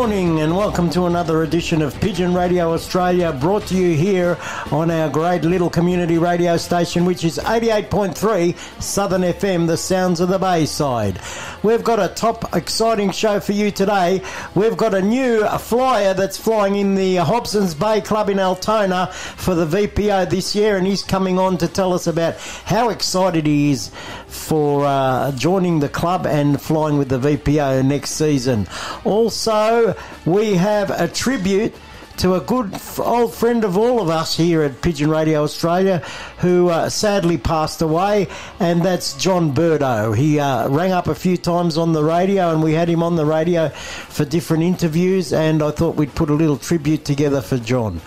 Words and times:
Morning 0.00 0.40
and 0.40 0.49
welcome 0.60 0.90
to 0.90 1.06
another 1.06 1.42
edition 1.42 1.80
of 1.80 1.98
Pigeon 2.02 2.34
Radio 2.34 2.74
Australia 2.74 3.32
brought 3.32 3.66
to 3.68 3.74
you 3.74 3.96
here 3.96 4.36
on 4.70 4.90
our 4.90 5.08
great 5.08 5.42
little 5.42 5.70
community 5.70 6.18
radio 6.18 6.58
station 6.58 7.06
which 7.06 7.24
is 7.24 7.38
88.3 7.38 8.54
Southern 8.78 9.22
FM, 9.22 9.66
the 9.66 9.78
sounds 9.78 10.20
of 10.20 10.28
the 10.28 10.38
Bayside. 10.38 11.18
We've 11.62 11.82
got 11.82 11.98
a 11.98 12.08
top 12.14 12.54
exciting 12.54 13.10
show 13.10 13.40
for 13.40 13.52
you 13.52 13.70
today. 13.70 14.22
We've 14.54 14.76
got 14.76 14.92
a 14.92 15.00
new 15.00 15.48
flyer 15.48 16.12
that's 16.12 16.36
flying 16.36 16.76
in 16.76 16.94
the 16.94 17.16
Hobson's 17.16 17.74
Bay 17.74 18.02
Club 18.02 18.28
in 18.28 18.38
Altona 18.38 19.06
for 19.06 19.54
the 19.54 19.64
VPO 19.64 20.28
this 20.28 20.54
year 20.54 20.76
and 20.76 20.86
he's 20.86 21.02
coming 21.02 21.38
on 21.38 21.56
to 21.56 21.68
tell 21.68 21.94
us 21.94 22.06
about 22.06 22.36
how 22.66 22.90
excited 22.90 23.46
he 23.46 23.70
is 23.70 23.90
for 24.26 24.84
uh, 24.84 25.32
joining 25.32 25.80
the 25.80 25.88
club 25.88 26.26
and 26.26 26.60
flying 26.60 26.98
with 26.98 27.08
the 27.08 27.18
VPO 27.18 27.82
next 27.82 28.10
season. 28.10 28.66
Also, 29.04 29.94
we 30.26 30.49
have 30.54 30.90
a 30.90 31.08
tribute 31.08 31.74
to 32.20 32.34
a 32.34 32.40
good 32.40 32.78
old 32.98 33.32
friend 33.32 33.64
of 33.64 33.78
all 33.78 33.98
of 33.98 34.10
us 34.10 34.36
here 34.36 34.62
at 34.62 34.82
Pigeon 34.82 35.08
Radio 35.08 35.42
Australia 35.42 36.02
who 36.40 36.68
uh, 36.68 36.88
sadly 36.88 37.38
passed 37.38 37.82
away, 37.82 38.26
and 38.58 38.82
that's 38.82 39.14
John 39.14 39.54
Berto. 39.54 40.16
He 40.16 40.40
uh, 40.40 40.68
rang 40.68 40.92
up 40.92 41.06
a 41.06 41.14
few 41.14 41.36
times 41.36 41.76
on 41.76 41.92
the 41.92 42.02
radio, 42.02 42.50
and 42.50 42.62
we 42.62 42.72
had 42.72 42.88
him 42.88 43.02
on 43.02 43.16
the 43.16 43.26
radio 43.26 43.68
for 43.68 44.24
different 44.24 44.62
interviews, 44.62 45.32
and 45.32 45.62
I 45.62 45.70
thought 45.70 45.96
we'd 45.96 46.14
put 46.14 46.30
a 46.30 46.34
little 46.34 46.56
tribute 46.56 47.04
together 47.04 47.40
for 47.40 47.58
John. 47.58 48.00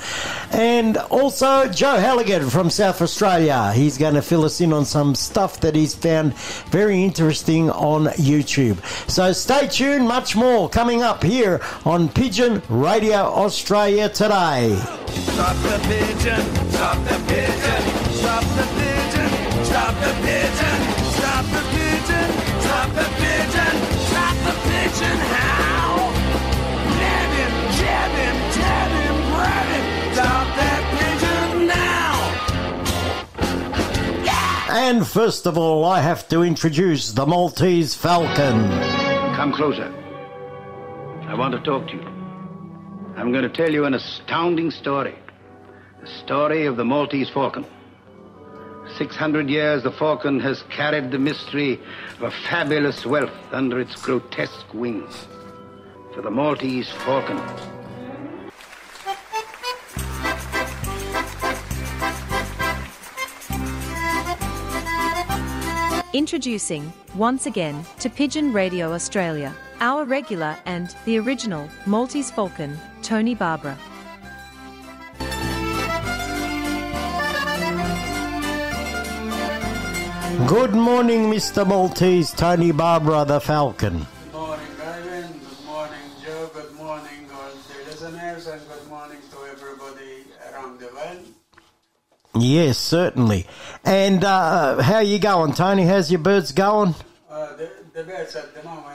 And 0.51 0.97
also, 0.97 1.69
Joe 1.69 1.97
Halligan 1.97 2.49
from 2.49 2.69
South 2.69 3.01
Australia. 3.01 3.71
He's 3.73 3.97
going 3.97 4.15
to 4.15 4.21
fill 4.21 4.45
us 4.45 4.61
in 4.61 4.73
on 4.73 4.85
some 4.85 5.15
stuff 5.15 5.59
that 5.61 5.75
he's 5.75 5.95
found 5.95 6.35
very 6.69 7.03
interesting 7.03 7.69
on 7.71 8.05
YouTube. 8.05 8.83
So 9.09 9.31
stay 9.31 9.67
tuned, 9.67 10.07
much 10.07 10.35
more 10.35 10.69
coming 10.69 11.01
up 11.01 11.23
here 11.23 11.61
on 11.85 12.09
Pigeon 12.09 12.61
Radio 12.69 13.17
Australia 13.17 14.02
today. 14.09 14.75
Stop 15.33 15.55
the 15.63 15.79
pigeon, 15.87 16.41
stop 16.71 16.97
the 17.07 17.17
pigeon, 17.27 17.81
stop 18.13 18.43
the 18.43 18.65
pigeon, 18.77 19.29
stop 19.65 19.93
the 20.01 20.13
pigeon, 20.23 20.79
stop 21.13 21.45
the 21.45 21.61
pigeon, 21.73 22.29
stop 22.61 22.89
the 22.93 23.07
pigeon, 23.21 23.75
stop 24.07 24.35
the 24.45 24.53
pigeon, 24.67 25.17
how? 25.33 26.11
Nab 26.99 27.29
him, 27.39 27.53
jab 27.77 28.11
him, 28.11 28.35
tab 28.51 28.91
him, 28.91 29.15
grab 29.33 29.67
him, 29.73 29.85
stop 30.13 30.47
that 30.59 30.83
pigeon 30.97 31.67
now! 31.67 32.13
And 34.69 35.05
first 35.07 35.45
of 35.47 35.57
all, 35.57 35.85
I 35.85 36.01
have 36.01 36.27
to 36.29 36.43
introduce 36.43 37.11
the 37.11 37.25
Maltese 37.25 37.95
Falcon. 37.95 38.69
Come 39.35 39.53
closer. 39.53 39.91
I 41.27 41.35
want 41.35 41.53
to 41.53 41.59
talk 41.61 41.87
to 41.87 41.93
you. 41.95 42.12
I'm 43.15 43.31
going 43.31 43.43
to 43.43 43.49
tell 43.49 43.71
you 43.71 43.85
an 43.85 43.93
astounding 43.93 44.71
story. 44.71 45.15
The 46.01 46.07
story 46.07 46.65
of 46.65 46.77
the 46.77 46.83
Maltese 46.83 47.29
falcon. 47.29 47.65
600 48.97 49.49
years, 49.49 49.83
the 49.83 49.91
falcon 49.91 50.39
has 50.39 50.63
carried 50.63 51.11
the 51.11 51.19
mystery 51.19 51.79
of 52.17 52.23
a 52.23 52.31
fabulous 52.31 53.05
wealth 53.05 53.31
under 53.51 53.79
its 53.79 53.95
grotesque 53.95 54.73
wings. 54.73 55.27
For 56.15 56.21
the 56.21 56.31
Maltese 56.31 56.89
falcon. 56.89 57.39
Introducing, 66.13 66.91
once 67.15 67.45
again, 67.45 67.85
to 67.99 68.09
Pigeon 68.09 68.53
Radio 68.53 68.91
Australia, 68.91 69.55
our 69.83 70.05
regular 70.05 70.55
and 70.65 70.95
the 71.03 71.19
original 71.19 71.69
Maltese 71.85 72.31
Falcon, 72.31 72.79
Tony 73.01 73.35
Barbara. 73.35 73.77
Good 80.47 80.73
morning, 80.73 81.23
Mr. 81.29 81.67
Maltese, 81.67 82.31
Tony 82.31 82.71
Barbara 82.71 83.25
the 83.25 83.41
Falcon. 83.41 84.07
Good 84.31 84.33
morning, 84.33 84.65
Ivan. 84.81 85.31
Good 85.33 85.65
morning, 85.65 85.99
Joe. 86.23 86.49
Good 86.53 86.73
morning, 86.75 87.27
all 87.33 87.51
the 87.51 87.89
listeners, 87.91 88.47
and 88.47 88.61
good 88.69 88.87
morning 88.87 89.17
to 89.31 89.37
everybody 89.51 90.23
around 90.49 90.79
the 90.79 90.87
world. 90.95 91.27
Yes, 92.35 92.77
certainly. 92.77 93.47
And 93.83 94.23
uh, 94.23 94.81
how 94.81 94.99
you 94.99 95.19
going, 95.19 95.53
Tony? 95.53 95.85
How's 95.85 96.09
your 96.09 96.21
birds 96.21 96.53
going? 96.53 96.95
Uh, 97.29 97.55
the, 97.57 97.69
the 97.93 98.03
birds 98.03 98.35
at 98.37 98.55
the 98.55 98.63
moment 98.63 98.92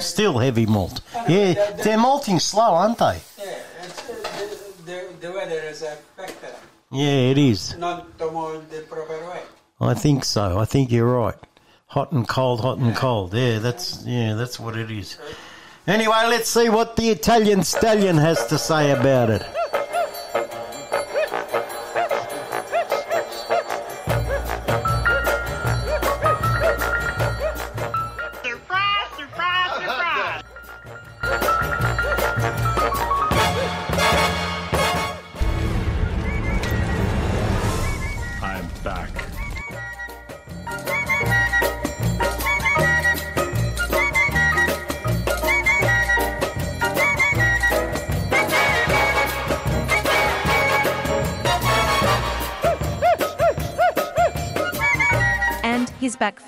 Still 0.00 0.38
heavy 0.38 0.66
molt. 0.66 1.00
Yeah, 1.28 1.54
they're 1.82 1.98
malting 1.98 2.38
slow, 2.40 2.74
aren't 2.74 2.98
they? 2.98 3.20
yeah, 3.38 3.58
it's, 3.82 4.02
the, 4.02 4.82
the, 4.84 5.04
the 5.20 5.32
weather 5.32 5.60
is 5.70 5.82
a 5.82 5.96
factor, 6.16 6.54
Yeah, 6.90 7.30
it 7.30 7.38
is. 7.38 7.76
not 7.76 8.18
to 8.18 8.30
mold 8.30 8.68
the 8.70 8.80
proper 8.82 9.18
way. 9.28 9.42
I 9.80 9.94
think 9.94 10.24
so. 10.24 10.58
I 10.58 10.64
think 10.64 10.90
you're 10.90 11.06
right. 11.06 11.36
Hot 11.86 12.12
and 12.12 12.26
cold, 12.28 12.60
hot 12.60 12.78
and 12.78 12.94
cold. 12.96 13.34
Yeah, 13.34 13.58
that's 13.58 14.04
yeah, 14.06 14.34
that's 14.34 14.60
what 14.60 14.76
it 14.76 14.90
is. 14.90 15.18
Anyway, 15.86 16.26
let's 16.28 16.48
see 16.50 16.68
what 16.68 16.96
the 16.96 17.08
Italian 17.10 17.62
stallion 17.64 18.16
has 18.18 18.46
to 18.46 18.58
say 18.58 18.90
about 18.92 19.30
it. 19.30 19.42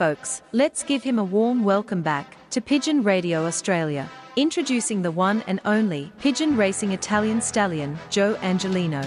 Folks. 0.03 0.43
Let's 0.51 0.83
give 0.83 1.05
him 1.05 1.21
a 1.21 1.23
warm 1.23 1.63
welcome 1.63 2.03
back 2.03 2.37
to 2.51 2.61
Pigeon 2.61 3.05
Radio 3.05 3.47
Australia. 3.47 4.11
Introducing 4.35 5.01
the 5.03 5.13
one 5.13 5.45
and 5.47 5.61
only 5.65 6.11
Pigeon 6.19 6.57
Racing 6.57 6.91
Italian 6.91 7.41
stallion, 7.41 7.97
Joe 8.11 8.37
Angelino. 8.43 9.03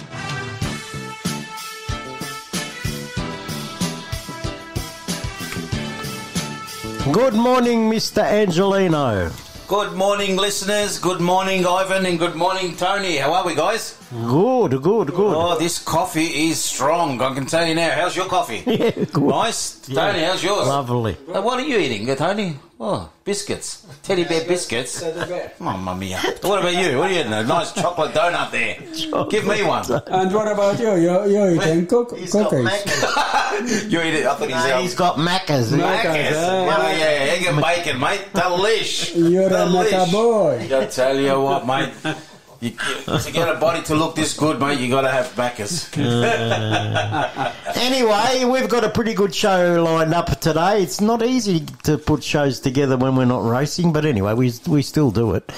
Good 7.12 7.34
morning, 7.34 7.90
Mr. 7.92 8.24
Angelino. 8.24 9.34
Good 9.68 9.94
morning, 9.94 10.36
listeners. 10.38 11.00
Good 11.00 11.20
morning, 11.20 11.66
Ivan, 11.66 12.06
and 12.06 12.20
good 12.20 12.36
morning, 12.36 12.76
Tony. 12.76 13.18
How 13.18 13.34
are 13.34 13.46
we, 13.46 13.56
guys? 13.56 13.98
Good, 14.12 14.82
good, 14.84 15.08
good. 15.08 15.36
Oh, 15.36 15.58
this 15.58 15.80
coffee 15.80 16.50
is 16.50 16.64
strong. 16.64 17.20
I 17.20 17.34
can 17.34 17.48
tell 17.48 17.66
you 17.66 17.74
now. 17.74 17.90
How's 17.92 18.16
your 18.16 18.28
coffee? 18.28 18.62
Yeah, 18.68 18.92
good. 18.92 19.24
Nice. 19.24 19.80
Tony, 19.80 20.20
how's 20.20 20.44
yours? 20.44 20.68
Lovely. 20.68 21.18
Uh, 21.34 21.42
what 21.42 21.60
are 21.60 21.66
you 21.66 21.78
eating, 21.80 22.16
Tony? 22.16 22.60
Oh, 22.78 23.10
biscuits. 23.24 23.88
Teddy 24.04 24.26
bear 24.26 24.46
biscuits. 24.46 25.02
Mamma 25.60 25.96
mia. 25.96 26.20
What 26.42 26.60
about 26.60 26.76
you? 26.76 26.98
What 26.98 27.10
are 27.10 27.14
you 27.14 27.20
eating? 27.22 27.32
A 27.32 27.42
nice 27.44 27.72
chocolate 27.72 28.14
donut 28.14 28.52
there. 28.52 29.26
Give 29.30 29.48
me 29.48 29.64
one. 29.64 29.86
And 30.08 30.34
what 30.34 30.52
about 30.52 30.78
you? 30.78 30.94
You, 30.96 31.26
you 31.26 31.56
eating 31.62 31.88
cook, 31.88 32.18
He's 32.18 32.34
got 32.34 32.50
cookies? 32.50 33.92
You 33.92 34.02
eat 34.02 34.16
it. 34.16 34.26
I 34.26 34.36
thought 34.36 34.50
he's 34.50 34.58
No, 34.68 34.82
he's 34.82 34.94
got 34.96 35.16
Macca's. 35.16 35.72
Mac- 35.72 36.06
Macca's. 36.06 36.36
uh, 36.36 36.66
Yeah, 36.68 36.92
yeah, 36.98 37.32
egg 37.32 37.46
and 37.46 37.62
bacon, 37.62 37.98
mate. 38.00 38.26
Delish. 38.34 39.16
You're 39.32 39.48
a 39.48 39.50
Delish. 39.50 39.92
Macca 39.92 40.12
boy. 40.12 40.78
I 40.78 40.86
tell 40.88 41.18
you 41.18 41.40
what, 41.40 41.66
mate. 41.66 41.94
You, 42.60 42.72
to 42.72 43.32
get 43.32 43.50
a 43.50 43.60
body 43.60 43.82
to 43.84 43.96
look 43.96 44.16
this 44.16 44.36
good, 44.38 44.60
mate, 44.60 44.80
you 44.80 44.90
got 44.90 45.02
to 45.02 45.12
have 45.12 45.36
backers. 45.36 45.90
Anyway, 47.76 48.46
we've 48.46 48.70
got 48.70 48.84
a 48.84 48.90
pretty 48.90 49.14
good 49.14 49.36
show 49.36 49.84
lined 49.84 50.14
up 50.14 50.40
today. 50.40 50.82
It's 50.82 51.02
not 51.02 51.22
easy 51.22 51.66
to 51.84 51.98
put 51.98 52.24
shows 52.24 52.60
together 52.60 52.98
when 52.98 53.16
we're 53.16 53.26
not 53.26 53.44
racing, 53.44 53.92
but 53.94 54.06
anyway, 54.06 54.34
we 54.34 54.54
we 54.68 54.82
still 54.82 55.12
do 55.12 55.36
it. 55.36 55.52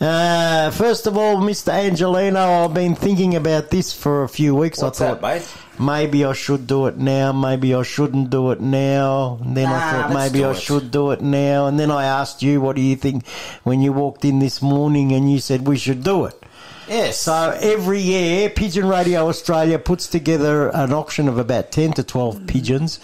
Uh, 0.00 0.70
first 0.70 1.06
of 1.08 1.16
all, 1.18 1.36
Mr. 1.38 1.72
Angelino, 1.72 2.64
I've 2.64 2.74
been 2.74 2.94
thinking 2.94 3.34
about 3.34 3.70
this 3.70 3.92
for 3.92 4.22
a 4.22 4.28
few 4.28 4.54
weeks. 4.54 4.80
What's 4.80 5.00
I 5.00 5.08
thought 5.08 5.20
that, 5.20 5.40
mate? 5.40 5.54
maybe 5.80 6.24
I 6.24 6.32
should 6.34 6.68
do 6.68 6.86
it 6.86 6.98
now, 6.98 7.32
maybe 7.32 7.74
I 7.74 7.82
shouldn't 7.82 8.30
do 8.30 8.52
it 8.52 8.60
now. 8.60 9.38
And 9.42 9.56
then 9.56 9.66
I 9.66 9.90
thought 9.90 10.12
maybe 10.12 10.44
I 10.44 10.52
it. 10.52 10.56
should 10.58 10.92
do 10.92 11.10
it 11.10 11.20
now. 11.20 11.66
And 11.66 11.80
then 11.80 11.90
I 11.90 12.04
asked 12.04 12.42
you, 12.42 12.60
what 12.60 12.76
do 12.76 12.82
you 12.82 12.94
think 12.94 13.26
when 13.64 13.80
you 13.82 13.92
walked 13.92 14.24
in 14.24 14.38
this 14.38 14.62
morning 14.62 15.12
and 15.12 15.30
you 15.30 15.40
said 15.40 15.66
we 15.66 15.76
should 15.76 16.04
do 16.04 16.26
it? 16.26 16.40
Yes. 16.88 17.20
So 17.20 17.58
every 17.60 18.00
year, 18.00 18.48
Pigeon 18.50 18.86
Radio 18.88 19.28
Australia 19.28 19.78
puts 19.80 20.06
together 20.06 20.68
an 20.68 20.92
auction 20.92 21.28
of 21.28 21.38
about 21.38 21.72
10 21.72 21.94
to 21.94 22.02
12 22.04 22.46
pigeons 22.46 22.98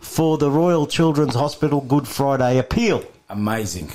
for 0.00 0.36
the 0.36 0.50
Royal 0.50 0.86
Children's 0.86 1.34
Hospital 1.36 1.80
Good 1.80 2.06
Friday 2.08 2.58
appeal. 2.58 3.04
Amazing. 3.28 3.90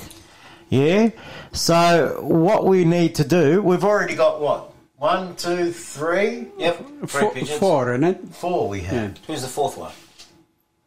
Yeah? 0.68 1.10
So 1.52 2.20
what 2.22 2.64
we 2.66 2.84
need 2.84 3.14
to 3.16 3.24
do, 3.24 3.62
we've 3.62 3.84
already 3.84 4.14
got 4.14 4.40
what? 4.40 4.72
One, 4.96 5.36
two, 5.36 5.72
three, 5.72 6.48
Yep. 6.58 6.76
Three 6.78 7.06
Four, 7.06 7.32
pigeons. 7.32 7.58
four, 7.58 7.92
isn't 7.94 8.04
it? 8.04 8.28
four 8.34 8.68
we 8.68 8.80
have. 8.80 9.18
Who's 9.26 9.42
the 9.42 9.48
fourth 9.48 9.76
one? 9.76 9.92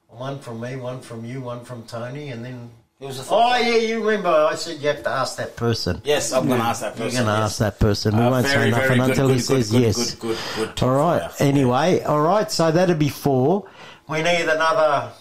One 0.08 0.40
from 0.40 0.60
me, 0.60 0.76
one 0.76 1.00
from 1.02 1.24
you, 1.24 1.42
one 1.42 1.64
from 1.64 1.84
Tony, 1.84 2.30
and 2.30 2.44
then. 2.44 2.72
Who's 3.00 3.18
the 3.18 3.24
fourth? 3.24 3.42
Oh, 3.46 3.58
yeah, 3.58 3.76
you 3.78 4.04
remember 4.04 4.30
I 4.30 4.56
said 4.56 4.80
you 4.82 4.88
have 4.90 5.04
to 5.04 5.10
ask 5.10 5.38
that 5.38 5.56
person. 5.56 6.02
Yes, 6.04 6.34
I'm 6.34 6.48
going 6.48 6.60
to 6.60 6.66
ask 6.66 6.82
that 6.82 6.94
person. 6.98 7.04
You're 7.04 7.10
person. 7.12 7.26
going 7.26 7.36
to 7.38 7.42
yes. 7.44 7.52
ask 7.52 7.60
that 7.60 7.80
person. 7.80 8.18
We 8.18 8.24
Uh, 8.24 8.30
won't 8.32 8.48
very, 8.48 8.72
say 8.72 8.78
nothing 8.78 8.98
good, 8.98 9.10
until 9.12 9.28
he 9.30 9.36
good, 9.36 9.44
says 9.44 9.72
good, 9.72 9.82
yes. 9.82 10.12
Good, 10.16 10.20
good, 10.20 10.38
good, 10.56 10.76
good. 10.76 10.84
All 10.84 10.96
right. 10.96 11.32
fire. 11.32 11.48
Anyway, 11.48 12.02
all 12.02 12.22
right. 12.22 12.52
So 12.52 12.72
that'd 12.72 13.00
be 13.00 13.08
four. 13.10 13.66
We 14.10 14.22
need 14.24 14.42
another 14.50 15.12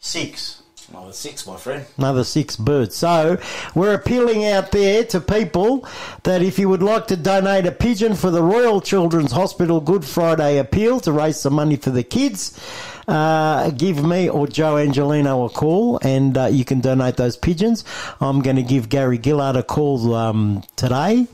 six. 0.00 0.62
Another 0.90 1.12
six, 1.12 1.46
my 1.46 1.56
friend. 1.56 1.86
Another 1.96 2.24
six 2.24 2.56
birds. 2.56 2.94
So 2.94 3.38
we're 3.74 3.94
appealing 3.94 4.44
out 4.44 4.70
there 4.70 5.04
to 5.04 5.20
people 5.20 5.88
that 6.24 6.42
if 6.42 6.58
you 6.58 6.68
would 6.68 6.82
like 6.82 7.06
to 7.08 7.16
donate 7.16 7.66
a 7.66 7.72
pigeon 7.72 8.14
for 8.14 8.30
the 8.30 8.42
Royal 8.42 8.80
Children's 8.80 9.32
Hospital 9.32 9.80
Good 9.80 10.04
Friday 10.04 10.58
appeal 10.58 11.00
to 11.00 11.12
raise 11.12 11.40
some 11.40 11.54
money 11.54 11.76
for 11.76 11.90
the 11.90 12.02
kids, 12.02 12.60
uh, 13.08 13.70
give 13.70 14.04
me 14.04 14.28
or 14.28 14.46
Joe 14.46 14.74
Angelino 14.74 15.44
a 15.44 15.48
call 15.48 15.98
and 16.02 16.36
uh, 16.36 16.46
you 16.46 16.64
can 16.64 16.80
donate 16.80 17.16
those 17.16 17.36
pigeons. 17.36 17.84
I'm 18.20 18.42
going 18.42 18.56
to 18.56 18.62
give 18.62 18.88
Gary 18.88 19.20
Gillard 19.22 19.56
a 19.56 19.62
call 19.62 20.14
um, 20.14 20.62
today 20.76 21.26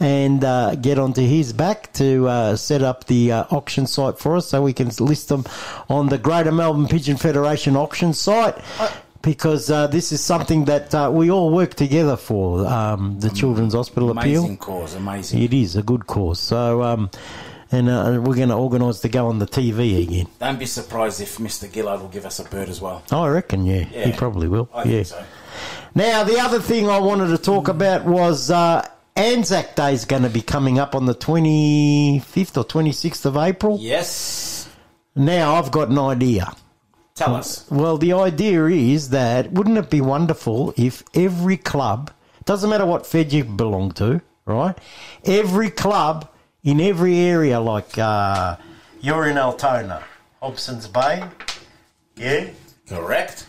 and 0.00 0.44
uh, 0.44 0.74
get 0.76 0.98
onto 0.98 1.22
his 1.22 1.52
back 1.52 1.92
to 1.94 2.28
uh, 2.28 2.56
set 2.56 2.82
up 2.82 3.04
the 3.04 3.32
uh, 3.32 3.44
auction 3.50 3.86
site 3.86 4.18
for 4.18 4.36
us 4.36 4.48
so 4.48 4.62
we 4.62 4.72
can 4.72 4.88
list 4.98 5.28
them 5.28 5.44
on 5.88 6.08
the 6.08 6.18
Greater 6.18 6.52
Melbourne 6.52 6.88
Pigeon 6.88 7.16
Federation 7.16 7.76
auction 7.76 8.12
site 8.12 8.56
because 9.22 9.70
uh, 9.70 9.86
this 9.86 10.12
is 10.12 10.22
something 10.22 10.64
that 10.66 10.94
uh, 10.94 11.10
we 11.12 11.30
all 11.30 11.50
work 11.50 11.74
together 11.74 12.16
for 12.16 12.66
um, 12.66 13.18
the 13.20 13.30
Children's 13.30 13.74
Hospital 13.74 14.10
Amazing 14.10 14.44
appeal. 14.44 14.56
cause, 14.56 14.94
amazing. 14.94 15.42
It 15.42 15.54
is 15.54 15.76
a 15.76 15.82
good 15.82 16.06
cause. 16.06 16.40
So, 16.40 16.82
um, 16.82 17.10
and 17.72 17.88
uh, 17.88 18.20
we're 18.22 18.36
going 18.36 18.50
to 18.50 18.54
organise 18.54 19.00
to 19.00 19.08
go 19.08 19.28
on 19.28 19.38
the 19.38 19.46
TV 19.46 20.02
again. 20.02 20.28
Don't 20.38 20.58
be 20.58 20.66
surprised 20.66 21.20
if 21.20 21.38
Mr. 21.38 21.72
Gillard 21.72 22.00
will 22.00 22.08
give 22.08 22.26
us 22.26 22.38
a 22.38 22.44
bird 22.44 22.68
as 22.68 22.80
well. 22.80 23.02
I 23.10 23.28
reckon, 23.28 23.64
yeah, 23.66 23.84
he 23.84 24.12
probably 24.12 24.46
will. 24.46 24.68
I 24.72 24.84
yeah. 24.84 24.84
think 24.84 25.06
so. 25.06 25.24
Now, 25.94 26.24
the 26.24 26.38
other 26.38 26.60
thing 26.60 26.88
I 26.88 26.98
wanted 26.98 27.28
to 27.28 27.38
talk 27.38 27.68
about 27.68 28.04
was 28.04 28.50
uh, 28.50 28.86
Anzac 29.16 29.74
Day 29.74 29.92
is 29.92 30.04
going 30.04 30.22
to 30.22 30.30
be 30.30 30.40
coming 30.40 30.78
up 30.78 30.94
on 30.94 31.06
the 31.06 31.14
25th 31.14 32.56
or 32.56 32.64
26th 32.64 33.26
of 33.26 33.36
April. 33.36 33.78
Yes. 33.80 34.68
Now, 35.14 35.56
I've 35.56 35.70
got 35.70 35.88
an 35.88 35.98
idea. 35.98 36.54
Tell 37.14 37.34
us. 37.34 37.70
Well, 37.70 37.98
the 37.98 38.14
idea 38.14 38.64
is 38.66 39.10
that 39.10 39.52
wouldn't 39.52 39.76
it 39.76 39.90
be 39.90 40.00
wonderful 40.00 40.72
if 40.78 41.04
every 41.14 41.58
club, 41.58 42.10
doesn't 42.46 42.70
matter 42.70 42.86
what 42.86 43.06
fed 43.06 43.32
you 43.32 43.44
belong 43.44 43.92
to, 43.92 44.22
right? 44.46 44.76
Every 45.24 45.70
club 45.70 46.31
in 46.64 46.80
every 46.80 47.18
area, 47.20 47.60
like 47.60 47.98
uh, 47.98 48.56
you're 49.00 49.26
in 49.28 49.38
Altona, 49.38 50.02
Hobson's 50.40 50.86
Bay, 50.88 51.24
yeah, 52.16 52.50
Correct. 52.88 53.46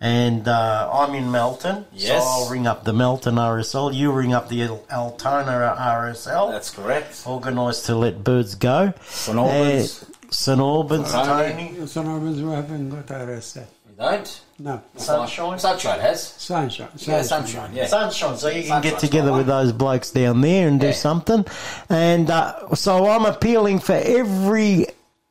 and 0.00 0.48
uh, 0.48 0.90
I'm 0.92 1.14
in 1.14 1.30
Melton, 1.30 1.86
Yes. 1.92 2.22
so 2.22 2.28
I'll 2.28 2.50
ring 2.50 2.66
up 2.66 2.84
the 2.84 2.92
Melton 2.92 3.36
RSL. 3.36 3.94
You 3.94 4.10
ring 4.12 4.32
up 4.34 4.48
the 4.48 4.62
Al- 4.64 4.84
Altona 4.92 5.74
RSL. 5.78 6.50
That's 6.50 6.70
correct. 6.70 7.22
organised 7.26 7.86
to 7.86 7.94
let 7.94 8.24
birds 8.24 8.54
go. 8.54 8.92
St 9.02 9.38
Albans. 9.38 10.02
Uh, 10.02 10.06
St 10.30 10.60
Albans, 10.60 11.12
Tony. 11.12 11.68
Tony. 11.74 11.86
Son 11.86 12.06
of 12.08 12.22
we 12.22 12.50
haven't 12.52 12.90
got 12.90 13.10
arrested. 13.22 13.66
You 13.96 14.02
don't? 14.02 14.40
No. 14.58 14.82
Sunshine. 14.96 15.58
Sunshine 15.58 16.00
has. 16.00 16.22
Sunshine. 16.22 16.88
Yeah, 16.96 17.22
sunshine, 17.22 17.74
yeah. 17.74 17.86
Sunshine, 17.86 18.36
so 18.36 18.48
you 18.48 18.64
can 18.64 18.82
get 18.82 18.98
together 18.98 19.32
with 19.32 19.46
those 19.46 19.72
blokes 19.72 20.10
down 20.10 20.42
there 20.42 20.68
and 20.68 20.78
do 20.78 20.92
something. 20.92 21.46
And 21.88 22.28
uh, 22.30 22.74
so 22.74 23.06
I'm 23.06 23.24
appealing 23.24 23.78
for 23.78 23.94
every 23.94 24.86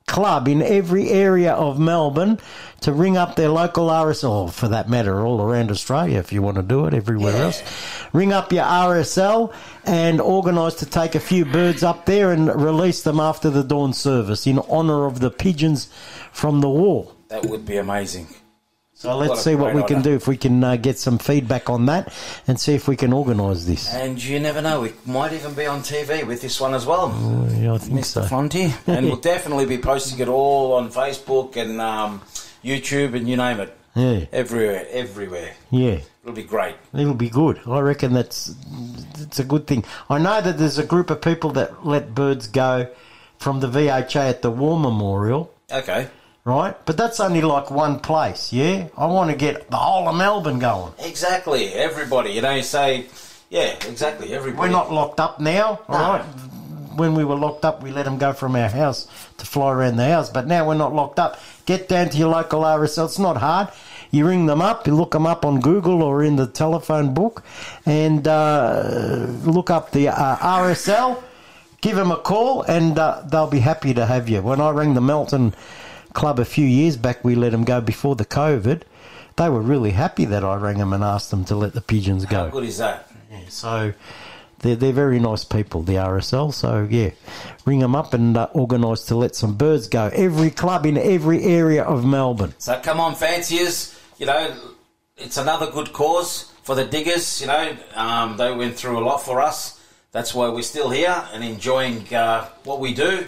club 0.08 0.48
in 0.48 0.64
every 0.64 1.10
area 1.10 1.54
of 1.54 1.80
Melbourne 1.80 2.40
to 2.82 2.92
ring 2.92 3.18
up 3.18 3.36
their 3.36 3.50
local 3.50 3.88
RSL, 3.88 4.52
for 4.52 4.68
that 4.70 4.90
matter, 4.90 5.24
all 5.24 5.42
around 5.42 5.70
Australia 5.70 6.18
if 6.18 6.34
you 6.34 6.42
want 6.42 6.58
to 6.58 6.64
do 6.64 6.86
it, 6.88 6.94
everywhere 6.96 7.34
Yeah. 7.34 7.44
else. 7.46 7.64
Ring 8.14 8.34
up 8.34 8.52
your 8.52 8.64
RSL 8.66 9.54
and 9.86 10.20
organise 10.20 10.74
to 10.76 10.86
take 10.88 11.14
a 11.14 11.20
few 11.20 11.46
birds 11.46 11.84
up 11.84 12.06
there 12.08 12.32
and 12.32 12.48
release 12.60 13.04
them 13.04 13.20
after 13.20 13.52
the 13.52 13.64
dawn 13.64 13.94
service 13.94 14.48
in 14.48 14.58
honour 14.58 15.06
of 15.06 15.20
the 15.20 15.30
pigeons 15.30 15.88
from 16.32 16.62
the 16.62 16.70
war. 16.70 17.12
That 17.30 17.46
would 17.46 17.66
be 17.66 17.78
amazing. 17.78 18.28
So 19.06 19.18
let's 19.18 19.44
see 19.44 19.56
what 19.56 19.74
we 19.76 19.84
can 19.84 20.02
do 20.02 20.14
if 20.16 20.28
we 20.28 20.36
can 20.38 20.64
uh, 20.64 20.76
get 20.78 20.98
some 20.98 21.18
feedback 21.18 21.70
on 21.70 21.86
that 21.86 22.12
and 22.48 22.60
see 22.60 22.74
if 22.74 22.88
we 22.88 22.96
can 22.96 23.14
organise 23.14 23.66
this. 23.66 23.94
And 23.94 24.22
you 24.24 24.40
never 24.40 24.62
know, 24.62 24.82
we 24.82 24.94
might 25.06 25.34
even 25.34 25.54
be 25.54 25.66
on 25.68 25.82
TV 25.82 26.26
with 26.26 26.42
this 26.42 26.60
one 26.60 26.74
as 26.74 26.86
well. 26.86 27.10
Yeah, 27.58 27.74
I 27.74 27.78
think 27.78 28.00
Mr. 28.00 28.28
so. 28.28 28.36
And 28.92 29.06
we'll 29.06 29.18
definitely 29.18 29.66
be 29.66 29.78
posting 29.78 30.20
it 30.20 30.28
all 30.28 30.74
on 30.74 30.90
Facebook 30.92 31.56
and 31.56 31.80
um, 31.80 32.22
YouTube 32.64 33.16
and 33.16 33.30
you 33.30 33.38
name 33.38 33.60
it. 33.60 33.78
Yeah, 33.96 34.26
Everywhere, 34.34 34.86
everywhere. 34.90 35.54
yeah. 35.72 36.00
It'll 36.24 36.36
be 36.36 36.44
great. 36.44 36.76
It'll 36.94 37.14
be 37.14 37.30
good. 37.30 37.62
I 37.68 37.80
reckon 37.80 38.12
that's 38.14 38.54
it's 39.20 39.38
a 39.40 39.44
good 39.44 39.68
thing. 39.68 39.86
I 40.10 40.18
know 40.18 40.42
that 40.42 40.58
there's 40.58 40.80
a 40.80 40.84
group 40.84 41.12
of 41.12 41.22
people 41.22 41.52
that 41.52 41.86
let 41.86 42.16
birds 42.16 42.48
go 42.48 42.88
from 43.38 43.60
the 43.60 43.68
VHA 43.68 44.30
at 44.30 44.42
the 44.42 44.50
War 44.50 44.80
Memorial, 44.80 45.54
Okay. 45.72 46.08
Right? 46.46 46.76
But 46.86 46.96
that's 46.96 47.20
only 47.20 47.42
like 47.42 47.70
one 47.72 48.00
place, 48.00 48.54
yeah? 48.54 48.88
I 48.98 49.08
want 49.08 49.32
to 49.32 49.36
get 49.36 49.70
the 49.70 49.78
whole 49.78 50.08
of 50.08 50.16
Melbourne 50.16 50.60
going. 50.60 50.94
Exactly. 51.00 51.74
Everybody. 51.74 52.32
You 52.32 52.42
know, 52.42 52.52
you 52.52 52.64
say, 52.64 53.08
yeah, 53.50 53.76
exactly. 53.88 54.34
Everybody. 54.34 54.68
We're 54.70 54.72
not 54.72 54.92
locked 54.94 55.20
up 55.20 55.40
now, 55.42 55.80
all 55.90 55.98
No. 56.00 56.10
right? 56.14 56.26
When 56.96 57.14
we 57.14 57.26
were 57.26 57.36
locked 57.36 57.66
up, 57.66 57.84
we 57.84 57.92
let 57.92 58.06
them 58.06 58.18
go 58.18 58.32
from 58.32 58.56
our 58.56 58.70
house 58.70 59.08
to 59.40 59.46
fly 59.46 59.74
around 59.74 59.98
the 59.98 60.06
house. 60.06 60.30
But 60.30 60.48
now 60.48 60.66
we're 60.66 60.76
not 60.76 60.94
locked 60.96 61.20
up. 61.20 61.38
Get 61.66 61.90
down 61.90 62.08
to 62.10 62.18
your 62.18 62.30
local 62.30 62.62
RSL. 62.62 63.06
It's 63.06 63.20
not 63.20 63.36
hard. 63.36 63.68
You 64.12 64.26
ring 64.26 64.46
them 64.46 64.62
up, 64.62 64.88
you 64.88 64.96
look 64.96 65.12
them 65.12 65.28
up 65.28 65.44
on 65.44 65.60
Google 65.60 66.02
or 66.02 66.24
in 66.24 66.38
the 66.38 66.48
telephone 66.48 67.14
book, 67.14 67.44
and 67.86 68.26
uh, 68.26 69.26
look 69.44 69.70
up 69.70 69.92
the 69.92 70.08
uh, 70.08 70.38
RSL. 70.38 71.22
Give 71.82 71.98
them 71.98 72.12
a 72.12 72.18
call, 72.18 72.62
and 72.62 72.98
uh, 72.98 73.24
they'll 73.30 73.48
be 73.48 73.60
happy 73.60 73.94
to 73.94 74.06
have 74.06 74.30
you. 74.30 74.42
When 74.42 74.62
I 74.62 74.70
rang 74.70 74.94
the 74.94 75.02
Melton 75.02 75.54
club 76.16 76.40
a 76.40 76.46
few 76.46 76.66
years 76.66 76.98
back. 76.98 77.24
We 77.24 77.36
let 77.36 77.52
them 77.52 77.64
go 77.64 77.82
before 77.82 78.16
the 78.16 78.26
COVID. 78.26 78.82
They 79.36 79.50
were 79.50 79.62
really 79.62 79.92
happy 79.92 80.26
that 80.26 80.44
I 80.44 80.56
rang 80.56 80.80
them 80.80 80.94
and 80.94 81.04
asked 81.04 81.30
them 81.30 81.46
to 81.46 81.56
let 81.56 81.74
the 81.74 81.82
pigeons 81.82 82.26
go. 82.26 82.46
How 82.46 82.50
good 82.50 82.64
is 82.64 82.78
that? 82.80 83.12
So 83.50 83.94
they're, 84.60 84.76
they're 84.76 84.94
very 84.94 85.20
nice 85.20 85.44
people, 85.44 85.84
the 85.84 85.96
RSL. 85.96 86.54
So 86.54 86.88
yeah, 86.90 87.12
ring 87.66 87.80
them 87.80 87.96
up 87.96 88.14
and 88.14 88.36
uh, 88.38 88.48
organise 88.54 89.04
to 89.06 89.16
let 89.16 89.36
some 89.36 89.56
birds 89.56 89.88
go. 89.88 90.10
Every 90.14 90.50
club 90.50 90.86
in 90.86 90.98
every 90.98 91.44
area 91.44 91.84
of 91.84 92.06
Melbourne. 92.06 92.54
So 92.58 92.80
come 92.82 93.00
on, 93.00 93.16
fanciers. 93.16 94.00
You 94.18 94.26
know, 94.28 94.56
it's 95.18 95.38
another 95.38 95.70
good 95.70 95.92
cause 95.92 96.52
for 96.64 96.76
the 96.76 96.86
diggers. 96.86 97.42
You 97.42 97.48
know, 97.48 97.78
um, 97.96 98.38
they 98.38 98.52
went 98.54 98.76
through 98.76 98.98
a 98.98 99.04
lot 99.04 99.18
for 99.18 99.42
us. 99.42 99.82
That's 100.16 100.34
why 100.34 100.48
we're 100.48 100.62
still 100.62 100.90
here 100.92 101.28
and 101.34 101.44
enjoying 101.44 102.08
uh, 102.14 102.46
what 102.64 102.80
we 102.80 102.94
do. 102.94 103.26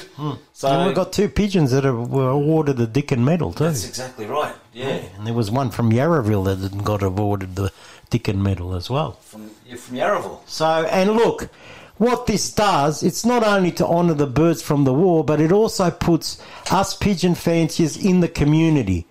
So 0.54 0.70
and 0.70 0.86
we've 0.86 0.96
got 0.96 1.12
two 1.12 1.28
pigeons 1.28 1.72
that 1.72 1.86
are, 1.86 1.94
were 1.94 2.30
awarded 2.30 2.78
the 2.78 2.88
Dickin 2.88 3.26
Medal 3.26 3.52
too. 3.52 3.66
that's 3.66 3.86
exactly 3.86 4.26
right. 4.26 4.56
Yeah, 4.72 5.02
And 5.18 5.28
there 5.28 5.34
was 5.34 5.52
one 5.52 5.70
from 5.70 5.92
Yarraville 5.92 6.46
that 6.46 6.86
got 6.86 7.04
awarded 7.04 7.58
the 7.58 7.74
Dickin 8.10 8.38
Medal 8.38 8.74
as 8.74 8.90
well. 8.90 9.18
from 9.20 9.52
you're 9.68 9.78
from 9.78 9.98
Yarraville. 9.98 10.40
So, 10.46 10.66
and 10.66 11.12
look, 11.12 11.50
what 11.98 12.26
this 12.26 12.54
does, 12.54 13.04
it's 13.04 13.26
not 13.26 13.44
only 13.44 13.72
to 13.74 13.86
honour 13.86 14.14
the 14.14 14.26
birds 14.26 14.62
from 14.62 14.86
the 14.86 14.94
war, 14.94 15.26
but 15.26 15.42
it 15.42 15.52
also 15.52 15.92
puts 15.92 16.42
us 16.72 16.96
pigeon 16.96 17.36
fanciers 17.36 17.98
in 17.98 18.22
the 18.22 18.30
community. 18.30 19.08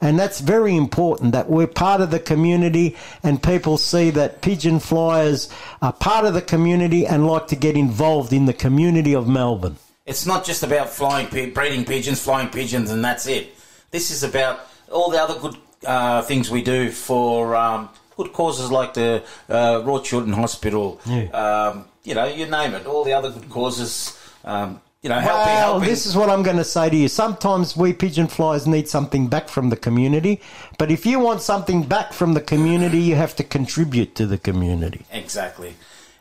And 0.00 0.18
that's 0.18 0.40
very 0.40 0.76
important 0.76 1.32
that 1.32 1.48
we're 1.48 1.66
part 1.66 2.00
of 2.00 2.10
the 2.10 2.20
community 2.20 2.96
and 3.22 3.42
people 3.42 3.78
see 3.78 4.10
that 4.10 4.42
pigeon 4.42 4.80
flyers 4.80 5.50
are 5.82 5.92
part 5.92 6.24
of 6.24 6.34
the 6.34 6.42
community 6.42 7.06
and 7.06 7.26
like 7.26 7.48
to 7.48 7.56
get 7.56 7.76
involved 7.76 8.32
in 8.32 8.46
the 8.46 8.52
community 8.52 9.14
of 9.14 9.28
Melbourne. 9.28 9.76
It's 10.06 10.24
not 10.24 10.44
just 10.44 10.62
about 10.62 10.88
flying, 10.88 11.28
breeding 11.28 11.84
pigeons, 11.84 12.22
flying 12.22 12.48
pigeons, 12.48 12.90
and 12.90 13.04
that's 13.04 13.26
it. 13.26 13.54
This 13.90 14.10
is 14.10 14.22
about 14.22 14.60
all 14.90 15.10
the 15.10 15.20
other 15.20 15.38
good 15.38 15.56
uh, 15.86 16.22
things 16.22 16.50
we 16.50 16.62
do 16.62 16.90
for 16.90 17.54
um, 17.54 17.90
good 18.16 18.32
causes 18.32 18.70
like 18.70 18.94
the 18.94 19.22
uh, 19.48 19.82
Royal 19.84 20.00
Children 20.00 20.32
Hospital. 20.32 21.00
Yeah. 21.06 21.24
Um, 21.30 21.84
you 22.04 22.14
know, 22.14 22.24
you 22.26 22.46
name 22.46 22.74
it. 22.74 22.86
All 22.86 23.04
the 23.04 23.12
other 23.12 23.30
good 23.30 23.50
causes. 23.50 24.18
Um, 24.44 24.80
you 25.02 25.08
know, 25.08 25.18
helping, 25.20 25.46
Well, 25.46 25.56
helping. 25.74 25.88
this 25.88 26.06
is 26.06 26.16
what 26.16 26.28
I'm 26.28 26.42
going 26.42 26.56
to 26.56 26.64
say 26.64 26.90
to 26.90 26.96
you. 26.96 27.08
Sometimes 27.08 27.76
we 27.76 27.92
pigeon 27.92 28.26
flyers 28.26 28.66
need 28.66 28.88
something 28.88 29.28
back 29.28 29.48
from 29.48 29.70
the 29.70 29.76
community, 29.76 30.40
but 30.76 30.90
if 30.90 31.06
you 31.06 31.20
want 31.20 31.40
something 31.40 31.84
back 31.84 32.12
from 32.12 32.34
the 32.34 32.40
community, 32.40 32.98
you 32.98 33.14
have 33.14 33.36
to 33.36 33.44
contribute 33.44 34.14
to 34.16 34.26
the 34.26 34.38
community. 34.38 35.04
Exactly. 35.12 35.74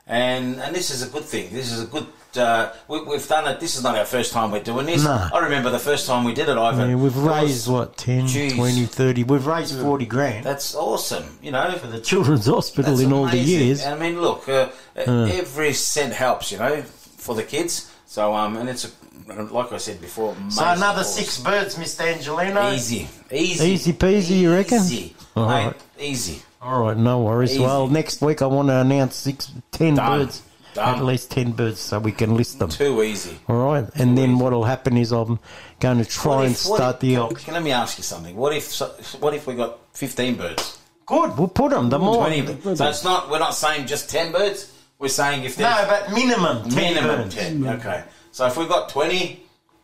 And 0.10 0.62
and 0.62 0.74
this 0.76 0.90
is 0.90 1.02
a 1.02 1.10
good 1.10 1.26
thing. 1.26 1.50
This 1.52 1.72
is 1.72 1.84
a 1.84 1.88
good. 1.88 2.06
Uh, 2.36 2.72
we, 2.88 3.02
we've 3.04 3.28
done 3.28 3.48
it. 3.48 3.60
This 3.60 3.76
is 3.76 3.84
not 3.84 3.98
our 3.98 4.06
first 4.06 4.32
time 4.32 4.52
we're 4.52 4.62
doing 4.64 4.86
this. 4.86 5.04
No. 5.04 5.28
I 5.34 5.40
remember 5.40 5.70
the 5.72 5.80
first 5.80 6.06
time 6.08 6.24
we 6.24 6.34
did 6.34 6.48
it, 6.48 6.58
Ivan. 6.58 6.90
Yeah, 6.92 6.96
we've 6.96 7.16
It 7.18 7.20
was- 7.20 7.42
raised 7.44 7.68
what 7.68 7.98
10, 7.98 8.26
Jeez. 8.28 8.56
20, 8.56 8.86
30. 8.86 9.24
We've 9.24 9.46
raised 9.48 9.76
40 9.78 10.06
grand 10.06 10.46
That's 10.46 10.76
awesome. 10.76 11.40
You 11.42 11.52
know, 11.52 11.72
for 11.72 11.88
the 11.88 12.00
children's 12.00 12.46
hospital 12.46 12.98
in 13.00 13.12
all 13.12 13.26
the 13.26 13.32
amazing. 13.40 13.60
years. 13.68 13.86
I 13.86 13.98
mean, 13.98 14.22
look, 14.22 14.48
uh, 14.48 14.70
every 14.96 15.74
cent 15.74 16.14
helps, 16.14 16.52
you 16.52 16.60
know, 16.60 16.84
for 16.84 17.34
the 17.36 17.44
kids. 17.44 17.92
So, 18.18 18.34
um, 18.34 18.58
and 18.58 18.68
it's 18.68 18.84
a, 18.84 19.34
like 19.44 19.72
I 19.72 19.78
said 19.78 20.02
before. 20.02 20.36
So 20.50 20.66
another 20.66 21.04
cause. 21.04 21.14
six 21.14 21.40
birds, 21.40 21.76
Mr. 21.76 22.12
Angelino. 22.12 22.72
Easy, 22.74 23.08
easy, 23.32 23.64
Easy 23.64 23.94
peasy, 23.94 24.40
you 24.40 24.52
reckon? 24.52 24.80
Easy, 24.80 25.16
All 25.36 25.48
mate, 25.48 25.76
easy. 26.00 26.42
All 26.60 26.82
right, 26.82 26.98
no 26.98 27.22
worries. 27.22 27.52
Easy. 27.52 27.62
Well, 27.62 27.86
next 27.88 28.20
week 28.24 28.42
I 28.42 28.48
want 28.48 28.70
to 28.70 28.78
announce 28.82 29.16
six, 29.18 29.52
ten 29.70 29.94
Done. 29.94 30.22
birds, 30.22 30.42
Done. 30.74 30.98
at 30.98 31.06
least 31.06 31.30
ten 31.30 31.52
birds, 31.52 31.80
so 31.80 32.00
we 32.00 32.12
can 32.12 32.36
list 32.36 32.58
them. 32.58 32.70
Too 32.70 33.04
easy. 33.04 33.38
All 33.48 33.64
right, 33.72 33.88
and 33.94 34.18
then 34.18 34.40
what'll 34.40 34.64
happen 34.64 34.98
is 34.98 35.12
I'm 35.12 35.38
going 35.80 36.00
to 36.00 36.06
try 36.06 36.38
What 36.38 36.46
and 36.48 36.56
start 36.56 36.96
if- 36.96 37.02
the 37.02 37.16
can- 37.18 37.36
can- 37.36 37.54
Let 37.54 37.62
me 37.62 37.72
ask 37.72 38.00
you 38.00 38.04
something. 38.04 38.36
What 38.36 38.52
if? 38.56 38.80
What 39.22 39.36
if 39.36 39.46
we 39.46 39.54
got 39.54 39.78
fifteen 39.94 40.34
birds? 40.38 40.80
Good, 41.06 41.38
we'll 41.38 41.50
put 41.50 41.70
them. 41.70 41.92
The 41.92 42.00
more, 42.00 42.26
Twenty. 42.26 42.48
So 42.76 42.90
it's 42.90 43.04
not. 43.04 43.30
We're 43.30 43.38
not 43.38 43.54
saying 43.54 43.86
just 43.86 44.10
ten 44.10 44.32
birds. 44.32 44.74
We're 45.00 45.10
saying 45.10 45.44
if 45.44 45.56
there's. 45.56 45.76
no, 45.76 45.88
but 45.88 46.12
minimum 46.14 46.70
ten 46.70 46.94
minimum 46.96 47.22
birds. 47.24 47.36
ten. 47.36 47.68
Okay. 47.68 48.04
So 48.32 48.46
if 48.48 48.58
we've 48.58 48.70
got 48.70 48.90
twenty, 48.90 49.44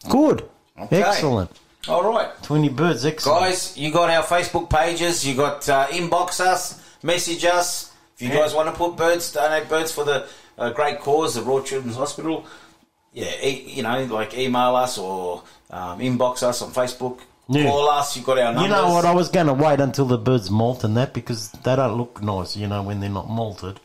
Good, 0.10 0.50
Okay. 0.79 1.01
excellent. 1.03 1.51
all 1.88 2.03
right. 2.03 2.29
Twenty 2.43 2.70
birds, 2.70 3.05
excellent. 3.05 3.41
Guys, 3.41 3.77
you 3.77 3.91
got 3.91 4.10
our 4.10 4.24
Facebook 4.24 4.70
pages. 4.70 5.25
You 5.25 5.36
got 5.36 5.67
uh, 5.70 5.88
inbox 5.88 6.39
us, 6.39 6.82
message 7.03 7.46
us. 7.46 7.91
If 8.15 8.22
you 8.24 8.29
Yeah. 8.29 8.36
guys 8.41 8.53
want 8.53 8.70
to 8.70 8.75
put 8.75 8.96
birds, 8.96 9.32
donate 9.32 9.70
birds 9.70 9.91
for 9.91 10.03
the 10.03 10.25
uh, 10.58 10.72
great 10.72 11.00
cause, 11.00 11.36
the 11.36 11.41
Royal 11.41 11.63
Children's 11.63 11.96
Hospital. 11.98 12.46
Yeah, 13.13 13.32
e- 13.43 13.65
you 13.67 13.84
know, 13.84 14.05
like 14.05 14.34
email 14.36 14.75
us 14.75 14.98
or 14.98 15.43
um, 15.70 16.00
inbox 16.00 16.41
us 16.43 16.62
on 16.63 16.72
Facebook. 16.72 17.20
Yeah. 17.48 17.65
Call 17.65 17.89
us. 17.89 18.15
You 18.17 18.24
got 18.24 18.38
our 18.39 18.46
numbers. 18.53 18.63
You 18.63 18.70
know 18.70 18.89
what? 18.93 19.05
I 19.05 19.13
was 19.13 19.29
going 19.29 19.48
to 19.48 19.53
wait 19.53 19.79
until 19.79 20.05
the 20.05 20.17
birds 20.17 20.50
molt 20.50 20.84
and 20.84 20.96
that 20.98 21.13
because 21.13 21.50
they 21.51 21.75
don't 21.75 21.98
look 21.98 22.22
nice, 22.24 22.55
you 22.55 22.67
know, 22.67 22.82
when 22.82 23.00
they're 23.00 23.10
not 23.10 23.29
malted. 23.29 23.79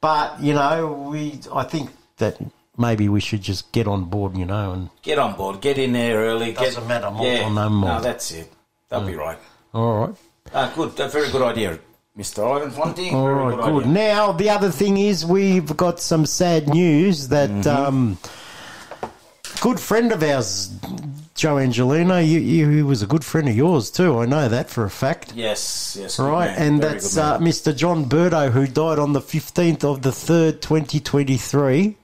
But 0.00 0.40
you 0.40 0.52
know, 0.54 0.92
we 1.10 1.40
I 1.52 1.64
think 1.64 1.90
that 2.18 2.36
maybe 2.78 3.08
we 3.08 3.20
should 3.20 3.42
just 3.42 3.72
get 3.72 3.86
on 3.88 4.04
board, 4.04 4.36
you 4.36 4.44
know, 4.44 4.72
and 4.72 4.90
Get 5.02 5.18
on 5.18 5.34
board. 5.36 5.60
Get 5.60 5.78
in 5.78 5.92
there 5.92 6.18
early. 6.18 6.52
Doesn't 6.52 6.82
get, 6.82 6.88
matter, 6.88 7.10
malt 7.10 7.26
yeah, 7.26 7.46
or 7.46 7.50
no 7.50 7.68
malt. 7.70 8.02
No, 8.02 8.08
that's 8.08 8.30
it. 8.32 8.52
That'll 8.88 9.06
be 9.08 9.14
right. 9.16 9.38
all 9.74 10.06
right. 10.06 10.14
Ah, 10.54 10.72
good. 10.76 10.98
A 11.00 11.08
very 11.08 11.30
good 11.30 11.42
idea, 11.42 11.78
Mr. 12.16 12.44
Ivan 12.56 12.70
Fonti. 12.70 13.12
All 13.12 13.24
very 13.24 13.34
right, 13.56 13.56
good. 13.72 13.82
idea. 13.84 13.92
Now, 13.92 14.32
the 14.32 14.50
other 14.50 14.70
thing 14.70 14.96
is 14.98 15.26
we've 15.26 15.76
got 15.76 15.98
some 16.00 16.24
sad 16.26 16.68
news 16.68 17.28
that 17.28 17.50
Mm-hmm. 17.50 17.68
um, 17.86 18.18
good 19.60 19.80
friend 19.80 20.12
of 20.12 20.22
ours, 20.22 20.70
Joe 21.36 21.58
Angelino, 21.58 22.18
you, 22.18 22.40
you, 22.40 22.70
he 22.70 22.82
was 22.82 23.02
a 23.02 23.06
good 23.06 23.22
friend 23.24 23.46
of 23.46 23.54
yours 23.54 23.90
too. 23.90 24.18
I 24.18 24.24
know 24.26 24.48
that 24.48 24.70
for 24.70 24.84
a 24.84 24.90
fact. 24.90 25.34
Yes, 25.34 25.96
yes. 26.00 26.18
Right, 26.18 26.46
man. 26.46 26.62
and 26.62 26.80
Very 26.80 26.94
that's 26.94 27.16
uh, 27.16 27.38
Mr. 27.38 27.76
John 27.76 28.06
Berto, 28.06 28.50
who 28.50 28.66
died 28.66 28.98
on 28.98 29.12
the 29.12 29.20
15th 29.20 29.84
of 29.84 30.00
the 30.02 30.10
3rd, 30.10 30.62
2023. 30.62 31.96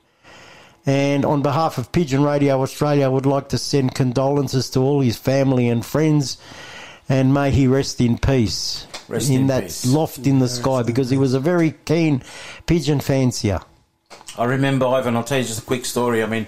And 0.85 1.25
on 1.25 1.43
behalf 1.43 1.79
of 1.79 1.93
Pigeon 1.93 2.23
Radio 2.25 2.61
Australia, 2.61 3.07
I 3.07 3.09
would 3.09 3.25
like 3.25 3.49
to 3.51 3.59
send 3.59 3.95
condolences 3.95 4.69
to 4.71 4.81
all 4.81 5.01
his 5.01 5.17
family 5.17 5.69
and 5.69 5.87
friends, 5.87 6.37
and 7.09 7.33
may 7.33 7.51
he 7.53 7.67
rest 7.69 8.01
in 8.01 8.19
peace 8.19 8.87
Rest 9.09 9.31
in, 9.31 9.43
in 9.43 9.47
that 9.47 9.65
peace. 9.65 9.87
loft 9.87 10.27
in 10.27 10.41
the 10.41 10.49
sky, 10.49 10.83
because 10.83 11.09
he 11.09 11.17
was 11.17 11.35
a 11.35 11.41
very 11.41 11.75
keen 11.85 12.23
pigeon 12.67 13.01
fancier. 13.01 13.61
I 14.37 14.45
remember 14.45 14.87
Ivan. 14.87 15.17
I'll 15.17 15.25
tell 15.25 15.39
you 15.39 15.45
just 15.45 15.63
a 15.63 15.65
quick 15.65 15.85
story. 15.85 16.23
I 16.23 16.27
mean, 16.27 16.47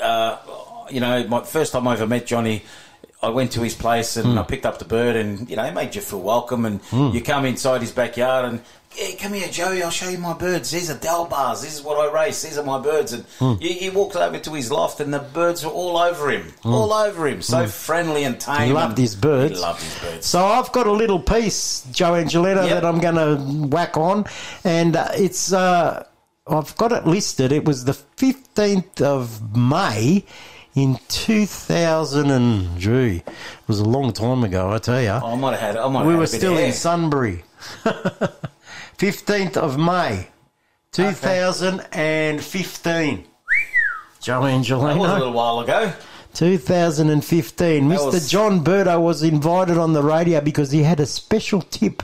uh, 0.00 0.38
you 0.90 1.00
know, 1.00 1.26
my 1.28 1.42
first 1.42 1.72
time 1.72 1.86
I 1.88 1.92
ever 1.94 2.06
met 2.06 2.26
Johnny, 2.26 2.62
I 3.22 3.30
went 3.30 3.52
to 3.52 3.62
his 3.62 3.74
place 3.74 4.14
Hmm. 4.14 4.30
and 4.30 4.38
I 4.38 4.42
picked 4.42 4.66
up 4.66 4.78
the 4.78 4.84
bird, 4.84 5.16
and 5.16 5.48
you 5.48 5.56
know, 5.56 5.64
he 5.64 5.70
made 5.72 5.94
you 5.94 6.00
feel 6.02 6.20
welcome. 6.20 6.64
And 6.64 6.80
you 7.14 7.20
come 7.22 7.44
inside 7.46 7.80
his 7.80 7.92
backyard 7.92 8.44
and. 8.46 8.60
Yeah, 8.98 9.14
come 9.20 9.34
here, 9.34 9.48
Joey. 9.48 9.82
I'll 9.82 9.90
show 9.90 10.08
you 10.08 10.16
my 10.16 10.32
birds. 10.32 10.70
These 10.70 10.90
are 10.90 10.94
Delbars. 10.96 11.60
This 11.60 11.74
is 11.74 11.82
what 11.82 11.98
I 11.98 12.10
race. 12.24 12.40
These 12.42 12.56
are 12.56 12.64
my 12.64 12.78
birds. 12.80 13.12
And 13.12 13.24
Hmm. 13.38 13.54
you, 13.60 13.68
you 13.68 13.92
walked 13.92 14.16
over 14.16 14.38
to 14.38 14.50
his 14.54 14.70
loft, 14.70 15.00
and 15.00 15.12
the 15.12 15.18
birds 15.18 15.62
were 15.66 15.70
all 15.70 15.98
over 15.98 16.30
him, 16.30 16.54
all 16.64 16.94
over 16.94 17.26
him. 17.26 17.42
So 17.42 17.66
friendly 17.66 18.24
and 18.24 18.40
tame. 18.40 18.56
Hmm. 18.56 18.62
He 18.64 18.72
loved 18.72 18.96
his 18.96 19.14
birds. 19.14 19.54
He 19.56 19.60
loved 19.60 19.82
his 19.82 19.94
birds. 19.98 20.26
So 20.26 20.46
I've 20.46 20.72
got 20.72 20.86
a 20.86 20.92
little 20.92 21.18
piece, 21.20 21.84
Joe 21.92 22.14
Angelino, 22.14 22.62
Yep. 22.64 22.70
that 22.70 22.84
I'm 22.86 22.98
going 22.98 23.16
to 23.16 23.66
whack 23.66 23.98
on, 23.98 24.24
and 24.64 24.96
uh, 24.96 25.08
it's 25.14 25.52
uh, 25.52 26.04
I've 26.46 26.74
got 26.78 26.92
it 26.92 27.06
listed. 27.06 27.52
It 27.52 27.66
was 27.66 27.84
the 27.84 27.92
15th 28.16 29.02
of 29.02 29.54
May 29.54 30.24
in 30.76 30.98
2000 31.08 32.30
and 32.30 32.78
gee, 32.78 33.16
it 33.16 33.24
was 33.66 33.80
a 33.80 33.84
long 33.84 34.12
time 34.12 34.44
ago, 34.44 34.70
I 34.72 34.78
tell 34.78 35.00
you. 35.02 35.10
I 35.10 35.34
might 35.34 35.52
have 35.52 35.60
had. 35.60 35.76
I 35.76 35.88
might 35.88 36.00
have 36.00 36.08
we 36.08 36.14
were 36.14 36.26
still 36.26 36.56
in 36.58 36.72
Sunbury. 36.72 37.42
15th 38.98 39.56
of 39.56 39.78
May, 39.78 40.28
2015. 40.92 43.24
Joe 44.20 44.42
That 44.42 44.68
was 44.98 45.10
a 45.10 45.14
little 45.18 45.32
while 45.32 45.60
ago. 45.60 45.92
2015. 46.34 47.88
That 47.88 47.98
Mr. 47.98 48.12
was- 48.12 48.30
John 48.30 48.62
Berto 48.62 49.00
was 49.00 49.22
invited 49.22 49.78
on 49.78 49.94
the 49.94 50.02
radio 50.02 50.42
because 50.42 50.70
he 50.70 50.82
had 50.82 51.00
a 51.00 51.06
special 51.06 51.62
tip 51.62 52.02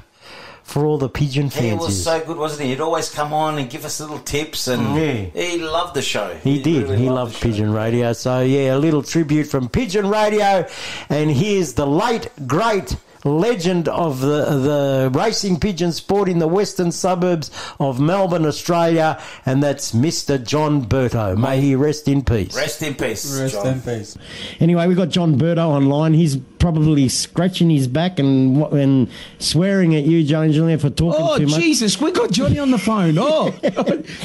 for 0.65 0.85
all 0.87 0.97
the 0.99 1.09
pigeon 1.09 1.51
fans. 1.51 1.67
He 1.67 1.75
was 1.75 2.03
so 2.05 2.21
good, 2.25 2.37
wasn't 2.37 2.63
he? 2.63 2.69
He'd 2.69 2.81
always 2.81 3.11
come 3.11 3.33
on 3.33 3.59
and 3.59 3.69
give 3.69 3.85
us 3.85 4.01
little 4.01 4.19
tips, 4.21 4.69
and 4.69 4.97
Yeah. 4.97 5.25
he 5.35 5.59
loved 5.59 5.95
the 5.95 6.03
show. 6.03 6.35
he 6.43 6.63
did. 6.63 6.85
really 6.85 6.97
he 6.99 7.11
loved 7.11 7.33
the 7.35 7.39
show. 7.39 7.43
Pigeon 7.49 7.73
Radio. 7.73 8.13
So, 8.13 8.41
yeah, 8.41 8.75
a 8.75 8.79
little 8.79 9.03
tribute 9.03 9.45
from 9.49 9.69
Pigeon 9.69 10.09
Radio. 10.09 10.67
And 11.09 11.31
here's 11.31 11.75
the 11.75 11.87
late, 11.87 12.29
great 12.47 12.97
legend 13.25 13.87
of 13.89 14.21
the, 14.21 14.27
the 14.59 15.11
racing 15.15 15.61
pigeon 15.61 15.93
sport 15.93 16.29
in 16.29 16.41
the 16.41 16.49
western 16.49 16.91
suburbs 16.91 17.53
of 17.79 18.01
Melbourne, 18.01 18.45
Australia. 18.45 19.21
And 19.47 19.63
that's 19.63 19.93
Mr. 19.93 20.45
John 20.45 20.85
Berto. 20.87 21.37
May 21.39 21.61
he 21.61 21.77
rest 21.77 22.09
in 22.09 22.25
peace. 22.25 22.57
Rest 22.57 22.83
in 22.83 22.95
peace, 22.95 23.39
Rest 23.39 23.55
John. 23.55 23.67
in 23.69 23.81
peace. 23.81 24.17
Anyway, 24.59 24.87
we've 24.89 24.97
got 24.97 25.11
John 25.11 25.39
Berto 25.39 25.69
online. 25.69 26.15
He's 26.15 26.37
probably 26.63 27.09
scratching 27.09 27.69
his 27.71 27.89
back 27.89 28.21
and 28.21 28.57
and 28.73 29.09
swearing 29.41 29.95
at 29.97 30.05
you, 30.05 30.23
Johnny 30.25 30.53
Julian, 30.53 30.79
for 30.79 30.91
talking 30.91 31.21
Oh, 31.21 31.37
too 31.37 31.47
much. 31.47 31.57
Oh, 31.57 31.61
Jesus, 31.61 32.01
we 32.01 32.13
got 32.13 32.31
Johnny 32.31 32.59
on 32.61 32.71
the 32.71 32.79
phone. 32.79 33.19
Oh, 33.19 33.51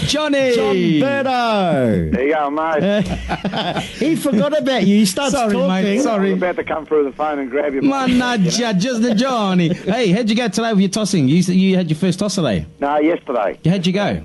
Johnny. 0.05 0.55
John 0.55 0.75
Berto. 0.75 2.11
There 2.11 2.27
you 2.27 2.33
go, 2.33 2.49
mate. 2.51 3.83
he 3.97 4.15
forgot 4.15 4.55
about 4.57 4.85
you. 4.85 4.97
He 4.99 5.05
starts 5.07 5.33
Sorry, 5.33 5.51
talking. 5.51 5.67
mate, 5.67 5.97
I 5.99 6.01
sorry. 6.01 6.29
was 6.33 6.37
about 6.37 6.55
to 6.57 6.63
come 6.63 6.85
through 6.85 7.05
the 7.05 7.11
phone 7.11 7.39
and 7.39 7.49
grab 7.49 7.73
you. 7.73 7.81
Man, 7.81 8.19
nah, 8.19 8.33
ja- 8.35 8.73
just 8.73 9.01
the 9.01 9.15
Johnny. 9.15 9.73
Hey, 9.73 10.11
how'd 10.11 10.29
you 10.29 10.35
go 10.35 10.47
today 10.47 10.71
with 10.73 10.81
your 10.81 10.89
tossing? 10.89 11.27
You, 11.27 11.37
you 11.37 11.75
had 11.75 11.89
your 11.89 11.97
first 11.97 12.19
toss 12.19 12.35
today. 12.35 12.67
No, 12.79 12.97
yesterday. 12.99 13.59
How'd 13.65 13.85
you 13.87 13.93
go? 13.93 14.21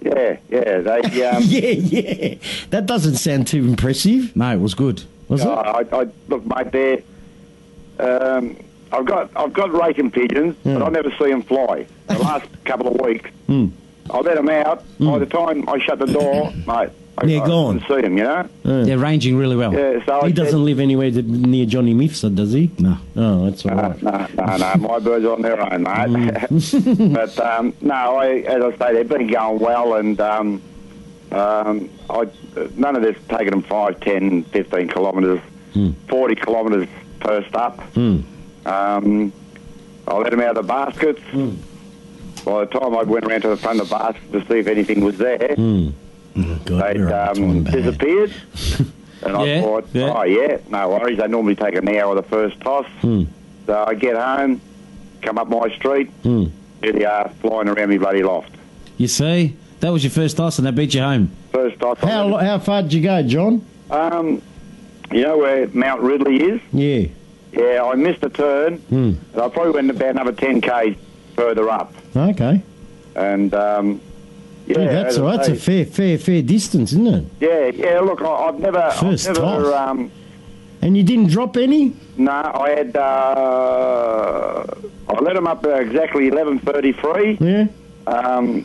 Yeah, 0.00 0.36
yeah. 0.48 0.78
They, 0.80 1.24
um, 1.26 1.42
Yeah, 1.44 1.70
yeah. 1.72 2.34
That 2.70 2.86
doesn't 2.86 3.16
sound 3.16 3.46
too 3.48 3.64
impressive, 3.66 4.34
No, 4.34 4.50
it 4.52 4.60
was 4.60 4.72
good. 4.74 5.02
Was 5.28 5.42
it? 5.44 5.48
I, 5.48 5.84
I, 5.92 6.06
look, 6.28 6.44
mate, 6.46 6.72
there. 6.72 6.98
Um, 7.98 8.56
I've 8.90 9.04
got 9.06 9.30
I've 9.36 9.52
got 9.52 9.72
raking 9.72 10.10
pigeons, 10.10 10.54
but 10.64 10.82
I 10.82 10.88
never 10.90 11.10
see 11.12 11.30
them 11.30 11.42
fly. 11.42 11.86
The 12.08 12.18
last 12.18 12.46
couple 12.64 12.88
of 12.88 13.00
weeks, 13.00 13.30
Hmm. 13.46 13.68
I 14.10 14.18
let 14.20 14.34
them 14.36 14.48
out. 14.48 14.82
By 14.98 15.18
the 15.18 15.26
time 15.26 15.68
I 15.68 15.78
shut 15.78 15.98
the 15.98 16.06
door, 16.06 16.52
mate, 16.66 16.90
I, 17.18 17.26
They're 17.26 17.42
I 17.42 17.46
gone. 17.46 17.80
couldn't 17.80 17.96
see 17.96 18.02
them. 18.02 18.18
You 18.18 18.24
know. 18.24 18.48
They're 18.84 18.98
ranging 18.98 19.36
really 19.36 19.56
well. 19.56 19.72
Yeah. 19.72 20.04
So 20.04 20.20
He 20.22 20.28
said- 20.28 20.34
doesn't 20.36 20.64
live 20.64 20.80
anywhere 20.80 21.10
near 21.10 21.64
Johnny 21.66 21.94
Mifsud, 21.94 22.34
does 22.34 22.52
he? 22.52 22.70
No. 22.78 22.96
Oh, 23.16 23.44
that's 23.48 23.64
all 23.64 23.76
No, 23.76 23.82
right. 23.82 24.02
no, 24.02 24.26
no, 24.46 24.56
no. 24.56 24.74
My 24.88 24.98
birds 24.98 25.24
are 25.24 25.32
on 25.32 25.42
their 25.42 25.60
own, 25.60 25.82
mate. 25.84 25.92
Mm. 26.50 27.14
but 27.14 27.38
um, 27.38 27.72
no, 27.80 27.94
I, 28.18 28.26
as 28.40 28.62
I 28.62 28.76
say, 28.78 28.94
they've 28.94 29.08
been 29.08 29.28
going 29.28 29.58
well, 29.60 29.94
and 29.94 30.20
um, 30.20 30.62
um, 31.30 31.88
I, 32.10 32.26
none 32.76 32.96
of 32.96 33.02
this 33.02 33.16
taking 33.28 33.50
them 33.50 33.62
5, 33.62 34.00
10, 34.00 34.44
15 34.44 34.88
kilometres, 34.88 35.40
Mm. 35.74 35.94
40 36.08 36.34
kilometres 36.34 36.86
first 37.22 37.54
up. 37.54 37.80
Um, 37.96 39.32
I 40.06 40.14
let 40.18 40.30
them 40.30 40.40
out 40.40 40.50
of 40.50 40.56
the 40.56 40.62
baskets. 40.62 41.20
Mm. 41.32 41.56
By 42.44 42.64
the 42.64 42.78
time 42.78 42.94
I 42.96 43.02
went 43.04 43.24
around 43.24 43.42
to 43.42 43.48
the 43.48 43.56
front 43.56 43.80
of 43.80 43.88
the 43.88 43.94
basket 43.96 44.32
to 44.32 44.40
see 44.46 44.58
if 44.58 44.66
anything 44.66 45.02
was 45.04 45.16
there, 45.18 45.54
Oh, 45.58 45.92
God, 46.64 46.94
they'd 46.94 47.00
we're 47.00 47.12
up 47.12 47.34
to 47.36 47.42
um, 47.42 47.64
disappeared. 47.64 48.32
and 49.22 49.36
I 49.36 49.44
Yeah, 49.44 49.60
thought, 49.62 49.86
yeah. 49.92 50.12
oh, 50.14 50.22
yeah, 50.24 50.58
no 50.68 50.88
worries. 50.90 51.18
They 51.18 51.28
normally 51.28 51.54
take 51.54 51.74
an 51.74 51.88
hour 51.88 52.14
the 52.14 52.22
first 52.22 52.60
toss. 52.60 52.86
Hmm. 53.00 53.24
So 53.66 53.84
I 53.86 53.94
get 53.94 54.16
home, 54.16 54.60
come 55.22 55.38
up 55.38 55.48
my 55.48 55.68
street, 55.76 56.10
here 56.22 56.50
they 56.80 57.04
are 57.04 57.30
flying 57.40 57.68
around 57.68 57.88
me 57.90 57.98
bloody 57.98 58.22
loft. 58.22 58.50
You 58.98 59.08
see, 59.08 59.56
that 59.80 59.90
was 59.90 60.02
your 60.04 60.10
first 60.10 60.36
toss 60.36 60.58
and 60.58 60.66
they 60.66 60.70
beat 60.72 60.94
you 60.94 61.00
home. 61.02 61.30
First. 61.52 61.82
I 61.82 61.94
How, 62.06 62.36
how 62.38 62.58
far 62.58 62.82
did 62.82 62.92
you 62.94 63.02
go, 63.02 63.22
John? 63.22 63.64
Um, 63.90 64.40
you 65.10 65.22
know 65.22 65.36
where 65.38 65.68
Mount 65.68 66.00
Ridley 66.00 66.42
is? 66.42 66.60
Yeah. 66.72 67.08
Yeah, 67.52 67.84
I 67.84 67.94
missed 67.94 68.24
a 68.24 68.30
turn. 68.30 68.78
Hmm. 68.78 69.12
I 69.38 69.48
probably 69.48 69.72
went 69.72 69.90
about 69.90 70.10
another 70.10 70.32
10k 70.32 70.96
further 71.36 71.68
up. 71.68 71.92
Okay. 72.16 72.62
And, 73.14 73.52
um, 73.52 74.00
yeah. 74.66 74.74
Gee, 74.78 74.84
that's 74.86 75.18
I. 75.18 75.36
That's 75.36 75.48
a 75.48 75.56
fair, 75.56 75.84
fair, 75.84 76.16
fair 76.16 76.40
distance, 76.40 76.92
isn't 76.92 77.06
it? 77.06 77.24
Yeah, 77.40 77.66
yeah, 77.66 78.00
look, 78.00 78.22
I, 78.22 78.26
I've 78.30 78.58
never, 78.58 78.90
First 78.92 79.28
I've 79.28 79.36
never, 79.36 79.74
um, 79.74 80.10
And 80.80 80.96
you 80.96 81.02
didn't 81.02 81.26
drop 81.28 81.58
any? 81.58 81.94
no, 82.16 82.32
I 82.32 82.70
had, 82.70 82.96
uh, 82.96 84.64
I 85.08 85.20
let 85.20 85.34
them 85.34 85.46
up 85.46 85.66
exactly 85.66 86.30
11.33. 86.30 87.40
Yeah. 87.40 87.66
Um, 88.10 88.64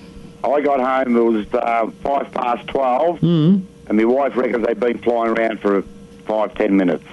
I 0.53 0.61
got 0.61 0.79
home, 0.79 1.15
it 1.15 1.19
was 1.19 1.53
uh, 1.53 1.89
five 2.03 2.31
past 2.31 2.67
12, 2.67 3.19
Mm. 3.19 3.61
and 3.87 3.97
my 3.97 4.03
wife 4.05 4.35
reckons 4.35 4.65
they'd 4.65 4.79
been 4.79 4.97
flying 4.99 5.37
around 5.37 5.59
for 5.59 5.83
five, 6.25 6.53
ten 6.55 6.75
minutes. 6.77 7.03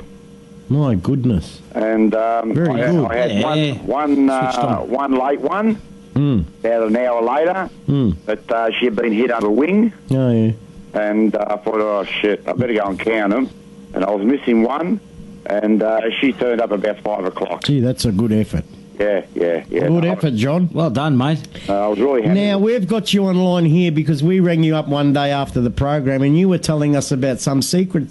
My 0.68 0.94
goodness. 0.94 1.60
And 1.74 2.14
um, 2.14 2.54
Very 2.54 2.68
I, 2.82 2.86
had, 2.86 2.90
good. 2.96 3.04
I 3.10 3.16
had 3.16 3.30
Yeah. 3.32 3.72
one, 3.82 4.26
one, 4.26 4.30
uh, 4.30 4.78
on. 4.82 4.90
one 4.90 5.12
late 5.18 5.40
one, 5.40 5.78
Mm. 6.14 6.44
about 6.62 6.88
an 6.88 6.96
hour 6.96 7.22
later, 7.22 7.68
Mm. 7.88 8.14
but 8.24 8.50
uh, 8.50 8.70
she 8.78 8.84
had 8.86 8.94
been 8.96 9.12
hit 9.12 9.30
under 9.30 9.46
the 9.46 9.52
wing, 9.52 9.92
Oh, 10.12 10.30
yeah. 10.30 10.52
and 10.94 11.34
uh, 11.34 11.44
I 11.50 11.56
thought, 11.56 11.80
oh 11.80 12.04
shit, 12.04 12.42
I 12.46 12.52
better 12.52 12.72
go 12.74 12.84
and 12.86 12.98
count 12.98 13.32
them. 13.32 13.48
And 13.94 14.04
I 14.04 14.10
was 14.10 14.24
missing 14.24 14.62
one, 14.62 15.00
and 15.46 15.82
uh, 15.82 16.00
she 16.20 16.32
turned 16.32 16.60
up 16.60 16.70
about 16.72 16.98
five 17.00 17.24
o'clock. 17.24 17.64
Gee, 17.64 17.80
that's 17.80 18.04
a 18.04 18.12
good 18.12 18.32
effort. 18.32 18.64
Yeah, 18.98 19.26
yeah, 19.34 19.64
yeah. 19.68 19.88
Good 19.88 20.04
I, 20.04 20.08
effort, 20.08 20.34
John. 20.34 20.68
Well 20.72 20.90
done, 20.90 21.16
mate. 21.18 21.40
I 21.68 21.88
was 21.88 21.98
really 21.98 22.22
happy. 22.22 22.34
Now, 22.40 22.58
we've 22.58 22.86
got 22.86 23.12
you 23.12 23.24
online 23.24 23.64
here 23.64 23.90
because 23.90 24.22
we 24.22 24.38
rang 24.40 24.62
you 24.62 24.76
up 24.76 24.86
one 24.88 25.12
day 25.12 25.30
after 25.32 25.60
the 25.60 25.70
program 25.70 26.22
and 26.22 26.38
you 26.38 26.48
were 26.48 26.58
telling 26.58 26.94
us 26.94 27.10
about 27.10 27.40
some 27.40 27.60
secret 27.60 28.08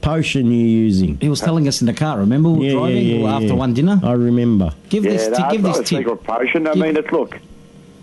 potion 0.00 0.46
you're 0.46 0.66
using. 0.68 1.18
He 1.20 1.28
was 1.28 1.40
telling 1.40 1.68
us 1.68 1.80
in 1.82 1.86
the 1.86 1.92
car, 1.92 2.18
remember? 2.18 2.48
We 2.48 2.56
were 2.58 2.64
Yeah, 2.64 2.70
yeah, 2.70 2.78
driving 2.78 3.06
yeah, 3.20 3.26
or 3.26 3.28
after 3.30 3.46
yeah. 3.48 3.52
one 3.54 3.74
dinner. 3.74 4.00
I 4.02 4.12
remember. 4.12 4.72
Give 4.88 5.04
yeah, 5.04 5.12
this, 5.12 5.28
no, 5.28 5.36
t- 5.36 5.56
give 5.56 5.64
it's 5.66 5.66
this 5.66 5.76
not 5.76 5.76
a 5.76 5.84
tip. 5.84 5.98
secret 5.98 6.24
potion. 6.24 6.66
I 6.66 6.72
Give- 6.72 6.82
mean, 6.82 6.96
it's 6.96 7.12
look, 7.12 7.38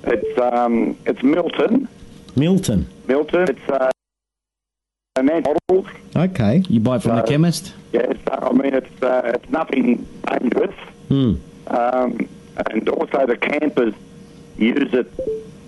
it's 0.04 0.38
um, 0.40 0.98
it's 1.06 1.24
Milton. 1.24 1.88
Milton. 2.36 2.88
Milton. 3.08 3.44
It's 3.50 3.70
uh, 3.70 3.90
an 5.16 5.28
bottle. 5.44 5.88
Okay. 6.16 6.64
You 6.70 6.80
buy 6.80 6.98
it 6.98 7.04
from 7.04 7.16
the 7.16 7.24
Uh, 7.24 7.28
chemist. 7.28 7.74
Yes, 7.92 8.18
I 8.32 8.52
mean 8.52 8.74
it's 8.74 9.02
uh, 9.04 9.32
it's 9.36 9.50
nothing 9.50 10.06
dangerous. 10.28 10.76
Hmm. 11.10 11.34
Um, 11.68 12.28
and 12.72 12.88
also 12.90 13.26
the 13.26 13.38
campers 13.38 13.94
use 14.58 14.94
it 14.94 15.12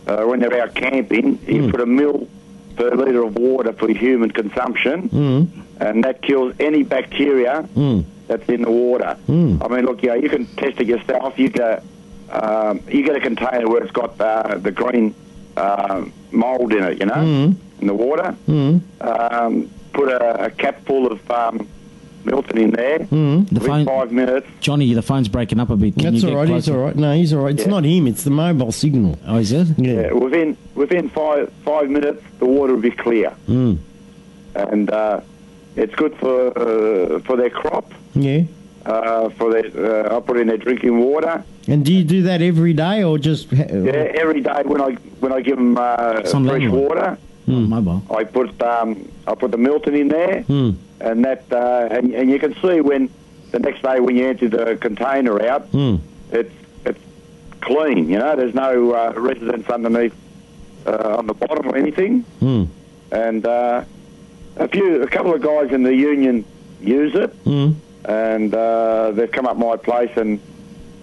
uh, 0.07 0.23
when 0.25 0.39
they're 0.39 0.61
out 0.61 0.75
camping. 0.75 1.39
You 1.47 1.71
put 1.71 1.81
a 1.81 1.85
mil 1.85 2.27
per 2.75 2.91
litre 2.91 3.23
of 3.23 3.35
water 3.35 3.73
for 3.73 3.87
human 3.89 4.31
consumption, 4.31 5.09
Mm. 5.09 5.47
and 5.79 6.03
that 6.03 6.21
kills 6.21 6.53
any 6.59 6.83
bacteria 6.83 7.67
Mm. 7.75 8.03
that's 8.27 8.47
in 8.49 8.61
the 8.63 8.71
water. 8.71 9.17
Mm. 9.27 9.63
I 9.63 9.67
mean, 9.73 9.85
look, 9.85 10.03
yeah, 10.03 10.15
you 10.15 10.29
can 10.29 10.45
test 10.57 10.79
it 10.81 10.87
yourself. 10.87 11.39
You 11.39 11.49
get 11.49 11.83
um, 12.31 12.81
you 12.89 13.03
get 13.03 13.15
a 13.15 13.19
container 13.19 13.67
where 13.69 13.83
it's 13.83 13.91
got 13.91 14.19
uh, 14.19 14.57
the 14.57 14.71
green 14.71 15.13
uh, 15.57 16.03
mould 16.31 16.73
in 16.73 16.83
it, 16.83 16.99
you 16.99 17.05
know, 17.05 17.13
Mm. 17.13 17.55
in 17.81 17.87
the 17.87 17.93
water. 17.93 18.35
Mm. 18.49 18.81
Um, 19.01 19.69
put 19.93 20.09
a, 20.09 20.45
a 20.45 20.49
cap 20.49 20.83
full 20.85 21.11
of 21.11 21.19
um, 21.31 21.67
Milton 22.25 22.57
in 22.57 22.71
there. 22.71 22.99
Mm. 22.99 23.47
The 23.49 23.53
Within 23.55 23.67
phone, 23.69 23.85
five 23.85 24.11
minutes. 24.11 24.47
Johnny, 24.59 24.93
the 24.93 25.01
phone's 25.01 25.27
breaking 25.27 25.59
up 25.59 25.69
a 25.69 25.75
bit. 25.75 25.95
Can 25.95 26.13
That's 26.13 26.23
you 26.23 26.29
all 26.29 26.35
get 26.45 26.51
right. 26.51 26.55
He's 26.55 26.69
all 26.69 26.77
right. 26.77 26.95
No, 26.95 27.13
he's 27.15 27.33
all 27.33 27.43
right. 27.43 27.53
It's 27.53 27.63
Yeah. 27.63 27.69
not 27.71 27.83
him. 27.85 28.07
It's 28.07 28.23
the 28.23 28.31
mobile 28.31 28.71
signal. 28.71 29.17
Oh, 29.27 29.37
is 29.37 29.51
it? 29.51 29.67
Yeah. 29.77 29.93
Yeah, 29.93 30.13
within 30.13 30.57
within 30.75 31.09
five 31.09 31.51
five 31.63 31.89
minutes, 31.89 32.21
the 32.39 32.45
water 32.45 32.73
will 32.73 32.81
be 32.81 32.91
clear, 32.91 33.31
Mm. 33.47 33.77
and 34.55 34.89
uh, 34.89 35.21
it's 35.75 35.93
good 35.95 36.15
for 36.17 36.57
uh, 36.57 37.19
for 37.19 37.37
their 37.37 37.49
crop. 37.49 37.91
Yeah. 38.13 38.43
Uh, 38.85 39.29
for 39.29 39.51
their, 39.51 39.65
uh, 40.11 40.15
I 40.17 40.19
put 40.19 40.37
in 40.37 40.45
their 40.47 40.57
drinking 40.57 40.99
water. 40.99 41.43
And 41.67 41.83
do 41.83 41.91
you 41.91 42.03
do 42.03 42.21
that 42.23 42.43
every 42.43 42.73
day 42.73 43.03
or 43.03 43.17
just? 43.17 43.49
Ha- 43.49 43.63
Yeah, 43.71 44.11
every 44.23 44.41
day 44.41 44.61
when 44.63 44.79
I 44.79 44.91
when 45.21 45.31
I 45.33 45.41
give 45.41 45.57
them 45.57 45.75
uh, 45.75 46.17
It's 46.19 46.31
fresh 46.31 46.67
water, 46.69 47.17
Oh, 47.47 47.51
mobile. 47.51 48.03
I 48.15 48.23
put 48.25 48.61
um, 48.61 49.07
I 49.27 49.33
put 49.33 49.49
the 49.51 49.57
Milton 49.57 49.95
in 49.95 50.07
there, 50.09 50.43
Hmm. 50.43 50.71
And 50.99 51.23
that 51.25 51.43
uh, 51.51 51.87
and, 51.91 52.13
and 52.13 52.29
you 52.29 52.39
can 52.39 52.53
see 52.61 52.81
when 52.81 53.09
the 53.51 53.59
next 53.59 53.81
day 53.81 53.99
when 53.99 54.15
you 54.15 54.27
empty 54.27 54.47
the 54.47 54.75
container 54.77 55.41
out, 55.47 55.63
Hmm. 55.67 55.95
it's 56.31 56.53
it's 56.85 56.99
clean. 57.61 58.09
You 58.09 58.19
know, 58.19 58.35
there's 58.35 58.55
no 58.55 58.93
uh, 58.93 59.13
residence 59.15 59.67
underneath 59.69 60.13
uh, 60.85 61.15
on 61.19 61.27
the 61.27 61.33
bottom 61.33 61.67
or 61.69 61.75
anything. 61.77 62.21
Hmm. 62.39 62.63
and 63.11 63.45
uh, 63.45 63.83
a 64.57 64.67
few, 64.67 65.01
a 65.03 65.07
couple 65.07 65.33
of 65.33 65.41
guys 65.41 65.71
in 65.71 65.83
the 65.83 65.93
union 65.93 66.45
use 66.81 67.13
it, 67.15 67.31
Hmm. 67.43 67.71
and 68.05 68.53
uh, 68.53 69.11
they've 69.11 69.31
come 69.31 69.45
up 69.47 69.57
my 69.57 69.75
place 69.77 70.11
and 70.15 70.39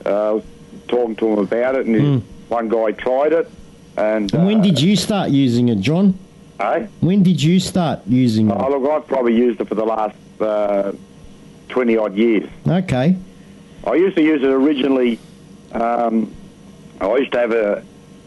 uh, 0.06 0.40
talking 0.88 1.16
to 1.16 1.26
them 1.30 1.38
about 1.38 1.74
it, 1.76 1.86
and 1.86 1.96
Hmm. 1.96 2.18
one 2.48 2.68
guy 2.68 2.92
tried 2.92 3.32
it, 3.32 3.50
and, 3.96 4.32
And 4.34 4.46
when 4.46 4.62
did 4.62 4.80
you 4.80 4.96
start 4.96 5.30
using 5.30 5.68
it, 5.68 5.80
John? 5.80 6.14
When 7.00 7.22
did 7.22 7.42
you 7.42 7.58
start 7.60 8.00
using 8.06 8.50
it? 8.50 8.56
Oh, 8.58 8.70
look, 8.78 8.90
I've 8.90 9.06
probably 9.06 9.34
used 9.34 9.60
it 9.60 9.68
for 9.68 9.74
the 9.74 9.84
last 9.84 10.16
uh, 10.40 10.92
twenty 11.68 11.96
odd 11.96 12.14
years. 12.14 12.48
Okay. 12.66 13.16
I 13.84 13.94
used 13.94 14.16
to 14.16 14.22
use 14.22 14.42
it 14.42 14.48
originally. 14.50 15.18
Um, 15.72 16.32
I 17.00 17.16
used 17.16 17.32
to 17.32 17.38
have 17.38 17.52
a 17.52 17.82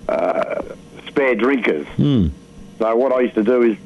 uh, 0.10 0.62
spare 1.08 1.36
drinkers. 1.36 1.88
Hmm. 1.96 2.28
So 2.80 2.96
what 2.96 3.12
I 3.14 3.22
used 3.22 3.36
to 3.36 3.44
do 3.44 3.62
is 3.64 3.78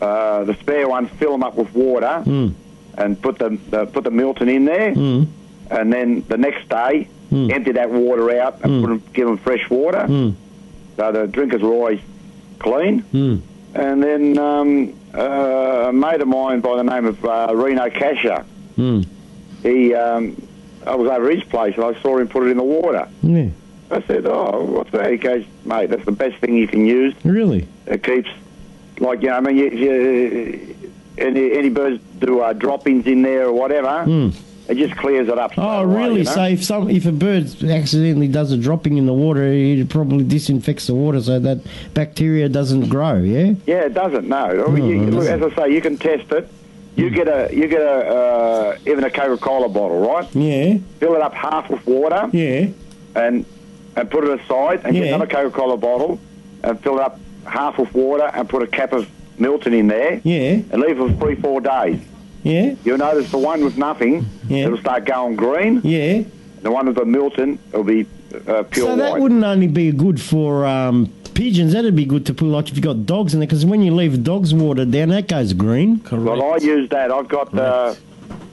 uh, 0.00 0.44
the 0.44 0.54
spare 0.54 0.88
ones 0.88 1.10
fill 1.18 1.32
them 1.32 1.42
up 1.42 1.54
with 1.56 1.72
water 1.74 2.20
Hmm. 2.24 2.48
and 2.96 3.20
put 3.20 3.38
the, 3.38 3.58
the 3.70 3.86
put 3.86 4.04
the 4.04 4.10
Milton 4.10 4.48
in 4.48 4.64
there, 4.64 4.94
Hmm. 4.94 5.24
and 5.70 5.92
then 5.92 6.24
the 6.28 6.38
next 6.38 6.68
day 6.68 7.08
Hmm. 7.30 7.50
empty 7.50 7.72
that 7.72 7.90
water 7.90 8.40
out 8.40 8.60
and 8.64 8.82
put 8.84 8.90
'em- 8.90 9.02
give 9.12 9.26
them 9.26 9.36
fresh 9.36 9.68
water. 9.68 10.06
Hmm. 10.06 10.30
So 10.96 11.12
the 11.12 11.26
drinkers 11.26 11.60
were 11.60 11.72
always 11.72 12.00
clean. 12.60 13.02
And 13.78 14.02
then 14.02 14.38
um, 14.38 14.94
uh, 15.14 15.88
a 15.88 15.92
mate 15.92 16.20
of 16.20 16.28
mine 16.28 16.60
by 16.60 16.76
the 16.76 16.82
name 16.84 17.04
of 17.06 17.22
uh, 17.24 17.52
Reno 17.54 17.88
Casher, 17.90 18.44
Hmm. 18.76 19.02
he 19.62 19.94
um, 19.94 20.40
I 20.86 20.94
was 20.94 21.08
over 21.10 21.30
his 21.30 21.42
place 21.44 21.74
and 21.76 21.84
I 21.84 22.00
saw 22.00 22.18
him 22.18 22.28
put 22.28 22.44
it 22.46 22.50
in 22.50 22.56
the 22.58 22.62
water. 22.62 23.08
Yeah. 23.22 23.48
I 23.90 24.02
said, 24.02 24.26
"Oh, 24.26 24.64
what's 24.64 24.90
that?" 24.92 25.10
He 25.10 25.16
goes, 25.18 25.44
"Mate, 25.64 25.90
that's 25.90 26.04
the 26.04 26.12
best 26.12 26.36
thing 26.38 26.56
you 26.56 26.66
can 26.68 26.86
use. 26.86 27.14
Really? 27.24 27.66
It 27.86 28.02
keeps, 28.02 28.28
like 28.98 29.20
you 29.22 29.28
know, 29.28 29.36
I 29.36 29.40
mean, 29.40 29.56
you, 29.56 29.70
you, 29.70 30.90
any 31.18 31.52
any 31.52 31.68
birds 31.68 32.02
do 32.18 32.40
uh, 32.40 32.52
droppings 32.52 33.06
in 33.06 33.22
there 33.22 33.46
or 33.46 33.52
whatever. 33.52 34.04
Hmm. 34.04 34.28
It 34.68 34.76
just 34.76 34.96
clears 34.96 35.28
it 35.28 35.38
up. 35.38 35.52
Oh, 35.56 35.84
really? 35.84 36.18
you 36.18 36.24
know? 36.24 36.32
So 36.32 36.42
if 36.44 36.64
some 36.64 36.90
if 36.90 37.06
a 37.06 37.12
bird 37.12 37.44
accidentally 37.62 38.28
does 38.28 38.52
a 38.52 38.56
dropping 38.56 38.98
in 38.98 39.06
the 39.06 39.12
water, 39.12 39.44
it 39.44 39.88
probably 39.88 40.24
disinfects 40.24 40.88
the 40.88 40.94
water 40.94 41.20
so 41.20 41.38
that 41.38 41.60
bacteria 41.94 42.48
doesn't 42.48 42.88
grow. 42.88 43.16
Yeah. 43.18 43.54
Yeah, 43.66 43.84
it 43.84 43.94
doesn't. 43.94 44.28
No, 44.28 44.68
mean, 44.68 44.84
you, 44.86 45.02
Oh, 45.06 45.18
look, 45.20 45.26
as 45.28 45.42
I 45.42 45.54
say, 45.54 45.72
you 45.74 45.80
can 45.80 45.96
test 45.96 46.32
it. 46.32 46.48
You 46.96 47.10
get 47.10 47.28
a 47.28 47.54
you 47.54 47.68
get 47.68 47.82
a 47.82 48.08
uh, 48.08 48.78
even 48.86 49.04
a 49.04 49.10
Coca 49.10 49.40
Cola 49.40 49.68
bottle, 49.68 50.00
right? 50.00 50.34
Yeah. 50.34 50.78
Fill 50.98 51.14
it 51.14 51.20
up 51.22 51.34
half 51.34 51.68
with 51.68 51.86
water. 51.86 52.28
Yeah. 52.32 52.68
And 53.14 53.44
and 53.96 54.10
put 54.10 54.24
it 54.24 54.40
aside, 54.40 54.80
and 54.84 54.94
get 54.94 55.06
another 55.08 55.26
Coca 55.26 55.50
Cola 55.50 55.76
bottle, 55.76 56.18
and 56.64 56.80
fill 56.82 56.96
it 56.96 57.02
up 57.02 57.20
half 57.44 57.78
with 57.78 57.92
water, 57.94 58.30
and 58.32 58.48
put 58.48 58.62
a 58.62 58.66
cap 58.66 58.92
of 58.92 59.08
Milton 59.38 59.74
in 59.74 59.88
there. 59.88 60.20
Yeah. 60.24 60.62
And 60.70 60.80
leave 60.80 60.98
it 60.98 61.10
for 61.12 61.18
three 61.18 61.34
four 61.36 61.60
days. 61.60 62.00
Yeah. 62.46 62.74
You'll 62.84 62.98
notice 62.98 63.30
the 63.30 63.38
one 63.38 63.64
with 63.64 63.76
nothing, 63.76 64.26
Yeah. 64.48 64.66
it'll 64.66 64.78
start 64.78 65.04
going 65.04 65.36
green. 65.36 65.80
Yeah. 65.84 66.22
The 66.62 66.70
one 66.70 66.86
with 66.86 66.96
the 66.96 67.04
Milton, 67.04 67.58
it'll 67.70 67.84
be 67.84 68.06
uh, 68.46 68.62
pure 68.64 68.86
so 68.86 68.96
that 68.96 69.12
white. 69.12 69.20
wouldn't 69.22 69.44
only 69.44 69.66
be 69.68 69.90
good 69.92 70.20
for 70.20 70.64
um, 70.66 71.12
pigeons. 71.34 71.72
That'd 71.72 71.94
be 71.96 72.04
good 72.04 72.24
to 72.26 72.34
put 72.34 72.46
like 72.46 72.68
if 72.68 72.76
you've 72.76 72.84
got 72.84 73.04
dogs 73.06 73.34
in 73.34 73.40
there, 73.40 73.46
because 73.46 73.64
when 73.66 73.82
you 73.82 73.94
leave 73.94 74.22
dogs' 74.24 74.52
water 74.54 74.84
down, 74.84 75.08
that 75.10 75.28
goes 75.28 75.52
green. 75.52 76.00
Correct. 76.00 76.24
Well, 76.24 76.52
I 76.54 76.56
use 76.58 76.88
that. 76.90 77.10
I've 77.12 77.28
got 77.28 77.50
the, 77.52 77.96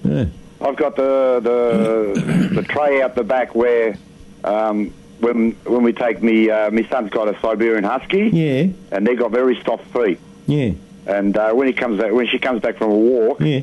Yeah. 0.03 0.25
I've 0.61 0.75
got 0.75 0.95
the 0.95 1.39
the 1.41 2.49
the 2.55 2.63
tray 2.63 3.01
out 3.01 3.15
the 3.15 3.23
back 3.23 3.53
where 3.55 3.97
um, 4.43 4.91
when 5.19 5.51
when 5.65 5.83
we 5.83 5.93
take 5.93 6.21
me 6.21 6.49
uh, 6.49 6.69
my 6.71 6.83
son's 6.89 7.09
got 7.09 7.27
a 7.33 7.39
Siberian 7.41 7.83
Husky. 7.83 8.29
Yeah. 8.33 8.67
And 8.91 9.05
they 9.07 9.15
got 9.15 9.31
very 9.31 9.61
soft 9.65 9.85
feet. 9.93 10.19
Yeah. 10.47 10.71
And 11.05 11.35
uh, 11.35 11.51
when 11.53 11.67
he 11.67 11.73
comes 11.73 11.99
back, 11.99 12.13
when 12.13 12.27
she 12.27 12.39
comes 12.39 12.61
back 12.61 12.77
from 12.77 12.91
a 12.91 12.95
walk, 12.97 13.41
Yeah. 13.41 13.61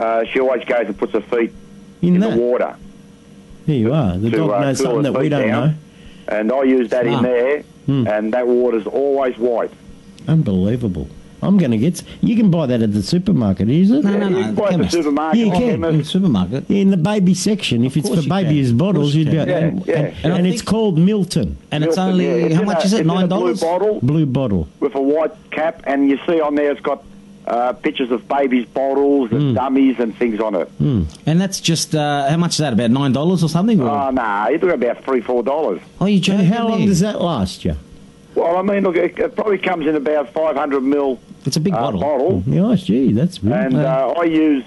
Uh, 0.00 0.24
she 0.24 0.40
always 0.40 0.64
goes 0.64 0.86
and 0.86 0.96
puts 0.98 1.12
her 1.12 1.20
feet 1.20 1.52
In, 2.02 2.14
in 2.14 2.20
the 2.20 2.30
water. 2.30 2.76
There 3.66 3.76
you 3.76 3.92
are. 3.92 4.16
The 4.16 4.30
to, 4.30 4.36
dog 4.36 4.50
uh, 4.50 4.60
knows 4.60 4.78
cool 4.78 4.86
something 4.86 5.02
that 5.12 5.20
we 5.20 5.28
don't 5.28 5.46
down. 5.48 5.68
know. 5.68 5.74
And 6.28 6.52
I 6.52 6.62
use 6.62 6.88
that 6.90 7.06
in 7.06 7.22
there, 7.22 7.62
Hmm. 7.86 8.06
and 8.06 8.32
that 8.34 8.46
water's 8.46 8.86
always 8.86 9.36
white. 9.38 9.70
Unbelievable. 10.28 11.08
I'm 11.42 11.56
going 11.56 11.70
to 11.70 11.78
get. 11.78 12.02
You 12.20 12.36
can 12.36 12.50
buy 12.50 12.66
that 12.66 12.82
at 12.82 12.92
the 12.92 13.02
supermarket, 13.02 13.70
is 13.70 13.90
it? 13.90 14.04
No, 14.04 14.10
no, 14.18 14.28
no, 14.28 14.38
You 14.38 14.44
can 14.44 14.54
buy 14.54 14.68
it 14.68 14.72
at 14.74 14.80
the 14.80 14.88
supermarket, 14.90 15.38
Yeah, 15.38 15.44
you 15.46 15.52
or 15.52 15.54
can. 15.58 15.80
chemist. 15.82 16.10
supermarket. 16.10 16.70
In 16.70 16.90
the 16.90 16.98
baby 16.98 17.32
section. 17.32 17.82
If 17.84 17.96
it's 17.96 18.08
for 18.10 18.16
you 18.16 18.28
baby's 18.28 18.72
bottles, 18.74 19.14
you 19.14 19.24
you'd 19.24 19.30
be. 19.30 19.36
can. 19.38 19.48
And, 19.48 19.86
Yeah, 19.86 19.94
yeah. 19.94 19.98
and, 20.06 20.14
And 20.24 20.32
I 20.34 20.38
and 20.38 20.46
it's 20.46 20.60
called 20.60 20.98
Milton. 20.98 21.56
And 21.70 21.82
it's 21.82 21.96
only 21.96 22.26
yeah. 22.26 22.54
How 22.56 22.60
in 22.60 22.66
much 22.66 22.82
a- 22.82 22.86
is 22.86 22.92
it? 22.92 22.96
it's 22.96 23.04
in 23.04 23.10
a 23.10 23.14
Nine 23.14 23.28
blue 23.28 23.38
dollars. 23.38 23.60
bottle 23.62 24.00
Blue 24.02 24.26
bottle. 24.26 24.68
with 24.80 24.94
a 24.94 25.00
white 25.00 25.32
cap, 25.50 25.82
and 25.86 26.10
you 26.10 26.18
see 26.26 26.40
on 26.42 26.56
there 26.56 26.70
it's 26.70 26.80
got 26.82 27.02
uh, 27.50 27.72
pictures 27.74 28.10
of 28.12 28.26
babies' 28.28 28.64
bottles 28.66 29.32
and 29.32 29.54
dummies 29.56 29.98
and 29.98 30.16
things 30.16 30.38
on 30.40 30.54
it. 30.54 30.70
And 30.78 31.40
that's 31.40 31.60
just 31.60 31.94
uh, 31.94 32.28
how 32.30 32.36
much 32.36 32.52
is 32.52 32.58
that? 32.58 32.72
About 32.72 32.90
nine 32.92 33.12
dollars 33.12 33.42
or 33.42 33.48
something? 33.48 33.80
Or? 33.80 33.88
Oh, 33.90 34.10
no, 34.10 34.48
you're 34.48 34.58
talking 34.60 34.82
about 34.82 35.02
three, 35.04 35.20
four 35.20 35.42
dollars. 35.42 35.80
oh, 36.00 36.06
you 36.06 36.14
And 36.16 36.22
joking? 36.24 36.44
how 36.46 36.68
long 36.68 36.86
does 36.86 37.00
that 37.00 37.20
last 37.20 37.64
you? 37.64 37.74
Well, 38.36 38.56
I 38.56 38.62
mean, 38.62 38.84
look, 38.84 38.94
it, 38.96 39.18
it 39.18 39.34
probably 39.34 39.58
comes 39.58 39.86
in 39.88 39.96
about 39.96 40.32
500 40.32 40.80
mil 40.80 41.18
It's 41.44 41.56
a 41.56 41.60
big 41.60 41.74
uh, 41.74 41.80
bottle. 41.80 42.00
bottle, 42.00 42.42
Yeah, 42.46 42.74
gee, 42.76 43.12
that's 43.12 43.38
good. 43.38 43.50
and 43.52 43.76
uh, 43.76 44.14
I 44.16 44.24
use 44.24 44.64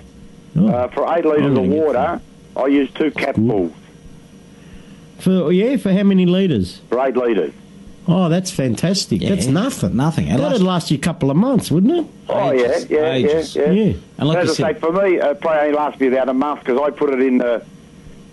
Oh. 0.55 0.67
uh, 0.67 0.87
for 0.89 1.11
eight 1.17 1.25
litres 1.25 1.57
of 1.57 1.65
water. 1.67 2.21
I 2.55 2.65
use 2.67 2.91
two 2.91 3.09
capfuls 3.11 3.71
for 5.19 5.51
yeah, 5.51 5.77
for 5.77 5.91
how 5.93 6.03
many 6.03 6.25
litres? 6.25 6.81
for 6.89 6.99
eight 6.99 7.15
litres. 7.15 7.53
Oh, 8.07 8.27
that's 8.29 8.51
fantastic. 8.51 9.21
Yeah, 9.21 9.29
that's 9.29 9.47
nothing. 9.47 9.95
nothing. 9.95 10.25
That'd 10.27 10.41
last- 10.41 10.61
last 10.61 10.91
you 10.91 10.97
a 10.97 11.01
couple 11.01 11.31
of 11.31 11.37
months, 11.37 11.71
wouldn't 11.71 11.93
it? 11.99 12.05
Oh 12.29 12.51
Ages, 12.51 12.87
yeah, 12.89 12.97
yeah, 12.99 13.11
ages. 13.13 13.55
yeah, 13.55 13.71
yeah. 13.71 13.83
Yeah. 13.85 13.93
And 14.17 14.27
like 14.29 14.37
As 14.39 14.45
you 14.59 14.65
I 14.65 14.71
said- 14.73 14.75
say, 14.75 14.79
for 14.81 14.91
me, 14.91 15.15
it 15.17 15.39
probably 15.41 15.59
only 15.61 15.73
lasts 15.77 15.99
me 16.01 16.07
about 16.07 16.27
a 16.29 16.33
month 16.33 16.59
because 16.59 16.79
I 16.81 16.89
put 16.89 17.09
it 17.13 17.21
in 17.21 17.37
the, 17.37 17.63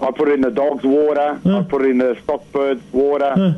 I 0.01 0.11
put 0.11 0.29
it 0.29 0.35
in 0.35 0.41
the 0.41 0.51
dog's 0.51 0.83
water. 0.85 1.41
I 1.45 1.63
put 1.63 1.83
it 1.83 1.91
in 1.91 1.99
the 1.99 2.17
stockbird's 2.25 2.83
water. 2.93 3.33
Huh. 3.37 3.53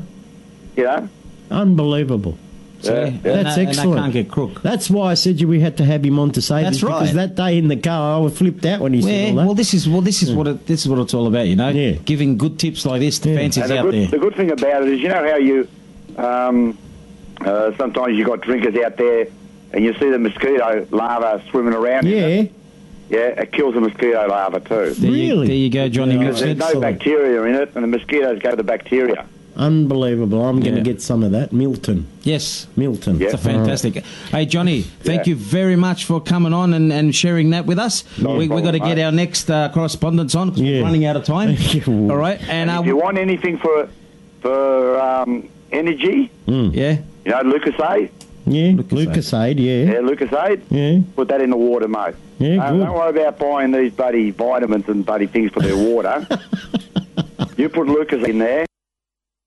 You 0.76 0.84
know. 0.84 1.08
Unbelievable. 1.50 2.36
See? 2.80 2.90
Yeah, 2.90 3.04
And 3.04 3.22
That's 3.22 3.22
that- 3.54 3.58
And 3.58 3.68
excellent. 3.68 3.94
that 3.94 4.00
can't 4.02 4.12
get 4.12 4.28
crook. 4.30 4.60
That's 4.62 4.90
why 4.90 5.12
I 5.12 5.14
said 5.14 5.40
you 5.40 5.46
we 5.46 5.60
had 5.60 5.76
to 5.76 5.84
have 5.84 6.04
him 6.04 6.18
on 6.18 6.32
to 6.32 6.42
say 6.42 6.62
That's 6.62 6.78
this 6.80 6.84
because 6.84 7.12
that 7.14 7.36
day 7.36 7.56
in 7.56 7.68
the 7.68 7.76
car 7.76 8.16
I 8.16 8.18
was 8.18 8.36
flipped 8.36 8.66
out 8.66 8.80
when 8.80 8.92
he 8.92 9.02
said 9.02 9.30
all 9.30 9.36
that. 9.36 9.44
well, 9.46 9.54
this 9.54 9.72
is 9.72 9.88
well, 9.88 10.00
this 10.00 10.22
is 10.22 10.32
what 10.32 10.48
it, 10.48 10.66
this 10.66 10.82
is 10.82 10.88
what 10.88 10.98
it's 10.98 11.14
all 11.14 11.26
about, 11.28 11.46
you 11.46 11.54
know. 11.56 11.68
Yeah. 11.68 11.92
Giving 12.04 12.36
good 12.36 12.58
tips 12.58 12.84
like 12.84 13.00
this 13.00 13.18
to 13.20 13.30
Yeah. 13.30 13.36
fancies 13.36 13.62
And 13.62 13.70
the 13.72 13.78
out 13.78 13.82
good, 13.84 13.94
there. 13.94 14.06
the 14.08 14.18
good 14.18 14.34
thing 14.34 14.50
about 14.50 14.82
it 14.82 14.88
is, 14.94 15.00
you 15.00 15.08
know 15.08 15.22
how 15.30 15.36
you, 15.36 15.68
um, 16.18 16.78
uh, 17.40 17.72
sometimes 17.76 18.16
you've 18.16 18.26
got 18.28 18.40
drinkers 18.40 18.76
out 18.84 18.96
there, 18.96 19.26
and 19.72 19.84
you 19.84 19.92
see 19.94 20.10
the 20.10 20.18
mosquito 20.18 20.86
larva 20.90 21.42
swimming 21.50 21.74
around. 21.74 22.06
in 22.06 22.12
yeah, 22.16 22.26
it. 22.26 22.52
yeah, 23.10 23.18
it 23.42 23.52
kills 23.52 23.74
the 23.74 23.80
mosquito 23.80 24.26
larva 24.28 24.60
too. 24.60 24.94
There 24.94 25.10
you, 25.10 25.32
Really? 25.34 25.46
there 25.48 25.56
you 25.56 25.70
go, 25.70 25.88
Johnny. 25.88 26.14
Yeah, 26.14 26.20
Because 26.20 26.40
there's 26.40 26.56
no 26.58 26.66
Excellent. 26.66 26.98
bacteria 26.98 27.42
in 27.44 27.54
it, 27.54 27.72
and 27.74 27.82
the 27.84 27.88
mosquitoes 27.88 28.38
go 28.40 28.50
to 28.50 28.56
the 28.56 28.62
bacteria. 28.64 29.26
unbelievable. 29.54 30.42
I'm 30.42 30.60
going 30.60 30.72
to 30.76 30.78
Yeah. 30.78 30.84
get 30.84 31.02
some 31.02 31.22
of 31.22 31.32
that. 31.32 31.52
Milton, 31.52 32.06
Yes. 32.22 32.66
Milton. 32.74 33.18
Yeah. 33.18 33.26
It's 33.26 33.34
a 33.34 33.38
fantastic. 33.38 34.02
Hey, 34.30 34.46
Johnny, 34.46 34.80
thank 34.80 35.26
Yeah. 35.26 35.30
you 35.30 35.36
very 35.36 35.76
much 35.76 36.06
for 36.06 36.20
coming 36.22 36.54
on 36.54 36.72
and, 36.72 36.90
and 36.90 37.14
sharing 37.14 37.50
that 37.50 37.66
with 37.66 37.78
us. 37.78 38.02
No 38.18 38.30
we 38.30 38.48
we 38.48 38.62
got 38.62 38.70
to 38.72 38.78
problem, 38.78 38.88
get 38.88 38.96
mate. 38.96 39.04
our 39.04 39.12
next 39.12 39.50
uh, 39.50 39.68
correspondence 39.74 40.34
on 40.34 40.48
because 40.48 40.62
Yeah. 40.62 40.78
we're 40.78 40.84
running 40.84 41.04
out 41.04 41.16
of 41.16 41.24
time. 41.24 41.50
All 41.86 42.16
right, 42.16 42.40
and, 42.48 42.50
And 42.50 42.70
uh, 42.70 42.80
if 42.80 42.86
you 42.86 42.96
want 42.96 43.18
anything 43.18 43.58
for 43.58 43.88
for 44.40 44.98
um, 44.98 45.48
energy, 45.72 46.30
yeah, 46.46 46.98
you 47.24 47.30
know, 47.30 47.42
Lucozade, 47.42 48.10
Yeah, 48.46 48.72
Lucozade. 48.72 49.06
Lucozade. 49.14 49.58
Yeah, 49.60 49.92
yeah, 49.92 50.00
Lucozade, 50.00 50.62
yeah, 50.70 51.00
put 51.16 51.28
that 51.28 51.40
in 51.40 51.50
the 51.50 51.56
water, 51.56 51.88
mate. 51.88 52.14
Yeah, 52.38 52.70
good. 52.70 52.78
don't 52.80 52.92
worry 52.94 53.20
about 53.20 53.38
buying 53.38 53.70
these 53.72 53.92
bloody 53.92 54.30
vitamins 54.30 54.88
and 54.88 55.04
bloody 55.06 55.26
things 55.26 55.52
for 55.52 55.60
their 55.60 55.76
water. 55.76 56.26
you 57.56 57.68
put 57.68 57.86
Lucas 57.86 58.26
in 58.26 58.38
there, 58.38 58.66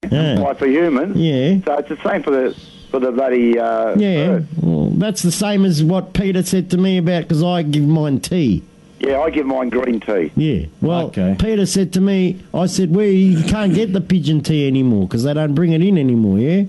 yeah. 0.10 0.36
like 0.40 0.58
for 0.60 0.68
humans. 0.68 1.18
yeah. 1.18 1.60
So 1.66 1.78
it's 1.78 1.90
the 1.90 1.98
same 2.10 2.24
for 2.24 2.32
the 2.32 2.56
for 2.92 3.00
the 3.00 3.12
bloody 3.12 3.60
uh, 3.60 3.96
Yeah, 3.98 4.28
bird. 4.28 4.48
well, 4.62 4.90
that's 4.92 5.22
the 5.24 5.32
same 5.32 5.66
as 5.66 5.84
what 5.84 6.14
Peter 6.14 6.44
said 6.44 6.70
to 6.72 6.78
me 6.78 6.98
about 7.00 7.24
because 7.24 7.44
I 7.44 7.64
give 7.64 7.84
mine 7.84 8.20
tea. 8.22 8.64
Yeah, 9.06 9.20
I 9.22 9.30
give 9.30 9.46
mine 9.46 9.70
green 9.70 10.00
tea. 10.00 10.32
Yeah, 10.36 10.66
well, 10.82 11.08
Okay. 11.08 11.36
Peter 11.40 11.66
said 11.66 11.94
to 11.94 12.02
me, 12.02 12.42
I 12.54 12.66
said, 12.66 12.90
we 12.96 13.42
can't 13.44 13.74
get 13.74 13.94
the 13.94 14.02
pigeon 14.02 14.42
tea 14.42 14.68
anymore 14.68 15.08
because 15.08 15.24
they 15.24 15.34
don't 15.34 15.54
bring 15.54 15.74
it 15.74 15.82
in 15.84 15.98
anymore, 15.98 16.40
yeah? 16.40 16.64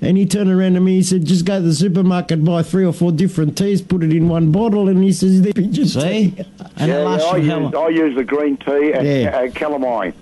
And 0.00 0.16
he 0.18 0.26
turned 0.26 0.50
around 0.50 0.74
to 0.74 0.80
me, 0.80 0.96
he 0.96 1.02
said, 1.02 1.24
just 1.24 1.44
go 1.46 1.56
to 1.58 1.62
the 1.66 1.74
supermarket, 1.74 2.44
buy 2.44 2.62
three 2.62 2.84
or 2.84 2.92
four 2.92 3.10
different 3.10 3.56
teas, 3.56 3.80
put 3.82 4.02
it 4.04 4.12
in 4.12 4.28
one 4.28 4.52
bottle, 4.52 4.88
and 4.88 5.02
he 5.02 5.12
says, 5.12 5.40
they're 5.42 5.52
pigeon 5.52 5.86
see, 5.86 6.00
tea. 6.32 6.44
and 6.76 6.88
yeah, 6.90 7.02
yeah, 7.16 7.24
I, 7.24 7.36
use, 7.38 7.48
long? 7.48 7.74
I 7.76 7.88
use 7.88 8.14
the 8.14 8.24
green 8.24 8.56
tea 8.58 8.92
and 8.92 9.06
Yeah. 9.06 9.30
uh, 9.36 9.48
calamine. 9.48 10.12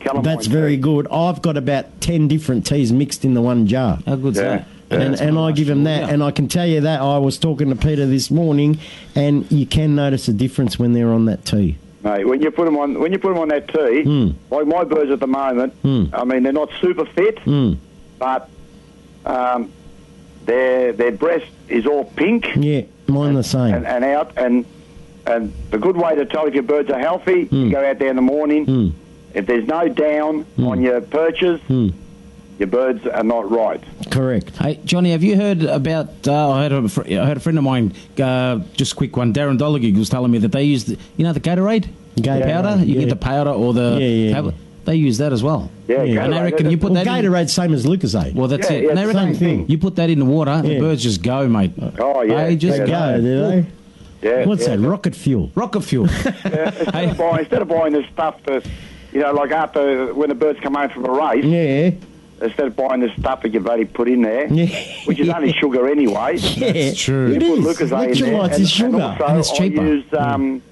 calamine. 0.00 0.22
That's 0.24 0.46
tea. 0.46 0.52
very 0.52 0.76
good. 0.76 1.08
I've 1.10 1.42
got 1.42 1.56
about 1.56 2.00
10 2.00 2.28
different 2.28 2.64
teas 2.66 2.92
mixed 2.92 3.24
in 3.24 3.34
the 3.34 3.42
one 3.42 3.66
jar. 3.66 3.98
How 4.06 4.16
good's 4.16 4.38
Yeah. 4.38 4.58
that? 4.58 4.68
And, 5.00 5.20
and 5.20 5.38
I 5.38 5.52
give 5.52 5.68
him 5.68 5.84
that, 5.84 6.02
Yeah. 6.02 6.12
and 6.14 6.22
I 6.22 6.30
can 6.30 6.48
tell 6.48 6.66
you 6.66 6.80
that 6.82 7.00
I 7.00 7.18
was 7.18 7.38
talking 7.38 7.68
to 7.70 7.76
Peter 7.76 8.06
this 8.06 8.30
morning, 8.30 8.78
and 9.14 9.50
you 9.50 9.66
can 9.66 9.94
notice 9.94 10.28
a 10.28 10.32
difference 10.32 10.78
when 10.78 10.92
they're 10.92 11.10
on 11.12 11.24
that 11.26 11.44
tea. 11.44 11.76
Mate, 12.04 12.26
when 12.26 12.42
you 12.42 12.50
put 12.50 12.64
them 12.64 12.76
on, 12.76 12.98
when 12.98 13.12
you 13.12 13.18
put 13.18 13.28
them 13.32 13.38
on 13.38 13.48
that 13.48 13.68
tea, 13.68 14.02
Hmm. 14.02 14.30
like 14.50 14.66
my 14.66 14.84
birds 14.84 15.10
at 15.10 15.20
the 15.20 15.26
moment, 15.26 15.72
I 15.84 16.24
mean 16.24 16.42
they're 16.42 16.52
not 16.52 16.70
super 16.80 17.04
fit, 17.04 17.36
Mm. 17.44 17.76
but 18.18 18.48
um, 19.24 19.70
their 20.46 20.92
their 20.92 21.12
breast 21.12 21.46
is 21.68 21.86
all 21.86 22.04
pink 22.04 22.48
Yeah, 22.56 22.82
mine 23.06 23.34
the 23.34 23.44
same. 23.44 23.74
and, 23.74 23.86
and 23.86 24.04
out, 24.04 24.32
and 24.36 24.64
and 25.26 25.52
the 25.70 25.78
good 25.78 25.96
way 25.96 26.16
to 26.16 26.24
tell 26.26 26.46
if 26.46 26.54
your 26.54 26.64
birds 26.64 26.90
are 26.90 26.98
healthy, 26.98 27.44
Hmm. 27.44 27.66
you 27.66 27.70
go 27.70 27.84
out 27.84 27.98
there 28.00 28.10
in 28.10 28.16
the 28.16 28.22
morning. 28.22 28.92
If 29.34 29.46
there's 29.46 29.66
no 29.66 29.88
down 29.88 30.40
Hmm. 30.56 30.66
on 30.66 30.82
your 30.82 31.00
perches, 31.00 31.60
your 32.58 32.68
birds 32.68 33.06
are 33.06 33.24
not 33.24 33.50
right. 33.50 33.82
Correct. 34.10 34.56
Hey, 34.56 34.78
Johnny, 34.84 35.10
have 35.12 35.22
you 35.22 35.36
heard 35.36 35.62
about? 35.62 36.08
Uh, 36.26 36.50
I 36.50 36.62
heard 36.68 36.72
a, 36.72 36.88
fr- 36.88 37.02
I 37.08 37.24
heard 37.26 37.36
a 37.36 37.40
friend 37.40 37.58
of 37.58 37.64
mine. 37.64 37.92
Uh, 38.20 38.60
just 38.74 38.92
a 38.92 38.96
quick 38.96 39.16
one. 39.16 39.32
Darren 39.32 39.58
Dollagig 39.58 39.96
was 39.96 40.08
telling 40.08 40.30
me 40.30 40.38
that 40.38 40.52
they 40.52 40.64
use, 40.64 40.84
the, 40.84 40.98
you 41.16 41.24
know, 41.24 41.32
the 41.32 41.40
Gatorade, 41.40 41.88
Gatorade, 42.16 42.44
powder. 42.44 42.84
You 42.84 42.94
yeah. 42.94 43.00
get 43.00 43.08
the 43.08 43.16
powder 43.16 43.50
or 43.50 43.72
the 43.74 43.98
Yeah, 44.00 44.06
yeah, 44.06 44.32
tablet. 44.34 44.54
yeah. 44.54 44.60
They 44.84 44.96
use 44.96 45.18
that 45.18 45.32
as 45.32 45.42
well. 45.44 45.70
Yeah, 45.86 46.02
Yeah. 46.02 46.24
And 46.24 46.34
I 46.34 46.42
reckon 46.42 46.68
you 46.70 46.76
put 46.76 46.90
Well, 46.92 47.04
that. 47.04 47.24
in, 47.24 47.24
Gatorade's 47.32 47.52
same 47.52 47.72
as 47.72 47.86
Lucozade. 47.86 48.34
well, 48.34 48.48
that's 48.48 48.68
Yeah, 48.68 48.76
it. 48.78 48.84
yeah, 48.84 48.90
and 48.90 48.98
I 48.98 49.04
reckon 49.06 49.22
same 49.22 49.34
thing. 49.36 49.68
you 49.68 49.78
put 49.78 49.94
that 49.96 50.10
in 50.10 50.18
the 50.18 50.24
water, 50.24 50.60
the 50.62 50.78
birds 50.80 51.02
just 51.04 51.22
go, 51.22 51.48
mate. 51.48 51.72
Oh 51.98 52.22
yeah, 52.22 52.46
They 52.46 52.56
just 52.56 52.78
They 52.78 52.86
go, 52.86 53.16
do 53.20 53.22
they? 53.22 53.66
Yeah, 54.22 54.46
What's 54.46 54.66
yeah. 54.68 54.76
that? 54.76 54.86
Rocket 54.86 55.14
fuel. 55.16 55.50
Rocket 55.54 55.80
fuel. 55.82 56.08
Instead, 56.44 56.84
of 57.10 57.16
buying, 57.18 57.38
instead 57.40 57.62
of 57.62 57.68
buying 57.68 57.92
this 57.92 58.06
stuff 58.12 58.36
that, 58.46 58.64
you 59.12 59.20
know, 59.20 59.32
like 59.32 59.50
after 59.52 60.12
when 60.14 60.28
the 60.28 60.34
birds 60.34 60.58
come 60.60 60.74
home 60.74 60.90
from 60.90 61.04
a 61.06 61.10
race, 61.12 61.44
Yeah. 61.44 61.90
Instead 62.42 62.66
of 62.66 62.76
buying 62.76 63.00
the 63.00 63.10
stuff 63.18 63.42
that 63.42 63.52
you've 63.54 63.66
already 63.66 63.84
put 63.84 64.08
in 64.08 64.22
there, 64.22 64.46
Yeah. 64.46 64.66
which 65.06 65.18
is 65.20 65.28
only 65.28 65.52
sugar 65.52 65.88
anyway. 65.88 66.36
Yeah. 66.56 66.92
true. 66.94 67.32
It 67.32 67.42
You 67.42 67.54
is. 67.54 67.64
put 67.66 67.76
Lucozade 67.88 68.16
in 68.16 68.24
there, 68.24 68.34
Electrolytes 68.40 68.58
is 68.60 68.70
sugar. 68.70 68.96
and 68.96 69.02
also 69.02 69.24
And 69.26 69.38
it's 69.38 69.52
cheaper. 69.52 69.80
I 69.80 69.84
use 69.84 70.04
um, 70.14 70.62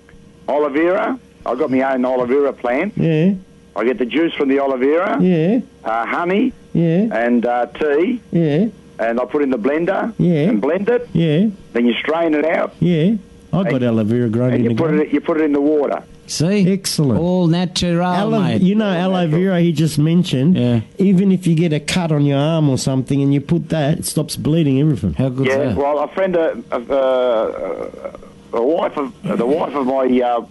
aloe 0.48 0.68
vera. 0.68 1.18
I've 1.46 1.58
got 1.58 1.70
my 1.70 1.82
own 1.94 2.04
aloe 2.04 2.26
vera 2.26 2.52
plant. 2.52 2.92
yeah. 2.96 3.32
I 3.76 3.84
get 3.84 3.98
the 3.98 4.04
juice 4.06 4.34
from 4.34 4.48
the 4.48 4.58
aloe 4.58 4.76
vera, 4.76 5.16
Yeah. 5.22 5.60
uh, 5.84 6.04
honey, 6.04 6.52
Yeah. 6.74 7.06
and 7.24 7.46
uh, 7.46 7.66
tea, 7.66 8.20
Yeah. 8.32 8.66
and 8.98 9.20
I 9.20 9.24
put 9.24 9.42
it 9.42 9.44
in 9.44 9.50
the 9.50 9.58
blender 9.58 10.12
Yeah. 10.18 10.48
and 10.50 10.60
blend 10.60 10.88
it. 10.88 11.08
Yeah. 11.12 11.46
Then 11.72 11.86
you 11.86 11.94
strain 11.94 12.34
it 12.34 12.44
out, 12.44 12.74
Yeah. 12.80 13.14
I 13.52 13.62
got 13.70 13.82
aloe 13.82 14.04
vera 14.04 14.28
grown 14.28 14.48
and 14.52 14.56
in 14.58 14.62
you 14.64 14.68
the 14.70 14.74
put 14.74 14.88
garden. 14.90 15.00
it 15.06 15.12
you 15.12 15.20
put 15.20 15.36
it 15.40 15.44
in 15.44 15.52
the 15.52 15.60
water. 15.60 16.02
See? 16.30 16.70
Excellent. 16.72 17.20
All 17.20 17.48
natural, 17.48 18.02
Aloe, 18.04 18.40
mate. 18.40 18.62
you 18.62 18.74
know 18.76 18.90
aloe 18.90 19.26
vera 19.26 19.60
he 19.60 19.72
just 19.72 19.98
mentioned. 19.98 20.56
Yeah. 20.56 20.80
Even 20.98 21.32
if 21.32 21.46
you 21.46 21.54
get 21.56 21.72
a 21.72 21.80
cut 21.80 22.12
on 22.12 22.24
your 22.24 22.38
arm 22.38 22.70
or 22.70 22.78
something 22.78 23.20
and 23.20 23.34
you 23.34 23.40
put 23.40 23.68
that, 23.70 23.98
it 23.98 24.04
stops 24.06 24.36
bleeding 24.36 24.80
everything. 24.80 25.14
How 25.14 25.28
good 25.28 25.46
Yeah, 25.46 25.74
well, 25.74 25.98
a 25.98 26.08
friend, 26.08 26.36
uh, 26.36 26.54
of, 26.70 26.90
uh, 26.90 28.16
a 28.52 28.62
wife 28.62 28.96
of 28.96 29.12
the 29.38 29.46
wife 29.46 29.74
of 29.74 29.86
my 29.86 30.20
uh, 30.20 30.46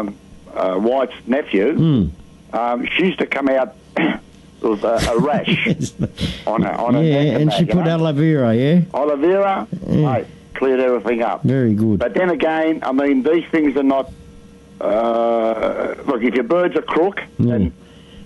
um, 0.00 0.16
uh, 0.54 0.78
wife's 0.80 1.14
nephew. 1.26 1.74
Hmm. 1.74 2.56
Um, 2.56 2.86
she 2.86 3.06
used 3.06 3.18
to 3.18 3.26
come 3.26 3.48
out 3.48 3.74
with 4.60 4.84
a, 4.84 5.10
a 5.10 5.18
rash 5.18 5.68
on 6.46 6.62
her 6.62 6.72
on 6.72 6.94
her 6.94 7.02
yeah, 7.02 7.24
neck 7.24 7.40
and 7.40 7.52
she 7.52 7.64
put 7.64 7.84
know? 7.84 7.90
aloe 7.92 8.12
vera, 8.12 8.54
yeah? 8.54 8.82
aloe 8.92 9.16
vera, 9.16 9.66
mate, 9.86 10.26
cleared 10.54 10.80
everything 10.80 11.22
up. 11.22 11.42
Very 11.42 11.74
good. 11.74 11.98
But 11.98 12.14
then 12.14 12.30
again, 12.30 12.80
I 12.82 12.92
mean, 12.92 13.22
these 13.22 13.44
things 13.50 13.76
are 13.76 13.82
not. 13.82 14.12
Uh, 14.82 15.94
look, 16.06 16.22
if 16.22 16.34
your 16.34 16.44
birds 16.44 16.76
are 16.76 16.82
crook, 16.82 17.20
and 17.38 17.72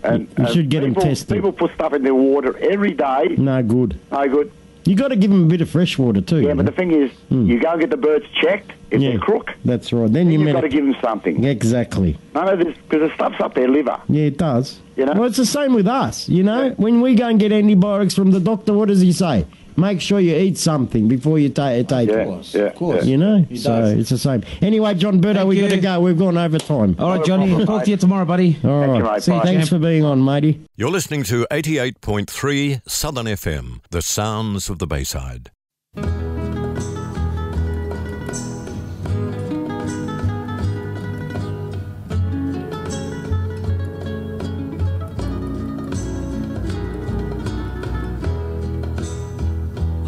and 0.02 0.28
You 0.38 0.46
should 0.52 0.68
get 0.68 0.84
people, 0.84 1.02
tested. 1.02 1.34
People 1.36 1.52
put 1.52 1.72
stuff 1.74 1.92
in 1.92 2.02
their 2.02 2.14
water 2.14 2.56
every 2.58 2.92
day. 2.92 3.34
No 3.36 3.62
good. 3.62 3.98
No 4.12 4.28
good. 4.28 4.52
You 4.84 4.94
got 4.94 5.08
to 5.08 5.16
give 5.16 5.30
them 5.32 5.42
a 5.44 5.48
bit 5.48 5.60
of 5.60 5.68
fresh 5.68 5.98
water 5.98 6.20
too. 6.20 6.40
Yeah, 6.42 6.54
but 6.54 6.58
know? 6.58 6.62
the 6.70 6.76
thing 6.76 6.92
is, 6.92 7.10
you 7.28 7.58
go 7.58 7.72
and 7.72 7.80
get 7.80 7.90
the 7.90 7.96
birds 7.96 8.24
checked. 8.40 8.70
If 8.92 9.00
Yeah. 9.02 9.10
they're 9.10 9.18
crook, 9.18 9.52
That's 9.64 9.92
right. 9.92 10.02
Then 10.04 10.28
then 10.28 10.30
you 10.30 10.38
you've 10.46 10.52
got 10.52 10.60
to 10.60 10.68
give 10.68 10.84
them 10.86 10.94
something. 11.02 11.42
exactly. 11.42 12.16
None 12.36 12.48
of 12.48 12.58
this 12.60 12.76
because 12.88 13.08
the 13.10 13.14
stuff's 13.16 13.40
up 13.40 13.54
their 13.54 13.66
liver. 13.68 13.98
Yeah, 14.08 14.26
it 14.26 14.38
does. 14.38 14.78
You 14.96 15.06
know? 15.06 15.14
Well, 15.14 15.24
it's 15.24 15.38
the 15.38 15.44
same 15.44 15.74
with 15.74 15.88
us. 15.88 16.28
You 16.28 16.44
know, 16.44 16.70
when 16.76 17.00
we 17.00 17.16
go 17.16 17.26
and 17.26 17.40
get 17.40 17.50
antibiotics 17.50 18.14
from 18.14 18.30
the 18.30 18.38
doctor, 18.38 18.72
what 18.74 18.86
does 18.88 19.00
he 19.00 19.10
say? 19.12 19.44
Make 19.76 20.00
sure 20.00 20.18
you 20.20 20.34
eat 20.36 20.56
something 20.58 21.06
before 21.08 21.38
you 21.38 21.48
ta- 21.50 21.82
take 21.82 22.08
Yeah, 22.08 22.16
it. 22.38 22.54
yeah, 22.54 22.62
of 22.62 22.74
course. 22.76 23.04
You 23.04 23.16
know, 23.16 23.44
He 23.48 23.56
so 23.56 23.70
does. 23.80 23.92
it's 23.92 24.10
the 24.10 24.18
same. 24.18 24.42
Anyway, 24.62 24.94
John 24.94 25.20
Berto, 25.20 25.34
Thank 25.34 25.48
we 25.48 25.60
got 25.60 25.70
to 25.70 25.76
go. 25.80 26.00
We've 26.00 26.18
gone 26.18 26.38
over 26.38 26.58
time. 26.58 26.96
All 26.98 27.10
right, 27.16 27.24
Johnny. 27.26 27.48
problem, 27.48 27.66
Talk 27.66 27.84
to 27.84 27.90
you 27.90 27.96
tomorrow, 27.96 28.24
buddy. 28.24 28.56
All 28.64 28.80
Thank 28.86 28.96
you, 28.98 29.02
mate. 29.04 29.22
See 29.22 29.30
Bye. 29.32 29.42
Thanks 29.44 29.68
for 29.68 29.78
being 29.78 30.04
on, 30.04 30.24
matey. 30.24 30.60
You're 30.76 30.90
listening 30.90 31.24
to 31.24 31.46
88.3 31.50 32.80
Southern 32.86 33.26
FM, 33.26 33.80
the 33.90 34.02
sounds 34.02 34.70
of 34.70 34.78
the 34.78 34.86
Bayside. 34.86 35.50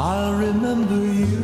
I'll 0.00 0.34
remember 0.34 0.94
you 0.94 1.42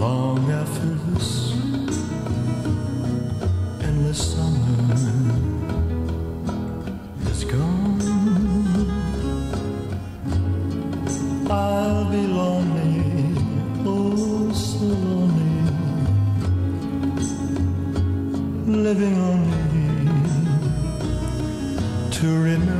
long 0.00 0.50
after 0.50 0.86
this 1.10 1.52
endless 3.82 4.32
summer 4.32 4.94
is 7.30 7.44
gone. 7.44 8.00
I'll 11.50 12.10
be 12.10 12.26
lonely, 12.26 13.34
oh 13.84 14.52
so 14.54 14.86
lonely, 14.86 15.52
living 18.66 19.18
only 19.18 19.66
to 22.12 22.26
remember 22.42 22.75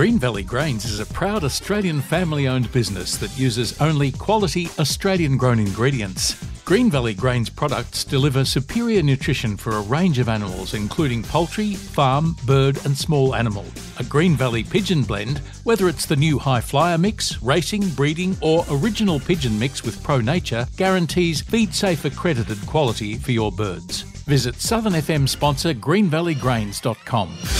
Green 0.00 0.18
Valley 0.18 0.44
Grains 0.44 0.86
is 0.86 0.98
a 0.98 1.04
proud 1.04 1.44
Australian 1.44 2.00
family 2.00 2.48
owned 2.48 2.72
business 2.72 3.18
that 3.18 3.38
uses 3.38 3.78
only 3.82 4.10
quality 4.10 4.70
Australian 4.78 5.36
grown 5.36 5.58
ingredients. 5.58 6.42
Green 6.64 6.90
Valley 6.90 7.12
Grains 7.12 7.50
products 7.50 8.02
deliver 8.02 8.46
superior 8.46 9.02
nutrition 9.02 9.58
for 9.58 9.72
a 9.72 9.82
range 9.82 10.18
of 10.18 10.30
animals, 10.30 10.72
including 10.72 11.22
poultry, 11.22 11.74
farm, 11.74 12.34
bird, 12.46 12.82
and 12.86 12.96
small 12.96 13.34
animal. 13.34 13.66
A 13.98 14.04
Green 14.04 14.36
Valley 14.36 14.64
pigeon 14.64 15.02
blend, 15.02 15.42
whether 15.64 15.86
it's 15.86 16.06
the 16.06 16.16
new 16.16 16.38
High 16.38 16.62
Flyer 16.62 16.96
mix, 16.96 17.42
racing, 17.42 17.86
breeding, 17.90 18.34
or 18.40 18.64
original 18.70 19.20
pigeon 19.20 19.58
mix 19.58 19.84
with 19.84 20.02
Pro 20.02 20.22
Nature, 20.22 20.66
guarantees 20.78 21.42
feed 21.42 21.74
safe 21.74 22.06
accredited 22.06 22.66
quality 22.66 23.16
for 23.16 23.32
your 23.32 23.52
birds. 23.52 24.00
Visit 24.24 24.54
Southern 24.54 24.94
FM 24.94 25.28
sponsor 25.28 25.74
greenvalleygrains.com. 25.74 27.59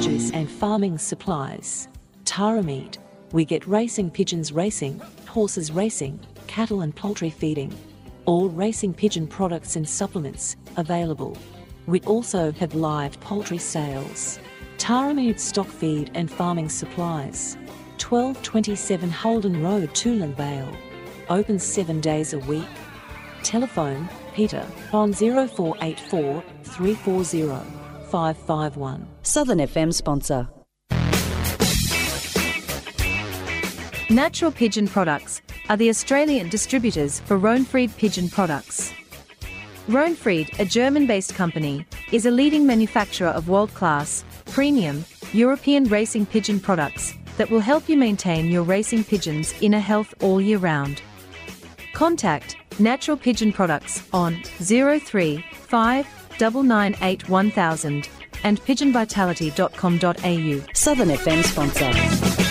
produce 0.00 0.30
and 0.30 0.50
farming 0.50 0.96
supplies. 0.96 1.86
Tara 2.24 2.62
Meat. 2.62 2.96
We 3.32 3.44
get 3.44 3.66
racing 3.66 4.10
pigeons 4.10 4.50
racing, 4.50 4.98
horses 5.26 5.70
racing, 5.70 6.18
cattle 6.46 6.80
and 6.80 6.96
poultry 6.96 7.28
feeding. 7.28 7.70
All 8.24 8.48
racing 8.48 8.94
pigeon 8.94 9.26
products 9.26 9.76
and 9.76 9.86
supplements 9.86 10.56
available. 10.78 11.36
We 11.86 12.00
also 12.02 12.50
have 12.52 12.74
live 12.74 13.20
poultry 13.20 13.58
sales. 13.58 14.38
Tara 14.78 15.12
Meat 15.12 15.38
stock 15.38 15.66
feed 15.66 16.10
and 16.14 16.30
farming 16.30 16.70
supplies. 16.70 17.58
1227 17.98 19.10
Holden 19.10 19.62
Road, 19.62 19.90
Toolern 19.90 20.34
Vale. 20.34 20.74
Open 21.28 21.58
seven 21.58 22.00
days 22.00 22.32
a 22.32 22.38
week. 22.38 22.64
Telephone 23.42 24.08
Peter 24.34 24.66
on 24.94 25.12
0484 25.12 26.42
340 26.62 27.79
551. 28.10 29.06
Southern 29.22 29.58
FM 29.58 29.94
sponsor. 29.94 30.48
Natural 34.10 34.50
Pigeon 34.50 34.88
Products 34.88 35.40
are 35.68 35.76
the 35.76 35.88
Australian 35.88 36.48
distributors 36.48 37.20
for 37.20 37.38
Rohnfried 37.38 37.96
Pigeon 37.96 38.28
Products. 38.28 38.92
Rohnfried, 39.86 40.58
a 40.58 40.64
German 40.64 41.06
based 41.06 41.36
company, 41.36 41.86
is 42.10 42.26
a 42.26 42.30
leading 42.30 42.66
manufacturer 42.66 43.28
of 43.28 43.48
world 43.48 43.72
class, 43.74 44.24
premium, 44.46 45.04
European 45.32 45.84
racing 45.84 46.26
pigeon 46.26 46.58
products 46.58 47.14
that 47.36 47.48
will 47.50 47.60
help 47.60 47.88
you 47.88 47.96
maintain 47.96 48.50
your 48.50 48.64
racing 48.64 49.04
pigeon's 49.04 49.54
inner 49.62 49.78
health 49.78 50.12
all 50.22 50.40
year 50.40 50.58
round. 50.58 51.02
Contact 51.92 52.56
Natural 52.80 53.16
Pigeon 53.16 53.52
Products 53.52 54.02
on 54.12 54.42
03 54.60 55.44
998 56.40 57.28
1000 57.28 58.08
and 58.44 58.64
pigeonvitality.com.au. 58.64 60.74
Southern 60.74 61.08
FM 61.08 61.44
sponsor. 61.44 62.49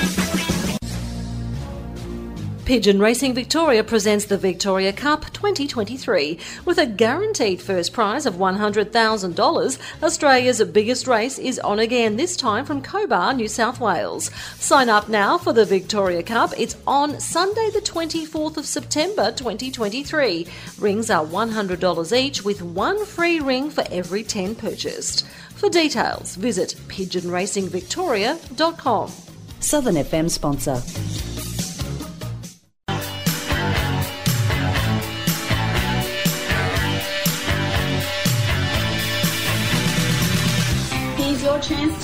Pigeon 2.69 2.99
Racing 2.99 3.33
Victoria 3.33 3.83
presents 3.83 4.25
the 4.25 4.37
Victoria 4.37 4.93
Cup 4.93 5.33
2023 5.33 6.37
with 6.65 6.77
a 6.77 6.85
guaranteed 6.85 7.63
first 7.63 7.93
prize 7.93 8.27
of 8.27 8.35
$100,000. 8.35 10.03
Australia's 10.03 10.63
biggest 10.65 11.07
race 11.07 11.39
is 11.39 11.57
on 11.57 11.79
again, 11.79 12.15
this 12.15 12.37
time 12.37 12.65
from 12.65 12.83
Cobar, 12.83 13.33
New 13.33 13.47
South 13.47 13.79
Wales. 13.79 14.29
Sign 14.59 14.87
up 14.87 15.09
now 15.09 15.39
for 15.39 15.51
the 15.51 15.65
Victoria 15.65 16.21
Cup. 16.21 16.53
It's 16.59 16.77
on 16.85 17.19
Sunday, 17.19 17.71
the 17.73 17.81
24th 17.81 18.57
of 18.57 18.67
September 18.67 19.31
2023. 19.31 20.45
Rings 20.77 21.09
are 21.09 21.25
$100 21.25 22.15
each 22.15 22.45
with 22.45 22.61
one 22.61 23.03
free 23.03 23.39
ring 23.39 23.71
for 23.71 23.83
every 23.89 24.21
10 24.21 24.53
purchased. 24.53 25.25
For 25.55 25.69
details, 25.69 26.35
visit 26.35 26.75
pigeonracingvictoria.com. 26.87 29.11
Southern 29.59 29.95
FM 29.95 30.29
sponsor. 30.29 30.83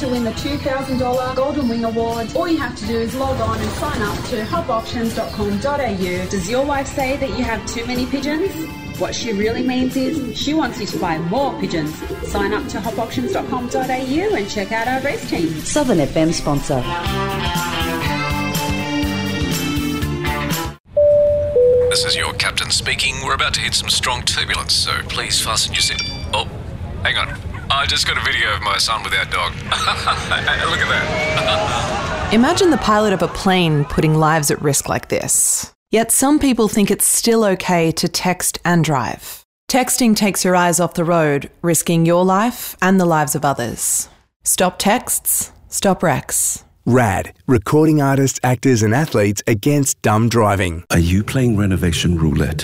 To 0.06 0.12
win 0.12 0.24
the 0.24 0.32
$2,000 0.32 1.36
Golden 1.36 1.68
Wing 1.68 1.84
Award. 1.84 2.36
All 2.36 2.48
you 2.48 2.58
have 2.58 2.76
to 2.76 2.86
do 2.86 2.98
is 2.98 3.16
log 3.16 3.40
on 3.42 3.60
and 3.60 3.70
sign 3.72 4.02
up 4.02 4.16
to 4.26 4.44
hubauctions.com.au. 4.44 6.30
Does 6.30 6.50
your 6.50 6.66
wife 6.66 6.88
say 6.88 7.18
that 7.18 7.30
you 7.30 7.44
have 7.44 7.66
too 7.66 7.86
many 7.86 8.06
pigeons? 8.06 8.52
What 9.00 9.16
she 9.16 9.34
really 9.34 9.64
means 9.64 9.96
is 9.96 10.38
she 10.38 10.54
wants 10.54 10.80
you 10.80 10.86
to 10.88 11.00
buy 11.00 11.18
more 11.18 11.60
pigeons. 11.60 11.96
Sign 12.30 12.54
up 12.54 12.68
to 12.70 12.78
hopauctions.com.au 12.78 14.36
and 14.36 14.50
check 14.50 14.72
out 14.72 14.88
our 14.88 15.02
race 15.02 15.28
team. 15.30 15.50
Southern 15.62 15.98
FM 15.98 16.32
sponsor. 16.34 16.82
This 21.90 22.06
is 22.06 22.16
your 22.16 22.34
captain 22.34 22.70
speaking. 22.70 23.16
We're 23.24 23.34
about 23.34 23.54
to 23.56 23.62
hit 23.62 23.74
some 23.74 23.90
strong 23.90 24.22
turbulence, 24.22 24.74
so 24.74 24.92
please 25.04 25.42
fasten 25.42 25.74
your 25.74 25.82
seat. 25.82 26.02
Oh, 26.34 26.48
hang 27.04 27.18
on. 27.18 27.55
I 27.70 27.86
just 27.88 28.08
got 28.08 28.18
a 28.18 28.22
video 28.22 28.54
of 28.56 28.62
my 28.62 28.78
son 28.78 29.04
with 29.04 29.14
our 29.14 29.26
dog. 29.26 29.54
Look 29.64 29.70
at 30.80 30.90
that. 30.90 32.30
Imagine 32.34 32.70
the 32.70 32.78
pilot 32.78 33.14
of 33.14 33.22
a 33.22 33.28
plane 33.28 33.86
putting 33.86 34.16
lives 34.16 34.52
at 34.52 34.62
risk 34.62 34.88
like 34.88 35.10
this. 35.10 35.74
Yet 35.92 36.12
some 36.12 36.40
people 36.40 36.68
think 36.68 36.92
it's 36.92 37.06
still 37.06 37.44
okay 37.46 37.92
to 37.94 38.08
text 38.08 38.60
and 38.66 38.84
drive. 38.84 39.44
Texting 39.70 40.16
takes 40.16 40.44
your 40.44 40.56
eyes 40.56 40.80
off 40.80 40.94
the 40.94 41.04
road, 41.04 41.50
risking 41.62 42.06
your 42.06 42.24
life 42.24 42.76
and 42.82 43.00
the 43.00 43.06
lives 43.06 43.36
of 43.36 43.46
others. 43.46 44.10
Stop 44.44 44.78
texts, 44.78 45.52
stop 45.70 46.04
wrecks. 46.04 46.64
RAD, 46.86 47.34
recording 47.48 48.00
artists, 48.00 48.40
actors, 48.44 48.84
and 48.84 48.94
athletes 48.94 49.42
against 49.48 50.00
dumb 50.04 50.30
driving. 50.30 50.84
Are 50.92 51.00
you 51.00 51.24
playing 51.24 51.58
renovation 51.58 52.18
roulette? 52.18 52.64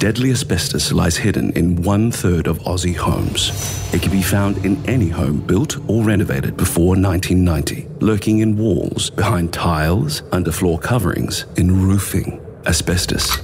Deadly 0.00 0.30
asbestos 0.30 0.92
lies 0.92 1.18
hidden 1.18 1.52
in 1.52 1.82
one 1.82 2.10
third 2.10 2.46
of 2.46 2.58
Aussie 2.60 2.96
homes. 2.96 3.50
It 3.92 4.00
can 4.00 4.10
be 4.10 4.22
found 4.22 4.64
in 4.64 4.82
any 4.88 5.10
home 5.10 5.40
built 5.40 5.76
or 5.90 6.02
renovated 6.02 6.56
before 6.56 6.96
1990, 6.96 7.86
lurking 8.00 8.38
in 8.38 8.56
walls, 8.56 9.10
behind 9.10 9.52
tiles, 9.52 10.22
underfloor 10.30 10.80
coverings, 10.80 11.44
in 11.56 11.86
roofing. 11.86 12.40
Asbestos. 12.64 13.40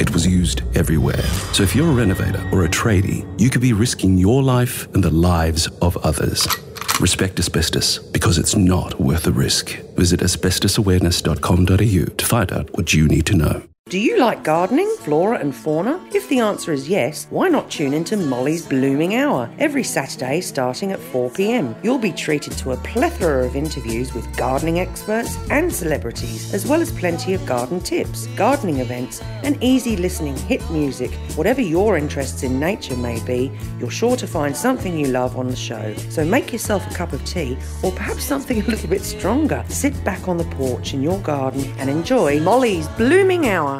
It 0.00 0.12
was 0.12 0.26
used 0.26 0.62
everywhere. 0.76 1.22
So 1.52 1.62
if 1.62 1.76
you're 1.76 1.88
a 1.88 1.94
renovator 1.94 2.44
or 2.50 2.64
a 2.64 2.68
tradie, 2.68 3.24
you 3.40 3.48
could 3.48 3.62
be 3.62 3.72
risking 3.72 4.18
your 4.18 4.42
life 4.42 4.92
and 4.94 5.04
the 5.04 5.12
lives 5.12 5.68
of 5.80 5.96
others. 5.98 6.48
Respect 6.98 7.38
asbestos 7.38 7.98
because 7.98 8.36
it's 8.36 8.56
not 8.56 9.00
worth 9.00 9.22
the 9.22 9.32
risk. 9.32 9.78
Visit 9.94 10.18
asbestosawareness.com.au 10.18 12.04
to 12.16 12.26
find 12.26 12.52
out 12.52 12.76
what 12.76 12.92
you 12.94 13.06
need 13.06 13.26
to 13.26 13.36
know. 13.36 13.69
Do 13.90 13.98
you 13.98 14.20
like 14.20 14.44
gardening, 14.44 14.88
flora 15.00 15.40
and 15.40 15.52
fauna? 15.52 16.00
If 16.14 16.28
the 16.28 16.38
answer 16.38 16.72
is 16.72 16.88
yes, 16.88 17.26
why 17.30 17.48
not 17.48 17.68
tune 17.68 17.92
into 17.92 18.16
Molly's 18.16 18.64
Blooming 18.64 19.16
Hour 19.16 19.50
every 19.58 19.82
Saturday 19.82 20.40
starting 20.42 20.92
at 20.92 21.00
4 21.00 21.28
pm? 21.30 21.74
You'll 21.82 21.98
be 21.98 22.12
treated 22.12 22.52
to 22.58 22.70
a 22.70 22.76
plethora 22.76 23.44
of 23.44 23.56
interviews 23.56 24.14
with 24.14 24.36
gardening 24.36 24.78
experts 24.78 25.36
and 25.50 25.74
celebrities, 25.74 26.54
as 26.54 26.68
well 26.68 26.80
as 26.80 26.92
plenty 26.92 27.34
of 27.34 27.44
garden 27.46 27.80
tips, 27.80 28.28
gardening 28.36 28.76
events, 28.76 29.22
and 29.42 29.60
easy 29.60 29.96
listening 29.96 30.36
hit 30.36 30.62
music. 30.70 31.10
Whatever 31.34 31.60
your 31.60 31.96
interests 31.96 32.44
in 32.44 32.60
nature 32.60 32.96
may 32.96 33.20
be, 33.24 33.50
you're 33.80 33.90
sure 33.90 34.16
to 34.18 34.26
find 34.28 34.56
something 34.56 34.96
you 34.96 35.08
love 35.08 35.36
on 35.36 35.48
the 35.48 35.56
show. 35.56 35.96
So 36.10 36.24
make 36.24 36.52
yourself 36.52 36.88
a 36.88 36.94
cup 36.94 37.12
of 37.12 37.24
tea 37.24 37.58
or 37.82 37.90
perhaps 37.90 38.22
something 38.22 38.62
a 38.62 38.66
little 38.66 38.88
bit 38.88 39.02
stronger. 39.02 39.64
Sit 39.68 40.04
back 40.04 40.28
on 40.28 40.36
the 40.36 40.44
porch 40.44 40.94
in 40.94 41.02
your 41.02 41.18
garden 41.22 41.64
and 41.78 41.90
enjoy 41.90 42.38
Molly's 42.38 42.86
Blooming 42.90 43.48
Hour. 43.48 43.79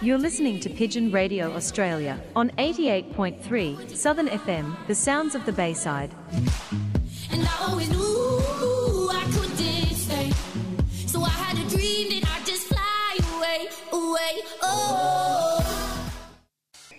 You're 0.00 0.16
listening 0.16 0.60
to 0.60 0.70
Pigeon 0.70 1.10
Radio 1.10 1.52
Australia 1.56 2.20
on 2.36 2.50
88.3 2.50 3.96
Southern 3.96 4.28
FM, 4.28 4.76
the 4.86 4.94
sounds 4.94 5.34
of 5.34 5.44
the 5.44 5.50
Bayside. 5.50 6.14
And 7.32 7.44
I 7.44 7.66
always 7.66 7.90
knew 7.90 9.08
I 9.12 9.24
couldn't 9.32 9.56
stay. 9.96 10.30
So 11.06 11.20
I 11.24 11.30
had 11.30 11.58
a 11.58 11.68
dream 11.68 12.10
that 12.10 12.30
I'd 12.30 12.46
just 12.46 12.68
fly 12.68 13.18
away, 13.34 13.68
away. 13.90 14.42
Oh. 14.62 15.17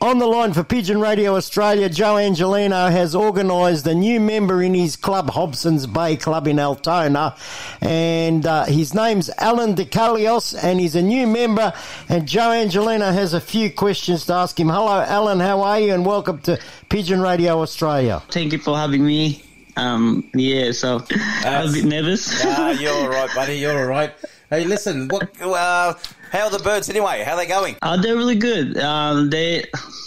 On 0.02 0.18
the 0.18 0.26
line 0.26 0.54
for 0.54 0.64
Pigeon 0.64 1.02
Radio 1.02 1.36
Australia, 1.36 1.90
Joe 1.90 2.16
Angelino 2.16 2.90
has 2.90 3.14
organised 3.14 3.86
a 3.86 3.94
new 3.94 4.22
member 4.22 4.64
in 4.64 4.74
his 4.74 4.96
club, 4.96 5.30
Hobsons 5.30 5.92
Bay 5.92 6.16
Club 6.16 6.48
in 6.48 6.58
Altona, 6.58 7.36
and 7.82 8.46
uh, 8.46 8.64
his 8.64 8.94
name's 8.94 9.30
Allan 9.40 9.76
DeCalios, 9.76 10.58
and 10.64 10.80
he's 10.80 10.96
a 10.96 11.02
new 11.02 11.28
member. 11.28 11.74
And 12.08 12.26
Joe 12.26 12.52
Angelino 12.52 13.12
has 13.12 13.34
a 13.34 13.42
few 13.42 13.70
questions 13.70 14.26
to 14.28 14.36
ask 14.36 14.58
him. 14.58 14.70
Hello, 14.70 15.02
Allan. 15.02 15.42
How 15.42 15.64
are 15.64 15.82
you? 15.82 15.94
And 15.94 16.06
welcome 16.06 16.40
to 16.44 16.58
Pigeon 16.88 17.20
Radio 17.20 17.60
Australia. 17.60 18.24
Thank 18.30 18.54
you 18.54 18.60
for 18.60 18.78
having 18.78 19.06
me. 19.06 19.44
Um, 19.76 20.30
yeah, 20.34 20.72
so 20.72 21.04
I 21.44 21.62
was 21.62 21.72
a 21.78 21.82
bit 21.82 21.86
nervous. 21.86 22.42
Ah, 22.46 22.72
you're 22.72 22.94
all 22.94 23.10
right, 23.10 23.30
buddy. 23.36 23.56
You're 23.58 23.78
all 23.78 23.86
right. 23.86 24.14
Hey, 24.50 24.66
listen. 24.66 25.08
What? 25.10 25.40
Uh, 25.40 25.94
how 26.32 26.46
are 26.46 26.50
the 26.50 26.58
birds 26.58 26.90
anyway? 26.90 27.22
How 27.24 27.34
are 27.34 27.38
they 27.38 27.46
going? 27.46 27.76
Uh, 27.84 27.98
they're 28.02 28.16
really 28.16 28.36
good. 28.36 28.78
Um, 28.80 29.30
they 29.30 29.66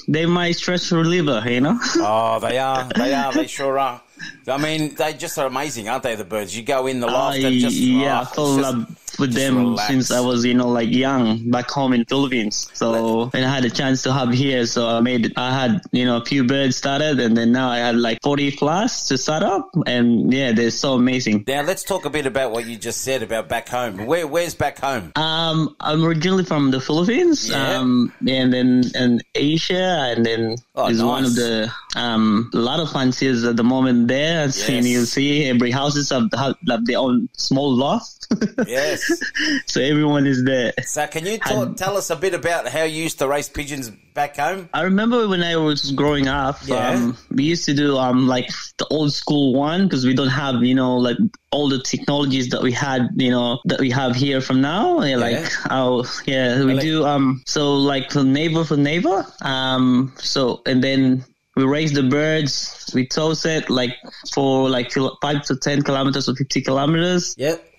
they 0.08 0.26
my 0.26 0.50
stress 0.50 0.90
reliever, 0.90 1.44
you 1.46 1.60
know. 1.60 1.78
Oh, 1.96 2.40
they 2.40 2.58
are. 2.58 2.88
They 2.96 3.14
are. 3.14 3.32
They 3.32 3.46
sure 3.46 3.78
are. 3.78 4.02
I 4.48 4.56
mean, 4.58 4.94
they 4.94 5.12
just 5.14 5.38
are 5.38 5.46
amazing, 5.46 5.88
aren't 5.88 6.02
they? 6.02 6.14
The 6.14 6.24
birds. 6.24 6.56
You 6.56 6.62
go 6.62 6.86
in 6.86 7.00
the 7.00 7.06
loft 7.06 7.36
I- 7.38 7.40
and 7.48 7.60
just 7.60 7.76
yeah, 7.76 8.18
oh, 8.18 8.22
I 8.22 8.24
fell 8.34 8.54
in 8.56 8.62
love 8.62 8.98
with 9.18 9.34
them 9.34 9.56
relax. 9.58 9.88
since 9.88 10.10
I 10.10 10.20
was, 10.20 10.42
you 10.44 10.54
know, 10.54 10.68
like 10.68 10.88
young 10.90 11.50
back 11.50 11.70
home 11.70 11.92
in 11.92 12.04
Philippines. 12.06 12.70
So 12.72 13.30
and 13.34 13.44
I 13.44 13.54
had 13.54 13.64
a 13.64 13.70
chance 13.70 14.02
to 14.04 14.12
have 14.12 14.32
here, 14.32 14.64
so 14.66 14.88
I 14.88 15.00
made 15.00 15.32
I 15.36 15.52
had 15.52 15.82
you 15.92 16.04
know 16.06 16.16
a 16.16 16.24
few 16.24 16.44
birds 16.44 16.76
started, 16.76 17.20
and 17.20 17.36
then 17.36 17.52
now 17.52 17.68
I 17.68 17.78
had 17.78 17.96
like 17.96 18.18
forty 18.22 18.50
plus 18.50 19.08
to 19.08 19.18
start 19.18 19.42
up, 19.42 19.68
and 19.86 20.32
yeah, 20.32 20.52
they're 20.52 20.70
so 20.70 20.94
amazing. 20.94 21.44
Now 21.46 21.62
let's 21.62 21.84
talk 21.84 22.04
a 22.06 22.10
bit 22.10 22.24
about 22.26 22.52
what 22.52 22.66
you 22.66 22.76
just 22.76 23.02
said 23.02 23.22
about 23.22 23.48
back 23.48 23.68
home. 23.68 24.06
Where 24.06 24.26
Where's 24.26 24.54
back 24.54 24.78
home? 24.80 25.12
Um, 25.14 25.76
I'm 25.78 26.02
originally 26.04 26.44
from 26.44 26.70
the 26.70 26.80
Philippines, 26.80 27.50
Yeah. 27.50 27.78
um, 27.78 28.12
and 28.26 28.52
then 28.52 28.82
and 28.94 29.22
Asia, 29.34 30.12
and 30.16 30.24
then 30.24 30.56
Oh, 30.74 30.88
is 30.88 31.02
one 31.02 31.24
of 31.26 31.34
the 31.34 31.70
um 31.96 32.50
a 32.54 32.56
lot 32.56 32.80
of 32.80 32.90
fanciers 32.90 33.44
at 33.44 33.56
the 33.56 33.64
moment 33.64 34.08
there. 34.08 34.31
And 34.32 34.54
Yes. 34.56 34.86
you'll 34.86 35.06
see 35.06 35.44
every 35.44 35.70
houses 35.70 36.10
have, 36.10 36.28
have, 36.34 36.56
have 36.68 36.86
their 36.86 36.98
own 36.98 37.28
small 37.36 37.72
loft, 37.74 38.26
Yes. 38.66 39.20
so 39.66 39.80
everyone 39.80 40.26
is 40.26 40.44
there. 40.44 40.72
So 40.84 41.06
can 41.06 41.26
you 41.26 41.38
talk, 41.38 41.76
tell 41.76 41.96
us 41.96 42.08
a 42.10 42.16
bit 42.16 42.34
about 42.34 42.68
how 42.68 42.84
you 42.84 43.02
used 43.02 43.18
to 43.18 43.28
race 43.28 43.48
pigeons 43.48 43.90
back 44.14 44.36
home? 44.36 44.68
I 44.72 44.82
remember 44.82 45.28
when 45.28 45.42
I 45.42 45.56
was 45.56 45.92
growing 45.92 46.28
up, 46.28 46.58
Yeah. 46.64 46.88
um, 46.90 47.16
we 47.30 47.44
used 47.44 47.64
to 47.66 47.74
do 47.74 47.96
um 47.98 48.26
like 48.26 48.48
the 48.78 48.86
old 48.88 49.12
school 49.12 49.54
one 49.54 49.84
because 49.84 50.04
we 50.06 50.14
don't 50.14 50.28
have 50.28 50.62
you 50.62 50.74
know 50.74 50.96
like 50.96 51.16
all 51.50 51.68
the 51.68 51.80
technologies 51.82 52.48
that 52.50 52.62
we 52.62 52.72
had 52.72 53.08
you 53.16 53.30
know 53.30 53.60
that 53.66 53.80
we 53.80 53.90
have 53.90 54.14
here 54.16 54.40
from 54.40 54.60
now. 54.60 55.02
Yeah, 55.02 55.16
like 55.16 55.44
oh 55.70 56.04
yeah, 56.26 56.64
we 56.64 56.78
do 56.78 57.04
um 57.04 57.42
so 57.46 57.74
like 57.74 58.10
from 58.12 58.32
neighbor 58.32 58.64
for 58.64 58.76
neighbor. 58.76 59.26
Um 59.42 60.12
so 60.18 60.62
and 60.66 60.82
then 60.82 61.24
we 61.56 61.64
raise 61.64 61.92
the 61.92 62.02
birds, 62.02 62.90
we 62.94 63.06
toss 63.06 63.44
it 63.44 63.68
like 63.68 63.96
for 64.32 64.70
like 64.70 64.92
five 65.20 65.42
to 65.44 65.56
ten 65.56 65.82
kilometers 65.82 66.28
or 66.28 66.34
fifty 66.34 66.62
kilometers. 66.62 67.34
Yep. 67.38 67.71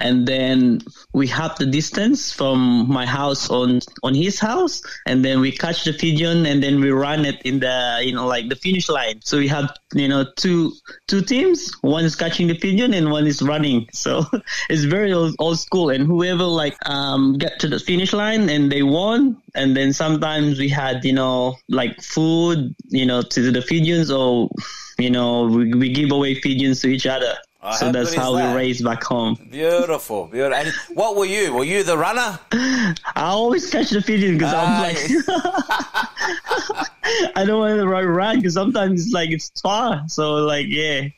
And 0.00 0.26
then 0.26 0.80
we 1.12 1.26
have 1.28 1.56
the 1.58 1.66
distance 1.66 2.32
from 2.32 2.90
my 2.90 3.06
house 3.06 3.50
on 3.50 3.80
on 4.02 4.14
his 4.14 4.38
house, 4.38 4.82
and 5.06 5.24
then 5.24 5.40
we 5.40 5.52
catch 5.52 5.84
the 5.84 5.92
pigeon, 5.92 6.46
and 6.46 6.62
then 6.62 6.80
we 6.80 6.90
run 6.90 7.24
it 7.24 7.40
in 7.42 7.60
the 7.60 8.00
you 8.04 8.12
know 8.12 8.26
like 8.26 8.48
the 8.48 8.56
finish 8.56 8.88
line. 8.88 9.20
So 9.22 9.38
we 9.38 9.48
have 9.48 9.74
you 9.94 10.08
know 10.08 10.24
two 10.36 10.72
two 11.06 11.22
teams. 11.22 11.72
One 11.82 12.04
is 12.04 12.16
catching 12.16 12.48
the 12.48 12.58
pigeon, 12.58 12.94
and 12.94 13.10
one 13.10 13.26
is 13.26 13.42
running. 13.42 13.88
So 13.92 14.24
it's 14.70 14.84
very 14.84 15.12
old, 15.12 15.34
old 15.38 15.58
school. 15.58 15.90
And 15.90 16.06
whoever 16.06 16.44
like 16.44 16.76
um 16.88 17.38
get 17.38 17.60
to 17.60 17.68
the 17.68 17.78
finish 17.78 18.12
line 18.12 18.48
and 18.48 18.70
they 18.70 18.82
won. 18.82 19.36
And 19.54 19.76
then 19.76 19.92
sometimes 19.92 20.58
we 20.58 20.68
had 20.68 21.04
you 21.04 21.12
know 21.12 21.56
like 21.68 22.00
food 22.02 22.74
you 22.88 23.06
know 23.06 23.22
to 23.22 23.50
the 23.50 23.62
pigeons, 23.62 24.10
or 24.10 24.50
you 24.98 25.10
know 25.10 25.46
we, 25.46 25.74
we 25.74 25.92
give 25.92 26.12
away 26.12 26.40
pigeons 26.40 26.80
to 26.82 26.88
each 26.88 27.06
other. 27.06 27.34
Oh, 27.62 27.76
so 27.76 27.92
that's 27.92 28.14
how 28.14 28.36
that? 28.36 28.54
we 28.54 28.56
raise 28.56 28.80
back 28.80 29.04
home. 29.04 29.34
Beautiful, 29.50 30.28
beautiful. 30.28 30.54
And 30.54 30.72
what 30.94 31.14
were 31.14 31.26
you? 31.26 31.52
Were 31.52 31.64
you 31.64 31.82
the 31.82 31.98
runner? 31.98 32.38
I 32.52 32.94
always 33.16 33.68
catch 33.68 33.90
the 33.90 34.00
pigeon 34.00 34.38
because 34.38 34.54
I'm 34.54 34.80
like, 34.80 34.96
I 37.36 37.44
don't 37.44 37.58
want 37.58 37.78
to 37.78 37.86
run 37.86 38.06
run 38.06 38.36
because 38.36 38.54
sometimes 38.54 39.04
it's 39.04 39.12
like 39.12 39.28
it's 39.30 39.50
far. 39.60 40.04
So 40.08 40.36
like, 40.36 40.68
yeah. 40.68 41.08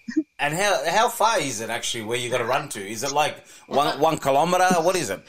And 0.40 0.54
how 0.54 0.82
how 0.90 1.08
far 1.08 1.38
is 1.38 1.60
it 1.60 1.70
actually? 1.70 2.02
Where 2.04 2.18
you 2.18 2.28
got 2.28 2.38
to 2.38 2.44
run 2.44 2.68
to? 2.70 2.80
Is 2.80 3.04
it 3.04 3.12
like 3.12 3.46
one 3.68 4.00
one 4.00 4.18
kilometer? 4.18 4.64
What 4.80 4.96
is 4.96 5.10
it? 5.10 5.22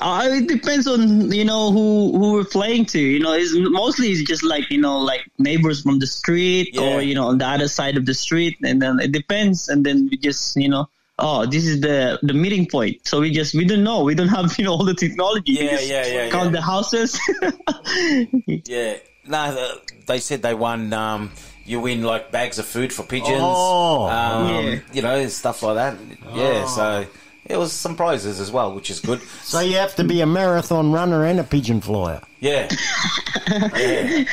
Uh, 0.00 0.28
it 0.30 0.46
depends 0.46 0.86
on 0.86 1.32
you 1.32 1.44
know 1.44 1.72
who 1.72 2.16
who 2.16 2.32
we're 2.34 2.44
playing 2.44 2.86
to. 2.86 3.00
You 3.00 3.18
know, 3.18 3.32
it's 3.32 3.52
mostly 3.54 4.08
it's 4.10 4.22
just 4.22 4.44
like 4.44 4.70
you 4.70 4.80
know 4.80 4.98
like 4.98 5.28
neighbors 5.38 5.82
from 5.82 5.98
the 5.98 6.06
street 6.06 6.70
Yeah. 6.72 6.82
or 6.96 7.00
you 7.02 7.14
know 7.14 7.26
on 7.28 7.38
the 7.38 7.46
other 7.46 7.66
side 7.68 7.96
of 7.96 8.06
the 8.06 8.14
street, 8.14 8.56
and 8.62 8.80
then 8.80 9.00
it 9.00 9.10
depends. 9.12 9.68
And 9.68 9.84
then 9.84 10.08
we 10.10 10.16
just 10.16 10.56
you 10.56 10.68
know. 10.68 10.88
Oh, 11.20 11.46
this 11.46 11.66
is 11.66 11.80
the 11.80 12.20
the 12.22 12.32
meeting 12.32 12.68
point. 12.70 13.04
So 13.04 13.18
we 13.18 13.32
just 13.32 13.52
we 13.52 13.64
don't 13.64 13.82
know. 13.82 14.04
We 14.04 14.14
don't 14.14 14.28
have 14.28 14.54
you 14.58 14.64
know 14.66 14.74
all 14.74 14.84
the 14.84 14.94
technology. 14.94 15.54
Yeah, 15.58 15.80
yeah, 15.80 16.06
yeah, 16.06 16.30
Count 16.30 16.54
yeah. 16.54 16.60
the 16.60 16.62
houses. 16.62 17.18
Yeah. 18.46 18.98
No, 19.26 19.74
they 20.06 20.20
said 20.20 20.42
they 20.42 20.54
won. 20.54 20.92
Um, 20.92 21.32
you 21.64 21.80
win 21.80 22.02
like 22.02 22.30
bags 22.30 22.58
of 22.58 22.66
food 22.66 22.92
for 22.92 23.02
pigeons. 23.02 23.40
Oh, 23.40 24.06
um, 24.06 24.48
yeah. 24.48 24.78
You 24.92 25.02
know 25.02 25.26
stuff 25.28 25.62
like 25.62 25.74
that. 25.74 25.98
Yeah. 26.34 26.64
Oh. 26.64 26.66
So 26.68 27.06
it 27.48 27.56
was 27.56 27.72
some 27.72 27.96
prizes 27.96 28.40
as 28.40 28.50
well, 28.50 28.74
which 28.74 28.90
is 28.90 29.00
good. 29.00 29.22
So 29.42 29.60
you 29.60 29.76
have 29.76 29.94
to 29.96 30.04
be 30.04 30.20
a 30.20 30.26
marathon 30.26 30.92
runner 30.92 31.24
and 31.24 31.40
a 31.40 31.44
pigeon 31.44 31.80
flyer. 31.80 32.20
Yeah. 32.40 32.68
yeah. 33.50 34.24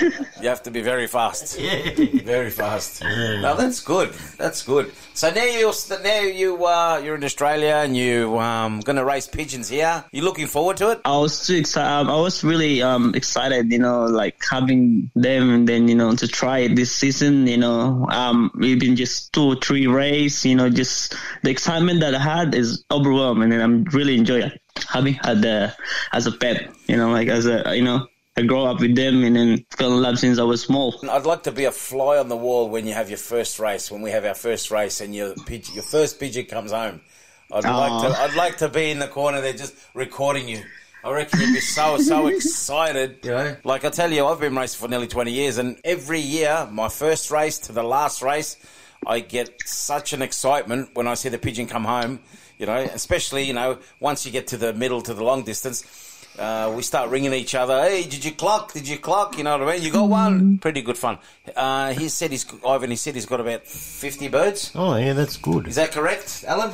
You 0.42 0.50
have 0.50 0.64
to 0.64 0.72
be 0.72 0.82
very 0.82 1.08
fast. 1.08 1.58
Very 1.60 2.52
fast. 2.52 3.04
No, 3.04 3.56
that's 3.56 3.82
good. 3.82 4.14
That's 4.38 4.62
good. 4.62 4.92
So 5.14 5.32
now 5.32 5.44
you're 5.44 5.74
now 6.04 6.20
you 6.20 6.66
uh, 6.66 7.02
you're 7.04 7.16
in 7.16 7.24
Australia 7.24 7.82
and 7.84 7.98
you 7.98 8.38
um 8.38 8.82
going 8.82 8.98
to 8.98 9.06
race 9.06 9.28
pigeons 9.28 9.70
here. 9.70 10.04
You 10.12 10.22
looking 10.22 10.48
forward 10.48 10.78
to 10.78 10.92
it? 10.92 11.02
I 11.06 11.18
was 11.18 11.48
too 11.48 11.56
excited. 11.56 11.90
Um, 11.90 12.10
I 12.10 12.20
was 12.20 12.44
really 12.44 12.82
um, 12.82 13.16
excited, 13.16 13.72
you 13.72 13.80
know, 13.80 14.06
like 14.06 14.36
having 14.50 15.10
them 15.16 15.50
and 15.50 15.68
then, 15.68 15.88
you 15.88 15.96
know, 15.96 16.16
to 16.16 16.28
try 16.28 16.60
it 16.60 16.76
this 16.76 16.92
season, 16.92 17.48
you 17.48 17.58
know, 17.58 18.08
um, 18.10 18.52
we've 18.56 18.80
been 18.80 18.96
just 18.96 19.34
two 19.34 19.44
or 19.44 19.56
three 19.56 19.88
race, 19.88 20.46
you 20.46 20.56
know, 20.56 20.70
just 20.70 21.16
the 21.44 21.50
excitement 21.50 22.02
that 22.02 22.14
I 22.14 22.20
had 22.20 22.54
is 22.54 22.84
overwhelming 22.92 23.52
and 23.52 23.64
I'm 23.64 23.84
really 23.86 24.18
enjoying 24.18 24.52
having 24.88 25.14
had 25.16 25.42
the, 25.42 25.76
as 26.14 26.28
a 26.28 26.32
pet, 26.32 26.70
you 26.88 26.98
know, 26.98 27.12
like 27.12 27.28
as 27.28 27.46
a, 27.46 27.76
you 27.76 27.84
know, 27.84 28.08
I 28.38 28.42
grew 28.42 28.64
up 28.64 28.82
with 28.82 28.96
them 28.96 29.24
and 29.24 29.36
then 29.36 29.66
fell 29.78 29.94
in 29.94 30.02
love 30.02 30.20
since 30.20 30.40
I 30.40 30.44
was 30.44 30.62
small. 30.62 30.94
I'd 31.10 31.26
like 31.26 31.44
to 31.44 31.54
be 31.54 31.66
a 31.66 31.72
fly 31.72 32.18
on 32.18 32.28
the 32.28 32.36
wall 32.36 32.70
when 32.70 32.86
you 32.86 32.94
have 32.94 33.10
your 33.10 33.18
first 33.18 33.60
race. 33.60 33.90
When 33.90 34.02
we 34.02 34.12
have 34.12 34.26
our 34.26 34.36
first 34.36 34.72
race 34.72 35.00
and 35.00 35.16
your 35.16 35.36
pigeon, 35.46 35.76
your 35.76 35.84
first 35.84 36.20
pigeon 36.20 36.46
comes 36.46 36.72
home, 36.72 37.00
I'd 37.52 37.64
like 37.64 38.02
to. 38.02 38.22
I'd 38.22 38.36
like 38.36 38.58
to 38.58 38.70
be 38.70 38.92
in 38.92 39.00
the 39.00 39.08
corner 39.08 39.40
there 39.40 39.54
just 39.54 39.74
recording 39.94 40.50
you. 40.50 40.64
I 41.04 41.12
reckon 41.12 41.40
you'd 41.40 41.54
be 41.54 41.62
so 41.62 41.98
so 41.98 42.28
excited. 42.36 43.24
Know, 43.24 43.56
like 43.64 43.86
I 43.86 43.90
tell 43.90 44.12
you, 44.12 44.26
I've 44.26 44.40
been 44.40 44.56
racing 44.56 44.80
for 44.80 44.90
nearly 44.90 45.08
twenty 45.08 45.32
years, 45.32 45.58
and 45.58 45.80
every 45.86 46.20
year, 46.20 46.68
my 46.70 46.90
first 46.90 47.32
race 47.32 47.58
to 47.60 47.72
the 47.72 47.84
last 47.84 48.22
race, 48.22 48.58
I 49.08 49.22
get 49.22 49.62
such 49.66 50.12
an 50.12 50.22
excitement 50.22 50.90
when 50.94 51.08
I 51.08 51.14
see 51.14 51.30
the 51.30 51.38
pigeon 51.38 51.68
come 51.68 51.86
home. 51.86 52.20
You 52.58 52.66
know, 52.66 52.76
especially 52.76 53.44
you 53.44 53.54
know 53.54 53.78
once 54.00 54.26
you 54.26 54.32
get 54.32 54.48
to 54.48 54.58
the 54.58 54.74
middle 54.74 55.02
to 55.02 55.14
the 55.14 55.24
long 55.24 55.44
distance. 55.44 55.84
Uh, 56.38 56.74
we 56.76 56.82
start 56.82 57.10
ringing 57.10 57.32
each 57.32 57.56
other. 57.56 57.82
Hey, 57.82 58.04
did 58.04 58.26
you 58.26 58.32
clock? 58.34 58.74
Did 58.74 58.90
you 58.90 58.98
clock? 58.98 59.38
You 59.38 59.46
know 59.46 59.58
what 59.58 59.70
I 59.70 59.74
mean? 59.76 59.84
You 59.84 59.90
got 59.90 60.10
one. 60.10 60.58
Pretty 60.58 60.82
good 60.82 60.98
fun. 60.98 61.18
Uh, 61.56 61.94
he 61.94 62.10
said 62.10 62.32
he's 62.32 62.46
Ivan. 62.68 62.90
He 62.90 62.98
said 62.98 63.16
he's 63.16 63.26
got 63.26 63.40
about 63.40 63.66
fifty 63.66 64.28
birds. 64.28 64.74
Oh, 64.76 64.98
yeah, 64.98 65.14
that's 65.14 65.38
good. 65.38 65.66
Is 65.66 65.76
that 65.76 65.94
correct, 65.94 66.44
Allan? 66.46 66.72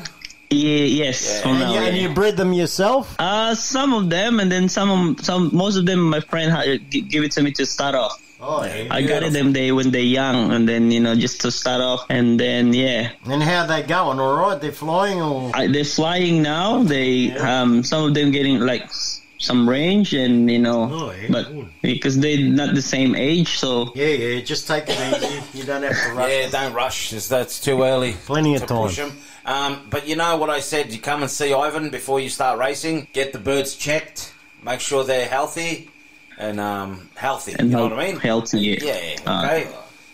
Yeah, 0.50 0.86
yes. 0.86 1.44
Yeah. 1.46 1.52
And 1.52 1.74
you, 1.74 1.80
and 1.80 1.96
you 1.98 2.10
bred 2.10 2.38
them 2.38 2.54
yourself? 2.54 3.16
Uh, 3.20 3.54
some 3.54 3.94
of 3.94 4.10
them, 4.10 4.40
and 4.40 4.52
then 4.52 4.68
some, 4.68 4.90
of, 4.90 5.24
some, 5.24 5.52
most 5.54 5.78
of 5.78 5.86
them, 5.86 6.10
my 6.10 6.22
friend 6.22 6.52
had, 6.52 6.90
g- 6.90 7.02
give 7.02 7.24
it 7.24 7.32
to 7.34 7.44
me 7.44 7.52
to 7.52 7.66
start 7.68 7.94
off. 7.94 8.20
Oh. 8.44 8.62
I 8.62 9.04
got 9.04 9.22
it 9.24 9.34
them 9.34 9.54
they 9.54 9.72
when 9.72 9.92
they're 9.92 10.02
young, 10.02 10.52
and 10.52 10.68
then 10.68 10.90
you 10.92 11.00
know 11.00 11.16
just 11.16 11.42
to 11.42 11.52
start 11.52 11.80
off, 11.80 12.06
and 12.10 12.40
then 12.40 12.74
yeah, 12.74 13.12
And 13.26 13.44
how 13.44 13.68
they 13.68 13.84
going? 13.84 14.20
All 14.20 14.36
right, 14.36 14.60
they're 14.60 14.72
flying 14.72 15.22
or 15.22 15.52
I, 15.54 15.68
they're 15.68 15.84
flying 15.86 16.42
now. 16.42 16.82
They 16.82 17.32
um 17.38 17.84
some 17.84 18.06
of 18.06 18.14
them 18.16 18.32
getting 18.32 18.60
like 18.60 18.90
some 19.38 19.70
range, 19.70 20.14
and 20.14 20.50
you 20.50 20.58
know, 20.58 20.90
Oh, 20.92 21.12
yeah, 21.12 21.28
but 21.30 21.52
because 21.84 22.18
they're 22.20 22.40
not 22.40 22.74
the 22.74 22.82
same 22.82 23.16
age, 23.16 23.58
so 23.60 23.92
Yeah, 23.94 24.08
yeah. 24.08 24.42
Just 24.42 24.68
take 24.68 24.86
it 24.88 24.98
easy. 24.98 25.60
You 25.60 25.64
don't 25.64 25.84
have 25.84 25.96
to 26.04 26.14
rush. 26.14 26.32
Yeah, 26.32 26.50
don't 26.50 26.74
rush. 26.74 27.12
That's 27.12 27.60
too 27.62 27.84
early. 27.84 28.14
Plenty 28.26 28.56
of 28.56 28.62
to 28.62 28.68
time. 28.68 28.88
push 28.88 28.98
'em. 29.00 29.12
Um, 29.46 29.86
but 29.90 30.08
you 30.08 30.16
know 30.16 30.38
what 30.38 30.50
I 30.50 30.62
said? 30.62 30.92
You 30.92 31.00
come 31.00 31.22
and 31.22 31.30
see 31.30 31.54
Ivan 31.54 31.92
before 31.92 32.20
you 32.20 32.30
start 32.30 32.58
racing. 32.58 33.08
Get 33.14 33.34
the 33.34 33.40
birds 33.40 33.76
checked. 33.76 34.34
Make 34.64 34.80
sure 34.80 35.04
they're 35.04 35.28
healthy 35.28 35.91
and 36.42 36.60
um, 36.60 37.10
healthy. 37.16 37.54
And 37.58 37.70
you 37.70 37.78
know 37.78 37.84
what 37.88 37.94
I 37.94 38.08
mean? 38.08 38.18
healthy, 38.20 38.60
yeah. 38.60 38.80
Yeah. 38.82 39.16
Uh, 39.26 39.46
Okay. 39.46 39.68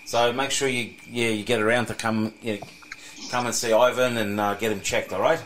so 0.05 0.33
make 0.33 0.51
sure 0.51 0.67
you 0.67 0.83
yeah 1.09 1.29
you 1.29 1.43
get 1.43 1.59
around 1.61 1.85
to 1.87 1.95
come 1.95 2.33
you 2.41 2.53
know, 2.53 2.59
come 3.31 3.45
and 3.47 3.55
see 3.55 3.71
Ivan 3.73 4.17
and 4.17 4.39
uh, 4.39 4.53
get 4.55 4.71
him 4.71 4.81
checked. 4.81 5.13
All 5.13 5.21
right. 5.21 5.41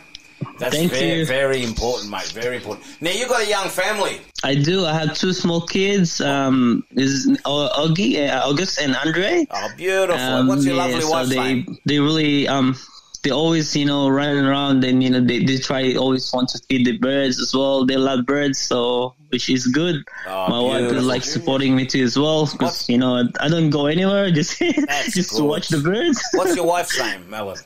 That's 0.57 0.75
Thank 0.75 0.91
very, 0.91 1.19
you. 1.19 1.25
very 1.25 1.63
important, 1.63 2.09
mate. 2.09 2.31
Very 2.33 2.57
important. 2.57 2.85
Now 2.99 3.11
you've 3.11 3.29
got 3.29 3.41
a 3.45 3.49
young 3.49 3.69
family. 3.69 4.15
I 4.43 4.55
do. 4.55 4.85
I 4.85 4.93
have 4.93 5.15
two 5.15 5.33
small 5.33 5.61
kids. 5.67 6.19
Um, 6.19 6.83
is 6.91 7.27
Augie, 7.45 8.27
uh, 8.27 8.49
August 8.49 8.79
and 8.81 8.95
Andre. 9.05 9.45
Oh, 9.51 9.69
beautiful. 9.77 10.47
What's 10.47 10.65
your 10.65 10.75
lovely 10.75 10.95
Um, 10.95 11.01
so 11.01 11.11
wife's 11.11 11.29
they, 11.29 11.35
name? 11.37 11.77
They 11.85 11.99
really 11.99 12.47
um. 12.47 12.75
They 13.23 13.29
always, 13.29 13.75
you 13.75 13.85
know, 13.85 14.09
running 14.09 14.43
around 14.45 14.83
and, 14.83 15.03
you 15.03 15.11
know, 15.11 15.21
they, 15.21 15.45
they 15.45 15.57
try 15.59 15.93
always 15.93 16.33
want 16.33 16.49
to 16.49 16.59
feed 16.67 16.87
the 16.87 16.97
birds 16.97 17.39
as 17.39 17.53
well. 17.53 17.85
They 17.85 17.95
love 17.95 18.25
birds, 18.25 18.57
so, 18.57 19.13
which 19.31 19.49
is 19.49 19.67
good. 19.67 20.03
Oh, 20.27 20.47
My 20.49 20.59
wife 20.61 20.91
is 20.91 21.05
like 21.05 21.23
supporting 21.23 21.75
me 21.75 21.85
too 21.85 22.03
as 22.03 22.17
well 22.17 22.45
because, 22.45 22.87
you 22.89 22.97
know, 22.97 23.27
I 23.39 23.47
don't 23.47 23.69
go 23.69 23.85
anywhere, 23.87 24.29
just, 24.39 24.59
just 24.59 25.35
to 25.37 25.43
watch 25.43 25.69
the 25.69 25.79
birds. 25.79 26.21
What's 26.33 26.55
your 26.55 26.65
wife's 26.67 26.97
name, 27.05 27.33
Ellen? 27.33 27.57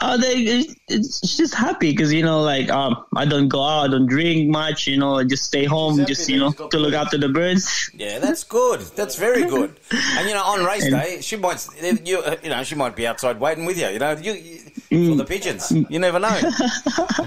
Oh, 0.00 0.16
they 0.16 0.64
it's, 0.88 1.36
just 1.36 1.54
happy 1.54 1.90
because 1.92 2.12
you 2.12 2.22
know, 2.22 2.40
like 2.40 2.70
um, 2.70 3.04
I 3.14 3.26
don't 3.26 3.48
go 3.48 3.62
out, 3.62 3.84
I 3.84 3.88
don't 3.88 4.06
drink 4.06 4.48
much, 4.48 4.86
you 4.86 4.96
know, 4.96 5.16
I 5.18 5.24
just 5.24 5.44
stay 5.44 5.64
home, 5.66 6.04
just 6.06 6.28
you 6.30 6.38
know, 6.38 6.50
to 6.52 6.78
look 6.78 6.94
after 6.94 7.18
the 7.18 7.28
birds. 7.28 7.90
Yeah, 7.94 8.18
that's 8.18 8.42
good. 8.42 8.80
That's 8.96 9.16
very 9.16 9.44
good. 9.44 9.78
And 10.16 10.26
you 10.28 10.34
know, 10.34 10.42
on 10.42 10.64
race 10.64 10.84
And- 10.84 10.94
day, 10.94 11.20
she 11.20 11.36
might, 11.36 11.66
you, 12.04 12.20
uh, 12.20 12.36
you 12.42 12.48
know, 12.50 12.62
she 12.64 12.74
might 12.74 12.96
be 12.96 13.06
outside 13.06 13.38
waiting 13.38 13.66
with 13.66 13.78
you. 13.78 13.88
You 13.88 13.98
know, 13.98 14.12
you, 14.12 14.32
you 14.32 14.58
Mm. 14.92 15.08
for 15.08 15.14
the 15.16 15.24
pigeons. 15.24 15.70
You 15.88 15.98
never 15.98 16.18
know. 16.18 16.36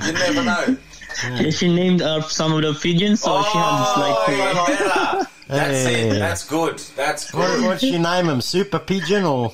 you 0.05 0.13
never 0.13 0.43
know. 0.43 0.77
And 1.23 1.53
she 1.53 1.73
named 1.73 2.01
uh, 2.01 2.21
some 2.21 2.53
of 2.53 2.61
the 2.61 2.73
pigeons, 2.73 3.21
so 3.21 3.41
she 3.43 3.57
has 3.57 3.97
like. 3.97 5.27
Ella, 5.47 5.59
That's 5.61 5.83
Hey. 5.85 6.09
it. 6.09 6.19
That's 6.19 6.43
good. 6.43 6.79
That's 6.95 7.33
What, 7.33 7.47
good. 7.47 7.65
what 7.65 7.79
should 7.79 7.89
you 7.89 7.99
name 7.99 8.27
him? 8.29 8.41
Super 8.41 8.79
pigeon 8.79 9.23
or? 9.25 9.53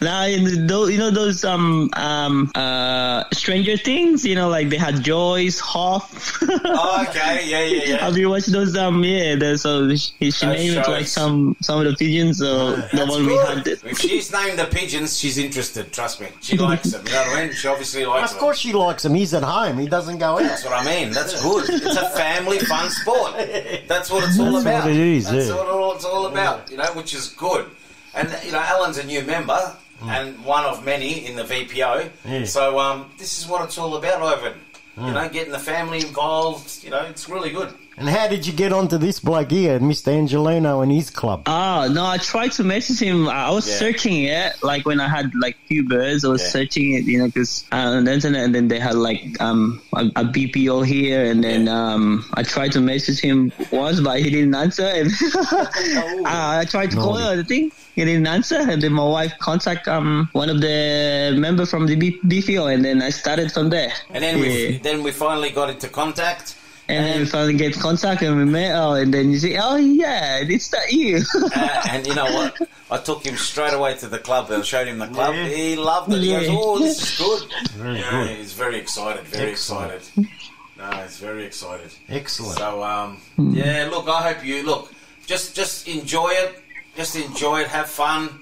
Now, 0.00 0.24
in 0.24 0.66
those, 0.66 0.90
you 0.90 0.98
know 0.98 1.10
those 1.10 1.44
um 1.44 1.88
um 1.94 2.50
uh 2.54 3.24
Stranger 3.32 3.76
Things, 3.76 4.24
you 4.24 4.34
know, 4.34 4.48
like 4.48 4.70
they 4.70 4.76
had 4.76 5.02
Joyce, 5.02 5.58
Hoff. 5.60 6.38
Oh, 6.72 7.04
okay, 7.08 7.42
yeah, 7.46 7.60
yeah, 7.64 7.82
yeah. 7.84 7.96
Have 8.04 8.16
you 8.16 8.28
watched 8.30 8.50
those? 8.52 8.76
Um, 8.76 9.02
yeah. 9.04 9.34
the- 9.36 9.56
So 9.58 9.88
she, 9.96 10.30
she 10.30 10.46
named 10.46 10.76
it 10.78 10.88
like 10.88 11.06
some 11.06 11.56
some 11.60 11.78
of 11.80 11.84
the 11.86 11.94
pigeons. 11.96 12.38
So 12.38 12.76
the 12.76 12.88
That's 12.92 13.10
one 13.10 13.26
we 13.26 13.34
good. 13.34 13.58
had. 13.58 13.66
If 13.66 13.98
she's 13.98 14.32
named 14.32 14.58
the 14.58 14.64
pigeons, 14.66 15.18
she's 15.18 15.38
interested. 15.38 15.92
Trust 15.92 16.20
me, 16.20 16.28
she 16.40 16.56
likes 16.68 16.90
them. 16.92 17.04
You 17.06 17.12
know 17.12 17.18
what 17.22 17.38
I 17.38 17.44
mean? 17.46 17.52
She 17.54 17.68
obviously 17.68 18.04
likes 18.04 18.30
Of 18.30 18.36
them. 18.36 18.40
course 18.40 18.58
she 18.58 18.72
likes 18.72 19.04
him. 19.04 19.14
He's 19.14 19.32
at 19.34 19.42
home. 19.42 19.78
He 19.78 19.86
doesn't 19.88 20.18
go 20.18 20.34
out. 20.38 20.42
That's 20.42 20.64
what 20.64 20.72
I 20.74 20.84
mean. 20.84 21.10
That's 21.12 21.40
good. 21.42 21.68
It's 21.70 21.96
a 21.96 22.10
family 22.10 22.58
fun 22.60 22.90
sport. 22.90 23.34
That's 23.88 24.10
what 24.10 24.24
it's 24.24 24.38
all 24.38 24.56
about. 24.58 24.84
what 24.84 24.92
it 24.92 24.96
is, 24.98 25.19
That's 25.26 25.48
yeah. 25.48 25.54
what 25.56 25.66
all, 25.68 25.94
it's 25.94 26.04
all 26.04 26.26
about. 26.26 26.70
You 26.70 26.76
know, 26.78 26.92
which 26.94 27.14
is 27.14 27.28
good. 27.28 27.66
And 28.14 28.28
you 28.44 28.52
know, 28.52 28.60
Allan's 28.60 28.98
a 28.98 29.04
new 29.06 29.22
member 29.22 29.76
and 30.02 30.42
one 30.44 30.64
of 30.64 30.84
many 30.84 31.26
in 31.26 31.36
the 31.36 31.42
VPO. 31.44 32.10
Yeah. 32.24 32.44
So 32.44 32.78
um, 32.78 33.10
this 33.18 33.38
is 33.38 33.46
what 33.46 33.62
it's 33.64 33.76
all 33.78 33.96
about, 33.96 34.22
Ivan. 34.22 34.54
You 34.96 35.02
Mm. 35.04 35.14
know, 35.14 35.28
getting 35.28 35.52
the 35.52 35.58
family 35.58 35.98
involved. 36.00 36.82
You 36.84 36.90
know, 36.90 37.02
it's 37.02 37.28
really 37.28 37.50
good. 37.50 37.72
And 38.00 38.08
how 38.08 38.28
did 38.28 38.46
you 38.46 38.54
get 38.54 38.72
onto 38.72 38.96
this 38.96 39.20
bloke 39.20 39.50
here, 39.50 39.78
Mr. 39.78 40.08
Angelino 40.10 40.80
and 40.82 40.90
his 40.90 41.10
club? 41.10 41.42
Oh 41.44 41.86
no! 41.92 42.06
I 42.06 42.16
tried 42.16 42.52
to 42.52 42.64
message 42.64 42.98
him. 42.98 43.28
I 43.28 43.50
was 43.50 43.68
Yeah. 43.68 43.74
searching 43.76 44.24
it, 44.24 44.54
like 44.62 44.86
when 44.86 45.00
I 45.00 45.06
had 45.16 45.30
like 45.38 45.58
few 45.68 45.86
birds. 45.86 46.24
I 46.24 46.28
was 46.28 46.40
Yeah. 46.40 46.48
searching 46.48 46.94
it, 46.94 47.04
you 47.04 47.18
know, 47.18 47.26
because 47.26 47.66
uh, 47.70 47.76
on 47.76 48.04
the 48.04 48.12
internet, 48.14 48.42
and 48.46 48.54
then 48.54 48.68
they 48.68 48.78
had 48.80 48.94
like 48.94 49.38
um 49.38 49.82
a, 49.94 50.06
a 50.16 50.24
VPO 50.24 50.86
here, 50.86 51.26
and 51.30 51.44
then 51.44 51.68
um 51.68 52.24
I 52.32 52.42
tried 52.42 52.72
to 52.72 52.80
message 52.80 53.20
him 53.20 53.52
once, 53.70 54.00
but 54.00 54.18
he 54.20 54.30
didn't 54.30 54.54
answer. 54.54 54.86
And 54.96 55.12
uh, 56.24 56.60
I 56.62 56.64
tried 56.64 56.92
to 56.92 56.96
call 56.96 57.18
Naughty. 57.18 57.34
him, 57.34 57.40
I 57.40 57.42
think 57.42 57.74
he 57.96 58.04
didn't 58.06 58.26
answer, 58.26 58.56
and 58.56 58.80
then 58.80 58.94
my 58.94 59.04
wife 59.04 59.34
contact 59.40 59.88
um 59.88 60.30
one 60.32 60.48
of 60.48 60.62
the 60.62 61.34
member 61.36 61.66
from 61.66 61.86
the 61.86 61.96
B- 61.96 62.18
VPO, 62.24 62.72
and 62.72 62.82
then 62.82 63.02
I 63.02 63.10
started 63.10 63.52
from 63.52 63.68
there. 63.68 63.92
And 64.08 64.24
then 64.24 64.40
we 64.40 64.78
then 64.78 65.02
we 65.02 65.10
finally 65.12 65.50
got 65.50 65.68
into 65.68 65.88
contact. 65.90 66.54
And 66.90 67.06
then 67.06 67.18
we 67.20 67.26
finally 67.26 67.54
get 67.54 67.74
contact 67.78 68.22
and 68.22 68.36
we 68.36 68.44
met. 68.44 68.74
Oh, 68.74 68.92
and 68.94 69.12
then 69.14 69.30
you 69.30 69.38
say, 69.38 69.56
"Oh 69.60 69.76
yeah, 69.76 70.38
it's 70.42 70.68
that 70.68 70.92
you." 70.92 71.20
Uh, 71.54 71.82
and 71.90 72.06
you 72.06 72.14
know 72.14 72.24
what? 72.32 72.56
I 72.90 72.98
took 72.98 73.24
him 73.24 73.36
straight 73.36 73.72
away 73.74 73.94
to 73.98 74.08
the 74.08 74.18
club 74.18 74.50
and 74.50 74.64
showed 74.64 74.86
him 74.88 74.98
the 74.98 75.06
club. 75.08 75.34
Yeah. 75.34 75.46
He 75.48 75.76
loved 75.76 76.12
it. 76.12 76.20
He 76.22 76.30
goes, 76.30 76.46
"Oh, 76.50 76.78
this 76.78 77.02
is 77.02 77.18
good." 77.18 77.50
Very 77.72 77.98
Yeah, 78.00 78.10
good. 78.10 78.36
He's 78.36 78.52
very 78.52 78.78
excited. 78.78 79.24
Very 79.26 79.52
Excellent. 79.52 79.92
excited. 79.94 80.28
No, 80.78 80.90
he's 81.02 81.18
very 81.18 81.44
excited. 81.44 81.90
Excellent. 82.08 82.58
So, 82.58 82.82
um, 82.82 83.20
yeah. 83.38 83.88
Look, 83.90 84.08
I 84.08 84.32
hope 84.32 84.44
you 84.44 84.64
look. 84.64 84.92
Just, 85.26 85.54
just 85.54 85.86
enjoy 85.88 86.30
it. 86.30 86.62
Just 86.96 87.16
enjoy 87.16 87.60
it. 87.60 87.68
Have 87.68 87.88
fun. 87.88 88.40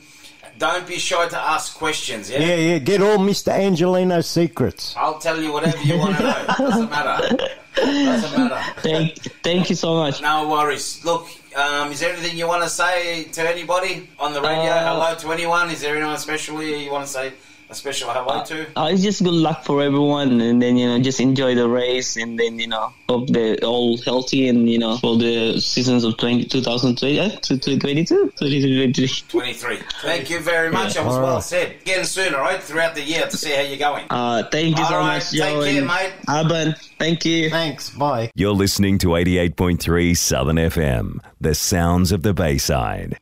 Don't 0.59 0.87
be 0.87 0.99
shy 0.99 1.29
to 1.29 1.39
ask 1.39 1.77
questions. 1.77 2.31
Yeah. 2.31 2.41
Yeah, 2.41 2.55
yeah. 2.57 2.79
Get 2.79 3.01
all 3.03 3.19
Mr. 3.19 3.53
Angelino's 3.53 4.27
secrets. 4.27 4.95
I'll 4.97 5.19
tell 5.19 5.41
you 5.41 5.53
whatever 5.53 5.79
you 5.83 5.99
want 5.99 6.17
to 6.17 6.23
know. 6.23 6.45
Doesn't 6.59 6.91
matter. 6.91 7.37
Doesn't 7.85 8.49
matter. 8.49 8.81
thank, 8.81 9.19
thank 9.43 9.71
you 9.71 9.77
so 9.77 9.95
much. 9.95 10.21
No 10.23 10.49
worries. 10.49 11.05
Look, 11.05 11.29
um, 11.57 11.93
is 11.93 12.01
there 12.01 12.13
anything 12.13 12.37
you 12.37 12.47
want 12.47 12.63
to 12.63 12.69
say 12.69 13.25
to 13.25 13.49
anybody 13.49 14.09
on 14.19 14.33
the 14.33 14.41
radio? 14.41 14.71
Uh, 14.71 14.95
hello 14.95 15.15
to 15.17 15.33
anyone? 15.33 15.71
Is 15.71 15.81
there 15.81 15.97
anyone 15.97 16.19
specially 16.19 16.85
you 16.85 16.91
want 16.91 17.07
to 17.07 17.13
say 17.13 17.33
a 17.71 17.75
special 17.75 18.11
hello 18.11 18.43
to? 18.45 18.67
Uh, 18.79 18.89
it's 18.93 19.03
just 19.03 19.23
good 19.23 19.35
luck 19.35 19.65
for 19.65 19.83
everyone, 19.83 20.41
and 20.41 20.61
then 20.63 20.77
you 20.77 20.87
know, 20.89 20.99
just 21.01 21.21
enjoy 21.21 21.55
the 21.55 21.69
race, 21.69 22.17
and 22.17 22.39
then 22.39 22.59
you 22.59 22.67
know, 22.67 22.93
hope 23.09 23.29
they're 23.29 23.57
all 23.65 23.97
healthy, 23.99 24.49
and 24.49 24.69
you 24.71 24.79
know, 24.79 24.97
for 24.99 25.17
the 25.17 25.61
seasons 25.61 26.05
of 26.05 26.17
20, 26.17 26.45
2020, 26.47 27.21
uh, 27.21 27.29
2022, 27.41 28.05
2023. 28.37 29.09
23. 29.29 29.79
Thank 30.03 30.31
you 30.31 30.41
very 30.41 30.71
much. 30.71 30.95
Yeah. 30.95 31.03
That 31.03 31.07
was 31.07 31.17
All 31.17 31.23
well 31.23 31.35
right. 31.35 31.43
said. 31.43 31.77
Again 31.83 32.05
soon, 32.05 32.35
all 32.35 32.41
right? 32.41 32.63
Throughout 32.63 32.95
the 32.95 33.03
year 33.03 33.27
to 33.27 33.37
see 33.37 33.53
how 33.53 33.63
you're 33.63 33.79
going. 33.79 34.07
Uh, 34.11 34.43
thank 34.51 34.79
you 34.79 34.85
so 34.85 34.95
All 34.95 35.01
right, 35.01 35.15
much, 35.17 35.31
take 35.31 35.41
Joe. 35.41 35.63
care, 35.65 35.79
and 35.79 35.87
mate. 35.87 36.13
Aban, 36.29 36.79
thank 36.99 37.25
you. 37.25 37.51
Thanks. 37.51 37.91
Bye. 37.91 38.31
You're 38.35 38.53
listening 38.55 38.99
to 38.99 39.09
88.3 39.09 40.17
Southern 40.17 40.57
FM, 40.57 41.19
the 41.41 41.55
sounds 41.55 42.13
of 42.13 42.23
the 42.23 42.33
Bayside. 42.35 43.19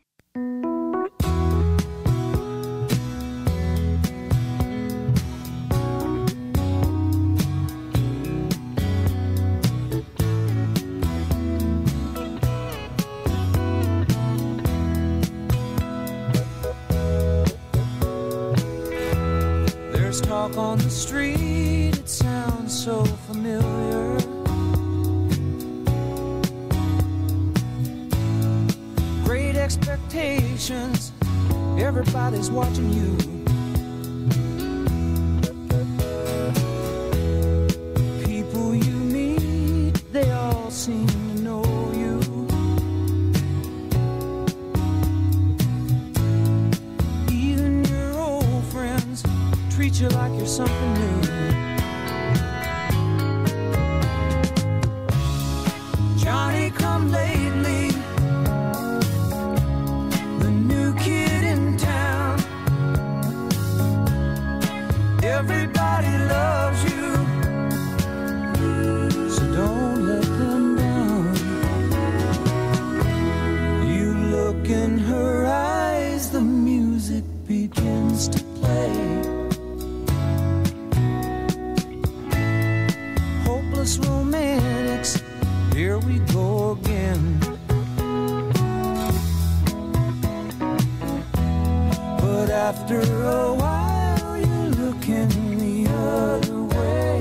After 92.57 93.01
a 93.01 93.55
while, 93.55 94.39
you're 94.39 94.71
looking 94.83 95.29
the 95.59 95.87
other 95.93 96.63
way. 96.63 97.21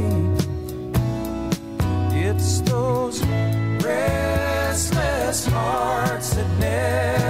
It's 2.25 2.61
those 2.61 3.21
restless 3.83 5.45
hearts 5.45 6.29
that 6.35 6.49
never 6.57 7.24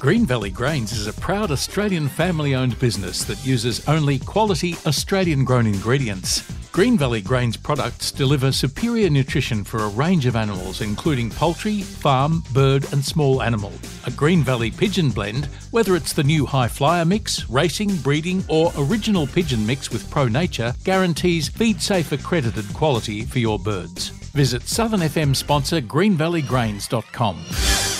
Green 0.00 0.24
Valley 0.24 0.48
Grains 0.48 0.92
is 0.92 1.06
a 1.06 1.12
proud 1.12 1.50
Australian 1.50 2.08
family 2.08 2.54
owned 2.54 2.78
business 2.78 3.22
that 3.24 3.44
uses 3.44 3.86
only 3.86 4.18
quality 4.18 4.74
Australian 4.86 5.44
grown 5.44 5.66
ingredients. 5.66 6.50
Green 6.72 6.96
Valley 6.96 7.20
Grains 7.20 7.54
products 7.54 8.10
deliver 8.10 8.50
superior 8.50 9.10
nutrition 9.10 9.62
for 9.62 9.80
a 9.80 9.90
range 9.90 10.24
of 10.24 10.36
animals, 10.36 10.80
including 10.80 11.28
poultry, 11.28 11.82
farm, 11.82 12.42
bird, 12.54 12.90
and 12.94 13.04
small 13.04 13.42
animal. 13.42 13.74
A 14.06 14.10
Green 14.10 14.42
Valley 14.42 14.70
pigeon 14.70 15.10
blend, 15.10 15.44
whether 15.70 15.94
it's 15.96 16.14
the 16.14 16.24
new 16.24 16.46
high 16.46 16.68
flyer 16.68 17.04
mix, 17.04 17.50
racing, 17.50 17.94
breeding, 17.96 18.42
or 18.48 18.72
original 18.78 19.26
pigeon 19.26 19.66
mix 19.66 19.90
with 19.90 20.10
Pro 20.10 20.28
Nature, 20.28 20.72
guarantees 20.82 21.50
feed 21.50 21.82
safe 21.82 22.10
accredited 22.12 22.72
quality 22.72 23.26
for 23.26 23.38
your 23.38 23.58
birds. 23.58 24.08
Visit 24.32 24.62
Southern 24.62 25.00
FM 25.00 25.36
sponsor 25.36 25.82
greenvalleygrains.com. 25.82 27.99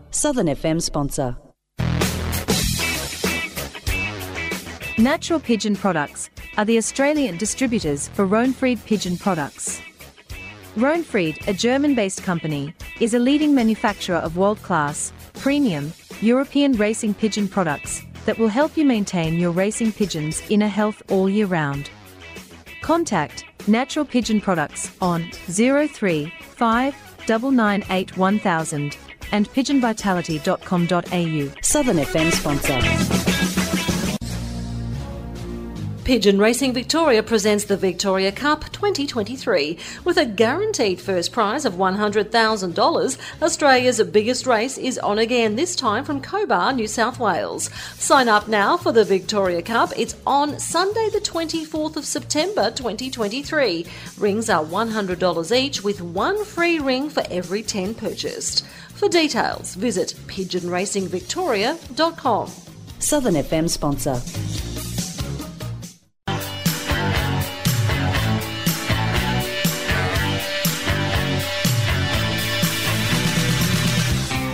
Southern 0.11 0.47
FM 0.47 0.81
sponsor. 0.81 1.37
Natural 4.97 5.39
Pigeon 5.39 5.75
Products 5.75 6.29
are 6.57 6.65
the 6.65 6.77
Australian 6.77 7.37
distributors 7.37 8.09
for 8.09 8.27
Rohnfried 8.27 8.85
Pigeon 8.85 9.17
Products. 9.17 9.81
Rohnfried, 10.75 11.47
a 11.47 11.53
German-based 11.53 12.23
company, 12.23 12.73
is 12.99 13.13
a 13.13 13.19
leading 13.19 13.55
manufacturer 13.55 14.17
of 14.17 14.35
world-class, 14.35 15.13
premium, 15.35 15.93
European 16.19 16.73
racing 16.73 17.13
pigeon 17.13 17.47
products 17.47 18.01
that 18.25 18.37
will 18.37 18.49
help 18.49 18.75
you 18.75 18.85
maintain 18.85 19.39
your 19.39 19.51
racing 19.51 19.93
pigeon's 19.93 20.43
inner 20.49 20.67
health 20.67 21.01
all 21.09 21.29
year 21.29 21.47
round. 21.47 21.89
Contact 22.81 23.45
Natural 23.67 24.05
Pigeon 24.05 24.41
Products 24.41 24.91
on 25.01 25.31
035 25.31 26.95
998 27.29 28.17
1000 28.17 28.97
and 29.31 29.47
pigeonvitality.com.au. 29.53 31.61
Southern 31.61 31.97
FM 31.97 32.31
sponsor. 32.31 32.79
Pigeon 36.03 36.39
Racing 36.39 36.73
Victoria 36.73 37.21
presents 37.21 37.65
the 37.65 37.77
Victoria 37.77 38.31
Cup 38.31 38.71
2023 38.71 39.77
with 40.03 40.17
a 40.17 40.25
guaranteed 40.25 40.99
first 40.99 41.31
prize 41.31 41.63
of 41.63 41.75
$100,000. 41.75 43.41
Australia's 43.41 44.03
biggest 44.03 44.47
race 44.47 44.79
is 44.79 44.97
on 44.97 45.19
again, 45.19 45.55
this 45.55 45.75
time 45.75 46.03
from 46.03 46.19
Cobar, 46.19 46.73
New 46.73 46.87
South 46.87 47.19
Wales. 47.19 47.69
Sign 47.95 48.27
up 48.27 48.47
now 48.47 48.77
for 48.77 48.91
the 48.91 49.05
Victoria 49.05 49.61
Cup. 49.61 49.91
It's 49.95 50.15
on 50.25 50.59
Sunday, 50.59 51.09
the 51.13 51.19
24th 51.19 51.95
of 51.95 52.03
September 52.03 52.71
2023. 52.71 53.85
Rings 54.17 54.49
are 54.49 54.65
$100 54.65 55.55
each 55.55 55.83
with 55.83 56.01
one 56.01 56.43
free 56.43 56.79
ring 56.79 57.09
for 57.09 57.23
every 57.29 57.61
10 57.61 57.93
purchased. 57.93 58.65
For 59.01 59.09
details, 59.09 59.73
visit 59.73 60.13
pigeonracingvictoria.com. 60.27 62.51
Southern 62.99 63.33
FM 63.33 63.67
sponsor. 63.67 64.13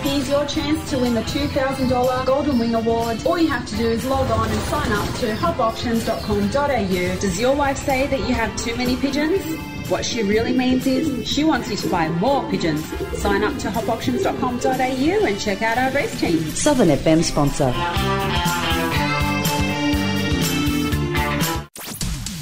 Here's 0.02 0.28
your 0.30 0.46
chance 0.46 0.90
to 0.92 0.98
win 0.98 1.12
the 1.12 1.20
$2,000 1.20 2.24
Golden 2.24 2.58
Wing 2.58 2.74
Awards. 2.74 3.26
All 3.26 3.38
you 3.38 3.48
have 3.48 3.66
to 3.66 3.76
do 3.76 3.90
is 3.90 4.06
log 4.06 4.30
on 4.30 4.50
and 4.50 4.60
sign 4.60 4.90
up 4.92 5.14
to 5.16 5.34
hubauctions.com.au. 5.34 7.20
Does 7.20 7.38
your 7.38 7.54
wife 7.54 7.76
say 7.76 8.06
that 8.06 8.20
you 8.20 8.32
have 8.32 8.56
too 8.56 8.74
many 8.76 8.96
pigeons? 8.96 9.77
What 9.88 10.04
she 10.04 10.22
really 10.22 10.52
means 10.52 10.86
is 10.86 11.26
she 11.26 11.44
wants 11.44 11.70
you 11.70 11.76
to 11.76 11.88
buy 11.88 12.08
more 12.08 12.48
pigeons. 12.50 12.84
Sign 13.18 13.42
up 13.42 13.56
to 13.58 13.68
hopauctions.com.au 13.68 15.26
and 15.26 15.40
check 15.40 15.62
out 15.62 15.78
our 15.78 15.90
race 15.92 16.20
team. 16.20 16.40
Southern 16.50 16.88
FM 16.88 17.24
sponsor. 17.24 17.72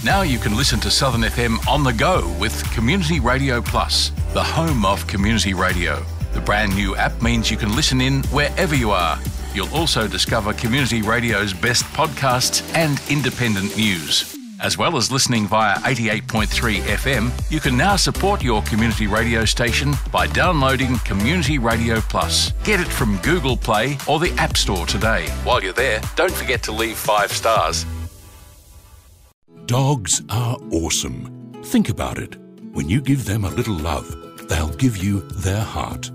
Now 0.05 0.23
you 0.23 0.39
can 0.39 0.57
listen 0.57 0.81
to 0.81 0.91
Southern 0.91 1.23
FM 1.23 1.65
on 1.69 1.85
the 1.85 1.93
go 1.93 2.33
with 2.41 2.69
Community 2.73 3.21
Radio 3.21 3.63
Plus, 3.63 4.11
the 4.33 4.43
home 4.43 4.85
of 4.85 5.07
community 5.07 5.55
radio. 5.55 6.05
The 6.33 6.41
brand 6.41 6.75
new 6.75 6.97
app 6.97 7.23
means 7.23 7.51
you 7.51 7.57
can 7.57 7.75
listen 7.75 8.01
in 8.01 8.23
wherever 8.25 8.75
you 8.75 8.91
are. 8.91 9.19
You'll 9.55 9.73
also 9.75 10.07
discover 10.07 10.53
Community 10.53 11.01
Radio's 11.01 11.55
best 11.55 11.85
podcasts 11.85 12.63
and 12.75 13.01
independent 13.09 13.77
news. 13.77 14.36
As 14.61 14.79
well 14.79 14.97
as 14.97 15.13
listening 15.13 15.47
via 15.47 15.77
88.3 15.81 16.81
FM, 16.81 17.51
you 17.51 17.61
can 17.61 17.77
now 17.77 17.97
support 17.97 18.43
your 18.43 18.63
community 18.63 19.07
radio 19.07 19.45
station 19.45 19.93
by 20.11 20.27
downloading 20.27 20.99
Community 21.01 21.59
Radio 21.59 22.01
Plus. 22.01 22.53
Get 22.65 22.81
it 22.81 22.89
from 22.89 23.19
Google 23.19 23.57
Play 23.57 23.99
or 24.09 24.19
the 24.19 24.33
App 24.39 24.57
Store 24.57 24.87
today. 24.87 25.29
While 25.45 25.63
you're 25.63 25.75
there, 25.75 26.01
don't 26.17 26.33
forget 26.33 26.63
to 26.65 26.73
leave 26.73 26.97
five 26.97 27.31
stars. 27.31 27.85
Dogs 29.67 30.23
are 30.31 30.57
awesome. 30.73 31.53
Think 31.65 31.91
about 31.91 32.19
it. 32.19 32.37
When 32.73 32.89
you 32.89 33.03
give 33.03 33.27
them 33.27 33.45
a 33.45 33.51
little 33.51 33.77
love, 33.77 34.09
they'll 34.49 34.75
give 34.77 34.97
you 34.97 35.21
their 35.33 35.61
heart. 35.63 36.11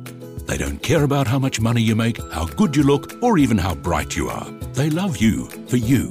They 0.47 0.57
don't 0.57 0.81
care 0.81 1.03
about 1.03 1.27
how 1.27 1.37
much 1.37 1.61
money 1.61 1.81
you 1.81 1.95
make, 1.95 2.17
how 2.31 2.45
good 2.45 2.75
you 2.75 2.83
look, 2.83 3.21
or 3.21 3.37
even 3.37 3.57
how 3.57 3.75
bright 3.75 4.15
you 4.15 4.29
are. 4.29 4.49
They 4.73 4.89
love 4.89 5.17
you 5.17 5.45
for 5.67 5.77
you. 5.77 6.09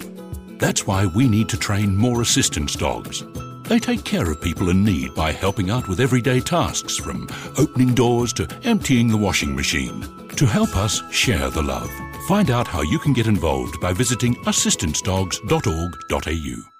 That's 0.60 0.86
why 0.86 1.06
we 1.06 1.26
need 1.26 1.48
to 1.48 1.56
train 1.56 1.96
more 1.96 2.20
assistance 2.20 2.76
dogs. 2.76 3.24
They 3.62 3.78
take 3.78 4.04
care 4.04 4.30
of 4.30 4.42
people 4.42 4.68
in 4.68 4.84
need 4.84 5.14
by 5.14 5.32
helping 5.32 5.70
out 5.70 5.88
with 5.88 6.00
everyday 6.00 6.40
tasks 6.40 6.96
from 6.96 7.28
opening 7.56 7.94
doors 7.94 8.34
to 8.34 8.46
emptying 8.64 9.08
the 9.08 9.16
washing 9.16 9.56
machine. 9.56 10.04
To 10.36 10.44
help 10.44 10.76
us 10.76 11.00
share 11.10 11.48
the 11.50 11.62
love, 11.62 11.90
find 12.28 12.50
out 12.50 12.66
how 12.66 12.82
you 12.82 12.98
can 12.98 13.14
get 13.14 13.26
involved 13.26 13.80
by 13.80 13.92
visiting 13.92 14.34
assistancedogs.org.au. 14.44 16.70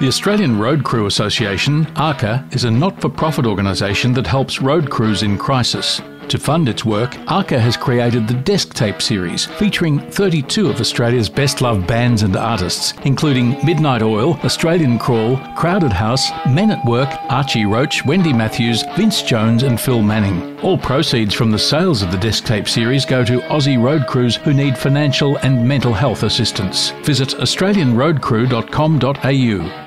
The 0.00 0.08
Australian 0.08 0.58
Road 0.58 0.82
Crew 0.82 1.06
Association, 1.06 1.86
ARCA, 1.94 2.44
is 2.50 2.64
a 2.64 2.70
not 2.70 3.00
for 3.00 3.08
profit 3.08 3.46
organisation 3.46 4.12
that 4.14 4.26
helps 4.26 4.60
road 4.60 4.90
crews 4.90 5.22
in 5.22 5.38
crisis. 5.38 6.00
To 6.28 6.38
fund 6.38 6.68
its 6.68 6.84
work, 6.84 7.16
ARCA 7.28 7.58
has 7.60 7.76
created 7.76 8.26
the 8.26 8.34
Desk 8.34 8.74
Tape 8.74 9.02
series, 9.02 9.46
featuring 9.46 10.00
32 10.10 10.68
of 10.68 10.80
Australia's 10.80 11.28
best 11.28 11.60
loved 11.60 11.86
bands 11.86 12.22
and 12.22 12.34
artists, 12.36 12.94
including 13.04 13.50
Midnight 13.64 14.02
Oil, 14.02 14.34
Australian 14.42 14.98
Crawl, 14.98 15.36
Crowded 15.56 15.92
House, 15.92 16.30
Men 16.48 16.70
at 16.70 16.82
Work, 16.84 17.08
Archie 17.30 17.66
Roach, 17.66 18.04
Wendy 18.04 18.32
Matthews, 18.32 18.82
Vince 18.96 19.22
Jones, 19.22 19.62
and 19.62 19.80
Phil 19.80 20.02
Manning. 20.02 20.58
All 20.60 20.78
proceeds 20.78 21.34
from 21.34 21.50
the 21.50 21.58
sales 21.58 22.02
of 22.02 22.10
the 22.10 22.18
Desk 22.18 22.44
Tape 22.44 22.68
series 22.68 23.04
go 23.04 23.22
to 23.24 23.40
Aussie 23.42 23.80
road 23.80 24.06
crews 24.06 24.36
who 24.36 24.54
need 24.54 24.78
financial 24.78 25.36
and 25.38 25.68
mental 25.68 25.92
health 25.92 26.22
assistance. 26.22 26.90
Visit 27.02 27.30
AustralianRoadCrew.com.au. 27.30 29.83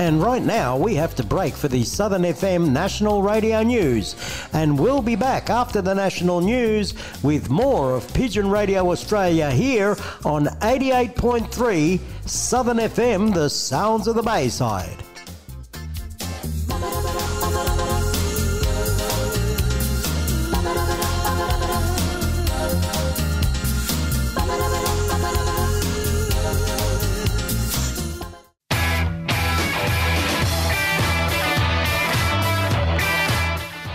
And 0.09 0.23
right 0.23 0.43
now, 0.43 0.75
we 0.75 0.95
have 0.95 1.15
to 1.17 1.23
break 1.23 1.53
for 1.53 1.69
the 1.69 1.85
Southern 1.85 2.23
FM 2.23 2.71
National 2.71 3.21
Radio 3.21 3.63
News. 3.63 4.17
And 4.55 4.79
we'll 4.79 5.03
be 5.03 5.17
back 5.17 5.51
after 5.51 5.83
the 5.83 5.95
national 5.95 6.41
news 6.41 6.95
with 7.23 7.51
more 7.51 7.95
of 7.95 8.11
Pigeon 8.15 8.49
Radio 8.49 8.91
Australia 8.91 9.51
here 9.51 9.99
on 10.25 10.47
88.3 10.63 12.01
Southern 12.25 12.79
FM, 12.79 13.35
the 13.35 13.51
sounds 13.51 14.09
of 14.09 14.15
the 14.15 14.23
Bayside. 14.23 15.05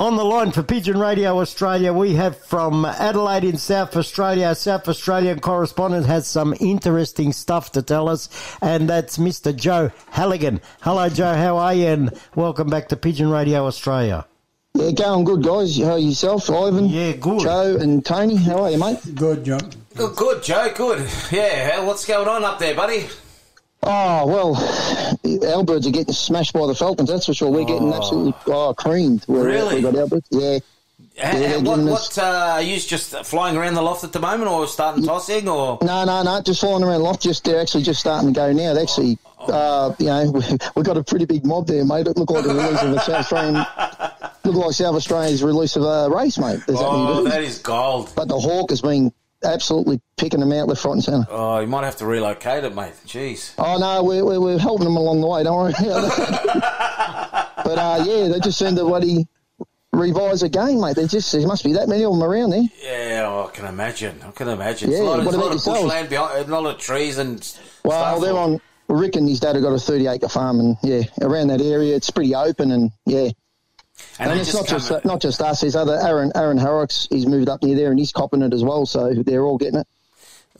On 0.00 0.14
the 0.14 0.22
line 0.22 0.52
for 0.52 0.62
Pigeon 0.62 0.96
Radio 0.96 1.40
Australia, 1.40 1.92
we 1.92 2.14
have 2.14 2.38
from 2.44 2.84
Adelaide 2.84 3.42
in 3.42 3.56
South 3.56 3.96
Australia, 3.96 4.54
South 4.54 4.86
Australian 4.88 5.40
correspondent 5.40 6.06
has 6.06 6.28
some 6.28 6.54
interesting 6.60 7.32
stuff 7.32 7.72
to 7.72 7.82
tell 7.82 8.08
us, 8.08 8.28
and 8.62 8.88
that's 8.88 9.18
Mr. 9.18 9.54
Joe 9.54 9.90
Halligan. 10.10 10.60
Hello, 10.82 11.08
Joe, 11.08 11.34
how 11.34 11.56
are 11.56 11.74
you? 11.74 11.86
And 11.88 12.20
welcome 12.36 12.68
back 12.70 12.86
to 12.90 12.96
Pigeon 12.96 13.28
Radio 13.28 13.66
Australia. 13.66 14.24
Yeah, 14.74 14.92
going 14.92 15.24
good, 15.24 15.42
guys. 15.42 15.76
How 15.78 15.94
are 15.94 15.98
yourself, 15.98 16.48
Ivan? 16.48 16.88
Yeah, 16.88 17.14
good. 17.14 17.40
Joe 17.40 17.76
and 17.80 18.06
Tony, 18.06 18.36
how 18.36 18.62
are 18.62 18.70
you, 18.70 18.78
mate? 18.78 19.00
Good, 19.16 19.46
John. 19.46 19.68
Good, 19.96 20.14
good, 20.14 20.44
Joe. 20.44 20.72
Good. 20.76 21.10
Yeah. 21.32 21.84
What's 21.84 22.06
going 22.06 22.28
on 22.28 22.44
up 22.44 22.60
there, 22.60 22.76
buddy? 22.76 23.08
Oh, 23.82 24.26
well, 24.26 25.54
our 25.54 25.64
birds 25.64 25.86
are 25.86 25.90
getting 25.90 26.12
smashed 26.12 26.52
by 26.52 26.66
the 26.66 26.74
Falcons, 26.74 27.08
that's 27.08 27.26
for 27.26 27.34
sure. 27.34 27.50
We're 27.50 27.64
getting 27.64 27.92
Oh. 27.92 27.96
absolutely 27.96 28.34
oh, 28.48 28.74
creamed. 28.74 29.24
We're, 29.28 29.44
Really? 29.46 29.76
We 29.76 29.82
got 29.82 29.96
our 29.96 30.06
birds. 30.06 30.26
Yeah. 30.30 30.58
And, 31.20 31.42
they're 31.42 31.56
and 31.58 31.66
what, 31.66 31.80
what 31.80 32.18
uh, 32.18 32.22
are 32.54 32.62
you 32.62 32.78
just 32.78 33.10
flying 33.26 33.56
around 33.56 33.74
the 33.74 33.82
loft 33.82 34.04
at 34.04 34.12
the 34.12 34.20
moment, 34.20 34.50
or 34.50 34.66
starting 34.68 35.04
tossing, 35.04 35.48
or? 35.48 35.78
No, 35.82 36.04
no, 36.04 36.22
no, 36.22 36.40
just 36.42 36.60
flying 36.60 36.82
around 36.84 36.98
the 36.98 37.04
loft. 37.04 37.22
Just 37.22 37.44
they're 37.44 37.60
actually 37.60 37.82
just 37.82 37.98
starting 37.98 38.32
to 38.32 38.38
go 38.38 38.52
now. 38.52 38.74
They 38.74 38.82
actually, 38.82 39.18
uh, 39.40 39.94
you 39.98 40.06
know, 40.06 40.30
we've 40.76 40.84
got 40.84 40.96
a 40.96 41.02
pretty 41.02 41.24
big 41.24 41.44
mob 41.44 41.66
there, 41.66 41.84
mate. 41.84 42.06
It 42.06 42.16
looked 42.16 42.30
like 42.30 42.44
the 42.44 42.54
release 42.54 42.82
of 42.82 42.92
a 42.92 43.00
South 43.00 43.32
Australian, 43.32 43.54
looked 44.44 44.58
like 44.58 44.72
South 44.74 44.94
Australia's 44.94 45.42
release 45.42 45.74
of 45.74 45.82
a 45.82 46.08
race, 46.14 46.38
mate. 46.38 46.60
There's 46.66 46.78
Oh, 46.80 47.24
do. 47.24 47.30
that 47.30 47.42
is 47.42 47.58
gold. 47.58 48.12
But 48.14 48.28
the 48.28 48.38
hawk 48.38 48.70
has 48.70 48.80
been 48.80 49.12
absolutely 49.44 50.00
picking 50.16 50.40
them 50.40 50.52
out 50.52 50.68
left, 50.68 50.80
front, 50.80 50.96
and 50.96 51.04
centre. 51.04 51.26
Oh, 51.30 51.60
you 51.60 51.66
might 51.66 51.84
have 51.84 51.96
to 51.96 52.06
relocate 52.06 52.64
it, 52.64 52.74
mate. 52.74 52.94
Jeez. 53.06 53.54
Oh 53.58 53.78
no, 53.78 54.02
we're, 54.02 54.24
we're, 54.24 54.40
we're 54.40 54.58
helping 54.58 54.84
them 54.84 54.96
along 54.96 55.20
the 55.20 55.26
way. 55.26 55.42
Don't 55.42 55.56
worry. 55.56 55.72
but 55.78 57.78
uh, 57.78 58.04
yeah, 58.06 58.28
they 58.28 58.40
just 58.40 58.58
seem 58.58 58.76
to 58.76 58.84
bloody 58.84 59.26
revise 59.92 60.42
again, 60.42 60.80
mate. 60.80 60.96
They 60.96 61.06
just 61.06 61.30
there 61.32 61.46
must 61.46 61.64
be 61.64 61.74
that 61.74 61.88
many 61.88 62.04
of 62.04 62.12
them 62.12 62.22
around 62.22 62.50
there. 62.50 62.64
Yeah, 62.82 63.26
oh, 63.26 63.48
I 63.48 63.56
can 63.56 63.66
imagine. 63.66 64.20
I 64.22 64.30
can 64.30 64.48
imagine. 64.48 64.90
Yeah, 64.90 64.98
it's 64.98 65.02
a 65.02 65.08
lot 65.08 65.20
of, 65.20 65.26
what 65.26 65.34
about 65.34 65.54
of 65.54 65.64
bushland 65.64 66.08
behind, 66.08 66.48
a 66.48 66.60
lot 66.60 66.74
of 66.74 66.80
trees 66.80 67.18
and. 67.18 67.58
Well, 67.84 68.20
they're 68.20 68.36
on. 68.36 68.60
Rick 68.90 69.16
and 69.16 69.28
his 69.28 69.40
dad 69.40 69.54
have 69.54 69.62
got 69.62 69.74
a 69.74 69.78
thirty 69.78 70.06
acre 70.06 70.28
farm, 70.28 70.60
and 70.60 70.76
yeah, 70.82 71.02
around 71.20 71.48
that 71.48 71.60
area, 71.60 71.94
it's 71.94 72.10
pretty 72.10 72.34
open, 72.34 72.70
and 72.70 72.90
yeah. 73.04 73.28
And 74.18 74.30
And, 74.30 74.40
it's 74.40 74.52
just 74.52 74.70
not 74.70 74.78
just 74.78 75.04
not 75.04 75.20
just 75.20 75.40
us. 75.40 75.60
There's 75.60 75.76
other 75.76 75.98
Aaron 76.00 76.32
Aaron 76.34 76.58
Horrocks. 76.58 77.06
He's 77.10 77.26
moved 77.26 77.48
up 77.48 77.62
near 77.62 77.76
there, 77.76 77.90
and 77.90 77.98
he's 77.98 78.12
copping 78.12 78.42
it 78.42 78.52
as 78.52 78.64
well. 78.64 78.86
So 78.86 79.14
they're 79.14 79.44
all 79.44 79.58
getting 79.58 79.80
it. 79.80 79.86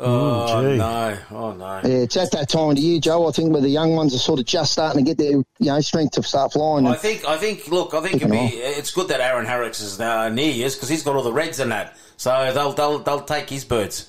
Oh 0.01 0.63
gee. 0.63 0.77
no! 0.77 1.19
Oh 1.33 1.53
no! 1.55 1.81
Yeah, 1.85 2.03
it's 2.05 2.17
at 2.17 2.31
that 2.33 2.49
time 2.49 2.71
of 2.71 2.77
the 2.77 2.83
year, 2.83 3.01
Joe. 3.01 3.27
I 3.29 3.33
think 3.33 3.53
where 3.53 3.61
the 3.61 3.69
young 3.69 3.97
ones 3.97 4.15
are 4.15 4.19
sort 4.19 4.39
of 4.39 4.47
just 4.47 4.73
starting 4.73 5.05
to 5.05 5.11
get 5.11 5.19
their 5.19 5.33
you 5.33 5.45
know 5.61 5.81
strength 5.81 6.13
to 6.13 6.23
start 6.23 6.53
flying. 6.53 6.87
I 6.87 6.95
think. 6.95 7.25
I 7.27 7.37
think. 7.37 7.67
Look, 7.69 7.95
I 7.95 8.01
think 8.01 8.17
it'd 8.17 8.31
be. 8.31 8.39
It's 8.39 8.93
good 8.93 9.09
that 9.09 9.21
Aaron 9.21 9.45
Horrocks 9.47 9.81
is 9.81 10.01
uh, 10.01 10.29
near 10.29 10.53
you 10.53 10.65
because 10.71 10.89
he's 10.89 11.03
got 11.03 11.17
all 11.17 11.23
the 11.25 11.33
reds 11.33 11.59
and 11.59 11.73
that. 11.73 11.97
So 12.17 12.53
they'll 12.55 12.73
they'll 12.73 12.99
they'll 13.01 13.23
take 13.23 13.51
his 13.51 13.65
birds. 13.65 14.09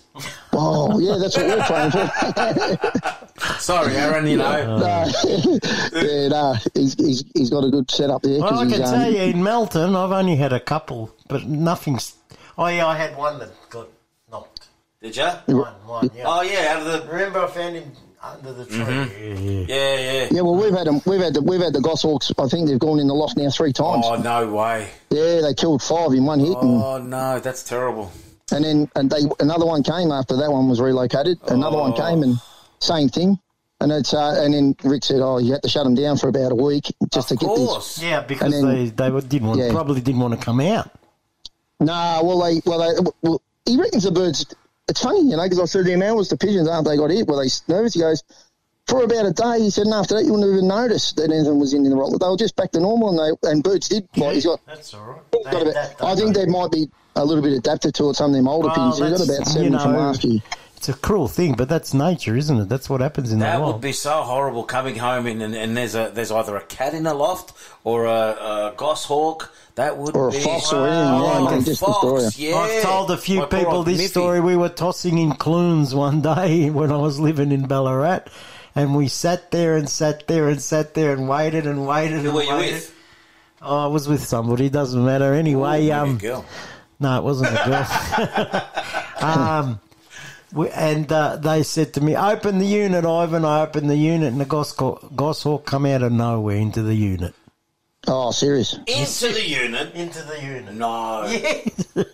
Oh, 0.51 0.99
yeah, 0.99 1.17
that's 1.17 1.37
what 1.37 1.47
we're 1.47 1.63
praying 1.63 1.91
for. 1.91 3.59
Sorry, 3.59 3.95
Aaron. 3.95 4.27
You 4.27 4.37
know. 4.37 4.77
no, 4.77 5.05
yeah, 5.93 6.27
no, 6.27 6.55
he's, 6.73 6.93
he's, 6.95 7.23
he's 7.33 7.49
got 7.49 7.63
a 7.63 7.69
good 7.69 7.89
setup 7.89 8.21
there. 8.23 8.39
Well, 8.41 8.49
'cause 8.49 8.59
I 8.59 8.65
he's, 8.65 8.75
can 8.79 9.01
um, 9.07 9.13
you 9.13 9.21
in 9.21 9.43
Melton, 9.43 9.95
I've 9.95 10.11
only 10.11 10.35
had 10.35 10.51
a 10.51 10.59
couple, 10.59 11.15
but 11.29 11.45
nothing's. 11.45 12.15
Oh, 12.57 12.67
yeah, 12.67 12.87
I 12.87 12.97
had 12.97 13.15
one 13.15 13.39
that 13.39 13.49
got 13.69 13.87
knocked. 13.87 13.98
Did 15.01 15.15
you? 15.15 15.23
One, 15.23 15.73
one, 15.85 16.09
yeah. 16.13 16.23
Oh 16.27 16.41
yeah, 16.41 16.73
out 16.75 16.81
of 16.85 17.05
the. 17.07 17.11
Remember, 17.11 17.39
I 17.39 17.47
found 17.47 17.75
him 17.75 17.91
under 18.21 18.51
the 18.51 18.65
tree. 18.65 18.77
Mhm. 18.79 19.67
Yeah, 19.69 19.95
yeah. 19.95 20.27
Yeah, 20.29 20.41
well, 20.41 20.55
we've 20.55 20.73
had 20.73 20.87
them. 20.87 21.01
We've 21.05 21.21
had 21.21 21.33
the, 21.35 21.41
we've 21.41 21.61
had 21.61 21.71
the 21.73 21.79
Goshawks. 21.79 22.33
I 22.37 22.47
think 22.49 22.67
they've 22.67 22.77
gone 22.79 22.99
in 22.99 23.07
the 23.07 23.13
loft 23.13 23.37
now 23.37 23.49
three 23.49 23.71
times. 23.71 24.03
Oh 24.05 24.15
no 24.17 24.51
way! 24.53 24.89
Yeah, 25.09 25.39
they 25.41 25.53
killed 25.53 25.81
five 25.81 26.11
in 26.11 26.25
one 26.25 26.39
hit, 26.39 26.49
and, 26.57 26.83
Oh 26.83 26.97
no, 26.97 27.39
that's 27.39 27.63
terrible. 27.63 28.11
and 28.51 28.65
then 28.65 28.91
and 28.97 29.09
they 29.09 29.21
another 29.39 29.65
one 29.65 29.83
came 29.83 30.11
after 30.11 30.35
that 30.35 30.51
one 30.51 30.67
was 30.67 30.81
relocated. 30.81 31.37
Another 31.47 31.77
one 31.77 31.93
Oh. 31.93 31.95
came 32.09 32.23
and 32.23 32.35
same 32.79 33.07
thing. 33.07 33.39
And 33.81 33.93
it's 33.93 34.13
uh, 34.13 34.35
and 34.43 34.53
then 34.53 34.75
Rick 34.83 35.05
said, 35.05 35.21
"Oh, 35.21 35.37
you 35.37 35.53
had 35.53 35.61
to 35.63 35.69
shut 35.69 35.85
them 35.85 35.95
down 35.95 36.17
for 36.17 36.27
about 36.27 36.51
a 36.51 36.55
week 36.55 36.93
just 37.13 37.29
to 37.29 37.37
get 37.37 37.55
this." 37.55 38.03
Yeah, 38.03 38.19
because 38.19 38.53
And 38.53 38.67
then- 38.67 38.75
they, 38.93 39.09
they 39.09 39.21
didn't 39.21 39.47
want, 39.47 39.59
Yeah. 39.61 39.71
probably 39.71 40.01
didn't 40.01 40.19
want 40.19 40.37
to 40.37 40.45
come 40.45 40.59
out. 40.59 40.91
Nah, 41.79 42.21
well, 42.21 42.41
they, 42.41 42.61
well, 42.65 42.79
they, 42.79 43.09
well, 43.21 43.41
he 43.65 43.77
reckons 43.79 44.03
the 44.03 44.11
birds. 44.11 44.45
It's 44.89 45.01
funny, 45.01 45.21
you 45.21 45.37
know, 45.37 45.43
because 45.43 45.59
I 45.59 45.65
said 45.65 45.85
to 45.85 45.91
him, 45.91 46.01
"How 46.01 46.15
was 46.15 46.29
the 46.29 46.37
pigeons? 46.37 46.67
Aren't 46.67 46.87
they 46.87 46.97
got 46.97 47.11
hit? 47.11 47.27
Were 47.27 47.37
they 47.43 47.49
nervous?" 47.67 47.93
He 47.93 47.99
goes, 48.01 48.23
"For 48.87 49.03
about 49.03 49.25
a 49.27 49.31
day." 49.31 49.61
He 49.61 49.69
said, 49.69 49.85
and 49.85 49.93
after 49.93 50.15
that, 50.15 50.25
you 50.25 50.33
wouldn't 50.33 50.51
even 50.51 50.67
notice 50.67 51.13
that 51.13 51.31
anything 51.31 51.59
was 51.59 51.73
in 51.73 51.83
the 51.83 51.95
rock. 51.95 52.11
They 52.19 52.27
were 52.27 52.35
just 52.37 52.55
back 52.55 52.71
to 52.71 52.79
normal, 52.79 53.09
and 53.09 53.37
they 53.43 53.49
and 53.51 53.63
birds 53.63 53.87
did. 53.87 54.07
Like, 54.17 54.33
he's 54.33 54.45
got. 54.45 54.59
That's 54.65 54.93
all 54.93 55.21
right. 55.31 55.43
got 55.51 55.61
about, 55.61 56.03
I 56.03 56.15
think 56.15 56.35
they 56.35 56.45
might 56.47 56.71
be 56.71 56.89
a 57.15 57.23
little 57.23 57.43
bit 57.43 57.53
adapted 57.53 57.93
to 57.95 58.09
it. 58.09 58.15
Some 58.15 58.31
of 58.31 58.35
them 58.35 58.47
older 58.47 58.67
Well, 58.69 58.75
pigeons. 58.75 58.97
He's 58.99 59.09
got 59.19 59.27
that's- 59.27 59.37
about 59.37 59.47
seven 59.47 59.73
you 59.73 59.79
from 59.79 59.91
know, 59.93 59.99
last 59.99 60.23
year. 60.23 60.41
It's 60.77 60.87
a 60.87 60.93
cruel 60.93 61.27
thing, 61.27 61.55
but 61.55 61.67
that's 61.67 61.93
nature, 61.93 62.37
isn't 62.37 62.57
it? 62.57 62.69
That's 62.69 62.89
what 62.89 63.01
happens 63.01 63.33
in 63.33 63.39
That 63.39 63.57
the 63.57 63.65
would 63.65 63.81
be 63.81 63.91
so 63.91 64.21
horrible 64.21 64.63
coming 64.63 64.95
home 64.95 65.27
in, 65.27 65.41
and, 65.41 65.53
and 65.53 65.75
there's 65.75 65.93
a 65.93 66.09
there's 66.13 66.31
either 66.31 66.55
a 66.55 66.63
cat 66.63 66.93
in 66.93 67.03
the 67.03 67.13
loft 67.13 67.51
or 67.83 68.05
a, 68.05 68.11
a 68.11 68.73
goshawk. 68.77 69.53
That 69.79 69.95
would 69.97 70.13
Or 70.13 70.27
a 70.27 70.31
be 70.31 70.41
fox 70.41 70.73
or 70.73 70.85
anything, 70.85 71.07
Oh, 71.07 71.31
yeah, 71.31 71.39
like 71.39 71.61
a 71.61 71.63
just 71.63 71.79
fox, 71.79 72.37
yeah. 72.37 72.53
I've 72.53 72.83
told 72.83 73.11
a 73.11 73.17
few 73.17 73.39
My 73.39 73.45
people 73.45 73.83
this 73.83 74.01
Miffy. 74.01 74.09
story. 74.09 74.41
We 74.41 74.57
were 74.57 74.67
tossing 74.67 75.17
in 75.17 75.31
Clunes 75.35 75.95
one 75.95 76.19
day 76.19 76.69
when 76.79 76.91
I 76.91 76.97
was 76.97 77.17
living 77.17 77.53
in 77.53 77.65
Ballarat, 77.65 78.23
and 78.75 78.93
we 78.93 79.07
sat 79.07 79.51
there 79.51 79.77
and 79.77 79.87
sat 79.89 80.27
there 80.27 80.49
and 80.49 80.61
sat 80.61 80.95
there 80.95 81.13
and 81.13 81.29
waited 81.29 81.65
and 81.65 81.87
waited 81.87 82.23
Who 82.23 82.27
and 82.27 82.35
were 82.35 82.43
you 82.43 82.55
with? 82.57 82.93
Oh, 83.61 83.85
I 83.85 83.87
was 83.87 84.05
with 84.05 84.21
somebody. 84.21 84.67
Doesn't 84.67 85.05
matter 85.05 85.33
anyway. 85.33 85.79
Maybe 85.79 85.89
a 85.91 86.03
um, 86.03 86.17
girl. 86.17 86.45
no, 86.99 87.17
it 87.17 87.23
wasn't 87.23 87.57
a 87.57 87.63
girl. 87.63 89.21
um, 89.31 89.79
we, 90.51 90.67
and 90.71 91.09
uh, 91.09 91.37
they 91.37 91.63
said 91.63 91.93
to 91.93 92.01
me, 92.01 92.17
"Open 92.17 92.57
the 92.57 92.65
unit, 92.65 93.05
Ivan." 93.05 93.45
I 93.45 93.61
opened 93.61 93.89
the 93.89 93.95
unit, 93.95 94.33
and 94.33 94.41
the 94.41 94.45
goshawk, 94.45 95.15
goshawk 95.15 95.65
come 95.65 95.85
out 95.85 96.01
of 96.01 96.11
nowhere 96.11 96.57
into 96.57 96.81
the 96.81 96.95
unit. 96.95 97.33
Oh, 98.09 98.31
serious. 98.31 98.73
Into 98.87 99.31
the 99.33 99.47
unit. 99.47 99.93
Into 99.93 100.21
the 100.23 100.41
unit. 100.41 100.73
No. 100.73 102.05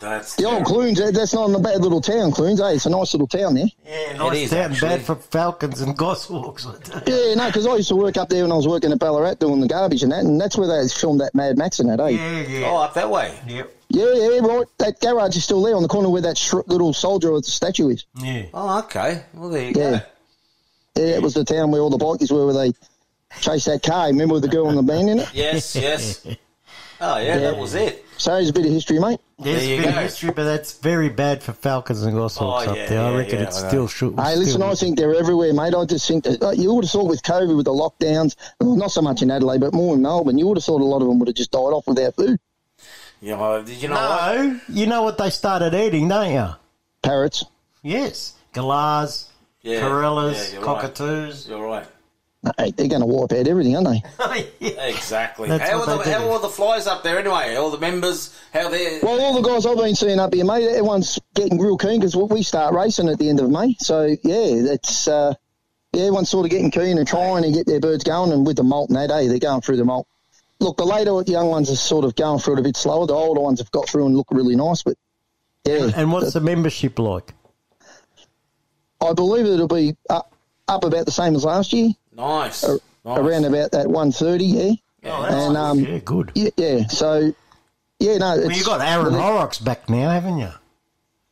That's 0.00 0.34
The 0.36 0.44
old 0.44 0.64
Clunes, 0.64 1.00
eh, 1.00 1.10
that's 1.12 1.34
not 1.34 1.50
a 1.54 1.58
bad 1.58 1.80
little 1.80 2.00
town, 2.00 2.32
Clunes, 2.32 2.60
eh? 2.60 2.72
It's 2.72 2.86
a 2.86 2.90
nice 2.90 3.14
little 3.14 3.26
town 3.26 3.54
there. 3.54 3.66
Yeah, 3.86 4.16
nice 4.16 4.50
town, 4.50 4.74
bad 4.80 5.02
for 5.02 5.14
falcons 5.14 5.80
and 5.80 5.96
goshawks. 5.96 6.66
I 6.66 6.76
tell 6.78 7.02
you. 7.06 7.28
Yeah, 7.28 7.34
no, 7.34 7.46
because 7.46 7.66
I 7.66 7.76
used 7.76 7.88
to 7.90 7.96
work 7.96 8.16
up 8.16 8.28
there 8.28 8.42
when 8.42 8.50
I 8.52 8.56
was 8.56 8.66
working 8.66 8.92
at 8.92 8.98
Ballarat 8.98 9.34
doing 9.34 9.60
the 9.60 9.68
garbage 9.68 10.02
and 10.02 10.10
that, 10.12 10.24
and 10.24 10.40
that's 10.40 10.56
where 10.56 10.66
they 10.66 10.88
filmed 10.88 11.20
that 11.20 11.34
Mad 11.34 11.56
Max 11.58 11.78
and 11.80 11.88
that, 11.90 12.00
eh? 12.00 12.08
Yeah, 12.08 12.40
yeah. 12.40 12.66
Oh, 12.70 12.78
up 12.78 12.94
that 12.94 13.08
way. 13.10 13.38
Yep. 13.46 13.74
Yeah, 13.90 14.12
yeah, 14.14 14.38
right. 14.40 14.66
That 14.78 15.00
garage 15.00 15.36
is 15.36 15.44
still 15.44 15.62
there 15.62 15.76
on 15.76 15.82
the 15.82 15.88
corner 15.88 16.08
where 16.10 16.22
that 16.22 16.36
sh- 16.38 16.54
little 16.66 16.92
soldier 16.92 17.30
with 17.32 17.44
the 17.44 17.50
statue 17.50 17.88
is. 17.90 18.04
Yeah. 18.16 18.46
Oh, 18.52 18.80
okay. 18.80 19.22
Well, 19.34 19.50
there 19.50 19.70
you 19.70 19.74
Yeah. 19.76 20.00
Yeah, 20.96 21.04
it 21.16 21.22
was 21.22 21.34
the 21.34 21.44
town 21.44 21.70
where 21.70 21.80
all 21.80 21.90
the 21.90 21.98
bikies 21.98 22.30
were, 22.32 22.46
where 22.46 22.54
they 22.54 22.72
chased 23.40 23.66
that 23.66 23.82
car. 23.82 24.06
Remember 24.08 24.34
with 24.34 24.42
the 24.42 24.48
girl 24.48 24.66
on 24.68 24.76
the 24.76 24.82
band 24.82 25.08
in 25.10 25.18
it? 25.20 25.30
Yes, 25.34 25.74
yes. 25.76 26.26
Oh 27.00 27.18
yeah, 27.18 27.38
that 27.38 27.56
was 27.58 27.74
it. 27.74 28.04
So 28.16 28.30
there's 28.34 28.48
a 28.50 28.52
bit 28.52 28.64
of 28.66 28.72
history, 28.72 29.00
mate. 29.00 29.18
There's 29.38 29.60
There 29.62 29.68
you 29.68 29.74
a 29.74 29.78
bit 29.78 29.88
of 29.88 29.94
go. 29.96 30.00
history, 30.02 30.30
but 30.30 30.44
that's 30.44 30.78
very 30.78 31.08
bad 31.08 31.42
for 31.42 31.52
Falcons 31.52 32.02
and 32.04 32.14
Goshawks 32.16 32.68
Oh, 32.68 32.70
up 32.70 32.76
yeah, 32.76 32.86
there. 32.86 33.00
I 33.02 33.16
reckon 33.16 33.40
yeah, 33.40 33.42
it 33.46 33.48
I 33.48 33.68
still 33.68 33.88
should. 33.88 34.14
Hey, 34.18 34.36
listen, 34.36 34.54
still- 34.60 34.70
I 34.70 34.74
think 34.76 34.96
they're 34.98 35.14
everywhere, 35.16 35.52
mate. 35.52 35.74
I 35.74 35.84
just 35.84 36.06
think 36.06 36.22
that 36.24 36.56
you 36.56 36.72
would 36.72 36.84
have 36.84 36.90
thought 36.92 37.08
with 37.08 37.22
COVID, 37.24 37.56
with 37.56 37.64
the 37.66 37.72
lockdowns, 37.72 38.36
not 38.60 38.92
so 38.92 39.02
much 39.02 39.20
in 39.22 39.30
Adelaide, 39.32 39.60
but 39.60 39.74
more 39.74 39.96
in 39.96 40.02
Melbourne, 40.02 40.38
you 40.38 40.46
would 40.46 40.56
have 40.56 40.64
thought 40.64 40.80
a 40.80 40.84
lot 40.84 41.02
of 41.02 41.08
them 41.08 41.18
would 41.18 41.26
have 41.28 41.34
just 41.34 41.50
died 41.50 41.58
off 41.58 41.86
without 41.88 42.14
food. 42.14 42.38
Yeah, 43.20 43.36
well, 43.40 43.62
did 43.64 43.82
you 43.82 43.88
know 43.88 43.94
what? 43.96 44.36
No, 44.36 44.60
you 44.68 44.86
know 44.86 45.02
what 45.02 45.18
they 45.18 45.30
started 45.30 45.74
eating, 45.74 46.06
don't 46.08 46.32
you? 46.32 46.48
Parrots. 47.02 47.44
Yes, 47.82 48.34
galahs, 48.52 49.28
Yeah, 49.62 49.80
corellas, 49.80 50.52
yeah, 50.52 50.60
you're 50.60 50.66
right. 50.66 50.80
cockatoos. 50.80 51.48
You're 51.48 51.66
right. 51.66 51.86
Hey, 52.58 52.72
they're 52.72 52.88
going 52.88 53.00
to 53.00 53.06
wipe 53.06 53.32
out 53.32 53.46
everything, 53.46 53.76
aren't 53.76 53.88
they? 53.88 54.50
Exactly. 54.60 55.48
That's 55.48 55.70
how 55.70 55.80
are, 55.80 55.86
the, 55.86 56.10
how 56.10 56.26
are 56.26 56.30
all 56.30 56.38
the 56.38 56.48
flies 56.48 56.86
up 56.86 57.02
there 57.02 57.18
anyway? 57.18 57.54
All 57.54 57.70
the 57.70 57.78
members, 57.78 58.38
how 58.52 58.68
they're. 58.68 59.00
Well, 59.02 59.20
all 59.20 59.34
the 59.40 59.46
guys 59.46 59.66
I've 59.66 59.76
been 59.76 59.94
seeing 59.94 60.18
up 60.18 60.34
here, 60.34 60.44
mate, 60.44 60.66
everyone's 60.68 61.18
getting 61.34 61.58
real 61.58 61.76
keen 61.76 62.00
because 62.00 62.16
we 62.16 62.42
start 62.42 62.74
racing 62.74 63.08
at 63.08 63.18
the 63.18 63.28
end 63.28 63.40
of 63.40 63.50
May. 63.50 63.76
So, 63.78 64.14
yeah, 64.22 64.62
that's, 64.62 65.08
uh, 65.08 65.34
yeah, 65.92 66.02
everyone's 66.02 66.30
sort 66.30 66.46
of 66.46 66.50
getting 66.50 66.70
keen 66.70 66.98
and 66.98 67.06
trying 67.06 67.42
to 67.44 67.52
get 67.52 67.66
their 67.66 67.80
birds 67.80 68.04
going. 68.04 68.32
And 68.32 68.46
with 68.46 68.56
the 68.56 68.64
molt 68.64 68.90
and 68.90 68.98
that, 68.98 69.10
eh, 69.10 69.28
they're 69.28 69.38
going 69.38 69.60
through 69.60 69.76
the 69.76 69.84
molt. 69.84 70.06
Look, 70.60 70.76
the 70.76 70.84
later 70.84 71.22
young 71.26 71.48
ones 71.48 71.70
are 71.70 71.76
sort 71.76 72.04
of 72.04 72.14
going 72.14 72.40
through 72.40 72.54
it 72.54 72.60
a 72.60 72.62
bit 72.62 72.76
slower. 72.76 73.06
The 73.06 73.14
older 73.14 73.40
ones 73.40 73.60
have 73.60 73.70
got 73.70 73.88
through 73.88 74.06
and 74.06 74.16
look 74.16 74.28
really 74.30 74.56
nice. 74.56 74.82
But, 74.82 74.96
yeah. 75.64 75.90
And 75.94 76.12
what's 76.12 76.32
the 76.32 76.40
membership 76.40 76.98
like? 76.98 77.34
I 79.00 79.12
believe 79.12 79.46
it'll 79.46 79.68
be 79.68 79.96
up, 80.08 80.32
up 80.68 80.84
about 80.84 81.04
the 81.04 81.12
same 81.12 81.34
as 81.34 81.44
last 81.44 81.72
year. 81.72 81.90
Nice. 82.16 82.64
Ar- 82.64 82.78
nice. 83.04 83.18
Around 83.18 83.44
about 83.44 83.70
that 83.72 83.86
130, 83.88 84.44
yeah. 84.44 84.72
Yeah, 85.02 85.46
and, 85.46 85.56
um, 85.56 85.78
yeah, 85.80 85.98
good. 85.98 86.32
Yeah, 86.34 86.50
yeah. 86.56 86.86
So, 86.86 87.32
yeah, 88.00 88.16
no. 88.18 88.26
Well, 88.26 88.38
it's- 88.44 88.58
you 88.58 88.64
got 88.64 88.80
Aaron 88.80 89.12
well, 89.12 89.22
Horrocks 89.22 89.58
back 89.58 89.88
now, 89.90 90.10
haven't 90.10 90.38
you? 90.38 90.50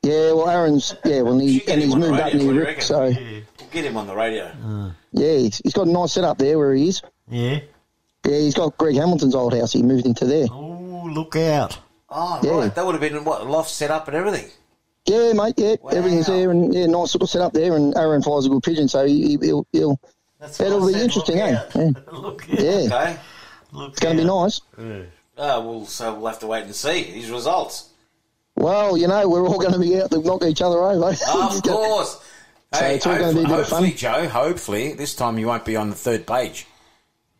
Yeah, 0.03 0.33
well, 0.33 0.49
Aaron's, 0.49 0.95
yeah, 1.05 1.23
well, 1.23 1.39
he, 1.39 1.67
and 1.69 1.81
he's 1.81 1.95
moved 1.95 2.19
up 2.21 2.33
radio, 2.33 2.39
what 2.39 2.47
do 2.49 2.53
near 2.53 2.61
Rick, 2.61 2.67
reckon? 2.69 2.83
so, 2.83 3.01
We'll 3.05 3.69
get 3.71 3.85
him 3.85 3.97
on 3.97 4.07
the 4.09 4.15
radio. 4.15 4.51
yeah, 5.13 5.37
he's, 5.39 5.59
he's 5.59 5.73
got 5.73 5.87
a 5.87 5.91
nice 5.93 6.13
setup 6.13 6.39
there 6.39 6.59
where 6.59 6.75
he 6.75 6.89
is. 6.89 7.03
Yeah. 7.31 7.61
Yeah, 8.27 8.39
he's 8.39 8.55
got 8.55 8.77
Greg 8.79 8.97
Hamilton's 8.97 9.35
old 9.35 9.55
house. 9.55 9.73
He 9.73 9.83
moved 9.83 10.07
into 10.07 10.27
there. 10.27 10.47
Oh, 10.51 11.09
look 11.13 11.35
out. 11.37 11.79
Oh, 12.11 12.41
Yeah. 12.43 12.51
right. 12.53 12.75
That 12.75 12.85
would 12.85 12.93
have 12.95 13.01
been 13.01 13.25
what 13.25 13.47
loft 13.49 13.71
set 13.71 13.91
up 13.91 14.07
and 14.09 14.17
everything. 14.17 14.49
Yeah, 15.07 15.33
mate. 15.33 15.55
Yeah, 15.57 15.77
everything's 15.91 16.27
there, 16.27 16.51
and 16.51 16.73
yeah, 16.75 16.87
nice 16.87 17.15
little 17.15 17.27
setup 17.27 17.53
there. 17.53 17.75
And 17.75 17.97
Aaron 17.97 18.23
flies 18.23 18.47
a 18.47 18.49
good 18.49 18.63
pigeon, 18.63 18.87
so 18.89 19.05
he, 19.07 19.39
he'll, 19.41 19.67
he'll 19.73 19.99
that'll 20.49 20.87
be 20.87 20.93
said, 20.93 21.03
interesting, 21.03 21.37
look 21.37 21.45
eh? 21.45 21.57
out. 21.57 21.75
Yeah, 21.75 21.91
Look 22.19 22.45
yeah. 22.49 22.65
Okay. 22.87 23.19
it's 23.89 24.01
going 24.01 24.17
to 24.17 24.23
be 24.23 24.27
nice. 24.29 24.61
Oh, 25.39 25.61
well, 25.61 25.87
so 25.87 26.15
we'll 26.15 26.27
have 26.27 26.39
to 26.41 26.47
wait 26.47 26.65
and 26.65 26.75
see 26.75 27.03
his 27.05 27.31
results. 27.31 27.91
Well, 28.57 28.97
you 28.99 29.09
know, 29.09 29.29
we're 29.29 29.47
all 29.47 29.59
going 29.59 29.73
to 29.73 29.79
be 29.79 30.01
out 30.01 30.11
to 30.11 30.19
knock 30.21 30.45
each 30.45 30.61
other 30.63 30.79
over. 30.83 31.11
Of 31.11 31.63
course. 31.63 32.21
So 32.75 32.79
Hey, 32.79 32.95
it's 32.97 33.07
all 33.07 33.19
gonna 33.19 33.35
be 33.35 33.45
a 33.45 33.49
bit 33.49 33.61
of 33.61 33.69
fun. 33.69 33.91
Joe, 33.95 34.29
hopefully, 34.29 34.95
this 34.95 35.15
time 35.15 35.39
you 35.39 35.47
won't 35.47 35.65
be 35.67 35.77
on 35.77 35.91
the 35.91 35.95
third 35.97 36.27
page. 36.27 36.67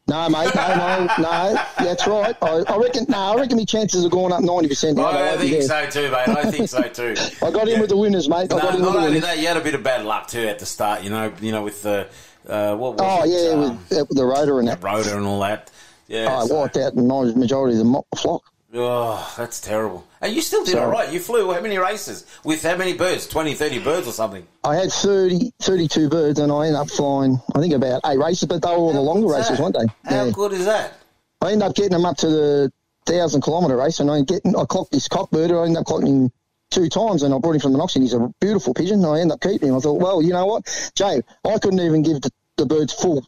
No, 0.07 0.29
mate, 0.29 0.55
no, 0.55 0.75
no, 0.77 1.09
no. 1.21 1.65
That's 1.79 2.07
right. 2.07 2.37
I, 2.43 2.63
I 2.69 2.77
reckon. 2.77 3.07
No, 3.09 3.17
I 3.17 3.37
reckon 3.37 3.57
my 3.57 3.65
chances 3.65 4.05
are 4.05 4.11
going 4.11 4.31
up 4.31 4.43
ninety 4.43 4.69
percent. 4.69 4.99
I 4.99 5.39
think 5.39 5.63
so 5.63 5.87
too, 5.89 6.11
mate. 6.11 6.29
I 6.29 6.51
think 6.51 6.69
so 6.69 6.83
too. 6.83 7.15
I 7.47 7.51
got 7.51 7.67
in 7.67 7.81
with 7.81 7.89
the 7.89 7.97
winners, 7.97 8.29
mate. 8.29 8.53
I 8.53 8.57
No, 8.57 8.61
got 8.61 8.75
in 8.75 8.81
with 8.81 8.83
not 8.83 8.93
the 8.93 8.99
only 8.99 9.09
winners. 9.13 9.23
that, 9.23 9.39
you 9.39 9.47
had 9.47 9.57
a 9.57 9.63
bit 9.63 9.75
of 9.75 9.83
bad 9.83 10.05
luck 10.05 10.27
too 10.29 10.41
at 10.49 10.59
the 10.59 10.67
start. 10.67 11.03
You 11.03 11.09
know, 11.09 11.33
you 11.41 11.51
know, 11.53 11.63
with 11.63 11.81
the 11.83 12.09
uh, 12.49 12.75
what 12.77 12.95
was 12.95 13.01
Oh 13.03 13.25
it? 13.25 13.29
yeah, 13.31 13.51
Um, 13.67 13.79
with, 13.89 13.99
uh, 13.99 14.05
the 14.11 14.25
rotor 14.25 14.59
and 14.59 14.69
the 14.69 14.73
that. 14.77 14.83
rotor 14.85 15.17
and 15.17 15.27
all 15.27 15.41
that. 15.41 15.71
Yeah. 16.09 16.39
I 16.41 16.47
so- 16.47 16.57
wiped 16.61 16.77
out 16.77 16.95
the 16.95 17.03
majority 17.03 17.79
of 17.79 17.87
the 17.87 18.03
flock. 18.17 18.43
oh, 18.75 19.35
that's 19.37 19.61
terrible. 19.61 20.05
And 20.21 20.35
you 20.35 20.41
still 20.43 20.65
did 20.65 20.73
So- 20.75 20.83
all 20.83 20.91
right. 20.91 21.13
You 21.13 21.21
flew 21.21 21.53
how 21.53 21.61
many 21.61 21.79
races 21.79 22.25
with 22.45 22.63
how 22.63 22.77
many 22.77 22.93
birds? 22.95 23.27
20, 23.27 23.55
30 23.55 23.79
birds 23.79 24.07
or 24.09 24.13
something. 24.13 24.47
I 24.65 24.77
had 24.77 24.93
30, 24.93 25.53
32 25.61 26.09
birds, 26.09 26.39
and 26.39 26.51
I 26.53 26.67
ended 26.67 26.81
up 26.81 26.91
flying. 26.91 27.41
I 27.55 27.61
think 27.61 27.75
about 27.75 28.01
eight 28.07 28.19
races, 28.19 28.45
but 28.49 28.63
they 28.63 28.69
were 28.69 28.77
all 28.77 28.93
the 28.93 29.01
longer 29.01 29.27
races, 29.29 29.59
weren't 29.59 29.77
they? 29.77 29.87
How 30.11 30.25
Yeah. 30.25 30.31
good 30.31 30.53
is 30.53 30.65
that? 30.67 30.95
I 31.41 31.53
ended 31.53 31.69
up 31.69 31.75
getting 31.75 31.93
them 31.93 32.05
up 32.07 32.17
to 32.19 32.29
the 32.29 32.73
thousand 33.05 33.41
kilometre 33.43 33.77
race, 33.77 33.99
and 34.01 34.11
I 34.11 34.21
getting 34.23 34.55
I 34.57 34.65
clocked 34.65 34.93
this 34.93 35.09
cockbirder. 35.09 35.61
I 35.61 35.67
ended 35.67 35.79
up 35.81 35.87
clocking 35.87 36.07
him 36.07 36.33
two 36.73 36.89
times, 36.89 37.23
and 37.23 37.33
I 37.35 37.39
brought 37.39 37.55
him 37.55 37.61
from 37.61 37.73
the 37.73 37.79
Moxie. 37.79 38.01
He's 38.01 38.15
a 38.15 38.33
beautiful 38.41 38.75
pigeon. 38.75 39.05
I 39.05 39.21
end 39.21 39.31
up 39.33 39.41
keeping 39.41 39.69
him. 39.69 39.77
I 39.77 39.81
thought, 39.81 40.01
well, 40.01 40.23
you 40.23 40.33
know 40.33 40.47
what, 40.47 40.93
Jay, 40.97 41.21
I 41.45 41.59
couldn't 41.59 41.81
even 41.81 42.03
give 42.03 42.21
the, 42.23 42.31
the 42.57 42.67
birds 42.67 42.93
full 42.93 43.25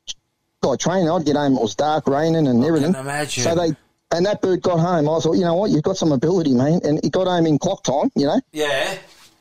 like 0.63 0.81
training. 0.81 1.11
I'd 1.11 1.25
get 1.27 1.37
home; 1.37 1.57
it 1.57 1.61
was 1.61 1.75
dark, 1.75 2.07
raining, 2.09 2.49
and 2.49 2.65
everything. 2.65 2.95
imagine. 2.95 3.45
So 3.45 3.55
they. 3.55 3.77
And 4.11 4.27
that 4.27 4.41
bird 4.43 4.63
got 4.63 4.79
home. 4.79 5.09
I 5.09 5.19
thought, 5.19 5.33
you 5.33 5.41
know 5.45 5.55
what, 5.57 5.71
you've 5.73 5.83
got 5.83 5.97
some 5.97 6.13
ability, 6.13 6.53
man. 6.55 6.81
And 6.85 7.01
he 7.03 7.11
got 7.11 7.27
home 7.27 7.47
in 7.47 7.59
clock 7.59 7.83
time, 7.83 8.11
you 8.15 8.27
know. 8.27 8.41
Yeah. 8.53 8.97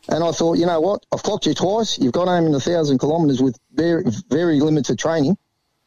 And 0.10 0.24
I 0.24 0.32
thought, 0.32 0.58
you 0.58 0.66
know 0.66 0.80
what? 0.82 1.06
I've 1.14 1.22
clocked 1.22 1.46
you 1.46 1.54
twice. 1.54 2.00
You've 2.00 2.14
got 2.14 2.28
home 2.28 2.48
in 2.48 2.56
a 2.56 2.60
thousand 2.60 2.98
kilometres 2.98 3.40
with 3.40 3.60
very, 3.72 4.04
very 4.30 4.60
limited 4.62 4.98
training. 4.98 5.38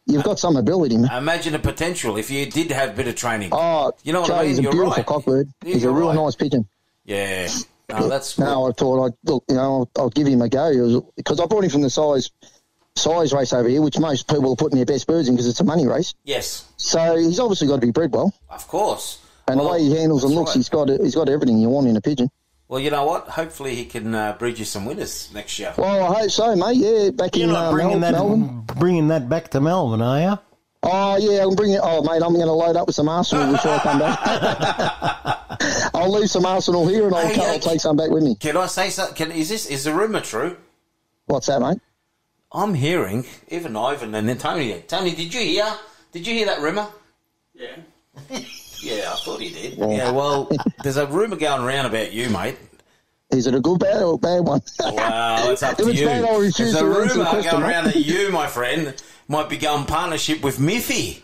You've 0.06 0.22
got 0.22 0.38
some 0.38 0.56
ability, 0.56 0.98
man. 0.98 1.10
Imagine 1.10 1.54
the 1.54 1.58
potential 1.58 2.16
if 2.16 2.30
you 2.30 2.46
did 2.46 2.70
have 2.70 2.90
a 2.90 2.92
bit 2.92 3.08
of 3.08 3.16
training. 3.16 3.48
Oh, 3.50 3.90
you 4.04 4.12
know 4.12 4.20
what 4.20 4.28
Joe, 4.28 4.34
I 4.36 4.40
mean? 4.40 4.48
he's 4.50 4.58
a 4.60 4.62
You're 4.62 4.72
beautiful 4.72 4.96
right. 5.02 5.06
cockbird. 5.06 5.50
He's 5.64 5.76
a 5.76 5.78
you're 5.80 5.92
real 5.92 6.08
right. 6.08 6.14
nice 6.14 6.36
pigeon. 6.36 6.68
Yeah. 7.04 7.48
No, 7.88 8.08
that's 8.08 8.34
good. 8.36 8.44
No, 8.44 8.68
I 8.68 8.72
thought 8.72 9.06
I'd 9.06 9.12
look, 9.24 9.44
you 9.48 9.54
know, 9.56 9.62
I'll, 9.62 9.90
I'll 10.04 10.10
give 10.10 10.26
him 10.26 10.42
a 10.42 10.48
go 10.48 11.12
because 11.16 11.38
I 11.40 11.46
brought 11.46 11.64
him 11.64 11.70
from 11.70 11.82
the 11.82 11.90
size 11.90 12.30
size 12.96 13.32
race 13.32 13.52
over 13.52 13.68
here, 13.68 13.82
which 13.82 13.98
most 13.98 14.28
people 14.28 14.52
are 14.52 14.56
putting 14.56 14.76
their 14.76 14.86
best 14.86 15.06
birds 15.06 15.28
in 15.28 15.34
because 15.34 15.46
it's 15.46 15.60
a 15.60 15.64
money 15.64 15.86
race. 15.86 16.14
Yes, 16.24 16.66
So 16.78 17.16
he's 17.16 17.38
obviously 17.38 17.68
got 17.68 17.76
to 17.80 17.86
be 17.86 17.92
bred 17.92 18.12
well, 18.12 18.32
of 18.50 18.66
course. 18.68 19.18
and 19.48 19.60
Well, 19.60 19.68
the 19.68 19.72
way 19.74 19.82
he 19.82 19.94
handles 19.96 20.24
and 20.24 20.34
looks, 20.34 20.50
right. 20.50 20.56
he's 20.56 20.68
got 20.68 20.88
he's 20.88 21.14
got 21.14 21.28
everything 21.28 21.58
you 21.58 21.68
want 21.68 21.86
in 21.86 21.96
a 21.96 22.00
pigeon. 22.00 22.30
Well, 22.68 22.80
you 22.80 22.90
know 22.90 23.04
what? 23.04 23.28
Hopefully, 23.28 23.76
he 23.76 23.84
can 23.84 24.12
uh, 24.12 24.32
breed 24.32 24.58
you 24.58 24.64
some 24.64 24.86
winners 24.86 25.30
next 25.32 25.56
year. 25.60 25.72
Well, 25.78 26.12
I 26.12 26.22
hope 26.22 26.30
so, 26.30 26.56
mate. 26.56 26.76
Yeah, 26.78 27.10
back 27.10 27.36
You're 27.36 27.46
in 27.46 27.52
not 27.52 27.66
uh, 27.66 27.72
bringing 27.72 28.00
Mel- 28.00 28.12
that 28.12 28.18
Melbourne. 28.18 28.62
bringing 28.78 29.08
that 29.08 29.28
back 29.28 29.50
to 29.50 29.60
Melbourne, 29.60 30.02
are 30.02 30.20
you? 30.20 30.38
Oh 30.88 31.16
yeah, 31.16 31.42
I'm 31.44 31.54
bringing. 31.54 31.78
Oh 31.82 32.02
mate, 32.02 32.22
I'm 32.22 32.32
going 32.34 32.46
to 32.46 32.52
load 32.52 32.76
up 32.76 32.86
with 32.86 32.94
some 32.96 33.08
arsenal 33.08 33.50
before 33.52 33.72
I 33.72 33.78
come 33.80 33.98
back. 33.98 35.90
I'll 35.94 36.10
leave 36.12 36.30
some 36.30 36.46
arsenal 36.46 36.86
here, 36.86 37.06
and 37.06 37.14
I'll, 37.14 37.26
Hey, 37.28 37.40
I'll 37.44 37.58
take 37.58 37.80
some 37.80 37.96
back 37.96 38.10
with 38.10 38.22
me. 38.22 38.36
Can 38.36 38.56
I 38.56 38.66
say 38.66 38.90
something? 38.90 39.30
Is 39.32 39.48
this 39.48 39.66
is 39.66 39.84
the 39.84 39.92
rumor 39.92 40.20
true? 40.20 40.56
What's 41.26 41.46
that, 41.48 41.60
mate? 41.60 41.78
I'm 42.52 42.74
hearing 42.74 43.24
even 43.48 43.76
Ivan 43.76 44.14
and 44.14 44.28
then 44.28 44.38
Tony. 44.38 44.80
Tony, 44.86 45.14
did 45.14 45.34
you 45.34 45.40
hear? 45.40 45.66
Did 46.12 46.26
you 46.26 46.34
hear 46.34 46.46
that 46.46 46.60
rumor? 46.60 46.86
Yeah. 47.54 47.76
Yeah, 48.82 49.10
I 49.12 49.16
thought 49.16 49.40
he 49.40 49.48
did. 49.50 49.78
Yeah. 49.78 49.86
Yeah, 49.88 50.10
well, 50.12 50.48
there's 50.84 50.98
a 50.98 51.06
rumor 51.06 51.34
going 51.36 51.62
around 51.62 51.86
about 51.86 52.12
you, 52.12 52.28
mate. 52.28 52.56
Is 53.30 53.46
it 53.48 53.54
a 53.54 53.60
good 53.60 53.80
bad 53.80 54.00
or 54.02 54.14
a 54.14 54.18
bad 54.18 54.40
one? 54.44 54.60
Well, 54.78 55.50
it's 55.50 55.62
up 55.62 55.72
If 55.72 55.86
to 55.86 55.90
it's 55.90 56.00
you. 56.00 56.06
bad, 56.06 56.24
I'll 56.24 56.38
refuse 56.38 56.58
There's 56.58 56.74
a 56.76 56.80
to 56.80 57.00
answer 57.00 57.14
the 57.18 57.24
rumor 57.24 57.42
going 57.42 57.62
around 57.64 57.84
that 57.86 57.96
you, 57.96 58.30
my 58.30 58.46
friend, 58.46 58.94
might 59.28 59.48
be 59.48 59.56
going 59.56 59.84
partnership 59.86 60.42
with 60.42 60.58
Miffy. 60.58 61.22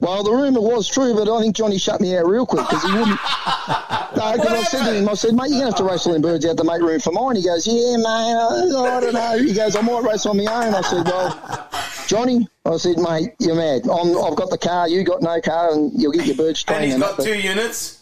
Well, 0.00 0.24
the 0.24 0.32
rumour 0.32 0.60
was 0.60 0.88
true, 0.88 1.14
but 1.14 1.28
I 1.32 1.40
think 1.40 1.54
Johnny 1.54 1.78
shut 1.78 2.00
me 2.00 2.16
out 2.16 2.26
real 2.26 2.44
quick 2.44 2.66
because 2.68 2.82
he 2.82 2.90
wouldn't. 2.90 3.20
no, 4.16 4.32
because 4.32 4.52
I 4.52 4.62
said 4.64 4.84
to 4.86 4.94
him, 4.94 5.08
I 5.08 5.14
said, 5.14 5.32
mate, 5.32 5.50
you're 5.50 5.60
going 5.60 5.72
to 5.72 5.76
have 5.76 5.76
to 5.76 5.84
race 5.84 6.04
all 6.08 6.12
them 6.12 6.22
birds 6.22 6.44
out 6.44 6.56
to 6.56 6.64
make 6.64 6.80
room 6.82 6.98
for 6.98 7.12
mine. 7.12 7.36
He 7.36 7.44
goes, 7.44 7.68
yeah, 7.68 7.96
mate, 7.98 8.04
I, 8.04 8.96
I 8.96 9.00
don't 9.00 9.12
know. 9.14 9.38
He 9.38 9.54
goes, 9.54 9.76
I 9.76 9.80
might 9.80 10.02
race 10.02 10.26
on 10.26 10.38
my 10.38 10.42
own. 10.42 10.74
I 10.74 10.80
said, 10.80 11.06
well, 11.06 11.68
Johnny, 12.08 12.48
I 12.64 12.76
said, 12.78 12.98
mate, 12.98 13.30
you're 13.38 13.54
mad. 13.54 13.82
I'm, 13.88 14.18
I've 14.18 14.34
got 14.34 14.50
the 14.50 14.58
car, 14.58 14.88
you 14.88 15.04
got 15.04 15.22
no 15.22 15.40
car, 15.40 15.70
and 15.72 15.92
you'll 15.94 16.10
get 16.10 16.26
your 16.26 16.34
birds 16.34 16.64
And 16.66 16.76
trained. 16.78 16.84
he's 16.86 16.94
and 16.94 17.02
got 17.02 17.20
two 17.20 17.38
units. 17.38 18.01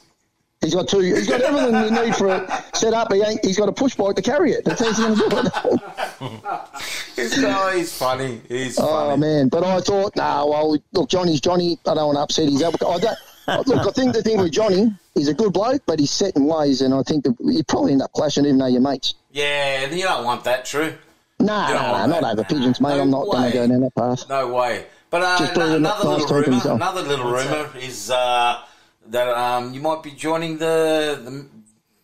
He's 0.60 0.74
got 0.74 0.88
two. 0.88 1.00
He's 1.00 1.26
got 1.26 1.40
everything 1.40 1.74
you 1.96 2.04
need 2.04 2.14
for 2.16 2.34
it 2.36 2.50
set 2.74 2.92
up. 2.92 3.10
He 3.12 3.22
ain't, 3.22 3.42
he's 3.44 3.56
got 3.56 3.68
a 3.70 3.72
push 3.72 3.94
bike 3.94 4.14
to 4.16 4.22
carry 4.22 4.52
it. 4.52 4.64
That's 4.66 4.80
how 4.80 4.88
he's 4.88 4.98
going 4.98 5.14
to 5.16 5.52
do 5.60 5.74
it. 5.74 6.40
He's, 7.16 7.38
no, 7.40 7.70
he's 7.74 7.96
funny. 7.96 8.40
He's 8.48 8.78
Oh 8.78 8.86
funny. 9.10 9.20
man! 9.20 9.48
But 9.48 9.64
I 9.64 9.80
thought, 9.80 10.16
nah. 10.16 10.44
Well, 10.46 10.76
look, 10.92 11.08
Johnny's 11.08 11.40
Johnny. 11.40 11.78
I 11.86 11.94
don't 11.94 12.06
want 12.06 12.16
to 12.16 12.22
upset 12.22 12.48
his 12.48 12.62
apple. 12.62 12.88
I 12.88 12.98
don't. 12.98 13.66
Look, 13.66 13.86
I 13.86 13.90
think 13.90 14.12
the 14.14 14.22
thing 14.22 14.38
with 14.38 14.52
Johnny, 14.52 14.90
he's 15.14 15.28
a 15.28 15.34
good 15.34 15.52
bloke, 15.52 15.82
but 15.86 15.98
he's 15.98 16.10
set 16.10 16.36
in 16.36 16.44
ways, 16.44 16.80
and 16.82 16.94
I 16.94 17.02
think 17.02 17.24
that 17.24 17.34
you 17.40 17.62
probably 17.64 17.92
end 17.92 18.02
up 18.02 18.12
clashing, 18.12 18.44
even 18.46 18.58
though 18.58 18.66
you're 18.66 18.80
mates. 18.80 19.14
Yeah, 19.32 19.86
you 19.86 20.02
don't 20.04 20.24
want 20.24 20.44
that, 20.44 20.64
true. 20.66 20.94
Nah, 21.40 21.68
You 21.68 21.74
don't 21.74 21.82
nah, 21.82 21.92
want 21.92 22.10
nah, 22.10 22.20
not 22.20 22.32
over 22.32 22.44
pigeons, 22.44 22.80
mate. 22.80 23.00
I'm 23.00 23.10
not 23.10 23.24
going 23.26 23.50
to 23.50 23.58
go 23.58 23.66
down 23.66 23.80
that 23.80 23.94
path. 23.94 24.28
No 24.28 24.54
way. 24.54 24.86
But 25.10 25.22
uh, 25.22 25.52
no- 25.56 25.76
another 25.76 26.08
little 26.08 26.36
rumor. 26.40 26.70
Another 26.74 27.02
little 27.02 27.30
rumor 27.32 27.70
is 27.78 28.10
uh, 28.10 28.62
that 29.08 29.28
um, 29.28 29.72
you 29.74 29.80
might 29.80 30.02
be 30.02 30.10
joining 30.12 30.58
the 30.58 31.20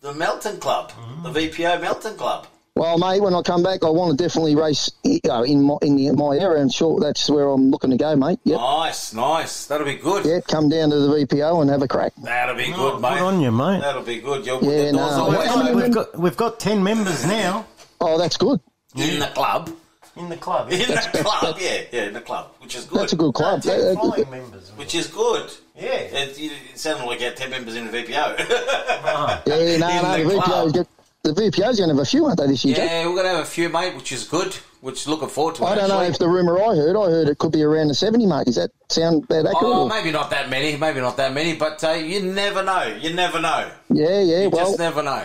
the, 0.01 0.09
the 0.09 0.15
Melton 0.15 0.59
Club, 0.59 0.93
the 1.23 1.31
VPO 1.31 1.81
Melton 1.81 2.17
Club. 2.17 2.47
Well, 2.75 2.99
mate, 2.99 3.23
when 3.23 3.33
I 3.35 3.41
come 3.41 3.63
back, 3.63 3.83
I 3.85 3.89
want 3.89 4.19
to 4.19 4.23
definitely 4.23 4.55
race 4.55 4.91
you 5.03 5.19
know, 5.25 5.43
in 5.45 5.63
my 5.63 5.77
in 5.81 6.15
my 6.15 6.37
area, 6.37 6.61
and 6.61 6.71
sure, 6.73 7.01
that's 7.01 7.31
where 7.31 7.49
I'm 7.49 7.71
looking 7.71 7.89
to 7.91 7.97
go, 7.97 8.15
mate. 8.17 8.39
Yep, 8.45 8.61
Nice, 8.61 9.15
nice. 9.15 9.67
That'll 9.67 9.87
be 9.87 9.95
good. 9.95 10.27
Yeah, 10.27 10.41
Come 10.47 10.69
down 10.69 10.91
to 10.91 10.97
the 10.97 11.09
VPO 11.09 11.63
and 11.63 11.71
have 11.71 11.81
a 11.81 11.89
crack. 11.89 12.13
That'll 12.23 12.55
be 12.55 12.71
Oh, 12.75 12.93
good, 12.93 13.01
mate. 13.01 13.15
good 13.15 13.23
on 13.23 13.41
you, 13.41 13.51
mate. 13.51 13.81
That'll 13.81 14.03
be 14.03 14.21
good. 14.21 14.45
You're, 14.45 14.63
Yeah, 14.63 14.91
no. 14.91 15.01
always 15.05 15.49
How 15.49 15.57
many 15.57 15.71
open 15.71 15.83
We've 15.85 15.95
got 15.95 16.19
we've 16.19 16.37
got 16.37 16.61
ten 16.61 16.83
members 16.83 17.25
now. 17.25 17.65
Oh, 17.99 18.19
that's 18.19 18.37
good. 18.37 18.61
in 18.95 19.21
the 19.21 19.27
club. 19.29 19.71
In 20.17 20.29
the 20.31 20.37
club. 20.37 20.71
In 20.73 20.79
the 20.79 21.23
club, 21.25 21.57
yeah, 21.61 21.83
yeah, 21.93 22.03
in 22.05 22.14
the 22.14 22.21
club, 22.21 22.51
which 22.61 22.75
is 22.75 22.85
good. 22.85 23.01
That's 23.01 23.12
a 23.12 23.17
good 23.17 23.35
club. 23.35 23.62
No, 23.64 23.71
ten 23.71 23.81
That- 23.81 23.95
that- 23.95 24.01
flying 24.01 24.31
members. 24.31 24.73
Which 24.77 24.95
is 24.95 25.07
good. 25.09 25.51
Yeah. 25.77 25.91
It, 25.93 26.39
you- 26.39 26.51
it 26.73 26.79
sounded 26.79 27.05
like 27.05 27.21
you 27.21 27.27
had 27.27 27.37
10 27.37 27.51
members 27.51 27.77
in 27.77 27.87
the 27.91 27.93
VPO. 27.93 28.37
Yeah, 29.47 29.55
no, 29.55 29.59
In 29.61 29.81
no, 29.81 30.17
the, 30.17 30.25
the 30.25 30.31
VPO's 30.31 30.45
club. 30.45 30.75
got, 30.75 30.87
the 31.23 31.33
VPO's 31.33 31.79
going 31.79 31.89
to 31.91 31.95
have 31.95 31.99
a 31.99 32.05
few, 32.05 32.25
aren't 32.25 32.39
they, 32.39 32.47
this 32.47 32.64
year, 32.64 32.77
Jack? 32.77 32.89
Yeah, 32.91 33.07
we're 33.07 33.14
going 33.14 33.25
to 33.27 33.31
have 33.31 33.41
a 33.41 33.45
few, 33.45 33.69
mate, 33.69 33.95
which 33.97 34.12
is 34.12 34.25
good, 34.25 34.55
which 34.81 35.07
looking 35.07 35.29
forward 35.29 35.57
to 35.57 35.64
it, 35.64 35.67
I 35.67 35.75
don't 35.75 35.89
know 35.89 36.01
if 36.03 36.19
the 36.19 36.29
rumour 36.29 36.59
I 36.62 36.75
heard, 36.77 36.97
I 36.97 37.11
heard 37.11 37.29
it 37.29 37.39
could 37.39 37.53
be 37.53 37.62
around 37.62 37.89
the 37.89 37.95
70 37.95 38.27
mark. 38.27 38.47
Does 38.47 38.57
that 38.57 38.71
sound 38.89 39.25
about 39.25 39.47
accurate? 39.47 39.57
Oh, 39.64 39.83
or- 39.85 39.89
maybe 39.89 40.11
not 40.12 40.31
that 40.31 40.49
many, 40.49 40.77
maybe 40.77 41.01
not 41.01 41.17
that 41.19 41.33
many, 41.35 41.55
but 41.57 41.83
uh, 41.85 41.91
you 41.93 42.23
never 42.23 42.62
know. 42.62 42.85
You 43.01 43.12
never 43.12 43.41
know. 43.41 43.71
Yeah, 43.91 44.21
yeah, 44.21 44.43
You 44.43 44.51
well, 44.51 44.67
just 44.67 44.79
never 44.79 45.03
know. 45.03 45.25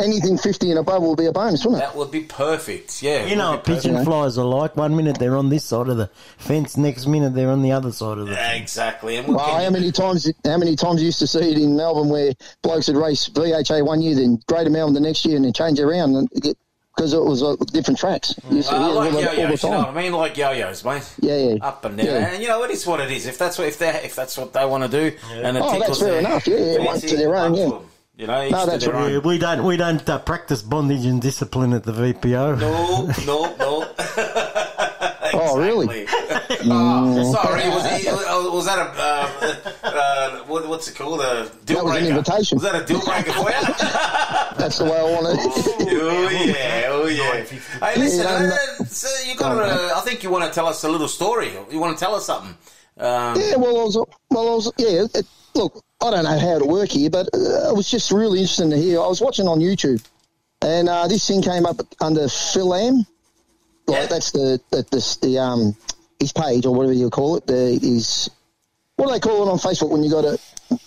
Anything 0.00 0.36
50 0.38 0.70
and 0.70 0.78
above 0.78 1.02
will 1.02 1.16
be 1.16 1.26
a 1.26 1.32
bonus, 1.32 1.64
wouldn't 1.64 1.82
it? 1.82 1.86
That 1.86 1.96
would 1.96 2.10
be 2.10 2.22
perfect, 2.22 3.02
yeah. 3.02 3.26
You 3.26 3.36
know 3.36 3.52
what 3.52 3.64
pigeon 3.64 3.92
perfect. 3.92 4.04
flies 4.08 4.38
are 4.38 4.44
like? 4.44 4.76
One 4.76 4.96
minute 4.96 5.18
they're 5.18 5.36
on 5.36 5.48
this 5.48 5.64
side 5.64 5.88
of 5.88 5.96
the 5.96 6.08
fence, 6.38 6.76
next 6.76 7.06
minute 7.06 7.34
they're 7.34 7.50
on 7.50 7.62
the 7.62 7.72
other 7.72 7.92
side 7.92 8.18
of 8.18 8.26
the 8.28 8.34
fence. 8.34 8.60
Exactly. 8.62 9.16
And 9.16 9.28
Well, 9.28 9.38
how 9.38 9.60
you- 9.62 9.70
many 9.70 9.92
times? 9.92 10.30
How 10.44 10.56
many 10.58 10.76
times 10.76 11.00
you 11.00 11.06
used 11.06 11.18
to 11.20 11.26
see 11.26 11.50
it 11.52 11.58
in 11.58 11.76
Melbourne 11.76 12.08
where 12.08 12.32
blokes 12.62 12.88
would 12.88 12.96
race 12.96 13.28
VHA 13.28 13.82
one 13.84 14.00
year, 14.02 14.14
then 14.16 14.40
Greater 14.48 14.70
Melbourne 14.70 14.94
the 14.94 15.00
next 15.00 15.24
year, 15.24 15.36
and 15.36 15.44
then 15.44 15.52
change 15.52 15.78
around 15.80 16.16
and 16.16 16.28
get 16.30 16.56
because 16.96 17.12
it 17.14 17.24
was 17.24 17.42
uh, 17.42 17.54
different 17.72 17.98
tracks. 17.98 18.34
You 18.50 18.56
used 18.56 18.68
to 18.68 18.74
Uh, 18.74 18.78
hear 18.80 18.88
it 18.90 18.94
like 18.94 19.04
all, 19.06 19.20
the- 19.20 19.28
all 19.28 19.34
the 19.36 19.40
yo-yos, 19.42 19.62
you 19.62 19.70
know 19.70 19.78
what 19.78 19.88
I 19.88 20.02
mean? 20.02 20.12
Like 20.12 20.36
yo-yos, 20.36 20.84
mate. 20.84 21.02
Yeah, 21.20 21.36
yeah. 21.36 21.54
Up 21.66 21.84
and 21.84 21.96
down, 21.96 22.06
Yeah. 22.06 22.12
and 22.34 22.42
you 22.42 22.48
know 22.48 22.62
it 22.64 22.70
is 22.72 22.86
what 22.86 23.00
it 23.00 23.10
is. 23.10 23.26
If 23.26 23.38
that's 23.38 23.56
what 23.58 23.68
if 23.68 23.78
they 23.78 23.88
if 24.04 24.14
that's 24.16 24.36
what 24.36 24.52
they 24.52 24.66
want 24.66 24.82
to 24.84 24.88
do, 24.90 25.16
and 25.32 25.56
it 25.56 25.62
Oh, 25.64 25.78
that's 25.78 25.98
fair 26.00 26.08
their 26.10 26.18
enough, 26.18 26.46
yeah, 26.46 26.56
yeah, 26.58 26.78
one 26.84 27.00
to 27.00 27.16
their 27.16 27.36
own, 27.36 27.54
yeah. 27.54 27.70
To 28.20 28.24
'em, 28.24 28.28
You 28.30 28.36
know, 28.40 28.44
each 28.46 28.52
No, 28.52 28.64
to 28.64 28.70
that's 28.70 28.84
their 28.84 28.94
right. 28.94 29.12
Own. 29.14 29.22
we 29.22 29.38
don't 29.38 29.64
we 29.64 29.76
don't 29.76 30.08
uh, 30.08 30.18
practice 30.18 30.62
bondage 30.62 31.04
and 31.06 31.20
discipline 31.22 31.72
at 31.72 31.84
the 31.84 31.92
VPO. 31.92 32.58
No, 32.60 33.06
no, 33.26 33.56
no. 33.56 33.86
Oh, 35.32 35.56
really? 35.58 36.06
Oh, 36.62 37.32
sorry, 37.32 37.68
was, 37.70 37.86
he, 38.02 38.08
uh, 38.08 38.14
was 38.52 38.66
that 38.66 38.78
a 38.78 38.90
uh, 39.00 39.88
uh, 39.88 40.38
what, 40.44 40.68
what's 40.68 40.88
it 40.88 40.94
called? 40.96 41.20
A 41.20 41.48
deal 41.64 41.76
That 41.78 41.84
was 41.84 41.94
an 41.94 42.00
breaker? 42.02 42.18
invitation. 42.18 42.56
Was 42.58 42.64
that 42.64 42.82
a 42.82 42.84
deal 42.84 43.00
breaker 43.00 43.32
for 43.32 43.48
you? 43.48 43.56
That's 44.58 44.76
the 44.78 44.84
way 44.84 44.98
I 44.98 45.02
want 45.04 45.26
it. 45.38 45.38
oh 46.02 46.28
yeah, 46.28 46.88
oh 46.88 47.06
yeah. 47.06 47.44
Hey, 47.86 47.98
listen, 47.98 48.24
Yeah, 48.24 48.56
uh, 48.80 48.84
so 48.84 49.08
you 49.26 49.36
got. 49.36 49.56
Uh, 49.56 49.94
I 49.96 50.00
think 50.00 50.22
you 50.22 50.28
want 50.30 50.44
to 50.44 50.50
tell 50.54 50.66
us 50.66 50.84
a 50.84 50.88
little 50.90 51.08
story. 51.08 51.50
You 51.70 51.78
want 51.78 51.96
to 51.96 52.04
tell 52.04 52.14
us 52.14 52.26
something? 52.26 52.54
Um, 52.98 53.40
Yeah, 53.40 53.56
well, 53.56 53.80
I 53.80 53.84
was, 53.84 53.96
well, 54.30 54.48
I 54.48 54.54
was, 54.56 54.72
yeah. 54.76 55.06
It, 55.14 55.26
look, 55.54 55.82
I 56.00 56.10
don't 56.10 56.24
know 56.24 56.38
how 56.38 56.58
to 56.58 56.64
work 56.66 56.90
here, 56.90 57.10
but 57.10 57.28
uh, 57.34 57.70
it 57.70 57.76
was 57.76 57.90
just 57.90 58.10
really 58.10 58.40
interesting 58.40 58.70
to 58.70 58.76
hear. 58.76 59.00
I 59.00 59.06
was 59.06 59.20
watching 59.20 59.46
on 59.48 59.60
YouTube, 59.60 60.04
and 60.62 60.88
uh, 60.88 61.08
this 61.08 61.26
thing 61.26 61.42
came 61.42 61.66
up 61.66 61.80
under 62.00 62.28
Fil-Am. 62.28 63.04
Like 63.86 64.08
that's 64.08 64.30
the 64.30 64.60
the, 64.70 64.82
the 64.90 65.18
the 65.22 65.38
um 65.38 65.76
his 66.20 66.32
page 66.32 66.64
or 66.64 66.74
whatever 66.74 66.92
you 66.92 67.10
call 67.10 67.36
it. 67.36 67.46
The 67.46 67.78
his 67.82 68.30
what 68.96 69.06
do 69.06 69.12
they 69.12 69.20
call 69.20 69.48
it 69.48 69.50
on 69.50 69.58
Facebook 69.58 69.90
when 69.90 70.04
you 70.04 70.10
got 70.10 70.24
a 70.24 70.38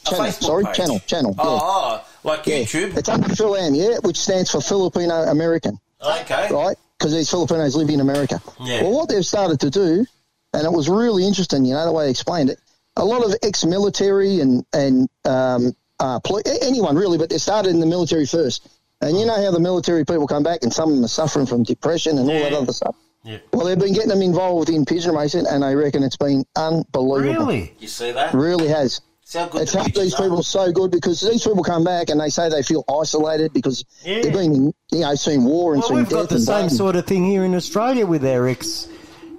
channel? 0.06 0.26
Facebook 0.26 0.44
sorry, 0.44 0.64
page. 0.66 0.76
channel, 0.76 1.00
channel. 1.00 1.36
Oh, 1.38 1.54
yeah. 1.56 1.60
oh, 1.62 2.06
like 2.24 2.46
Yeah. 2.46 2.60
YouTube. 2.60 2.96
It's 2.96 3.10
under 3.10 3.28
Fil-Am, 3.36 3.74
yeah, 3.74 3.98
which 4.04 4.18
stands 4.18 4.52
for 4.52 4.62
Filipino 4.62 5.24
American. 5.24 5.80
Okay. 6.02 6.50
right? 6.52 6.78
Because 6.98 7.14
these 7.14 7.30
Filipinos 7.30 7.76
live 7.76 7.90
in 7.90 8.00
America. 8.00 8.42
Yeah. 8.62 8.84
Well, 8.84 8.92
what 8.94 9.10
they've 9.10 9.26
started 9.26 9.60
to 9.62 9.70
do, 9.70 10.06
and 10.54 10.64
it 10.66 10.72
was 10.72 10.88
really 10.88 11.26
interesting, 11.28 11.66
you 11.66 11.74
know, 11.74 11.86
the 11.86 11.92
way 11.92 12.06
they 12.06 12.12
explained 12.12 12.52
it. 12.52 12.60
A 12.96 13.04
lot 13.06 13.24
of 13.26 13.34
ex-military 13.42 14.40
and 14.40 14.66
and 14.74 15.10
um, 15.26 15.74
uh, 16.00 16.20
poli- 16.20 16.44
anyone 16.62 16.96
really, 16.96 17.18
but 17.18 17.30
they 17.30 17.38
started 17.38 17.70
in 17.70 17.80
the 17.80 17.86
military 17.86 18.26
first. 18.26 18.68
And 19.02 19.20
you 19.20 19.26
know 19.26 19.36
how 19.44 19.52
the 19.52 19.60
military 19.60 20.06
people 20.06 20.28
come 20.28 20.44
back, 20.44 20.60
and 20.64 20.72
some 20.72 20.90
of 20.90 20.96
them 20.96 21.04
are 21.04 21.10
suffering 21.10 21.46
from 21.46 21.64
depression 21.64 22.18
and 22.18 22.30
all 22.30 22.40
that 22.40 22.54
other 22.54 22.72
stuff. 22.72 22.96
Yeah. 23.26 23.38
Well, 23.52 23.66
they've 23.66 23.80
been 23.80 23.94
getting 23.94 24.10
them 24.10 24.22
involved 24.22 24.70
in 24.70 24.86
pigeon 24.86 25.16
racing, 25.16 25.46
and 25.48 25.64
I 25.66 25.74
reckon 25.74 26.04
it's 26.04 26.16
been 26.18 26.46
unbelievable. 26.56 27.46
Really? 27.48 27.74
You 27.80 27.88
see 27.88 28.12
that? 28.12 28.34
Really 28.34 28.68
has. 28.68 29.02
See 29.26 29.40
good 29.50 29.62
It's 29.62 29.74
helped 29.74 29.96
pigeons 29.96 30.04
these 30.12 30.14
are? 30.16 30.24
people 30.24 30.44
so 30.44 30.72
good 30.72 30.92
because 30.92 31.20
these 31.22 31.44
people 31.44 31.64
come 31.64 31.84
back 31.84 32.10
and 32.10 32.20
they 32.20 32.30
say 32.30 32.50
they 32.50 32.62
feel 32.64 32.84
isolated 33.02 33.52
because 33.54 33.84
Yeah. 34.06 34.22
they've 34.22 34.34
been, 34.34 34.54
in, 34.56 34.74
you 34.92 35.00
know, 35.00 35.16
seen 35.16 35.46
war 35.46 35.74
and 35.74 35.80
Well, 35.82 35.88
seen 35.90 35.98
we've 35.98 36.10
death 36.10 36.20
got 36.20 36.30
the 36.30 36.40
same 36.40 36.68
blood 36.68 36.72
sort 36.72 36.96
of 36.98 37.06
thing 37.08 37.26
here 37.26 37.44
in 37.46 37.56
Australia 37.56 38.06
with 38.06 38.26
our 38.26 38.48
ex. 38.48 38.88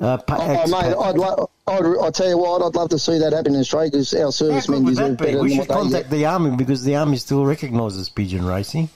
Uh, 0.05 0.19
pa- 0.19 0.37
Oh, 0.39 0.51
ex- 0.51 0.71
mate, 0.71 0.95
I'd, 1.01 1.17
lo- 1.17 1.51
I'd, 1.67 1.85
I'd 2.05 2.15
tell 2.15 2.29
you 2.29 2.37
what, 2.37 2.61
I'd 2.63 2.75
love 2.75 2.91
to 2.91 2.99
see 2.99 3.19
that 3.21 3.33
happen 3.33 3.55
in 3.55 3.61
Australia 3.61 3.91
because 3.91 4.13
our 4.13 4.31
servicemen 4.31 4.85
deserve 4.85 5.17
be? 5.17 5.25
better 5.25 5.41
We 5.41 5.49
than 5.49 5.57
should 5.57 5.59
what 5.61 5.69
they 5.69 5.75
contact 5.75 6.11
the 6.11 6.27
army 6.27 6.57
because 6.57 6.85
the 6.85 6.97
army 6.97 7.17
still 7.17 7.47
recognises 7.47 8.11
pigeon 8.11 8.45
racing. 8.45 8.91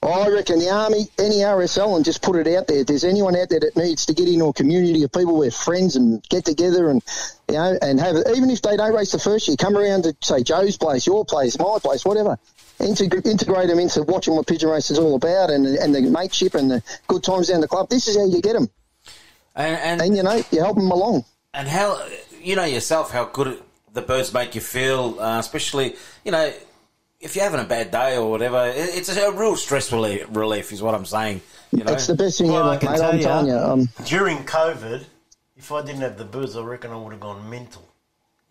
I 0.00 0.28
reckon 0.28 0.60
the 0.60 0.70
Army, 0.70 1.08
any 1.18 1.38
RSL, 1.38 1.96
and 1.96 2.04
just 2.04 2.22
put 2.22 2.36
it 2.36 2.46
out 2.56 2.68
there. 2.68 2.78
If 2.78 2.86
there's 2.86 3.02
anyone 3.02 3.34
out 3.34 3.48
there 3.48 3.58
that 3.58 3.76
needs 3.76 4.06
to 4.06 4.14
get 4.14 4.28
into 4.28 4.44
a 4.44 4.52
community 4.52 5.02
of 5.02 5.10
people 5.10 5.36
where 5.36 5.50
friends 5.50 5.96
and 5.96 6.22
get 6.28 6.44
together 6.44 6.88
and, 6.88 7.02
you 7.48 7.56
know, 7.56 7.76
and 7.82 7.98
have 7.98 8.14
it, 8.14 8.28
even 8.36 8.48
if 8.48 8.62
they 8.62 8.76
don't 8.76 8.94
race 8.94 9.10
the 9.10 9.18
first 9.18 9.48
year, 9.48 9.56
come 9.56 9.76
around 9.76 10.04
to, 10.04 10.14
say, 10.22 10.44
Joe's 10.44 10.76
place, 10.76 11.04
your 11.04 11.24
place, 11.24 11.58
my 11.58 11.78
place, 11.82 12.04
whatever. 12.04 12.38
Integ- 12.78 13.26
integrate 13.26 13.66
them 13.68 13.80
into 13.80 14.04
watching 14.04 14.36
what 14.36 14.46
pigeon 14.46 14.68
race 14.70 14.88
is 14.92 15.00
all 15.00 15.16
about 15.16 15.50
and, 15.50 15.66
and 15.66 15.92
the 15.92 16.02
mateship 16.02 16.54
and 16.54 16.70
the 16.70 16.82
good 17.08 17.24
times 17.24 17.48
down 17.48 17.60
the 17.60 17.66
club. 17.66 17.88
This 17.88 18.06
is 18.06 18.16
how 18.16 18.24
you 18.24 18.40
get 18.40 18.52
them. 18.52 18.70
And, 19.58 19.76
and, 19.88 20.00
And, 20.02 20.16
you 20.16 20.22
know, 20.22 20.40
you 20.52 20.60
help 20.60 20.76
them 20.76 20.90
along. 20.90 21.24
and 21.52 21.66
how 21.68 22.00
you 22.40 22.54
know 22.56 22.64
yourself 22.64 23.10
how 23.10 23.24
good 23.24 23.60
the 23.92 24.02
birds 24.02 24.32
make 24.32 24.54
you 24.54 24.60
feel, 24.60 25.18
uh, 25.20 25.38
especially 25.40 25.96
you 26.24 26.30
know 26.30 26.52
if 27.20 27.34
you're 27.34 27.44
having 27.44 27.58
a 27.60 27.64
bad 27.68 27.90
day 27.90 28.16
or 28.16 28.30
whatever. 28.30 28.66
It, 28.68 28.90
it's 28.98 29.08
a, 29.14 29.32
real 29.32 29.56
stress 29.56 29.90
relief, 29.92 30.24
relief, 30.30 30.70
is 30.72 30.80
what 30.80 30.94
I'm 30.94 31.04
saying. 31.06 31.40
You 31.72 31.82
know, 31.84 31.92
It's 31.94 32.06
the 32.06 32.14
best 32.14 32.38
thing 32.38 32.52
Well, 32.52 32.68
I 32.70 32.76
ever, 32.76 32.80
can 32.80 32.92
mate. 32.92 32.98
tell 33.00 33.10
I'm 33.10 33.16
you, 33.18 33.22
telling 33.24 33.46
you. 33.48 33.56
Um, 33.58 33.88
during 34.06 34.38
COVID, 34.44 35.04
if 35.56 35.72
I 35.72 35.82
didn't 35.82 36.02
have 36.02 36.16
the 36.16 36.24
birds, 36.24 36.54
I 36.56 36.62
reckon 36.62 36.92
I 36.92 36.96
would 36.96 37.10
have 37.12 37.20
gone 37.20 37.50
mental. 37.50 37.82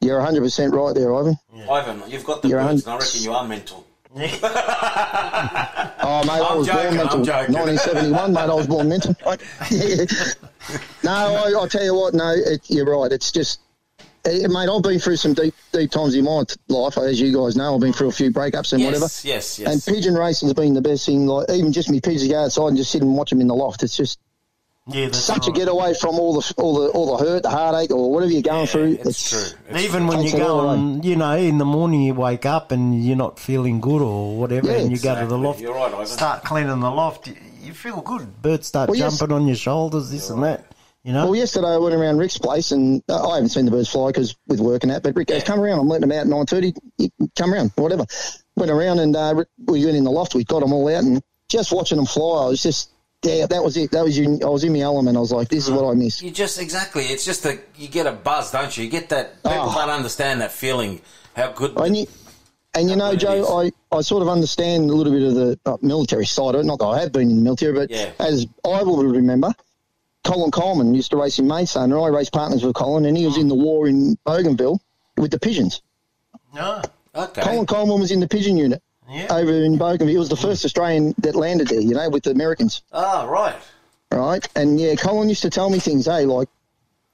you're 0.02 0.20
100% 0.20 0.74
right 0.74 0.94
there, 0.94 1.16
Ivan. 1.16 1.38
Ivan, 1.72 2.04
you've 2.12 2.26
got 2.26 2.42
the 2.42 2.50
You're 2.50 2.62
birds, 2.62 2.86
un- 2.86 2.94
and 2.94 3.02
I 3.02 3.06
reckon 3.06 3.22
you 3.24 3.32
are 3.32 3.48
mental. 3.48 3.87
Oh, 6.10 6.24
mate, 6.24 6.42
I 6.42 6.56
was 6.56 6.68
joking, 6.68 6.96
born 6.96 6.98
mental. 6.98 7.20
1971, 7.20 8.34
mate, 8.34 8.40
I 8.40 8.54
was 8.54 8.68
born 8.68 8.88
mental. 8.88 9.14
no, 11.04 11.12
I, 11.12 11.62
I 11.62 11.68
tell 11.68 11.84
you 11.84 11.94
what, 11.94 12.14
no, 12.14 12.34
it, 12.34 12.62
you're 12.70 12.86
right. 12.86 13.12
It's 13.12 13.30
just, 13.32 13.60
eh, 14.24 14.48
mate, 14.48 14.70
I've 14.70 14.82
been 14.82 15.00
through 15.00 15.18
some 15.18 15.34
deep, 15.34 15.54
deep 15.74 15.92
times 15.92 16.16
in 16.16 16.24
my 16.24 16.44
life, 16.70 16.98
as 16.98 17.20
you 17.20 17.36
guys 17.36 17.58
know. 17.58 17.76
I've 17.76 17.82
been 17.82 17.92
through 17.92 18.08
a 18.08 18.14
few 18.14 18.32
breakups 18.32 18.72
and 18.72 18.82
yes, 18.82 18.88
whatever. 18.88 19.06
yes, 19.24 19.60
yes. 19.60 19.68
And 19.68 19.84
pigeon 19.96 20.16
racing's 20.16 20.54
been 20.54 20.74
the 20.74 20.82
best 20.82 21.06
thing. 21.06 21.28
Like 21.28 21.50
even 21.50 21.74
just 21.74 21.90
me 21.90 22.00
pigeons 22.00 22.30
go 22.30 22.44
outside 22.44 22.68
and 22.70 22.78
just 22.78 22.92
sit 22.92 23.02
and 23.02 23.16
watch 23.18 23.32
them 23.32 23.42
in 23.42 23.48
the 23.48 23.56
loft. 23.56 23.84
It's 23.84 23.98
just 23.98 24.20
Yeah, 24.90 25.06
that's 25.06 25.18
such 25.20 25.48
a 25.48 25.52
getaway 25.52 25.94
from 25.94 26.16
all 26.16 26.40
the 26.40 26.54
all 26.58 26.76
the 26.82 26.90
all 26.92 27.18
the 27.18 27.24
hurt, 27.26 27.44
the 27.44 27.50
heartache, 27.50 27.92
or 27.92 28.12
whatever 28.12 28.32
you're 28.32 28.42
going 28.42 28.68
through. 28.68 28.98
it's 29.02 29.30
true. 29.30 29.58
It's 29.70 29.84
Even 29.84 30.08
when 30.08 30.20
you 30.20 30.26
Takes 30.26 30.36
it 30.36 30.38
go 30.38 30.60
all 30.60 30.68
on, 30.70 31.04
you 31.04 31.16
know, 31.18 31.36
in 31.36 31.58
the 31.58 31.66
morning 31.66 32.02
you 32.04 32.14
wake 32.14 32.46
up 32.46 32.72
and 32.72 33.04
you're 33.04 33.18
not 33.18 33.38
feeling 33.40 33.82
good 33.82 34.02
or 34.02 34.38
whatever, 34.38 34.68
Yeah, 34.72 34.78
and 34.78 34.92
you 34.92 34.98
go 35.00 35.20
to 35.20 35.26
the 35.28 35.38
loft, 35.38 35.60
You're 35.60 35.74
right, 35.74 35.94
Ivan. 35.94 36.06
start 36.08 36.44
cleaning 36.46 36.80
the 36.80 36.90
loft, 36.90 37.28
you, 37.28 37.36
you 37.62 37.74
feel 37.74 38.00
good. 38.02 38.42
Birds 38.42 38.68
start 38.68 38.90
Well, 38.90 38.98
yes. 38.98 39.18
jumping 39.20 39.36
on 39.36 39.46
your 39.48 39.58
shoulders, 39.58 40.10
this 40.10 40.30
and 40.30 40.42
that. 40.44 40.72
You 41.04 41.14
know, 41.14 41.26
Well, 41.26 41.36
yesterday 41.36 41.68
I 41.68 41.78
went 41.78 41.94
around 41.96 42.18
Rick's 42.18 42.38
place, 42.38 42.72
and 42.72 43.02
uh, 43.10 43.30
I 43.30 43.36
haven't 43.36 43.50
seen 43.50 43.66
the 43.66 43.72
birds 43.72 43.90
fly 43.90 44.08
because 44.10 44.36
with 44.48 44.60
work 44.60 44.84
and 44.84 44.92
that. 44.92 45.04
But 45.04 45.16
Rick 45.16 45.28
goes, 45.30 45.44
"Come 45.44 45.60
around. 45.62 45.80
I'm 45.80 45.88
letting 45.88 46.08
them 46.08 46.12
out 46.18 46.22
at 46.22 46.28
nine 46.28 46.46
thirty. 46.46 46.74
Come 47.38 47.54
around, 47.54 47.72
whatever." 47.76 48.06
Went 48.58 48.72
around 48.72 49.00
and 49.00 49.16
uh, 49.16 49.44
we 49.68 49.86
went 49.86 49.96
in 49.96 50.04
the 50.04 50.12
loft. 50.12 50.34
We 50.36 50.44
got 50.44 50.62
them 50.62 50.74
all 50.74 50.88
out, 50.94 51.04
and 51.04 51.22
just 51.50 51.72
watching 51.72 51.96
them 51.98 52.08
fly, 52.08 52.44
I 52.46 52.48
was 52.50 52.62
just, 52.62 52.90
yeah, 53.24 53.46
that 53.48 53.64
was 53.64 53.76
it. 53.78 53.92
That 53.92 54.04
was 54.04 54.18
you. 54.18 54.40
I 54.44 54.50
was 54.50 54.64
in 54.64 54.74
my 54.74 54.80
element. 54.80 55.18
I 55.18 55.20
was 55.20 55.32
like, 55.32 55.50
"This 55.50 55.66
is 55.66 55.72
what 55.72 55.82
uh-huh. 55.82 55.92
I 55.92 55.96
miss." 55.96 56.22
You 56.22 56.32
just 56.32 56.62
exactly. 56.62 57.06
It's 57.06 57.26
just 57.26 57.44
that 57.44 57.60
you 57.76 57.88
get 57.88 58.06
a 58.06 58.12
buzz, 58.12 58.52
don't 58.52 58.76
you? 58.78 58.86
You 58.86 58.90
get 58.90 59.10
that. 59.10 59.34
Ah. 59.44 59.50
People 59.50 59.70
Oh. 59.70 59.74
don't 59.74 59.90
understand 59.90 60.42
that 60.42 60.52
feeling. 60.52 61.02
How 61.36 61.52
good. 61.52 61.74
And 61.78 61.98
you, 61.98 62.08
and 62.74 62.90
you 62.90 62.96
know, 62.96 63.12
good 63.12 63.24
it 63.24 63.40
is. 63.40 63.48
Joe, 63.48 63.60
I, 63.92 63.96
I 63.98 64.02
sort 64.02 64.22
of 64.22 64.30
understand 64.30 64.90
a 64.90 64.94
little 64.94 65.14
bit 65.14 65.24
of 65.24 65.36
the 65.36 65.60
uh, 65.66 65.78
military 65.82 66.26
side 66.26 66.56
of 66.56 66.62
it. 66.62 66.66
Not 66.66 66.80
that 66.80 66.86
I 66.86 67.00
have 67.00 67.12
been 67.12 67.30
in 67.30 67.38
the 67.38 67.42
military, 67.42 67.74
but 67.74 67.90
Yeah. 67.90 68.12
as 68.20 68.46
I 68.64 68.84
will 68.84 69.04
remember, 69.04 69.54
Colin 70.24 70.52
Coleman 70.52 70.94
used 70.94 71.12
to 71.12 71.18
race 71.18 71.40
in 71.40 71.48
Maidstone, 71.48 71.92
and 71.92 72.02
I 72.02 72.08
raced 72.08 72.34
partners 72.34 72.64
with 72.64 72.76
Colin, 72.76 73.06
and 73.06 73.18
he 73.18 73.26
was 73.26 73.38
in 73.38 73.48
the 73.48 73.56
war 73.56 73.88
in 73.88 74.18
Bougainville 74.26 74.80
with 75.18 75.32
the 75.32 75.40
pigeons. 75.40 75.82
no, 76.54 76.82
okay. 77.16 77.42
Colin 77.42 77.66
Coleman 77.66 78.00
was 78.00 78.12
in 78.12 78.20
the 78.20 78.28
pigeon 78.28 78.58
unit 78.58 78.82
yeah, 79.10 79.28
over 79.30 79.52
in 79.52 79.78
Bougainville. 79.78 80.08
He 80.08 80.18
was 80.18 80.30
the 80.30 80.36
first 80.38 80.64
Australian 80.66 81.14
that 81.20 81.36
landed 81.36 81.68
there, 81.68 81.82
you 81.82 81.94
know, 81.96 82.10
with 82.10 82.24
the 82.24 82.32
Americans, 82.32 82.82
Ah, 82.92 83.26
right. 83.30 83.56
right? 84.12 84.48
And 84.56 84.80
yeah, 84.80 84.96
Colin 84.96 85.30
used 85.30 85.42
to 85.44 85.50
tell 85.50 85.70
me 85.70 85.80
things, 85.80 86.06
hey, 86.06 86.26
like, 86.26 86.50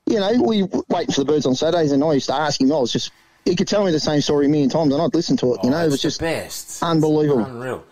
you 0.06 0.20
know, 0.20 0.34
we 0.42 0.64
waiting 0.90 1.14
for 1.14 1.22
the 1.22 1.26
birds 1.26 1.46
on 1.46 1.56
Saturdays, 1.56 1.92
and 1.92 2.04
I 2.04 2.14
used 2.14 2.28
to 2.28 2.36
ask 2.36 2.60
him. 2.60 2.72
I 2.72 2.78
was 2.78 2.92
just, 2.92 3.12
he 3.46 3.56
could 3.56 3.68
tell 3.68 3.84
me 3.86 3.92
the 3.92 4.00
same 4.00 4.22
story 4.22 4.46
a 4.48 4.50
million 4.50 4.70
times, 4.70 4.94
and 4.94 5.02
I'd 5.02 5.14
listen 5.16 5.38
to 5.38 5.54
it. 5.56 5.64
You 5.64 5.70
know, 5.70 5.78
Oh, 5.78 5.86
it 5.86 5.90
was 5.92 6.02
just 6.02 6.20
best. 6.20 6.82
unbelievable. 6.84 7.46
Unreal. 7.46 7.84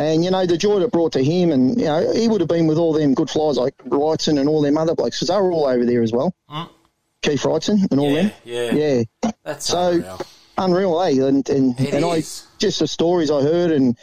And 0.00 0.24
you 0.24 0.30
know 0.30 0.46
the 0.46 0.56
joy 0.56 0.80
it 0.80 0.92
brought 0.92 1.12
to 1.14 1.24
him, 1.24 1.50
and 1.50 1.76
you 1.76 1.86
know 1.86 2.12
he 2.12 2.28
would 2.28 2.40
have 2.40 2.46
been 2.48 2.68
with 2.68 2.78
all 2.78 2.92
them 2.92 3.14
good 3.14 3.28
flies 3.28 3.56
like 3.56 3.76
Wrightson 3.78 4.38
and 4.38 4.48
all 4.48 4.62
them 4.62 4.78
other 4.78 4.94
blokes 4.94 5.16
because 5.18 5.26
they 5.26 5.34
were 5.34 5.50
all 5.50 5.66
over 5.66 5.84
there 5.84 6.02
as 6.04 6.12
well. 6.12 6.32
Keith 7.22 7.42
Wrightson 7.42 7.90
and 7.90 7.98
all 7.98 8.12
Yeah, 8.12 8.22
them. 8.22 8.32
yeah. 8.44 8.72
yeah. 9.24 9.30
That's 9.42 9.66
So 9.66 9.90
unreal. 9.90 10.20
Unreal, 10.58 11.00
eh? 11.02 11.26
And 11.26 11.48
and, 11.48 11.80
It 11.80 11.94
and 11.94 12.04
I 12.04 12.20
just 12.58 12.80
the 12.80 12.86
stories 12.86 13.30
I 13.30 13.42
heard, 13.42 13.70
and 13.70 13.96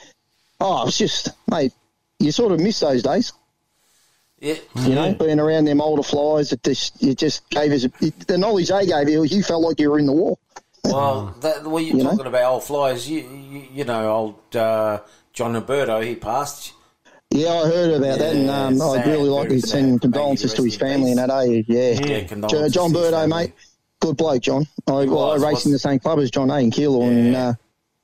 oh, 0.60 0.88
it's 0.88 0.98
just 0.98 1.30
mate, 1.48 1.74
you 2.20 2.32
sort 2.32 2.52
of 2.52 2.60
miss 2.60 2.80
those 2.80 3.04
days. 3.04 3.34
Yeah. 4.40 4.56
You 4.76 4.96
know, 4.96 5.14
being 5.14 5.40
around 5.40 5.66
them 5.66 5.82
older 5.82 6.04
flies, 6.04 6.52
it 6.52 6.64
just 6.64 7.02
it 7.04 7.18
just 7.18 7.50
gave 7.50 7.72
us 7.72 7.86
it, 8.02 8.28
the 8.28 8.38
knowledge 8.38 8.70
they 8.70 8.86
gave 8.86 9.10
you. 9.10 9.24
You 9.24 9.44
felt 9.44 9.64
like 9.64 9.80
you 9.80 9.92
were 9.92 10.00
in 10.00 10.06
the 10.06 10.14
war. 10.14 10.38
Well, 10.84 11.36
that, 11.42 11.64
well, 11.66 11.82
you're 11.82 11.98
You 11.98 12.04
know? 12.04 12.12
talking 12.12 12.28
about 12.28 12.52
old 12.52 12.64
flyers. 12.64 13.10
You, 13.10 13.22
you, 13.22 13.68
you 13.74 13.84
know, 13.86 14.12
old 14.12 14.56
uh, 14.56 15.00
John 15.34 15.54
Roberto, 15.54 16.00
he 16.02 16.16
passed. 16.16 16.74
Yeah, 17.32 17.54
I 17.54 17.66
heard 17.68 17.92
about 17.96 18.20
that, 18.20 18.36
and 18.36 18.50
um, 18.50 18.76
Yeah, 18.76 18.84
I'd 18.84 19.08
really 19.08 19.30
like 19.30 19.50
very 19.50 19.62
to 19.62 19.68
send 19.68 20.02
condolences 20.02 20.54
to 20.54 20.64
his 20.64 20.76
family 20.78 21.12
and 21.12 21.18
that. 21.20 21.32
Eh? 21.32 21.64
Yeah, 21.68 21.92
Yeah, 21.92 22.48
Jo- 22.48 22.70
John 22.70 22.94
to 22.94 22.98
Berto, 23.00 23.28
mate, 23.28 23.54
good 24.06 24.18
bloke, 24.18 24.42
John. 24.42 24.66
I, 24.88 25.06
well, 25.06 25.32
I 25.32 25.36
raced 25.38 25.66
in 25.66 25.72
the 25.72 25.80
same 25.80 26.00
club 26.00 26.20
as 26.20 26.32
John 26.32 26.50
A. 26.52 26.60
in 26.60 26.72
Keilor, 26.72 27.08
and 27.10 27.36
uh, 27.36 27.54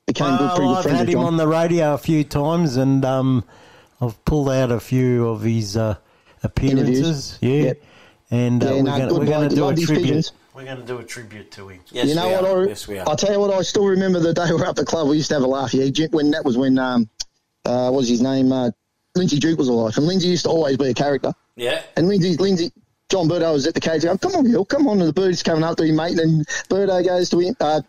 became 0.07 0.37
good, 0.37 0.49
pretty 0.51 0.65
Well, 0.65 0.81
good 0.83 0.91
I've 0.91 0.97
had 0.99 1.07
him 1.09 1.13
John. 1.13 1.25
on 1.25 1.37
the 1.37 1.47
radio 1.47 1.93
a 1.93 1.97
few 1.97 2.23
times, 2.23 2.77
and 2.77 3.03
um, 3.05 3.43
I've 4.01 4.23
pulled 4.25 4.49
out 4.49 4.71
a 4.71 4.79
few 4.79 5.27
of 5.29 5.41
his 5.41 5.77
uh, 5.77 5.95
appearances. 6.43 7.37
Yeah, 7.41 7.51
Yep. 7.63 7.83
and 8.31 8.63
uh, 8.63 8.67
Yeah, 8.67 8.71
we're 8.73 8.81
no, 8.83 8.85
going 8.97 9.09
good 9.09 9.17
we're 9.19 9.25
going 9.25 9.49
bloke. 9.49 9.49
to 9.49 9.55
do 9.55 9.83
a 9.83 9.85
tribute. 9.85 10.03
pigeons. 10.05 10.31
We're 10.53 10.65
going 10.65 10.77
to 10.77 10.83
do 10.83 10.97
a 10.97 11.03
tribute 11.03 11.49
to 11.51 11.69
him. 11.69 11.79
you 11.91 12.13
know 12.13 12.27
what? 12.29 12.45
I, 12.45 12.63
Yes, 12.69 12.87
we 12.87 12.99
are. 12.99 13.07
I'll 13.07 13.15
tell 13.15 13.31
you 13.31 13.39
what. 13.39 13.53
I 13.53 13.61
still 13.61 13.85
remember 13.85 14.19
the 14.19 14.33
day 14.33 14.45
we 14.49 14.55
were 14.57 14.65
up 14.65 14.75
the 14.75 14.83
club. 14.85 15.07
We 15.07 15.15
used 15.15 15.29
to 15.29 15.35
have 15.35 15.43
a 15.43 15.47
laugh. 15.47 15.73
Yeah, 15.73 16.07
when 16.11 16.31
that 16.31 16.43
was 16.43 16.57
when 16.57 16.77
um, 16.77 17.09
uh, 17.65 17.89
what 17.89 17.99
was 17.99 18.09
his 18.09 18.21
name? 18.21 18.51
Uh, 18.51 18.71
Lindsay 19.15 19.39
Duke 19.39 19.57
was 19.57 19.69
alive, 19.69 19.97
and 19.97 20.05
Lindsay 20.07 20.27
used 20.27 20.43
to 20.43 20.49
always 20.49 20.75
be 20.77 20.89
a 20.89 20.93
character. 20.93 21.31
Yeah. 21.55 21.81
And 21.95 22.07
Lindsay, 22.09 22.35
Lindsay, 22.37 22.71
John 23.11 23.27
Berto 23.27 23.51
was 23.51 23.67
at 23.67 23.73
the 23.73 23.81
cage 23.81 24.03
going, 24.03 24.17
come 24.19 24.35
on, 24.35 24.45
Bill, 24.45 24.63
come 24.63 24.87
on. 24.87 25.01
And 25.01 25.09
the 25.09 25.13
bird's 25.13 25.43
coming 25.43 25.65
up 25.65 25.75
to 25.75 25.83
him, 25.83 25.97
mate. 25.97 26.17
And 26.17 26.47
Berto 26.69 27.05
goes 27.05 27.29
to 27.31 27.39
him, 27.39 27.53
uh, 27.59 27.81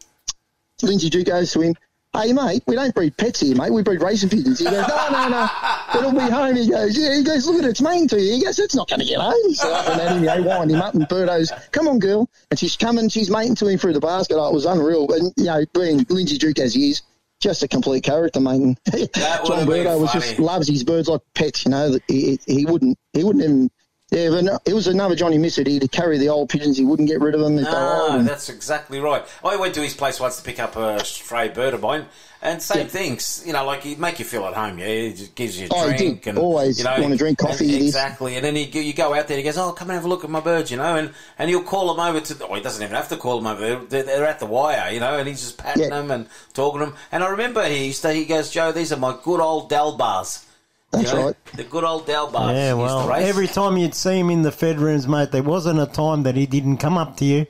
Lindsay 0.82 1.10
Duke 1.10 1.26
goes 1.26 1.52
to 1.52 1.60
him, 1.60 1.76
hey, 2.12 2.32
mate, 2.32 2.64
we 2.66 2.74
don't 2.74 2.92
breed 2.92 3.16
pets 3.16 3.38
here, 3.38 3.54
mate. 3.54 3.70
We 3.70 3.84
breed 3.84 4.02
racing 4.02 4.30
pigeons. 4.30 4.58
He 4.58 4.64
goes, 4.64 4.86
no, 4.88 5.08
no, 5.12 5.28
no, 5.28 5.48
it'll 5.96 6.10
be 6.10 6.28
home. 6.28 6.56
He 6.56 6.68
goes, 6.68 6.98
yeah. 6.98 7.14
He 7.16 7.22
goes, 7.22 7.46
look 7.46 7.62
at 7.62 7.70
it's 7.70 7.80
mean 7.80 8.08
to 8.08 8.20
you. 8.20 8.34
He 8.34 8.42
goes, 8.42 8.58
it's 8.58 8.74
not 8.74 8.88
going 8.88 8.98
to 8.98 9.06
get 9.06 9.20
home. 9.20 9.32
He's 9.46 9.62
laughing 9.62 10.00
at 10.00 10.16
him, 10.16 10.22
know, 10.24 10.42
wind 10.42 10.72
him 10.72 10.82
up. 10.82 10.94
And 10.94 11.04
Berto's, 11.04 11.52
come 11.70 11.86
on, 11.86 12.00
girl. 12.00 12.28
And 12.50 12.58
she's 12.58 12.76
coming, 12.76 13.08
she's 13.08 13.30
mating 13.30 13.54
to 13.56 13.68
him 13.68 13.78
through 13.78 13.92
the 13.92 14.00
basket. 14.00 14.34
Oh, 14.36 14.48
it 14.48 14.54
was 14.54 14.64
unreal. 14.64 15.06
And, 15.12 15.32
you 15.36 15.44
know, 15.44 15.64
being 15.72 16.04
Lindsay 16.08 16.36
Duke 16.36 16.58
as 16.58 16.74
he 16.74 16.90
is, 16.90 17.02
just 17.40 17.62
a 17.62 17.68
complete 17.68 18.02
character, 18.02 18.40
mate. 18.40 18.76
John 18.92 19.66
Berto 19.66 20.00
was 20.00 20.12
just 20.12 20.40
loves 20.40 20.66
his 20.66 20.82
birds 20.82 21.08
like 21.08 21.20
pets. 21.34 21.64
You 21.64 21.70
know, 21.70 21.98
he 22.08 22.38
he 22.46 22.64
wouldn't 22.66 22.98
he 23.12 23.22
wouldn't 23.22 23.44
even. 23.44 23.70
Yeah, 24.12 24.28
but 24.28 24.44
no, 24.44 24.58
it 24.66 24.74
was 24.74 24.88
another 24.88 25.14
Johnny 25.16 25.38
Mifsud. 25.38 25.66
He'd 25.66 25.90
carry 25.90 26.18
the 26.18 26.28
old 26.28 26.50
pigeons. 26.50 26.76
He 26.76 26.84
wouldn't 26.84 27.08
get 27.08 27.20
rid 27.20 27.34
of 27.34 27.40
them. 27.40 27.56
They'd 27.56 27.64
go 27.64 27.70
ah, 27.72 28.02
old 28.02 28.12
No, 28.12 28.18
and- 28.18 28.28
that's 28.28 28.50
exactly 28.50 29.00
right. 29.00 29.24
I 29.42 29.56
went 29.56 29.74
to 29.76 29.80
his 29.82 29.94
place 29.94 30.20
once 30.20 30.36
to 30.36 30.42
pick 30.42 30.58
up 30.60 30.76
a 30.76 31.02
stray 31.02 31.48
bird 31.48 31.72
of 31.72 31.80
mine, 31.80 32.04
and 32.42 32.60
same 32.60 32.88
things. 32.88 33.42
You 33.46 33.54
know, 33.54 33.64
like 33.64 33.84
he'd 33.84 33.98
make 33.98 34.18
you 34.18 34.26
feel 34.26 34.44
at 34.44 34.52
home. 34.52 34.78
Yeah, 34.78 34.86
he 34.88 35.14
just 35.14 35.34
gives 35.34 35.58
you 35.58 35.68
a 35.68 35.70
Oh, 35.74 35.96
drink 35.96 36.26
and 36.26 36.36
Always 36.36 36.76
you 36.78 36.84
know, 36.84 36.94
wanna 37.00 37.16
drink 37.16 37.38
coffee, 37.38 37.74
and- 37.74 37.84
exactly. 37.86 38.36
And 38.36 38.44
then 38.44 38.54
he, 38.54 38.64
you 38.64 38.92
go 38.92 39.14
out 39.14 39.28
there. 39.28 39.38
He 39.38 39.42
goes, 39.42 39.56
"Oh, 39.56 39.72
come 39.72 39.88
and 39.88 39.94
have 39.94 40.04
a 40.04 40.08
look 40.08 40.24
at 40.24 40.30
my 40.30 40.40
birds," 40.40 40.70
you 40.70 40.76
know, 40.76 40.94
and 40.96 41.14
and 41.38 41.48
he'll 41.48 41.62
call 41.62 41.94
them 41.94 42.04
over 42.06 42.20
to. 42.20 42.46
Oh, 42.46 42.54
he 42.54 42.60
doesn't 42.60 42.82
even 42.82 42.94
have 42.94 43.08
to 43.08 43.16
call 43.16 43.40
them 43.40 43.46
over. 43.46 43.82
They're, 43.86 44.02
they're, 44.02 44.26
at 44.26 44.40
the 44.40 44.46
wire, 44.46 44.90
you 44.92 45.00
know, 45.00 45.16
and 45.16 45.26
he's 45.26 45.40
just 45.40 45.56
patting 45.56 45.84
Yeah. 45.84 45.88
them 45.88 46.10
and 46.10 46.26
talking 46.52 46.80
to 46.80 46.86
them. 46.86 46.96
And 47.12 47.24
I 47.24 47.28
remember 47.28 47.64
he 47.64 47.86
used 47.86 48.02
to, 48.02 48.12
he 48.12 48.26
goes, 48.26 48.50
"Joe, 48.50 48.72
these 48.72 48.92
are 48.92 48.98
my 48.98 49.16
good 49.24 49.40
old 49.40 49.70
Delbars." 49.70 50.44
That's 50.92 51.10
You 51.10 51.18
know, 51.18 51.26
right. 51.26 51.36
The 51.54 51.64
good 51.64 51.84
old 51.84 52.06
Delbars. 52.06 52.52
Yeah, 52.54 52.74
He 52.74 52.80
used 52.80 52.92
to 52.92 53.06
well, 53.08 53.12
every 53.14 53.46
time 53.46 53.76
you'd 53.78 53.94
see 53.94 54.18
him 54.18 54.28
in 54.30 54.42
the 54.42 54.52
Fed 54.52 54.78
rooms, 54.78 55.08
mate, 55.08 55.32
there 55.32 55.42
wasn't 55.42 55.80
a 55.80 55.86
time 55.86 56.22
that 56.24 56.36
he 56.36 56.44
didn't 56.46 56.76
come 56.78 56.98
up 56.98 57.16
to 57.18 57.24
you, 57.24 57.46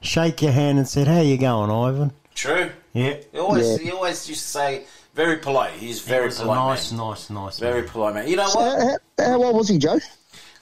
shake 0.00 0.40
your 0.42 0.52
hand, 0.52 0.78
and 0.78 0.88
said, 0.88 1.06
"How 1.06 1.20
you 1.20 1.36
going, 1.36 1.70
Ivan?" 1.70 2.12
True. 2.34 2.70
Yeah. 2.94 3.16
He 3.30 3.38
always, 3.38 3.68
Yeah. 3.70 3.76
he 3.78 3.90
always 3.92 4.28
used 4.28 4.42
to 4.42 4.48
say, 4.48 4.84
very 5.14 5.36
polite. 5.36 5.72
He's 5.72 6.00
very 6.00 6.26
was 6.26 6.38
a 6.40 6.42
polite. 6.44 6.56
nice, 6.58 6.92
man. 6.92 7.00
nice, 7.10 7.30
nice. 7.30 7.58
Very 7.58 7.82
polite 7.82 8.14
man. 8.14 8.28
You 8.28 8.36
know 8.36 8.48
So 8.48 8.60
what? 8.60 9.00
how, 9.18 9.24
how 9.32 9.42
old 9.44 9.56
was 9.56 9.68
he, 9.68 9.76
Joe? 9.78 9.98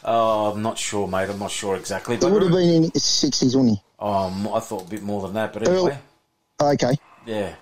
Oh, 0.04 0.52
I'm 0.52 0.62
not 0.62 0.78
sure, 0.78 1.06
mate. 1.06 1.28
I'm 1.30 1.38
not 1.38 1.50
sure 1.50 1.76
exactly. 1.76 2.16
He 2.16 2.20
But 2.20 2.32
would 2.32 2.42
have 2.42 2.52
been 2.52 2.84
in 2.84 2.90
his 2.92 3.04
sixties, 3.04 3.54
wouldn't 3.56 3.76
he? 3.78 3.82
um, 4.04 4.48
I 4.52 4.60
thought 4.60 4.82
a 4.86 4.90
bit 4.90 5.02
more 5.02 5.22
than 5.22 5.34
that. 5.34 5.52
But 5.52 5.68
Earl- 5.68 5.88
anyway, 5.88 5.98
Okay. 6.60 6.96
yeah. 7.26 7.54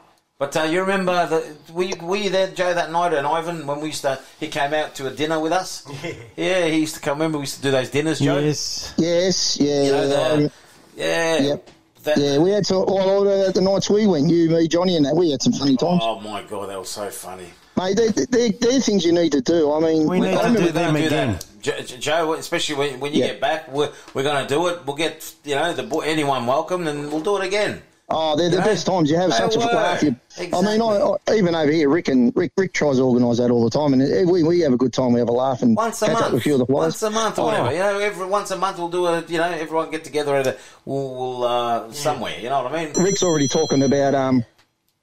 But 0.45 0.57
uh, 0.59 0.63
you 0.65 0.81
remember 0.83 1.27
the 1.27 1.73
were 1.73 1.85
you, 1.85 1.97
were 2.03 2.17
you 2.17 2.29
there, 2.29 2.49
Joe, 2.49 2.75
that 2.75 2.93
night? 2.93 3.15
And 3.15 3.27
Ivan, 3.27 3.67
when 3.67 3.81
we 3.81 3.87
used 3.87 4.03
to, 4.03 4.21
he 4.39 4.49
came 4.49 4.75
out 4.75 4.95
to 4.97 5.07
a 5.07 5.11
dinner 5.11 5.41
with 5.41 5.53
us. 5.53 5.87
Yeah, 6.37 6.67
he 6.67 6.81
used 6.81 6.97
to 6.97 7.01
come. 7.01 7.17
Remember, 7.19 7.39
we 7.39 7.43
used 7.45 7.57
to 7.57 7.63
do 7.63 7.71
those 7.71 7.89
dinners, 7.89 8.19
Joe. 8.19 8.39
Yes. 8.39 8.93
Yes. 8.99 9.59
Yeah. 9.59 9.83
You 9.85 9.91
know, 9.93 10.09
the- 10.09 10.35
um, 10.45 10.51
Yeah. 10.97 11.39
Yep. 11.39 11.71
That- 12.03 12.19
yeah, 12.19 12.39
we 12.39 12.51
had 12.51 12.67
some. 12.67 12.85
Well, 12.85 13.27
uh, 13.27 13.51
the 13.53 13.63
nights 13.63 13.89
we 13.89 14.07
went, 14.07 14.29
you, 14.29 14.51
me, 14.51 14.69
Johnny, 14.69 14.97
and 14.97 15.07
that, 15.07 15.17
we 15.17 15.31
had 15.31 15.41
some 15.41 15.55
funny 15.55 15.77
times. 15.79 16.03
Oh 16.05 16.21
my 16.21 16.43
god, 16.43 16.69
that 16.69 16.79
was 16.79 16.91
so 16.91 17.09
funny. 17.09 17.47
Mate, 17.79 17.97
they're, 17.97 18.11
they're, 18.11 18.51
they're 18.51 18.81
things 18.81 19.03
you 19.07 19.13
need 19.13 19.33
to 19.33 19.41
do. 19.41 19.73
I 19.73 19.81
mean, 19.81 20.07
We 20.07 20.21
need 20.21 20.35
I 20.35 20.53
to 20.53 20.59
do 20.63 20.71
them 20.73 20.95
do 20.95 21.07
again. 21.07 21.33
that. 21.33 21.47
Jo- 21.63 21.81
Jo- 21.81 21.97
Joe, 21.97 22.33
especially 22.35 22.75
when, 22.75 23.01
when 23.01 23.15
you 23.15 23.21
Yeah. 23.21 23.29
get 23.29 23.41
back, 23.41 23.73
we're, 23.73 23.91
we're 24.13 24.23
going 24.23 24.47
to 24.47 24.55
do 24.55 24.67
it. 24.69 24.85
We'll 24.87 24.95
get 24.97 25.35
you 25.45 25.55
know 25.55 25.73
the 25.73 25.83
boy, 25.85 26.01
anyone 26.03 26.45
welcome, 26.47 26.87
and 26.87 27.11
we'll 27.11 27.23
do 27.23 27.39
it 27.39 27.47
again. 27.47 27.81
Oh, 28.11 28.37
they're 28.37 28.51
the 28.51 28.59
know? 28.59 28.65
best 28.65 28.87
times. 28.87 29.11
You 29.11 29.17
have 29.17 29.31
They 29.31 29.37
such 29.37 29.57
a 29.57 29.61
laugh. 29.61 30.03
You, 30.03 30.15
I 30.39 30.61
mean, 30.61 30.83
I, 30.83 31.15
I, 31.27 31.35
even 31.37 31.55
over 31.55 31.73
here, 31.73 31.89
Rick 31.89 32.09
and 32.09 32.37
Rick, 32.37 32.53
Rick 32.57 32.75
tries 32.75 32.97
to 32.97 33.03
organise 33.03 33.39
that 33.39 33.51
all 33.51 33.65
the 33.65 33.71
time, 33.71 33.95
and 33.95 34.31
we, 34.31 34.43
we 34.43 34.61
have 34.61 34.75
a 34.75 34.77
good 34.77 34.93
time. 34.93 35.15
We 35.15 35.21
have 35.21 35.31
a 35.31 35.33
laugh 35.33 35.63
and 35.63 35.75
Once 35.75 36.03
a 36.03 36.07
catch 36.07 36.17
up 36.17 36.21
month, 36.21 36.33
with 36.35 36.41
a 36.43 36.45
few 36.45 36.53
of 36.53 36.67
the 36.67 36.73
once 36.73 37.03
a 37.03 37.11
month 37.11 37.39
or 37.39 37.43
Oh. 37.43 37.45
whatever. 37.47 37.73
You 37.73 37.79
know, 37.79 37.99
every 37.99 38.27
once 38.27 38.51
a 38.51 38.59
month 38.59 38.77
we'll 38.79 38.91
do 38.91 39.07
a. 39.07 39.23
You 39.23 39.39
know, 39.39 39.45
everyone 39.45 39.91
get 39.91 40.05
together 40.05 40.37
at 40.37 40.47
a 40.47 40.57
we'll, 40.85 41.15
we'll 41.15 41.45
uh, 41.45 41.93
somewhere. 41.93 42.39
You 42.39 42.51
know 42.51 42.63
what 42.63 42.75
I 42.75 42.85
mean? 42.85 42.93
Rick's 43.03 43.23
already 43.23 43.49
talking 43.49 43.83
about 43.83 44.15
um, 44.15 44.45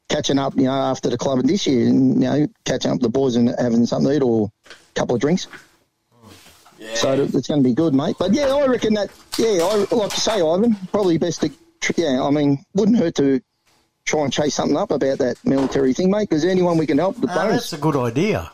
catching 0.08 0.38
up, 0.38 0.56
you 0.56 0.66
know, 0.66 0.72
after 0.72 1.10
the 1.10 1.18
club 1.18 1.42
this 1.44 1.66
year, 1.66 1.88
and 1.88 2.16
you 2.22 2.30
know, 2.30 2.48
catching 2.66 2.92
up 2.92 2.96
with 2.98 3.04
the 3.04 3.10
boys 3.10 3.36
and 3.36 3.50
having 3.58 3.84
something 3.88 4.10
to 4.12 4.16
eat 4.16 4.22
or 4.22 4.52
a 4.70 4.94
couple 4.94 5.16
of 5.16 5.22
drinks. 5.22 5.48
Yeah. 6.78 6.94
So 6.96 7.14
it's 7.14 7.48
going 7.48 7.64
to 7.64 7.68
be 7.68 7.74
good, 7.74 7.94
mate. 7.96 8.16
But 8.20 8.34
yeah, 8.34 8.54
I 8.54 8.66
reckon 8.68 8.94
that. 8.96 9.10
Yeah, 9.38 9.60
I 9.64 9.96
like 9.96 10.12
to 10.12 10.20
say, 10.20 10.42
Ivan, 10.42 10.76
probably 10.92 11.18
best 11.18 11.42
to. 11.42 11.52
Yeah, 11.98 12.22
I 12.24 12.30
mean, 12.30 12.64
wouldn't 12.74 12.98
hurt 12.98 13.16
to 13.16 13.42
try 14.06 14.22
and 14.24 14.32
chase 14.34 14.56
something 14.56 14.78
up 14.78 14.92
about 14.92 15.18
that 15.18 15.38
military 15.44 15.94
thing, 15.94 16.12
mate. 16.12 16.30
Because 16.30 16.46
anyone 16.46 16.78
we 16.78 16.86
can 16.88 16.98
help, 16.98 17.20
the 17.20 17.28
Ah, 17.30 17.34
bonus. 17.36 17.54
that's 17.70 17.74
a 17.74 17.78
good 17.78 17.96
idea. 17.96 18.52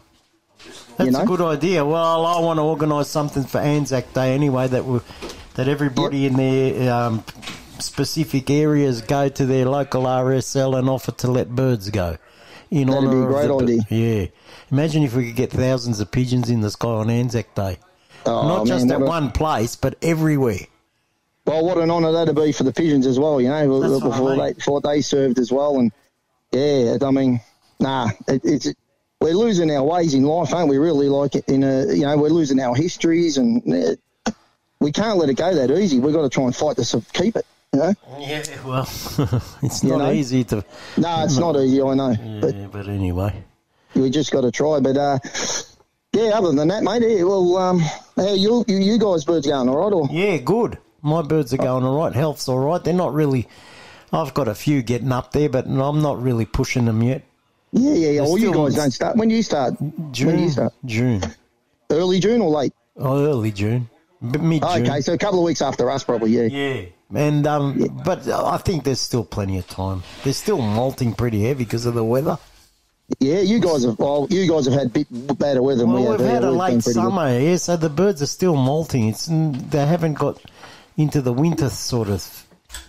That's 0.97 1.11
know? 1.11 1.21
a 1.21 1.25
good 1.25 1.41
idea. 1.41 1.85
Well, 1.85 2.25
I 2.25 2.39
want 2.39 2.57
to 2.57 2.63
organise 2.63 3.07
something 3.09 3.43
for 3.43 3.59
Anzac 3.59 4.13
Day 4.13 4.33
anyway 4.33 4.67
that 4.69 4.85
will, 4.85 5.03
that 5.55 5.67
everybody 5.67 6.25
in 6.25 6.33
their 6.37 6.91
um, 6.93 7.23
specific 7.79 8.49
areas 8.49 9.01
go 9.01 9.29
to 9.29 9.45
their 9.45 9.65
local 9.65 10.03
RSL 10.03 10.77
and 10.79 10.89
offer 10.89 11.11
to 11.11 11.29
let 11.31 11.49
birds 11.49 11.89
go. 11.89 12.17
In 12.71 12.87
That'd 12.87 13.03
be 13.03 13.07
honour 13.15 13.29
a 13.29 13.33
great 13.33 13.49
of 13.49 13.67
the, 13.67 13.79
idea. 13.89 14.19
Yeah. 14.21 14.27
Imagine 14.71 15.03
if 15.03 15.15
we 15.15 15.27
could 15.27 15.35
get 15.35 15.51
thousands 15.51 15.99
of 15.99 16.11
pigeons 16.11 16.49
in 16.49 16.61
the 16.61 16.71
sky 16.71 16.89
on 16.89 17.09
Anzac 17.09 17.53
Day. 17.55 17.77
Oh, 18.25 18.47
Not 18.47 18.67
just 18.67 18.89
at 18.89 18.99
one 18.99 19.31
place, 19.31 19.75
but 19.75 19.95
everywhere. 20.01 20.59
Well, 21.47 21.63
what 21.65 21.77
an 21.77 21.89
honour 21.89 22.11
that'd 22.11 22.35
be 22.35 22.51
for 22.51 22.63
the 22.63 22.73
pigeons 22.73 23.07
as 23.07 23.17
well, 23.17 23.39
you 23.39 23.47
know, 23.47 23.79
That's 23.79 23.93
what 23.93 24.03
I 24.03 24.09
before 24.09 24.29
mean. 24.35 24.39
they 24.45 24.53
before 24.53 24.81
they 24.81 25.01
served 25.01 25.39
as 25.39 25.49
well. 25.51 25.79
And 25.79 25.91
yeah, 26.51 26.97
I 27.01 27.09
mean, 27.11 27.39
nah, 27.79 28.09
it, 28.27 28.41
it's 28.43 28.73
we're 29.21 29.33
losing 29.33 29.71
our 29.71 29.81
ways 29.83 30.13
in 30.13 30.23
life, 30.23 30.53
aren't 30.53 30.69
we? 30.69 30.77
Really, 30.77 31.07
like 31.07 31.35
in 31.47 31.63
a 31.63 31.85
you 31.93 32.03
know, 32.05 32.17
we're 32.17 32.29
losing 32.29 32.59
our 32.59 32.75
histories, 32.75 33.37
and 33.37 33.63
uh, 34.27 34.31
we 34.81 34.91
can't 34.91 35.17
let 35.17 35.29
it 35.29 35.35
go 35.35 35.55
that 35.55 35.71
easy. 35.71 35.99
We've 36.01 36.13
got 36.13 36.23
to 36.23 36.29
try 36.29 36.43
and 36.43 36.55
fight 36.55 36.75
to 36.77 37.01
keep 37.13 37.35
it. 37.37 37.45
You 37.73 37.79
know? 37.79 37.93
Yeah, 38.19 38.43
well, 38.65 38.81
it's 39.63 39.83
You 39.83 39.89
not 39.91 39.97
know? 39.99 40.11
easy 40.11 40.43
to. 40.45 40.63
No, 40.97 41.23
it's 41.23 41.37
not 41.37 41.55
easy. 41.57 41.81
I 41.81 41.93
know, 41.95 42.11
Yeah, 42.11 42.67
but 42.71 42.87
anyway. 42.87 43.43
we 43.95 44.09
just 44.09 44.31
got 44.31 44.41
to 44.41 44.51
try. 44.51 44.79
But 44.81 44.97
uh, 44.97 45.19
yeah, 46.13 46.29
other 46.37 46.51
than 46.51 46.67
that, 46.67 46.83
mate, 46.83 47.03
yeah, 47.03 47.23
well, 47.23 47.57
um, 47.57 47.79
how 48.17 48.33
you 48.33 48.63
you, 48.67 48.77
you 48.77 48.97
guys 48.99 49.23
birds 49.25 49.47
going 49.47 49.67
all 49.69 49.77
right? 49.77 49.93
Or 49.93 50.07
Yeah, 50.11 50.37
good. 50.37 50.77
My 51.01 51.21
birds 51.21 51.53
are 51.53 51.57
going 51.57 51.83
all 51.83 51.97
right. 51.97 52.13
Health's 52.13 52.47
all 52.49 52.59
right. 52.59 52.83
They're 52.83 52.93
not 52.93 53.13
really. 53.13 53.47
I've 54.11 54.33
got 54.33 54.47
a 54.47 54.55
few 54.55 54.81
getting 54.81 55.11
up 55.11 55.31
there, 55.31 55.49
but 55.49 55.65
I'm 55.67 56.01
not 56.01 56.21
really 56.21 56.45
pushing 56.45 56.85
them 56.85 57.03
yet. 57.03 57.23
yeah, 57.71 57.91
yeah, 57.93 57.95
yeah. 57.95 58.11
They're 58.13 58.23
Well, 58.23 58.37
you 58.37 58.49
still- 58.49 58.65
guys 58.65 58.75
don't 58.75 58.91
start. 58.91 59.17
When 59.17 59.27
do 59.29 59.35
you 59.35 59.43
start? 59.43 59.75
June. 60.11 60.27
When 60.27 60.37
do 60.37 60.43
you 60.43 60.49
start? 60.49 60.73
June. 60.85 61.21
Early 61.89 62.19
June 62.19 62.41
or 62.41 62.49
late? 62.49 62.73
Oh, 62.97 63.23
early 63.25 63.51
June. 63.51 63.89
Mid 64.21 64.61
June. 64.63 64.87
Okay, 64.87 65.01
so 65.01 65.13
a 65.13 65.17
couple 65.17 65.39
of 65.39 65.45
weeks 65.45 65.61
after 65.61 65.89
us, 65.91 66.03
probably. 66.03 66.31
Yeah. 66.31 66.43
Yeah. 66.43 66.85
And 67.13 67.45
um, 67.47 68.01
but 68.03 68.27
I 68.27 68.57
think 68.57 68.83
there's 68.83 68.99
still 68.99 69.23
plenty 69.23 69.57
of 69.57 69.67
time. 69.67 70.03
They're 70.23 70.33
still 70.33 70.59
molting 70.61 71.13
pretty 71.13 71.43
heavy 71.43 71.63
because 71.63 71.85
of 71.85 71.93
the 71.93 72.03
weather. 72.03 72.37
Yeah, 73.19 73.39
you 73.39 73.59
guys 73.59 73.85
have. 73.85 73.97
Well, 73.99 74.27
you 74.29 74.49
guys 74.49 74.65
have 74.65 74.73
had 74.73 74.91
bit 74.91 75.07
better 75.39 75.61
weather 75.61 75.83
than 75.83 75.93
Well, 75.93 76.01
we 76.03 76.09
have. 76.09 76.19
we've 76.19 76.27
had 76.29 76.43
a 76.43 76.47
we've 76.47 76.51
been 76.51 76.57
late 76.57 76.67
pretty 76.83 76.83
good. 76.87 76.93
summer, 76.95 77.39
yeah. 77.39 77.55
So 77.55 77.77
the 77.77 77.87
birds 77.89 78.21
are 78.21 78.25
still 78.25 78.55
molting. 78.57 79.07
It's 79.07 79.27
they 79.31 79.85
haven't 79.85 80.15
got 80.15 80.41
into 80.97 81.21
the 81.21 81.31
winter 81.33 81.69
sort 81.69 82.09
of 82.09 82.21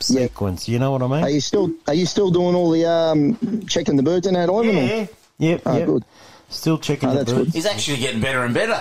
sequence. 0.01 0.69
You 0.69 0.79
know 0.81 0.91
what 0.93 1.03
I 1.03 1.07
mean? 1.07 1.25
Are 1.25 1.31
you 1.31 1.41
still? 1.41 1.73
Are 1.87 1.95
you 1.95 2.07
still 2.07 2.31
doing 2.31 2.55
all 2.55 2.71
the 2.71 2.85
um, 2.87 3.67
checking 3.67 3.97
the 3.97 4.03
birds 4.03 4.27
in 4.27 4.35
that 4.35 4.49
Ivan? 4.51 4.77
or- 4.77 4.83
Yeah. 4.83 5.07
Yep. 5.39 5.63
Oh, 5.67 5.77
yep. 5.77 5.87
good. 5.87 6.05
Still 6.49 6.79
checking 6.79 7.11
Oh, 7.11 7.13
the 7.13 7.19
birds. 7.25 7.33
good. 7.33 7.49
He's 7.49 7.67
actually 7.67 7.99
getting 7.99 8.21
better 8.21 8.43
and 8.45 8.55
better. 8.55 8.81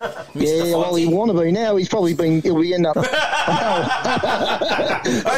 Yeah, 0.34 0.76
well, 0.76 0.94
he 0.94 1.06
want 1.06 1.30
to 1.30 1.38
be 1.38 1.52
now. 1.52 1.76
He's 1.76 1.88
probably 1.90 2.14
been. 2.14 2.40
He'll 2.40 2.58
be 2.58 2.72
end 2.72 2.86
up. 2.86 2.96
hey, 2.96 3.02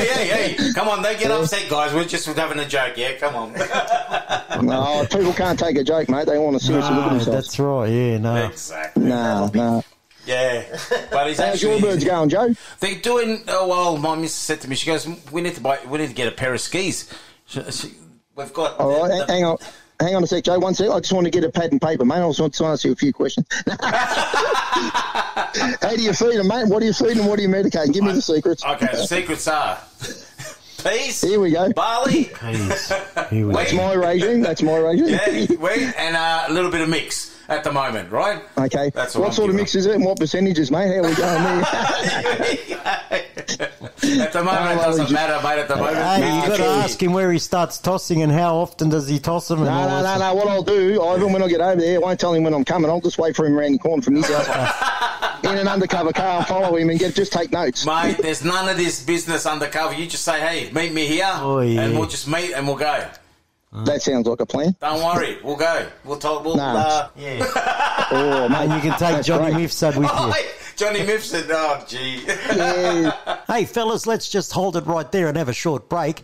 hey, 0.07 0.55
hey! 0.57 0.73
Come 0.75 0.87
on, 0.89 1.03
don't 1.03 1.19
get 1.19 1.31
upset, 1.33 1.69
guys. 1.69 1.93
We're 1.93 2.05
just 2.05 2.27
having 2.27 2.61
a 2.61 2.69
joke. 2.69 2.97
Yeah, 2.97 3.17
come 3.17 3.35
on. 3.35 3.53
no, 4.65 5.05
people 5.11 5.33
can't 5.33 5.59
take 5.59 5.77
a 5.77 5.83
joke, 5.85 6.09
mate. 6.09 6.27
They 6.27 6.39
want 6.39 6.59
to 6.61 6.65
seriously 6.65 6.95
look 6.95 7.07
at 7.07 7.11
themselves. 7.11 7.47
that's 7.49 7.59
right. 7.59 7.91
Yeah. 7.91 8.19
No. 8.19 8.37
exactly. 8.47 9.05
No, 9.05 9.51
no. 9.53 9.83
Yeah, 10.25 10.65
but 11.11 11.27
he's 11.27 11.39
How's 11.39 11.55
actually 11.55 11.73
your 11.73 11.81
birds 11.81 12.05
going, 12.05 12.29
Joe? 12.29 12.55
They're 12.81 13.01
doing. 13.01 13.43
Oh 13.49 13.67
well, 13.69 13.99
my 13.99 14.15
missus 14.15 14.37
said 14.39 14.61
to 14.61 14.69
me, 14.71 14.77
she 14.77 14.87
goes, 14.87 15.07
"We 15.33 15.41
need 15.41 15.55
to 15.57 15.61
buy. 15.61 15.81
We 15.87 15.99
need 15.99 16.09
to 16.09 16.15
get 16.15 16.29
a 16.29 16.33
pair 16.33 16.55
of 16.55 16.61
skis." 16.61 17.13
She, 17.47 17.63
she, 17.73 17.95
we've 18.37 18.53
got. 18.53 18.79
All 18.79 19.03
right, 19.03 19.11
hang- 19.13 19.29
hang 19.29 19.45
on. 19.45 19.59
Hang 20.01 20.17
on 20.17 20.25
a 20.25 20.27
sec, 20.27 20.45
Joe. 20.45 20.59
One 20.59 20.75
sec. 20.75 20.91
I 20.91 20.99
just 20.99 21.13
want 21.13 21.27
to 21.27 21.31
get 21.31 21.45
a 21.45 21.51
pad 21.51 21.71
and 21.71 21.81
paper, 21.81 22.05
mate. 22.05 22.17
I 22.17 22.29
just 22.29 22.41
want 22.41 22.55
to 22.55 22.65
ask 22.67 22.85
you 22.85 22.93
a 22.93 22.97
few 22.97 23.13
questions. 23.13 23.47
How 25.81 25.95
do 25.95 26.03
you 26.03 26.13
feed 26.13 26.39
them, 26.39 26.49
mate? 26.49 26.67
What 26.69 26.81
do 26.81 26.87
you 26.87 26.93
feed 26.93 27.17
them? 27.17 27.27
What 27.27 27.37
do 27.37 27.43
you 27.43 27.49
medicate? 27.49 27.93
Give 27.93 28.03
me 28.03 28.13
the 28.13 28.23
secrets. 28.23 28.65
Okay, 28.65 28.87
the 28.87 29.07
secrets 29.07 29.47
are 29.47 29.79
peas. 30.85 31.21
Here 31.21 31.39
we 31.39 31.53
go. 31.53 31.73
Barley. 31.73 32.25
Peas. 32.25 32.93
Here 33.31 33.47
we 33.47 33.53
That's 33.55 33.71
go. 33.73 33.77
my 33.77 33.93
regime. 33.93 34.41
That's 34.41 34.63
my 34.63 34.77
regime. 34.77 35.09
Yeah, 35.09 35.47
wheat 35.57 35.95
and 35.97 36.17
uh, 36.17 36.45
a 36.49 36.53
little 36.53 36.71
bit 36.71 36.81
of 36.81 36.89
mix 36.89 37.32
at 37.53 37.65
the 37.65 37.73
moment, 37.73 38.11
right? 38.11 38.43
Okay. 38.59 38.91
That's 38.91 39.15
what 39.15 39.25
what 39.27 39.35
sort 39.35 39.51
of 39.51 39.55
giving 39.55 39.63
mix 39.63 39.75
is 39.75 39.87
it 39.87 39.95
and 39.95 40.05
what 40.05 40.19
percentages, 40.19 40.71
mate? 40.71 40.89
How 40.89 41.03
are 41.05 41.09
we 41.09 41.15
going 41.15 41.43
there? 41.43 43.23
At 44.03 44.33
the 44.33 44.43
moment, 44.43 44.81
it 44.81 44.83
doesn't 44.85 45.13
matter, 45.13 45.41
mate. 45.47 45.59
At 45.61 45.69
the 45.69 45.77
moment, 45.77 45.97
Hey, 45.97 46.41
you 46.43 46.49
got 46.49 46.57
to 46.57 46.65
ask 46.65 47.01
him 47.03 47.13
where 47.13 47.31
he 47.33 47.39
starts 47.39 47.79
tossing 47.79 48.23
and 48.23 48.33
how 48.33 48.57
often 48.57 48.89
does 48.89 49.09
he 49.09 49.19
toss 49.19 49.49
them. 49.49 49.59
And 49.61 49.67
No, 49.67 49.73
all 49.73 49.89
no, 49.89 50.03
no, 50.03 50.19
no. 50.19 50.35
What 50.35 50.49
I'll 50.49 50.63
do, 50.63 51.01
Ivan, 51.03 51.33
when 51.33 51.43
I 51.43 51.49
get 51.49 51.61
over 51.61 51.81
there, 51.81 51.97
I 51.97 51.99
won't 51.99 52.19
tell 52.21 52.35
him 52.35 52.43
when 52.45 52.53
I'm 52.55 52.65
coming. 52.65 52.91
I'll 52.91 53.01
just 53.01 53.19
wait 53.19 53.37
for 53.37 53.47
him 53.47 53.57
around 53.57 53.73
the 53.73 53.79
corner 53.79 54.03
from 54.03 54.17
his 54.17 54.27
house 54.29 55.41
in 55.45 55.57
an 55.57 55.69
undercover 55.69 56.13
car 56.13 56.39
and 56.39 56.47
follow 56.47 56.77
him 56.77 56.91
and 56.91 56.99
get 56.99 57.15
just 57.15 57.33
take 57.33 57.53
notes. 57.53 57.87
Mate, 57.87 58.19
there's 58.19 58.45
none 58.45 58.69
of 58.69 58.77
this 58.77 59.03
business 59.05 59.47
undercover. 59.47 59.95
You 59.95 60.07
just 60.07 60.25
say, 60.25 60.41
"Hey, 60.41 60.71
meet 60.73 60.93
me 60.93 61.07
here," 61.07 61.31
Oh, 61.35 61.61
yeah. 61.61 61.83
and 61.83 61.99
we'll 61.99 62.09
just 62.09 62.27
meet 62.29 62.53
and 62.53 62.67
we'll 62.67 62.77
go. 62.77 63.09
That 63.73 64.03
sounds 64.03 64.27
like 64.27 64.41
a 64.41 64.47
plan. 64.47 64.77
Don't 64.81 65.03
worry, 65.03 65.39
we'll 65.43 65.57
go. 65.57 65.89
We'll 66.05 66.19
talk. 66.19 66.45
We'll. 66.45 66.57
No. 66.57 66.63
Uh, 66.63 67.09
Yeah. 67.17 67.47
Oh, 68.15 68.47
mate. 68.51 68.59
and 68.59 68.73
you 68.75 68.91
can 68.91 68.99
take 68.99 69.25
Johnny 69.25 69.53
great. 69.53 69.65
Mifsud 69.71 69.97
with 69.97 70.11
oh, 70.13 70.27
you. 70.27 70.33
hey, 70.35 70.51
Johnny 70.77 70.99
Mifsud. 71.01 71.47
Oh, 71.49 71.83
gee. 71.89 72.23
Yeah. 72.27 73.39
Hey, 73.47 73.65
fellas, 73.65 74.07
let's 74.07 74.29
just 74.29 74.53
hold 74.53 74.77
it 74.77 74.85
right 74.85 75.11
there 75.11 75.29
and 75.29 75.37
have 75.39 75.49
a 75.49 75.55
short 75.55 75.89
break. 75.89 76.23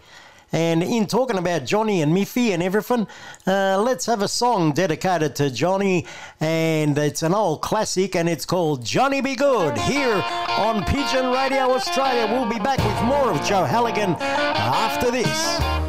And 0.52 0.82
in 0.82 1.06
talking 1.06 1.38
about 1.38 1.64
Johnny 1.64 2.02
and 2.02 2.14
Miffy 2.14 2.50
and 2.52 2.62
everything, 2.62 3.06
uh, 3.46 3.80
let's 3.82 4.04
have 4.06 4.22
a 4.22 4.28
song 4.28 4.72
dedicated 4.72 5.34
to 5.36 5.50
Johnny. 5.50 6.06
And 6.40 6.96
it's 6.98 7.22
an 7.22 7.34
old 7.34 7.62
classic 7.62 8.16
and 8.16 8.28
it's 8.28 8.44
called 8.44 8.84
Johnny 8.84 9.22
Be 9.22 9.34
Good 9.34 9.78
here 9.78 10.22
on 10.58 10.84
Pigeon 10.84 11.30
Radio 11.32 11.72
Australia. 11.72 12.26
We'll 12.30 12.50
be 12.50 12.58
back 12.58 12.78
with 12.78 13.02
more 13.04 13.30
of 13.30 13.42
Joe 13.46 13.64
Halligan 13.64 14.16
after 14.20 15.10
this. 15.10 15.88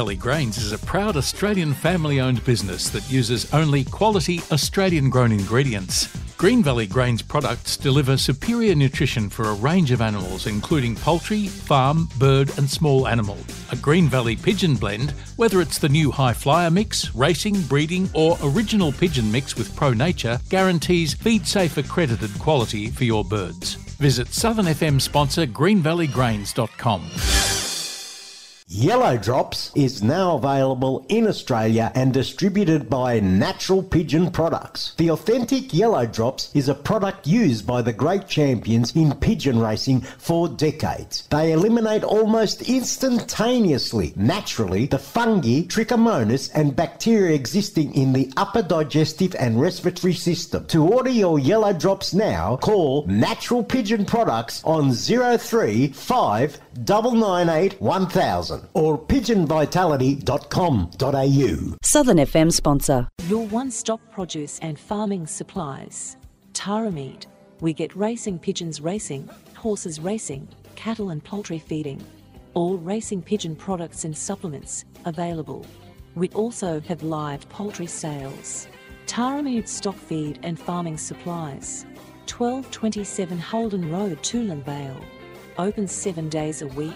Valley 0.00 0.16
Grains 0.16 0.56
is 0.56 0.72
a 0.72 0.78
proud 0.78 1.18
Australian 1.18 1.74
family 1.74 2.20
owned 2.20 2.42
business 2.46 2.88
that 2.88 3.12
uses 3.12 3.52
only 3.52 3.84
quality 3.84 4.40
Australian 4.50 5.10
grown 5.10 5.30
ingredients. 5.30 6.08
Green 6.38 6.62
Valley 6.62 6.86
Grains 6.86 7.20
products 7.20 7.76
deliver 7.76 8.16
superior 8.16 8.74
nutrition 8.74 9.28
for 9.28 9.50
a 9.50 9.54
range 9.56 9.90
of 9.90 10.00
animals, 10.00 10.46
including 10.46 10.96
poultry, 10.96 11.48
farm, 11.48 12.08
bird, 12.16 12.50
and 12.56 12.70
small 12.70 13.06
animal. 13.08 13.36
A 13.72 13.76
Green 13.76 14.08
Valley 14.08 14.36
pigeon 14.36 14.74
blend, 14.74 15.10
whether 15.36 15.60
it's 15.60 15.76
the 15.76 15.90
new 15.90 16.10
High 16.10 16.32
Flyer 16.32 16.70
mix, 16.70 17.14
racing, 17.14 17.60
breeding, 17.64 18.08
or 18.14 18.38
original 18.42 18.92
pigeon 18.92 19.30
mix 19.30 19.54
with 19.54 19.76
Pro 19.76 19.92
Nature, 19.92 20.40
guarantees 20.48 21.12
feed 21.12 21.46
safe 21.46 21.76
accredited 21.76 22.32
quality 22.38 22.88
for 22.88 23.04
your 23.04 23.22
birds. 23.22 23.74
Visit 24.00 24.28
Southern 24.28 24.64
FM 24.64 24.98
sponsor 24.98 25.44
greenvalleygrains.com. 25.44 27.02
Yellow 28.72 29.16
Drops 29.16 29.72
is 29.74 30.00
now 30.00 30.36
available 30.36 31.04
in 31.08 31.26
Australia 31.26 31.90
and 31.96 32.14
distributed 32.14 32.88
by 32.88 33.18
Natural 33.18 33.82
Pigeon 33.82 34.30
Products. 34.30 34.94
The 34.96 35.10
authentic 35.10 35.74
Yellow 35.74 36.06
Drops 36.06 36.54
is 36.54 36.68
a 36.68 36.74
product 36.76 37.26
used 37.26 37.66
by 37.66 37.82
the 37.82 37.92
great 37.92 38.28
champions 38.28 38.94
in 38.94 39.12
pigeon 39.16 39.58
racing 39.58 40.02
for 40.02 40.48
decades. 40.48 41.26
They 41.30 41.50
eliminate 41.50 42.04
almost 42.04 42.62
instantaneously, 42.62 44.12
naturally, 44.14 44.86
the 44.86 45.00
fungi, 45.00 45.62
trichomonas, 45.62 46.52
and 46.54 46.76
bacteria 46.76 47.34
existing 47.34 47.92
in 47.96 48.12
the 48.12 48.32
upper 48.36 48.62
digestive 48.62 49.34
and 49.34 49.60
respiratory 49.60 50.14
system. 50.14 50.64
To 50.66 50.86
order 50.86 51.10
your 51.10 51.40
Yellow 51.40 51.72
Drops 51.72 52.14
now, 52.14 52.56
call 52.58 53.04
Natural 53.08 53.64
Pigeon 53.64 54.04
Products 54.04 54.62
on 54.62 54.92
035 54.92 56.60
998 56.76 57.80
1000 57.80 58.68
or 58.74 58.98
pigeonvitality.com.au. 58.98 61.76
Southern 61.82 62.16
FM 62.18 62.52
sponsor. 62.52 63.08
Your 63.28 63.46
one 63.46 63.70
stop 63.70 64.00
produce 64.10 64.58
and 64.60 64.78
farming 64.78 65.26
supplies. 65.26 66.16
Tara 66.52 66.90
Meat. 66.90 67.26
We 67.60 67.72
get 67.74 67.94
racing 67.94 68.38
pigeons 68.38 68.80
racing, 68.80 69.28
horses 69.54 70.00
racing, 70.00 70.48
cattle 70.76 71.10
and 71.10 71.22
poultry 71.22 71.58
feeding. 71.58 72.02
All 72.54 72.78
racing 72.78 73.22
pigeon 73.22 73.54
products 73.54 74.04
and 74.04 74.16
supplements 74.16 74.84
available. 75.04 75.66
We 76.14 76.28
also 76.30 76.80
have 76.80 77.02
live 77.02 77.48
poultry 77.48 77.86
sales. 77.86 78.66
Tara 79.06 79.42
Meat 79.42 79.68
stock 79.68 79.96
feed 79.96 80.38
and 80.42 80.58
farming 80.58 80.96
supplies. 80.96 81.84
1227 82.26 83.38
Holden 83.38 83.90
Road, 83.90 84.22
Toolern 84.22 84.64
Vale. 84.64 85.00
Open 85.58 85.86
seven 85.86 86.28
days 86.28 86.62
a 86.62 86.66
week. 86.68 86.94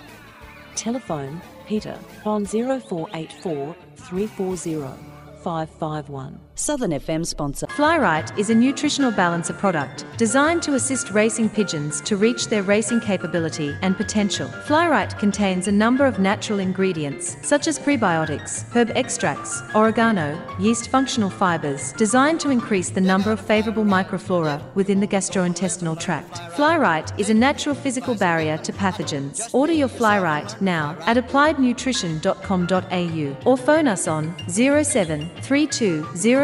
Telephone 0.75 1.41
Peter 1.67 1.99
on 2.25 2.45
0484 2.47 3.77
340 3.97 4.97
551. 5.43 6.44
Southern 6.57 6.93
FM 6.93 7.27
sponsor. 7.27 7.67
Flyright 7.69 8.39
is 8.39 8.51
a 8.51 8.55
nutritional 8.55 9.11
balancer 9.11 9.53
product 9.53 10.05
designed 10.17 10.63
to 10.63 10.75
assist 10.75 11.11
racing 11.11 11.51
pigeons 11.51 12.01
to 12.03 12.17
reach 12.17 12.47
their 12.47 12.63
racing 12.63 13.01
capability 13.01 13.77
and 13.83 13.97
potential. 13.97 14.47
Flyright 14.47 15.19
contains 15.19 15.67
a 15.67 15.73
number 15.73 16.07
of 16.07 16.21
natural 16.21 16.61
ingredients 16.61 17.37
such 17.43 17.67
as 17.67 17.77
prebiotics, 17.79 18.65
herb 18.75 18.91
extracts, 18.95 19.63
oregano, 19.75 20.41
yeast 20.61 20.91
functional 20.91 21.31
fibers 21.31 21.93
designed 21.95 22.39
to 22.41 22.51
increase 22.51 22.91
the 22.91 23.01
number 23.01 23.33
of 23.33 23.41
favorable 23.41 23.85
microflora 23.85 24.63
within 24.75 25.01
the 25.01 25.09
gastrointestinal 25.09 25.99
tract. 25.99 26.39
Flyright 26.55 27.19
is 27.19 27.31
a 27.31 27.35
natural 27.35 27.75
physical 27.75 28.15
barrier 28.15 28.59
to 28.59 28.73
pathogens. 28.73 29.53
Order 29.53 29.73
your 29.73 29.89
Flyright 29.89 30.61
now 30.61 30.97
at 31.07 31.17
appliednutrition.com.au 31.17 33.51
or 33.51 33.57
phone 33.57 33.89
us 33.89 34.07
on 34.07 34.33
07 34.49 35.29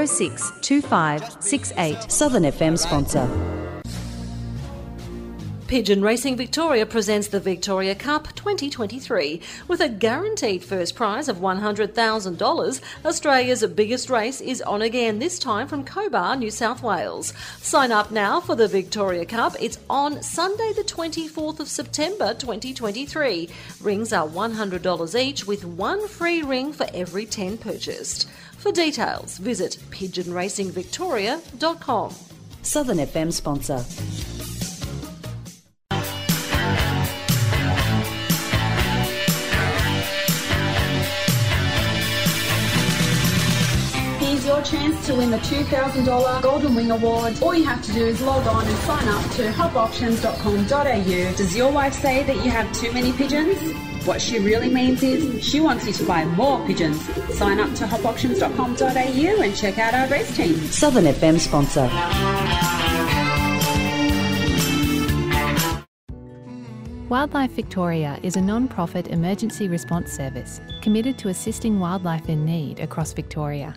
32 0.07 0.37
062568. 0.63 2.11
Southern 2.11 2.45
FM 2.45 2.79
sponsor. 2.79 3.29
Pigeon 5.71 6.03
Racing 6.03 6.37
Victoria 6.37 6.85
presents 6.85 7.29
the 7.29 7.39
Victoria 7.39 7.95
Cup 7.95 8.35
2023 8.35 9.41
with 9.69 9.81
a 9.81 9.89
guaranteed 9.89 10.65
first 10.65 10.97
prize 10.97 11.29
of 11.29 11.37
$100,000. 11.37 12.81
Australia's 13.05 13.65
biggest 13.67 14.11
race 14.11 14.41
is 14.41 14.61
on 14.63 14.83
again, 14.83 15.21
this 15.21 15.39
time 15.39 15.69
from 15.69 15.85
Cobar, 15.85 16.35
New 16.35 16.51
South 16.51 16.83
Wales. 16.83 17.33
Sign 17.59 17.93
up 17.93 18.11
now 18.11 18.41
for 18.41 18.57
the 18.57 18.67
Victoria 18.67 19.25
Cup. 19.25 19.55
It's 19.61 19.79
on 19.89 20.21
Sunday, 20.25 20.73
the 20.75 20.83
24th 20.83 21.61
of 21.61 21.69
September 21.69 22.35
2023. 22.35 23.49
Rings 23.81 24.13
are 24.13 24.27
$100 24.27 25.21
each 25.21 25.47
with 25.47 25.65
one 25.65 26.09
free 26.09 26.43
ring 26.43 26.73
for 26.73 26.89
every 26.93 27.27
10 27.27 27.59
purchased. 27.59 28.29
For 28.61 28.71
details, 28.73 29.39
visit 29.39 29.79
pigeonracingvictoria.com. 29.89 32.15
Southern 32.61 32.99
FM 32.99 33.33
sponsor. 33.33 33.83
Here's 44.19 44.45
your 44.45 44.61
chance 44.61 45.07
to 45.07 45.15
win 45.15 45.31
the 45.31 45.39
$2,000 45.39 46.43
Golden 46.43 46.75
Wing 46.75 46.91
Award. 46.91 47.43
All 47.43 47.55
you 47.55 47.65
have 47.65 47.83
to 47.83 47.91
do 47.95 48.05
is 48.05 48.21
log 48.21 48.47
on 48.47 48.67
and 48.67 48.77
sign 48.81 49.09
up 49.09 49.23
to 49.37 49.51
hopoptions.com.au. 49.53 51.33
Does 51.35 51.57
your 51.57 51.73
wife 51.73 51.95
say 51.95 52.25
that 52.25 52.37
you 52.45 52.51
have 52.51 52.71
too 52.75 52.93
many 52.93 53.13
pigeons? 53.13 53.90
What 54.05 54.21
she 54.21 54.39
really 54.39 54.71
means 54.71 55.03
is 55.03 55.45
she 55.45 55.61
wants 55.61 55.87
you 55.87 55.93
to 55.93 56.05
buy 56.05 56.25
more 56.25 56.65
pigeons. 56.67 57.03
Sign 57.37 57.61
up 57.61 57.75
to 57.75 57.85
hopoptions.com.au 57.85 59.43
and 59.43 59.57
check 59.57 59.79
out 59.79 59.95
our 59.95 60.09
race 60.09 60.35
team. 60.37 60.55
Southern 60.57 61.05
FM 61.05 61.39
sponsor. 61.39 61.89
Wildlife 67.11 67.51
Victoria 67.51 68.21
is 68.23 68.37
a 68.37 68.41
non 68.41 68.69
profit 68.69 69.09
emergency 69.09 69.67
response 69.69 70.13
service 70.13 70.61
committed 70.81 71.19
to 71.19 71.29
assisting 71.29 71.81
wildlife 71.81 72.29
in 72.29 72.45
need 72.45 72.79
across 72.81 73.13
Victoria. 73.13 73.75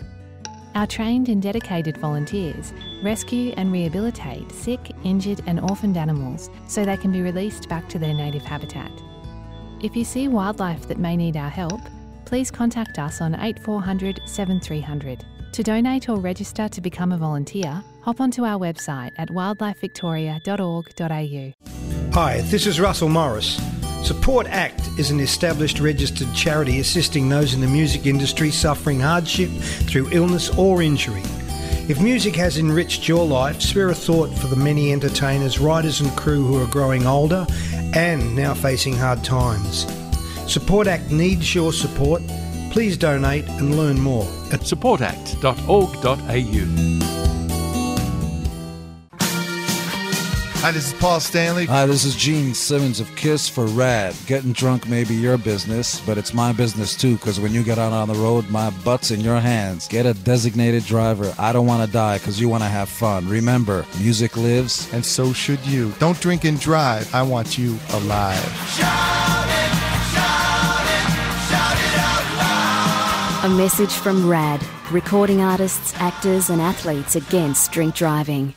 Our 0.75 0.87
trained 0.87 1.29
and 1.29 1.41
dedicated 1.41 1.97
volunteers 1.97 2.73
rescue 3.01 3.53
and 3.57 3.71
rehabilitate 3.71 4.51
sick, 4.51 4.91
injured, 5.03 5.41
and 5.47 5.59
orphaned 5.59 5.97
animals 5.97 6.49
so 6.67 6.85
they 6.85 6.95
can 6.97 7.11
be 7.11 7.21
released 7.21 7.67
back 7.69 7.89
to 7.89 7.99
their 7.99 8.13
native 8.13 8.43
habitat. 8.43 8.91
If 9.83 9.95
you 9.97 10.05
see 10.05 10.29
wildlife 10.29 10.87
that 10.87 10.97
may 10.97 11.17
need 11.17 11.35
our 11.35 11.49
help, 11.49 11.81
please 12.23 12.49
contact 12.49 12.99
us 12.99 13.19
on 13.19 13.35
8400 13.35 14.21
7300. 14.25 15.25
To 15.51 15.61
donate 15.61 16.07
or 16.07 16.19
register 16.19 16.69
to 16.69 16.79
become 16.79 17.11
a 17.11 17.17
volunteer, 17.17 17.83
hop 18.01 18.21
onto 18.21 18.45
our 18.45 18.57
website 18.57 19.11
at 19.17 19.27
wildlifevictoria.org.au. 19.27 22.11
Hi, 22.13 22.39
this 22.43 22.65
is 22.65 22.79
Russell 22.79 23.09
Morris. 23.09 23.61
Support 24.05 24.47
Act 24.47 24.87
is 24.97 25.11
an 25.11 25.19
established 25.19 25.81
registered 25.81 26.33
charity 26.33 26.79
assisting 26.79 27.27
those 27.27 27.53
in 27.53 27.59
the 27.59 27.67
music 27.67 28.05
industry 28.05 28.51
suffering 28.51 29.01
hardship 29.01 29.49
through 29.49 30.07
illness 30.11 30.49
or 30.57 30.81
injury. 30.81 31.23
If 31.89 32.01
music 32.01 32.33
has 32.37 32.57
enriched 32.57 33.09
your 33.09 33.25
life, 33.25 33.61
spare 33.61 33.89
a 33.89 33.95
thought 33.95 34.33
for 34.37 34.47
the 34.47 34.55
many 34.55 34.93
entertainers, 34.93 35.59
writers, 35.59 35.99
and 35.99 36.15
crew 36.15 36.45
who 36.45 36.63
are 36.63 36.67
growing 36.67 37.05
older 37.05 37.45
and 37.93 38.33
now 38.33 38.53
facing 38.53 38.95
hard 38.95 39.21
times. 39.21 39.85
Support 40.47 40.87
Act 40.87 41.11
needs 41.11 41.53
your 41.53 41.73
support. 41.73 42.21
Please 42.71 42.95
donate 42.95 43.45
and 43.49 43.77
learn 43.77 43.99
more 43.99 44.23
at 44.53 44.61
supportact.org.au. 44.61 47.42
Hi, 50.63 50.71
this 50.71 50.93
is 50.93 50.97
Paul 50.97 51.19
Stanley. 51.19 51.65
Hi, 51.65 51.85
this 51.85 52.05
is 52.05 52.15
Gene 52.15 52.53
Simmons 52.53 53.01
of 53.01 53.13
Kiss 53.17 53.49
for 53.49 53.65
Rad. 53.65 54.15
Getting 54.27 54.53
drunk 54.53 54.87
may 54.87 55.03
be 55.03 55.13
your 55.13 55.37
business, 55.37 55.99
but 56.05 56.17
it's 56.17 56.33
my 56.33 56.53
business 56.53 56.95
too, 56.95 57.15
because 57.15 57.37
when 57.37 57.51
you 57.51 57.63
get 57.63 57.77
out 57.77 57.91
on 57.91 58.07
the 58.07 58.13
road, 58.13 58.49
my 58.49 58.69
butt's 58.85 59.11
in 59.11 59.19
your 59.19 59.41
hands. 59.41 59.89
Get 59.89 60.05
a 60.05 60.13
designated 60.13 60.85
driver. 60.85 61.35
I 61.37 61.51
don't 61.51 61.65
want 61.67 61.85
to 61.85 61.91
die 61.91 62.17
because 62.17 62.39
you 62.39 62.47
want 62.47 62.63
to 62.63 62.69
have 62.69 62.87
fun. 62.87 63.27
Remember, 63.27 63.85
music 63.99 64.37
lives. 64.37 64.87
And 64.93 65.05
so 65.05 65.33
should 65.33 65.59
you. 65.67 65.91
Don't 65.99 66.17
drink 66.21 66.45
and 66.45 66.57
drive. 66.57 67.13
I 67.13 67.23
want 67.23 67.57
you 67.57 67.77
alive. 67.91 68.41
A 73.43 73.49
message 73.49 73.91
from 73.91 74.29
RAD, 74.29 74.65
recording 74.91 75.41
artists, 75.41 75.93
actors, 75.97 76.49
and 76.49 76.61
athletes 76.61 77.17
against 77.17 77.73
drink 77.73 77.95
driving. 77.95 78.53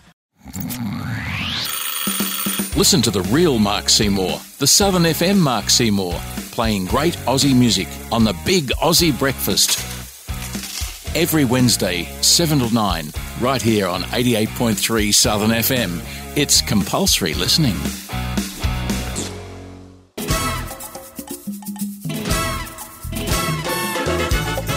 Listen 2.76 3.00
to 3.00 3.10
the 3.10 3.22
real 3.22 3.58
Mark 3.58 3.88
Seymour, 3.88 4.38
the 4.58 4.66
Southern 4.66 5.04
FM 5.04 5.38
Mark 5.38 5.70
Seymour, 5.70 6.12
playing 6.50 6.84
great 6.84 7.14
Aussie 7.24 7.56
music 7.56 7.88
on 8.12 8.22
the 8.22 8.36
Big 8.44 8.66
Aussie 8.82 9.18
Breakfast. 9.18 9.78
Every 11.16 11.46
Wednesday, 11.46 12.04
7 12.20 12.58
to 12.58 12.74
9, 12.74 13.12
right 13.40 13.62
here 13.62 13.86
on 13.86 14.02
88.3 14.02 15.14
Southern 15.14 15.52
FM. 15.52 16.02
It's 16.36 16.60
compulsory 16.60 17.32
listening. 17.32 17.76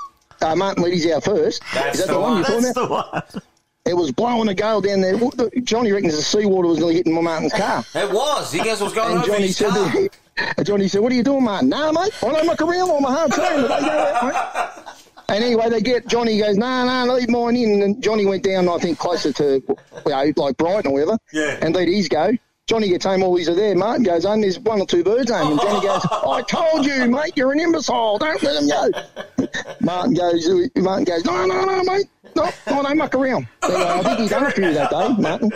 uh, 0.41 0.55
Martin 0.55 0.83
Leady's 0.83 1.09
out 1.11 1.23
first. 1.23 1.61
That's 1.73 1.99
is 1.99 2.05
that 2.05 2.07
the 2.07 2.13
the, 2.13 2.19
one, 2.19 2.31
one. 2.31 2.37
you're 2.39 2.45
talking 2.45 2.61
That's 2.63 2.77
about? 2.77 3.29
the 3.31 3.37
one. 3.39 3.43
It 3.85 3.95
was 3.97 4.11
blowing 4.13 4.47
a 4.47 4.53
gale 4.53 4.79
down 4.79 5.01
there. 5.01 5.19
Johnny 5.61 5.91
reckons 5.91 6.15
the 6.15 6.21
seawater 6.21 6.69
was 6.69 6.77
nearly 6.77 6.95
hitting 6.95 7.13
my 7.13 7.19
Martin's 7.19 7.51
car. 7.51 7.83
It 7.93 8.09
was. 8.11 8.51
He 8.53 8.63
goes, 8.63 8.79
what's 8.79 8.93
going 8.93 9.11
And 9.11 9.19
on 9.19 9.25
Johnny 9.25 9.47
his 9.47 9.57
said, 9.57 9.71
car? 9.71 9.93
and 10.57 10.65
Johnny 10.65 10.87
said, 10.87 11.01
"What 11.01 11.11
are 11.11 11.15
you 11.15 11.23
doing, 11.23 11.43
Martin?" 11.43 11.67
Nah, 11.67 11.91
mate, 11.91 12.13
I 12.23 12.31
don't 12.31 12.45
muck 12.45 12.61
around 12.61 12.89
on 12.89 13.01
my 13.01 13.11
hard 13.11 13.31
train. 13.33 13.67
But 13.67 13.79
they 13.81 13.85
go 13.85 13.91
out, 13.91 14.77
mate. 14.77 14.95
And 15.29 15.43
anyway, 15.43 15.69
they 15.69 15.81
get 15.81 16.07
Johnny 16.07 16.37
goes, 16.39 16.55
"No, 16.57 16.85
no, 17.05 17.13
leave 17.13 17.27
mine 17.29 17.57
in." 17.57 17.81
And 17.81 18.01
Johnny 18.01 18.25
went 18.25 18.43
down, 18.43 18.69
I 18.69 18.77
think, 18.77 18.97
closer 18.99 19.33
to 19.33 19.61
you 19.67 19.75
know, 20.05 20.31
like 20.37 20.55
Brighton 20.57 20.91
or 20.91 20.93
whatever. 20.93 21.17
Yeah. 21.33 21.57
And 21.61 21.75
let 21.75 21.87
his 21.89 22.07
go. 22.07 22.31
Johnny 22.67 22.87
gets 22.87 23.03
home, 23.03 23.23
all 23.23 23.35
these 23.35 23.49
are 23.49 23.55
there. 23.55 23.75
Martin 23.75 24.03
goes, 24.03 24.25
"Oh, 24.25 24.39
there's 24.39 24.57
one 24.57 24.79
or 24.79 24.85
two 24.85 25.03
birds 25.03 25.29
home." 25.29 25.51
And 25.51 25.61
Johnny 25.61 25.85
goes, 25.85 26.05
"I 26.09 26.41
told 26.43 26.85
you, 26.85 27.05
mate, 27.07 27.33
you're 27.35 27.51
an 27.51 27.59
imbecile. 27.59 28.17
Don't 28.17 28.41
let 28.41 28.53
them 28.53 28.69
go." 28.69 29.47
Martin 29.81 30.13
goes, 30.13 30.49
"Martin 30.77 31.03
goes, 31.03 31.25
no, 31.25 31.45
no, 31.45 31.65
no, 31.65 31.83
mate, 31.83 32.05
no, 32.37 32.43
I 32.67 32.81
don't 32.81 32.97
muck 32.97 33.15
around." 33.15 33.47
Anyway, 33.63 33.83
I 33.83 34.03
think 34.03 34.19
he 34.19 34.27
done 34.29 34.45
it 34.45 34.53
for 34.53 34.61
you 34.61 34.73
that 34.73 34.89
day, 34.89 35.21
Martin. 35.21 35.51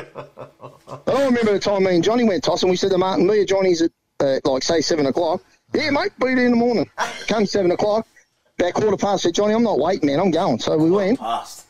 I 1.07 1.25
remember 1.25 1.53
the 1.53 1.59
time 1.59 1.85
me 1.85 1.95
and 1.95 2.03
Johnny 2.03 2.25
went 2.25 2.43
tossing. 2.43 2.69
We 2.69 2.75
said 2.75 2.91
to 2.91 2.97
Martin, 2.97 3.25
me 3.25 3.39
and 3.39 3.47
Johnny's 3.47 3.81
at 3.81 3.91
uh, 4.19 4.39
like 4.43 4.63
say 4.63 4.81
seven 4.81 5.05
o'clock. 5.05 5.41
Yeah, 5.73 5.89
mate, 5.91 6.11
be 6.19 6.35
there 6.35 6.45
in 6.45 6.51
the 6.51 6.57
morning. 6.57 6.89
Come 7.27 7.45
seven 7.45 7.71
o'clock. 7.71 8.05
About 8.59 8.73
quarter 8.73 8.97
past, 8.97 9.23
said 9.23 9.33
Johnny, 9.33 9.53
I'm 9.53 9.63
not 9.63 9.79
waiting, 9.79 10.07
man. 10.07 10.19
I'm 10.19 10.31
going. 10.31 10.59
So 10.59 10.77
we 10.77 10.91
went. 10.91 11.19
Past. 11.19 11.67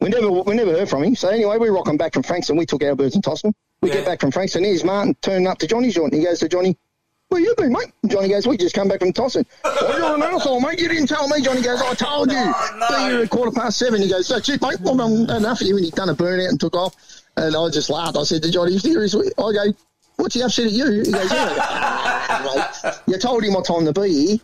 We 0.00 0.08
never 0.08 0.28
we 0.28 0.56
never 0.56 0.72
heard 0.72 0.88
from 0.88 1.04
him. 1.04 1.14
So 1.14 1.28
anyway, 1.28 1.58
we 1.58 1.68
rocking 1.68 1.96
back 1.96 2.14
from 2.14 2.24
Frankston. 2.24 2.56
We 2.56 2.66
took 2.66 2.82
our 2.82 2.96
birds 2.96 3.14
and 3.14 3.22
tossed 3.22 3.44
them. 3.44 3.54
We 3.82 3.88
Yeah. 3.88 3.96
get 3.96 4.04
back 4.06 4.20
from 4.20 4.30
Frankston. 4.30 4.64
Here's 4.64 4.84
Martin 4.84 5.14
turning 5.22 5.46
up 5.48 5.58
to 5.58 5.66
Johnny's 5.66 5.94
joint. 5.94 6.14
He 6.14 6.22
goes 6.22 6.38
to 6.38 6.48
Johnny, 6.48 6.76
where 7.28 7.40
you 7.40 7.52
been, 7.56 7.72
mate? 7.72 7.92
And 8.02 8.12
Johnny 8.12 8.28
goes, 8.28 8.46
we 8.46 8.56
just 8.56 8.74
come 8.74 8.88
back 8.88 9.00
from 9.00 9.12
tossing. 9.12 9.44
oh, 9.64 9.94
you're 9.98 10.14
an 10.14 10.22
asshole, 10.22 10.60
mate. 10.60 10.78
You 10.80 10.88
didn't 10.88 11.08
tell 11.08 11.26
me. 11.28 11.40
Johnny 11.42 11.62
goes, 11.62 11.82
I 11.82 11.94
told 11.94 12.30
you. 12.30 12.38
Oh, 12.38 12.86
no. 12.90 13.08
Here 13.08 13.22
at 13.22 13.30
quarter 13.30 13.50
past 13.50 13.78
seven. 13.78 14.00
He 14.00 14.08
goes, 14.08 14.28
that's 14.28 14.48
it, 14.48 14.62
mate. 14.62 14.76
I'm 14.86 14.96
done 14.98 15.30
enough 15.36 15.60
of 15.60 15.66
you. 15.66 15.76
And 15.76 15.84
he 15.84 15.90
done 15.90 16.08
a 16.10 16.14
burnout 16.14 16.48
and 16.48 16.60
took 16.60 16.76
off. 16.76 16.94
And 17.36 17.56
I 17.56 17.68
just 17.70 17.90
laughed. 17.90 18.16
I 18.16 18.22
said 18.24 18.42
to 18.44 18.50
Johnny, 18.52 18.78
seriously? 18.78 19.28
I 19.38 19.52
go, 19.52 19.64
what's 20.16 20.34
he 20.34 20.42
upset 20.42 20.66
at 20.66 20.72
you? 20.72 20.90
He 20.90 21.10
goes, 21.10 21.32
yeah. 21.32 21.48
Go, 21.48 21.54
"Ah, 21.60 22.70
mate, 22.84 22.94
you 23.06 23.18
told 23.18 23.42
him 23.42 23.54
what 23.54 23.64
time 23.64 23.84
to 23.86 23.92
be 24.00 24.26
here. 24.26 24.36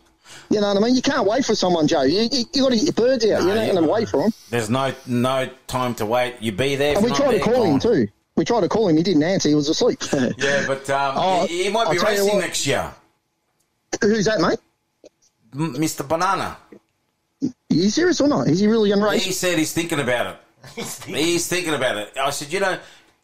You 0.51 0.61
know 0.61 0.69
what 0.69 0.77
I 0.79 0.81
mean? 0.81 0.95
You 0.97 1.03
can't 1.03 1.27
wait 1.29 1.45
for 1.45 1.55
someone, 1.55 1.87
Joe. 1.87 2.03
You, 2.03 2.29
you, 2.33 2.45
you 2.55 2.63
got 2.63 2.71
to 2.71 2.77
get 2.77 2.85
your 2.85 2.93
birds 2.95 3.25
out. 3.27 3.43
You're 3.45 3.55
not 3.55 3.71
going 3.71 3.83
to 3.85 3.91
wait 3.91 4.09
for 4.09 4.23
them. 4.23 4.33
There's 4.51 4.69
no 4.71 4.93
no 5.07 5.49
time 5.67 5.95
to 5.97 6.07
wait. 6.07 6.37
You 6.41 6.53
be 6.53 6.75
there. 6.77 6.97
And 6.97 7.05
we 7.05 7.13
tried 7.13 7.33
to 7.33 7.41
call 7.41 7.65
him 7.65 7.79
too. 7.79 8.09
We 8.39 8.45
tried 8.45 8.61
to 8.61 8.69
call 8.69 8.89
him. 8.89 8.97
He 8.97 9.03
didn't 9.03 9.25
answer. 9.25 9.49
He 9.49 9.55
was 9.57 9.69
asleep. 9.69 9.99
Yeah, 10.39 10.65
but 10.67 10.89
um, 10.89 11.15
Oh, 11.17 11.47
he, 11.47 11.65
he 11.65 11.71
might 11.71 11.89
I'll 11.89 11.93
be 11.93 11.99
tell 11.99 12.15
you 12.15 12.23
racing 12.23 12.39
next 12.39 12.67
year. 12.67 12.91
Who's 14.01 14.27
that, 14.27 14.41
mate? 14.41 14.61
M- 15.55 15.75
Mr. 15.75 16.07
Banana. 16.07 16.57
Are 17.43 17.49
you 17.69 17.91
serious 17.91 18.21
or 18.21 18.29
not? 18.29 18.47
Is 18.47 18.61
he 18.61 18.69
really 18.69 18.91
going 18.91 19.01
to 19.01 19.07
race? 19.07 19.25
He 19.25 19.33
said 19.33 19.59
he's 19.59 19.73
thinking 19.73 19.99
about 19.99 20.27
it. 20.27 20.37
he's 21.07 21.49
thinking 21.49 21.75
about 21.75 21.97
it. 21.97 22.17
I 22.17 22.31
said, 22.31 22.53
you 22.53 22.61
know, 22.61 22.79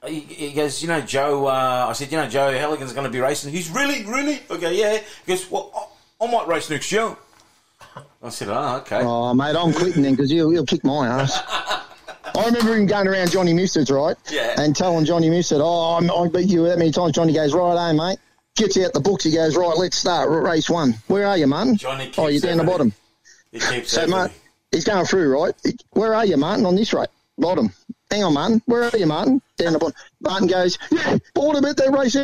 he, 0.07 0.21
he 0.21 0.53
goes, 0.53 0.83
you 0.83 0.89
know, 0.89 1.01
Joe. 1.01 1.47
Uh, 1.47 1.87
I 1.89 1.93
said, 1.93 2.11
you 2.11 2.19
know, 2.19 2.29
Joe 2.29 2.51
Halligan's 2.53 2.93
going 2.93 3.05
to 3.07 3.11
be 3.13 3.21
racing. 3.21 3.53
He's 3.53 3.71
really, 3.71 4.05
really. 4.05 4.41
Okay, 4.51 4.75
yeah. 4.77 4.99
He 5.27 5.33
goes, 5.33 5.49
well, 5.49 5.91
I, 6.21 6.25
I 6.25 6.31
might 6.33 6.49
race 6.49 6.69
next 6.71 6.91
year. 6.91 7.17
I 8.23 8.29
said, 8.31 8.49
oh, 8.49 8.77
okay. 8.79 9.01
Oh, 9.03 9.33
mate, 9.33 9.55
I'm 9.55 9.73
quitting 9.73 10.03
then 10.03 10.15
because 10.15 10.31
he'll, 10.31 10.51
he'll 10.51 10.67
kick 10.67 10.83
my 10.85 11.07
ass. 11.07 11.41
I 12.37 12.47
remember 12.47 12.75
him 12.75 12.87
going 12.87 13.07
around 13.07 13.31
Johnny 13.31 13.55
Mifsud's, 13.55 13.91
right? 13.91 14.17
Yeah. 14.31 14.61
And 14.61 14.75
telling 14.75 15.05
Johnny 15.05 15.31
Mustard, 15.31 15.61
oh, 15.61 15.97
I'm, 15.97 16.11
I 16.11 16.29
beat 16.29 16.49
you 16.49 16.67
that 16.67 16.79
many 16.79 16.91
times. 16.91 17.13
Johnny 17.13 17.33
goes, 17.33 17.55
right, 17.55 17.91
hey, 17.91 17.97
mate. 17.97 18.19
Gets 18.57 18.77
out 18.79 18.93
the 18.93 19.01
books. 19.01 19.25
He 19.25 19.33
goes, 19.33 19.57
right, 19.57 19.77
let's 19.77 19.97
start 19.97 20.31
race 20.31 20.71
one. 20.71 20.95
Where 21.07 21.27
are 21.27 21.37
you, 21.37 21.47
Martin? 21.47 21.77
Johnny 21.77 22.11
Oh, 22.19 22.29
you're 22.29 22.41
down 22.41 22.59
the 22.59 22.65
bottom. 22.65 22.93
He 23.51 23.61
keeps 23.61 23.91
So, 23.91 24.07
mate, 24.07 24.31
he's 24.71 24.85
going 24.85 25.07
through, 25.07 25.33
right? 25.33 25.55
Where 25.91 26.15
are 26.15 26.25
you, 26.25 26.37
Martin, 26.37 26.67
on 26.67 26.77
this 26.77 26.93
rate? 26.93 27.09
Bottom. 27.39 27.73
Hang 28.11 28.25
on, 28.25 28.35
Martin. 28.35 28.63
Where 28.67 28.85
are 28.85 28.97
you, 28.97 29.07
Martin? 29.07 29.41
Down 29.57 29.73
the 29.73 29.79
bottom. 29.79 29.95
Martin 30.21 30.49
goes, 30.49 30.79
yeah, 30.91 31.19
what 31.35 31.59
about 31.59 31.77
that 31.77 31.91
race, 31.91 32.17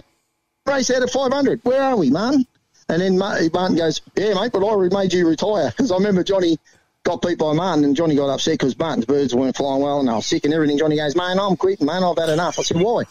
race 0.66 0.90
out 0.90 1.02
at 1.02 1.10
500? 1.10 1.60
Where 1.64 1.82
are 1.82 1.96
we, 1.96 2.10
Martin? 2.10 2.46
And 2.88 3.02
then 3.02 3.18
Martin 3.18 3.76
goes, 3.76 4.00
yeah, 4.16 4.34
mate, 4.34 4.52
but 4.52 4.66
I 4.66 4.88
made 4.88 5.12
you 5.12 5.28
retire. 5.28 5.70
Because 5.70 5.92
I 5.92 5.96
remember 5.96 6.24
Johnny 6.24 6.58
got 7.04 7.22
beat 7.22 7.38
by 7.38 7.52
Martin 7.52 7.84
and 7.84 7.96
Johnny 7.96 8.14
got 8.14 8.30
upset 8.30 8.54
because 8.54 8.78
Martin's 8.78 9.06
birds 9.06 9.34
weren't 9.34 9.56
flying 9.56 9.82
well 9.82 10.00
and 10.00 10.08
they 10.08 10.12
were 10.12 10.20
sick 10.20 10.44
and 10.44 10.54
everything. 10.54 10.78
Johnny 10.78 10.96
goes, 10.96 11.16
man, 11.16 11.38
I'm 11.38 11.56
quitting, 11.56 11.86
man. 11.86 12.04
I've 12.04 12.18
had 12.18 12.28
enough. 12.28 12.58
I 12.58 12.62
said, 12.62 12.80
why? 12.80 13.04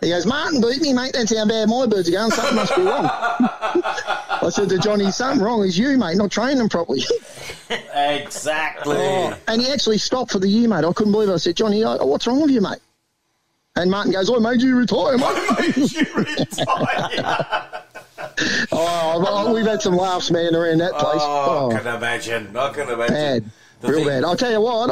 He 0.00 0.08
goes, 0.08 0.26
Martin 0.26 0.60
beat 0.60 0.82
me, 0.82 0.92
mate. 0.92 1.12
That's 1.12 1.36
how 1.36 1.46
bad 1.46 1.68
my 1.68 1.86
birds 1.86 2.08
are 2.08 2.12
going. 2.12 2.30
Something 2.32 2.56
must 2.56 2.74
be 2.74 2.82
wrong. 2.82 3.04
I 3.08 4.48
said 4.50 4.68
to 4.70 4.78
Johnny, 4.78 5.10
something 5.12 5.44
wrong 5.44 5.62
is 5.62 5.78
you, 5.78 5.96
mate, 5.96 6.16
not 6.16 6.30
training 6.30 6.58
them 6.58 6.68
properly. 6.68 7.02
Exactly. 7.68 8.96
Oh, 8.96 9.36
and 9.48 9.60
he 9.60 9.72
actually 9.72 9.98
stopped 9.98 10.30
for 10.30 10.38
the 10.38 10.46
year, 10.46 10.68
mate. 10.68 10.84
I 10.84 10.92
couldn't 10.92 11.10
believe 11.10 11.30
it. 11.30 11.32
I 11.32 11.36
said, 11.38 11.56
Johnny, 11.56 11.82
what's 11.82 12.26
wrong 12.26 12.42
with 12.42 12.50
you, 12.50 12.60
mate? 12.60 12.78
And 13.74 13.90
Martin 13.90 14.12
goes, 14.12 14.30
I 14.30 14.38
made 14.38 14.62
you 14.62 14.76
retire, 14.76 15.18
mate. 15.18 15.76
oh, 18.72 19.20
well, 19.22 19.54
we've 19.54 19.66
had 19.66 19.82
some 19.82 19.96
laughs, 19.96 20.30
man, 20.30 20.54
around 20.54 20.78
that 20.78 20.92
place. 20.92 21.20
Oh, 21.22 21.70
Oh, 21.70 21.76
I 21.76 21.78
can 21.80 21.94
imagine. 21.96 22.56
I 22.56 22.72
can 22.72 22.88
imagine. 22.88 23.14
bad. 23.14 23.44
The 23.80 23.88
Real 23.88 23.98
thing- 23.98 24.08
bad. 24.08 24.24
I'll 24.24 24.36
tell 24.36 24.50
you 24.50 24.60
what, 24.60 24.90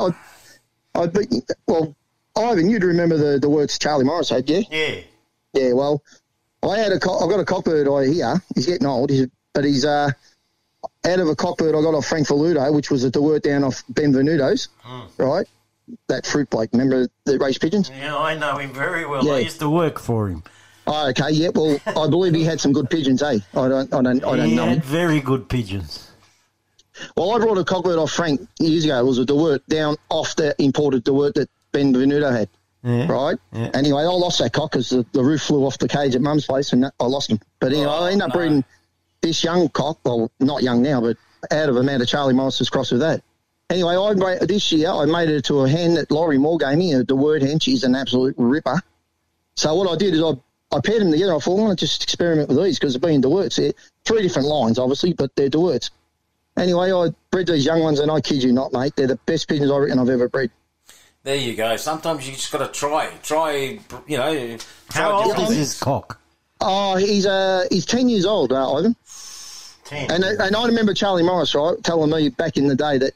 I, 0.94 1.00
I 1.02 1.06
beat, 1.06 1.32
well, 1.66 1.94
Ivan, 2.36 2.68
you'd 2.70 2.84
remember 2.84 3.16
the, 3.16 3.38
the 3.38 3.48
words 3.48 3.78
Charlie 3.78 4.04
Morris 4.04 4.28
had, 4.28 4.48
yeah? 4.48 4.62
Yeah. 4.70 5.00
Yeah, 5.52 5.72
well, 5.72 6.02
I 6.62 6.78
had 6.78 6.92
a 6.92 6.98
co- 6.98 7.18
I've 7.20 7.30
got 7.30 7.40
a 7.40 7.44
cockbird 7.44 7.86
eye 7.86 8.12
here. 8.12 8.42
He's 8.54 8.66
getting 8.66 8.86
old, 8.86 9.10
he's, 9.10 9.26
but 9.52 9.64
he's 9.64 9.84
uh, 9.84 10.10
out 11.06 11.20
of 11.20 11.28
a 11.28 11.36
cockbird 11.36 11.78
I 11.78 11.82
got 11.82 11.94
off 11.94 12.06
Frank 12.06 12.26
Faludo, 12.26 12.72
which 12.74 12.90
was 12.90 13.04
a 13.04 13.10
Dewert 13.10 13.42
down 13.44 13.62
off 13.64 13.84
Benvenuto's, 13.92 14.68
right? 15.18 15.46
That 16.08 16.26
fruit 16.26 16.48
bloke, 16.50 16.70
remember 16.72 17.08
the 17.24 17.38
race 17.38 17.58
pigeons? 17.58 17.90
Yeah, 17.90 18.16
I 18.16 18.34
know 18.36 18.56
him 18.56 18.72
very 18.72 19.04
well. 19.06 19.24
Yeah. 19.24 19.34
I 19.34 19.38
used 19.40 19.60
to 19.60 19.68
work 19.70 19.98
for 20.00 20.28
him. 20.28 20.42
Oh, 20.86 21.08
okay, 21.08 21.30
yeah. 21.30 21.48
Well, 21.54 21.78
I 21.86 22.08
believe 22.08 22.34
he 22.34 22.44
had 22.44 22.60
some 22.60 22.72
good 22.72 22.90
pigeons, 22.90 23.22
eh? 23.22 23.38
I 23.54 23.68
don't, 23.68 23.92
I 23.92 24.02
don't, 24.02 24.24
I 24.24 24.36
don't 24.36 24.48
he 24.48 24.54
know. 24.54 24.66
had 24.66 24.78
him. 24.78 24.82
very 24.82 25.20
good 25.20 25.48
pigeons. 25.48 26.10
Well, 27.16 27.32
I 27.32 27.38
brought 27.38 27.58
a 27.58 27.64
cockbird 27.64 27.98
off 27.98 28.12
Frank 28.12 28.46
years 28.58 28.84
ago. 28.84 28.98
It 29.00 29.04
was 29.04 29.18
a 29.18 29.24
Dewert 29.24 29.66
down 29.66 29.96
off 30.10 30.36
the 30.36 30.54
imported 30.62 31.04
Dewert 31.04 31.34
that 31.34 31.48
Benvenuto 31.72 32.30
had. 32.30 32.48
Yeah. 32.82 33.10
Right. 33.10 33.38
Yeah. 33.52 33.70
Anyway, 33.72 34.02
I 34.02 34.06
lost 34.06 34.38
that 34.40 34.52
cock 34.52 34.72
because 34.72 34.90
the, 34.90 35.06
the 35.12 35.24
roof 35.24 35.42
flew 35.42 35.64
off 35.64 35.78
the 35.78 35.88
cage 35.88 36.14
at 36.14 36.20
Mum's 36.20 36.46
place, 36.46 36.72
and 36.72 36.84
I 36.84 37.04
lost 37.04 37.30
him. 37.30 37.40
But 37.58 37.72
anyway, 37.72 37.86
I 37.86 38.10
ended 38.12 38.22
up 38.22 38.28
no. 38.28 38.34
breeding 38.34 38.64
this 39.22 39.42
young 39.42 39.70
cock. 39.70 39.98
Well, 40.04 40.30
not 40.38 40.62
young 40.62 40.82
now, 40.82 41.00
but 41.00 41.16
out 41.50 41.70
of 41.70 41.76
a 41.76 41.82
man 41.82 42.02
of 42.02 42.08
Charlie 42.08 42.34
Morris's 42.34 42.68
cross 42.68 42.90
with 42.90 43.00
that. 43.00 43.22
Anyway, 43.70 43.96
I 43.96 44.44
this 44.44 44.70
year 44.70 44.90
I 44.90 45.06
made 45.06 45.30
it 45.30 45.46
to 45.46 45.60
a 45.60 45.68
hen 45.68 45.94
that 45.94 46.10
Laurie 46.10 46.36
Moore 46.36 46.58
gave 46.58 46.76
me, 46.76 46.94
the 46.94 47.16
word 47.16 47.42
hen. 47.42 47.58
She's 47.58 47.82
an 47.84 47.94
absolute 47.94 48.34
ripper. 48.36 48.82
So 49.56 49.74
what 49.74 49.90
I 49.90 49.96
did 49.96 50.14
is 50.14 50.22
I 50.22 50.32
I 50.74 50.80
paired 50.80 51.00
them 51.00 51.12
together. 51.12 51.34
I 51.34 51.38
thought 51.38 51.58
I'm 51.58 51.64
going 51.66 51.76
to 51.76 51.86
just 51.86 52.02
experiment 52.02 52.48
with 52.48 52.58
these 52.58 52.78
because 52.78 52.94
they're 52.94 53.08
being 53.08 53.22
Dewerts. 53.22 53.56
They're 53.56 53.72
three 54.04 54.22
different 54.22 54.48
lines, 54.48 54.78
obviously, 54.78 55.12
but 55.12 55.34
they're 55.36 55.50
Dewerts. 55.50 55.90
Anyway, 56.56 56.92
I 56.92 57.08
bred 57.30 57.46
these 57.46 57.64
young 57.64 57.82
ones, 57.82 58.00
and 58.00 58.10
I 58.10 58.20
kid 58.20 58.42
you 58.42 58.52
not, 58.52 58.72
mate, 58.72 58.94
they're 58.96 59.06
the 59.06 59.16
best 59.26 59.48
pigeons 59.48 59.70
I 59.70 59.76
reckon 59.76 59.98
I've 59.98 60.08
ever 60.08 60.28
bred. 60.28 60.50
There 61.22 61.36
you 61.36 61.54
go. 61.54 61.76
Sometimes 61.76 62.26
you 62.28 62.34
just 62.34 62.52
got 62.52 62.58
to 62.58 62.68
try. 62.68 63.10
Try, 63.22 63.80
you 64.06 64.18
know. 64.18 64.56
Try 64.90 65.02
How 65.02 65.22
old 65.22 65.38
is 65.38 65.56
his 65.56 65.80
cock? 65.80 66.20
Oh, 66.60 66.96
he's 66.96 67.26
uh 67.26 67.64
he's 67.70 67.86
ten 67.86 68.08
years 68.08 68.26
old, 68.26 68.52
uh, 68.52 68.74
Ivan. 68.74 68.94
Ten. 69.84 70.10
And 70.10 70.24
and 70.24 70.54
I 70.54 70.66
remember 70.66 70.94
Charlie 70.94 71.22
Morris, 71.22 71.54
right, 71.54 71.82
telling 71.82 72.10
me 72.10 72.28
back 72.28 72.56
in 72.56 72.68
the 72.68 72.74
day 72.74 72.98
that 72.98 73.12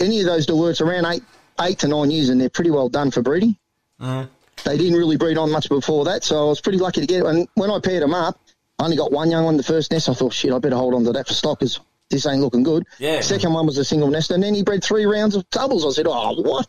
any 0.00 0.20
of 0.20 0.26
those 0.26 0.46
Dewerts 0.46 0.80
around 0.80 1.04
eight 1.06 1.22
eight 1.60 1.80
to 1.80 1.88
nine 1.88 2.10
years, 2.10 2.28
and 2.28 2.40
they're 2.40 2.48
pretty 2.48 2.70
well 2.70 2.88
done 2.88 3.10
for 3.10 3.22
breeding. 3.22 3.56
Mm. 4.00 4.28
They 4.64 4.76
didn't 4.76 4.94
really 4.98 5.16
breed 5.16 5.38
on 5.38 5.50
much 5.50 5.68
before 5.68 6.04
that, 6.06 6.24
so 6.24 6.46
I 6.46 6.48
was 6.48 6.60
pretty 6.60 6.78
lucky 6.78 7.00
to 7.00 7.06
get 7.06 7.20
it. 7.20 7.26
And 7.26 7.48
when 7.54 7.70
I 7.70 7.78
paired 7.80 8.02
them 8.02 8.14
up, 8.14 8.40
I 8.78 8.84
only 8.84 8.96
got 8.96 9.12
one 9.12 9.30
young 9.30 9.44
on 9.44 9.56
the 9.56 9.62
first 9.62 9.90
nest. 9.90 10.08
I 10.08 10.14
thought, 10.14 10.32
shit, 10.32 10.52
I 10.52 10.58
better 10.58 10.76
hold 10.76 10.94
on 10.94 11.04
to 11.04 11.12
that 11.12 11.26
for 11.28 11.34
stock 11.34 11.58
because 11.60 11.80
this 12.10 12.26
ain't 12.26 12.40
looking 12.40 12.62
good. 12.62 12.84
Yeah. 12.98 13.20
Second 13.20 13.52
one 13.52 13.66
was 13.66 13.78
a 13.78 13.84
single 13.84 14.08
nest, 14.08 14.30
and 14.30 14.42
then 14.42 14.54
he 14.54 14.62
bred 14.62 14.82
three 14.82 15.04
rounds 15.04 15.34
of 15.34 15.48
doubles. 15.50 15.84
I 15.84 15.90
said, 15.90 16.06
oh, 16.08 16.40
what? 16.40 16.66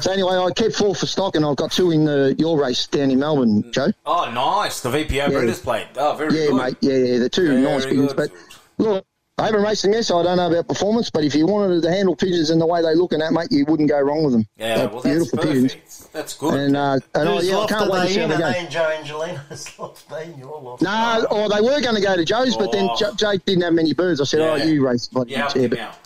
So 0.00 0.10
anyway, 0.10 0.36
I 0.36 0.50
kept 0.50 0.74
four 0.74 0.94
for 0.94 1.06
stock, 1.06 1.36
and 1.36 1.44
I've 1.44 1.56
got 1.56 1.70
two 1.70 1.90
in 1.90 2.04
the 2.06 2.34
your 2.38 2.58
race 2.58 2.86
down 2.86 3.10
in 3.10 3.18
Melbourne, 3.18 3.70
Joe. 3.70 3.92
Oh, 4.06 4.30
nice. 4.30 4.80
The 4.80 4.88
VPO 4.90 5.10
Yeah. 5.12 5.28
Breeders' 5.28 5.60
Plate. 5.60 5.86
Oh, 5.96 6.14
very 6.16 6.30
good 6.30 6.38
yeah, 6.38 6.46
good. 6.46 6.56
mate. 6.56 6.76
Yeah, 6.80 6.94
yeah, 6.94 7.18
the 7.18 7.28
two 7.28 7.48
Very 7.48 7.60
nice 7.60 7.84
good. 7.84 8.16
But 8.16 8.30
look, 8.78 9.06
I 9.36 9.46
haven't 9.46 9.62
raced 9.62 9.82
them 9.82 9.92
yet, 9.92 10.04
so 10.04 10.20
I 10.20 10.22
don't 10.22 10.36
know 10.36 10.46
about 10.48 10.68
performance. 10.68 11.10
But 11.10 11.24
if 11.24 11.34
you 11.34 11.44
wanted 11.46 11.82
to 11.82 11.90
handle 11.90 12.14
pigeons 12.14 12.50
and 12.50 12.60
the 12.60 12.66
way 12.66 12.82
they 12.82 12.94
look 12.94 13.12
and 13.12 13.20
that, 13.20 13.32
mate, 13.32 13.48
you 13.50 13.64
wouldn't 13.66 13.88
go 13.88 14.00
wrong 14.00 14.22
with 14.22 14.32
them. 14.32 14.46
Yeah, 14.56 14.76
They're 14.76 14.88
well, 14.88 15.00
that's 15.00 15.06
beautiful 15.16 15.38
perfect. 15.40 15.72
pigeons. 15.74 16.08
That's 16.12 16.34
good. 16.34 16.54
And, 16.54 16.76
uh, 16.76 16.98
and 17.16 17.28
I, 17.28 17.32
Whose 17.34 17.48
yeah, 17.48 17.54
I 17.54 17.56
loft 17.58 17.70
can't 17.70 17.90
are 17.90 17.92
wait 17.92 18.06
to 18.06 18.12
see 18.14 18.20
how 18.20 18.24
in? 18.26 18.30
they 18.30 18.62
go. 18.62 18.68
Joe 18.70 18.96
Angelino's 19.02 19.78
loft? 19.78 20.08
They 20.08 20.24
in 20.26 20.38
your 20.38 20.60
loft? 20.60 20.82
No, 20.82 21.26
or 21.32 21.48
they 21.48 21.60
were 21.60 21.80
going 21.80 21.96
to 21.96 22.00
go 22.00 22.14
to 22.14 22.24
Joe's, 22.24 22.56
but 22.56 22.70
then 22.70 22.88
Oh. 22.88 22.96
J- 22.96 23.06
Jake 23.16 23.44
didn't 23.44 23.62
have 23.64 23.72
many 23.74 23.92
birds. 23.92 24.20
I 24.20 24.24
said, 24.24 24.40
"Oh, 24.40 24.54
you 24.54 24.86
race 24.86 25.08
bloody 25.08 25.32
Yeah, 25.32 25.38
helped 25.38 25.54
chair." 25.56 25.68
But 25.68 25.78
out. 25.80 25.98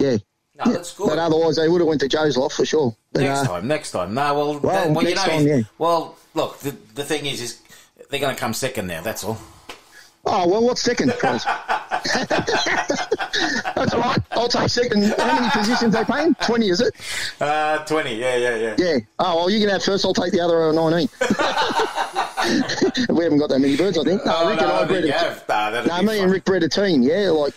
yeah, 0.00 0.16
No, 0.66 0.72
that's 0.72 0.94
good. 0.94 1.08
but 1.10 1.18
otherwise 1.20 1.54
they 1.56 1.68
would 1.68 1.80
have 1.80 1.86
went 1.88 2.00
to 2.00 2.08
Joe's 2.08 2.36
loft 2.36 2.56
for 2.56 2.66
sure. 2.66 2.96
But, 3.12 3.22
next 3.22 3.38
uh, 3.40 3.46
time, 3.46 3.68
next 3.68 3.90
time. 3.92 4.14
No, 4.14 4.34
well, 4.34 4.58
Well, 4.58 4.60
that, 4.60 4.90
well 4.90 5.04
you 5.04 5.10
next 5.14 5.24
know, 5.26 5.32
time, 5.32 5.46
yeah. 5.46 5.60
well, 5.78 6.16
look, 6.34 6.58
the, 6.58 6.72
the 6.96 7.04
thing 7.04 7.26
is, 7.26 7.40
is 7.40 7.60
they're 8.10 8.18
going 8.20 8.34
to 8.34 8.40
come 8.40 8.52
second 8.52 8.88
now. 8.88 9.00
That's 9.00 9.22
all. 9.22 9.38
Oh 10.26 10.48
well, 10.48 10.62
what's 10.64 10.82
second? 10.82 11.12
That's 11.20 11.46
all 13.94 14.00
right. 14.00 14.18
I'll 14.32 14.48
take 14.48 14.68
second. 14.68 15.04
How 15.18 15.34
many 15.40 15.50
positions 15.50 15.94
they 15.94 16.04
paying? 16.04 16.34
Twenty, 16.36 16.68
is 16.70 16.80
it? 16.80 16.94
Uh, 17.40 17.78
twenty. 17.84 18.16
Yeah, 18.16 18.36
yeah, 18.36 18.56
yeah. 18.56 18.74
Yeah. 18.78 18.98
Oh 19.18 19.36
well, 19.36 19.50
you 19.50 19.60
can 19.60 19.68
have 19.68 19.82
first. 19.82 20.04
I'll 20.04 20.14
take 20.14 20.32
the 20.32 20.40
other 20.40 20.68
uh, 20.68 20.72
nineteen. 20.72 21.08
we 23.16 23.24
haven't 23.24 23.38
got 23.38 23.48
that 23.50 23.58
many 23.60 23.76
birds, 23.76 23.98
I 23.98 24.04
think. 24.04 24.24
No, 24.24 24.32
Oh, 24.34 24.48
Rick 24.50 24.60
no, 24.60 24.64
and 24.66 24.72
I 24.72 24.82
I 24.82 24.84
bred 24.84 25.04
a 25.04 25.12
have. 25.12 25.44
Nah, 25.48 25.70
No, 25.70 25.82
me 26.02 26.06
fun. 26.08 26.18
and 26.24 26.32
Rick 26.32 26.44
bred 26.44 26.62
a 26.62 26.68
team. 26.68 27.02
Yeah, 27.02 27.30
like 27.30 27.54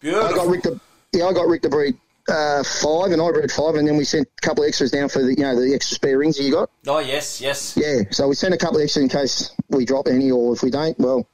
Beautiful. 0.00 0.28
I 0.28 0.32
got 0.32 0.46
Rick 0.48 0.62
to 0.62 0.80
yeah, 1.12 1.26
I 1.26 1.32
got 1.32 1.46
Rick 1.46 1.62
to 1.62 1.68
breed 1.68 1.96
uh, 2.28 2.62
five, 2.62 3.12
and 3.12 3.20
I 3.20 3.30
bred 3.32 3.50
five, 3.52 3.74
and 3.74 3.86
then 3.86 3.96
we 3.96 4.04
sent 4.04 4.26
a 4.26 4.40
couple 4.40 4.64
of 4.64 4.68
extras 4.68 4.90
down 4.90 5.08
for 5.08 5.22
the 5.22 5.34
you 5.34 5.42
know 5.42 5.58
the 5.60 5.74
extra 5.74 5.94
spare 5.96 6.18
rings 6.18 6.36
that 6.36 6.44
you 6.44 6.52
got. 6.52 6.70
Oh 6.86 7.00
yes, 7.00 7.40
yes. 7.40 7.76
Yeah, 7.76 8.02
so 8.10 8.28
we 8.28 8.34
sent 8.34 8.54
a 8.54 8.58
couple 8.58 8.78
of 8.78 8.84
extra 8.84 9.02
in 9.02 9.08
case 9.08 9.50
we 9.68 9.84
drop 9.84 10.08
any, 10.08 10.30
or 10.30 10.52
if 10.54 10.62
we 10.62 10.70
don't, 10.70 10.98
well, 10.98 11.26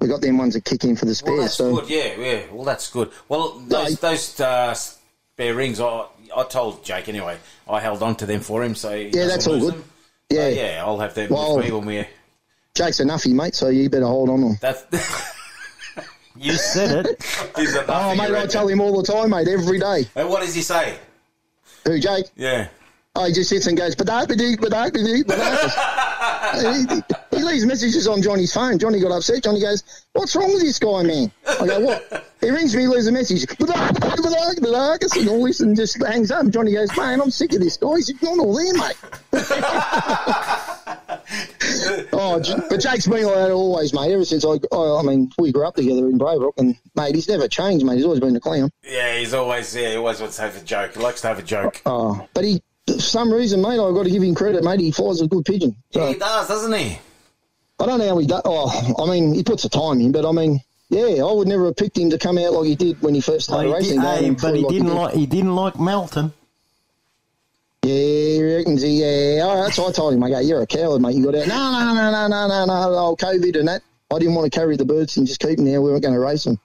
we 0.00 0.08
got 0.08 0.20
them 0.20 0.38
ones 0.38 0.54
that 0.54 0.64
kick 0.64 0.84
in 0.84 0.96
for 0.96 1.04
the 1.06 1.14
spares. 1.14 1.32
Well, 1.32 1.40
that's 1.42 1.54
so 1.54 1.74
good. 1.80 1.88
Yeah, 1.90 2.14
yeah. 2.18 2.42
Well, 2.52 2.64
that's 2.64 2.90
good. 2.90 3.10
Well, 3.28 3.58
those 3.66 3.98
those 4.00 4.40
uh, 4.40 4.74
spare 4.74 5.54
rings, 5.54 5.80
I 5.80 6.06
I 6.36 6.44
told 6.44 6.84
Jake 6.84 7.08
anyway. 7.08 7.38
I 7.68 7.80
held 7.80 8.02
on 8.02 8.14
to 8.16 8.26
them 8.26 8.40
for 8.40 8.62
him, 8.62 8.74
so 8.74 8.94
he 8.96 9.08
Yeah, 9.08 9.26
that's 9.26 9.46
all 9.46 9.58
good. 9.58 9.74
them. 9.74 9.84
Yeah. 10.30 10.36
So, 10.42 10.48
yeah. 10.48 10.82
I'll 10.84 10.98
have 10.98 11.14
them 11.14 11.30
Well- 11.30 11.56
with 11.56 11.66
me 11.66 11.72
when 11.72 11.86
we're. 11.86 12.08
Jake's 12.74 13.00
a 13.00 13.04
nuffy, 13.04 13.32
mate, 13.32 13.54
so 13.54 13.68
you 13.68 13.88
better 13.88 14.04
hold 14.06 14.28
on 14.28 14.40
to 14.40 14.46
him. 14.48 14.58
That's. 14.60 14.84
You 16.38 16.52
said 16.52 17.06
it. 17.06 17.22
He's 17.56 17.74
Oh, 17.88 18.14
mate, 18.14 18.28
you 18.28 18.36
I 18.36 18.44
tell 18.44 18.68
him 18.68 18.78
all 18.82 19.00
the 19.00 19.10
time, 19.10 19.30
mate, 19.30 19.48
every 19.48 19.78
day. 19.78 20.06
And 20.14 20.28
what 20.28 20.42
does 20.42 20.54
he 20.54 20.60
say? 20.60 20.98
Who, 21.86 21.98
Jake? 21.98 22.26
Yeah. 22.36 22.68
Oh, 23.14 23.24
he 23.24 23.32
just 23.32 23.48
sits 23.48 23.66
and 23.66 23.74
goes, 23.78 23.96
badak, 23.96 24.26
badak, 24.26 24.56
badak, 24.58 24.90
badak, 24.92 25.24
badak. 25.24 26.05
He, 26.54 27.36
he 27.36 27.42
leaves 27.42 27.66
messages 27.66 28.06
on 28.06 28.22
Johnny's 28.22 28.52
phone. 28.52 28.78
Johnny 28.78 29.00
got 29.00 29.12
upset. 29.12 29.42
Johnny 29.42 29.60
goes, 29.60 29.82
what's 30.12 30.36
wrong 30.36 30.52
with 30.52 30.62
this 30.62 30.78
guy, 30.78 31.02
man? 31.02 31.32
I 31.46 31.66
go, 31.66 31.80
what? 31.80 32.32
He 32.40 32.50
rings 32.50 32.76
me, 32.76 32.86
leaves 32.86 33.06
a 33.06 33.12
message. 33.12 33.40
Said, 33.40 35.28
all 35.28 35.44
this 35.44 35.60
and 35.60 35.76
just 35.76 36.02
hangs 36.04 36.30
up. 36.30 36.48
Johnny 36.48 36.72
goes, 36.72 36.96
man, 36.96 37.20
I'm 37.20 37.30
sick 37.30 37.52
of 37.54 37.60
this 37.60 37.76
guy. 37.76 37.96
He's 37.96 38.22
not 38.22 38.38
all 38.38 38.54
there, 38.54 38.74
mate. 38.74 38.96
oh, 42.12 42.40
but 42.68 42.80
Jake's 42.80 43.06
been 43.06 43.24
like 43.24 43.34
that 43.34 43.50
always, 43.50 43.92
mate. 43.92 44.12
Ever 44.12 44.24
since 44.24 44.44
I, 44.44 44.58
I, 44.72 44.98
I 44.98 45.02
mean, 45.02 45.30
we 45.38 45.52
grew 45.52 45.66
up 45.66 45.74
together 45.74 46.08
in 46.08 46.18
Braybrook, 46.18 46.54
and 46.58 46.76
mate, 46.94 47.14
he's 47.14 47.28
never 47.28 47.48
changed, 47.48 47.84
mate. 47.84 47.96
He's 47.96 48.04
always 48.04 48.20
been 48.20 48.36
a 48.36 48.40
clown. 48.40 48.70
Yeah, 48.82 49.18
he's 49.18 49.34
always 49.34 49.74
yeah. 49.74 49.90
He 49.90 49.96
always 49.96 50.20
wants 50.20 50.36
to 50.36 50.42
have 50.42 50.56
a 50.56 50.64
joke. 50.64 50.94
He 50.94 51.00
likes 51.00 51.20
to 51.22 51.28
have 51.28 51.38
a 51.38 51.42
joke. 51.42 51.82
Oh, 51.86 52.26
but 52.34 52.44
he, 52.44 52.62
for 52.86 53.00
some 53.00 53.32
reason, 53.32 53.60
mate, 53.62 53.78
I've 53.80 53.94
got 53.94 54.04
to 54.04 54.10
give 54.10 54.22
him 54.22 54.34
credit, 54.34 54.62
mate. 54.64 54.80
He 54.80 54.90
flies 54.92 55.20
a 55.20 55.26
good 55.26 55.44
pigeon. 55.44 55.74
So, 55.92 56.06
He 56.08 56.14
does, 56.18 56.48
doesn't 56.48 56.72
he? 56.72 56.98
I 57.78 57.86
don't 57.86 57.98
know 57.98 58.08
how 58.08 58.18
he 58.18 58.26
does. 58.26 58.42
Oh, 58.44 58.94
I 59.04 59.10
mean, 59.10 59.34
he 59.34 59.42
puts 59.42 59.62
the 59.64 59.68
time 59.68 60.00
in, 60.00 60.12
but 60.12 60.24
I 60.26 60.32
mean, 60.32 60.60
yeah, 60.88 61.24
I 61.24 61.32
would 61.32 61.48
never 61.48 61.66
have 61.66 61.76
picked 61.76 61.98
him 61.98 62.10
to 62.10 62.18
come 62.18 62.38
out 62.38 62.52
like 62.52 62.66
he 62.66 62.74
did 62.76 63.02
when 63.02 63.14
he 63.14 63.20
first 63.20 63.50
Well, 63.50 63.58
started 63.60 63.68
he 63.68 63.74
racing. 63.74 64.00
did, 64.00 64.06
hey, 64.24 64.30
but 64.30 64.54
he 64.54 64.60
flew 64.62 64.70
didn't 64.70 64.86
did. 64.88 64.94
like 64.94 65.14
he 65.14 65.26
didn't 65.26 65.54
like 65.56 65.78
Melton. 65.80 66.32
Yeah, 67.82 67.92
he 67.92 68.56
reckons 68.56 68.82
he. 68.82 69.00
Yeah, 69.00 69.42
oh, 69.44 69.62
that's 69.62 69.78
what 69.78 69.90
I 69.90 69.92
told 69.92 70.14
him. 70.14 70.22
I 70.22 70.30
go, 70.30 70.40
you're 70.40 70.62
a 70.62 70.66
coward, 70.66 71.00
mate. 71.02 71.14
You 71.16 71.24
got 71.24 71.34
out. 71.36 71.46
No, 71.48 71.70
no, 71.72 71.94
no, 71.94 72.10
no, 72.10 72.28
no, 72.28 72.48
no, 72.48 72.66
no. 72.66 72.98
Oh, 72.98 73.16
COVID 73.18 73.58
and 73.58 73.68
that. 73.68 73.82
I 74.12 74.18
didn't 74.18 74.34
want 74.34 74.50
to 74.50 74.56
carry 74.58 74.76
the 74.76 74.84
birds 74.84 75.16
and 75.16 75.26
just 75.26 75.40
keep 75.40 75.56
them 75.56 75.66
there. 75.66 75.80
We 75.82 75.90
weren't 75.90 76.02
going 76.02 76.14
to 76.14 76.20
race 76.20 76.44
them. 76.44 76.58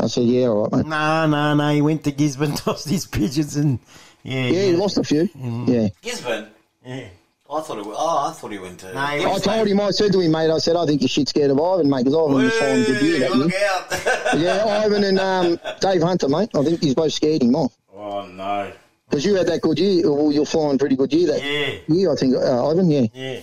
I 0.00 0.06
said, 0.08 0.24
yeah, 0.24 0.46
all 0.48 0.64
right, 0.64 0.72
mate. 0.72 0.86
No, 0.86 1.26
no, 1.26 1.54
no. 1.54 1.72
He 1.74 1.80
went 1.82 2.04
to 2.04 2.12
Gisborne, 2.12 2.54
tossed 2.56 2.88
his 2.88 3.06
pigeons, 3.06 3.56
and 3.56 3.78
yeah, 4.22 4.46
Yeah, 4.46 4.62
he 4.66 4.76
lost 4.76 4.98
a 4.98 5.04
few. 5.04 5.28
Yeah. 5.66 5.88
Gisborne. 6.02 6.48
Yeah. 6.84 7.08
I 7.50 7.60
thought 7.60 7.78
it. 7.78 7.84
Was, 7.84 7.96
oh, 7.98 8.28
I 8.30 8.32
thought 8.32 8.50
he 8.50 8.58
went 8.58 8.80
to. 8.80 8.86
he 8.88 8.96
I 8.96 9.38
told 9.38 9.68
him, 9.68 9.80
I 9.80 9.90
said 9.90 10.10
to 10.12 10.20
him, 10.20 10.30
mate, 10.32 10.50
I 10.50 10.56
said, 10.58 10.74
I 10.74 10.86
think 10.86 11.02
you're 11.02 11.08
shit 11.08 11.28
scared 11.28 11.50
of 11.50 11.60
Ivan, 11.60 11.90
mate, 11.90 12.04
because 12.04 12.14
Ivan 12.14 12.32
was 12.44 12.54
flying 12.56 12.84
good 12.84 13.02
year 13.02 13.18
that 13.20 13.32
Look 13.36 13.50
year. 13.52 13.68
out! 13.70 14.38
Yeah, 14.40 14.64
Ivan 14.84 15.04
and 15.04 15.18
um, 15.20 15.60
Dave 15.80 16.00
Hunter, 16.02 16.28
mate. 16.30 16.48
I 16.54 16.64
think 16.64 16.80
he's 16.82 16.94
both 16.94 17.12
scared 17.12 17.42
him 17.42 17.54
off. 17.54 17.76
oh 17.94 18.26
no. 18.26 18.72
Because 19.10 19.26
you 19.26 19.34
had 19.34 19.46
that 19.48 19.60
good 19.60 19.78
year, 19.78 20.10
well, 20.10 20.32
you're 20.32 20.46
flying 20.46 20.78
pretty 20.78 20.96
good 20.96 21.12
year 21.12 21.26
that 21.26 21.42
Yeah. 21.44 21.94
year, 21.94 22.10
I 22.10 22.16
think, 22.16 22.34
uh, 22.36 22.70
Ivan, 22.70 22.90
yeah. 22.90 23.06
Yeah. 23.12 23.40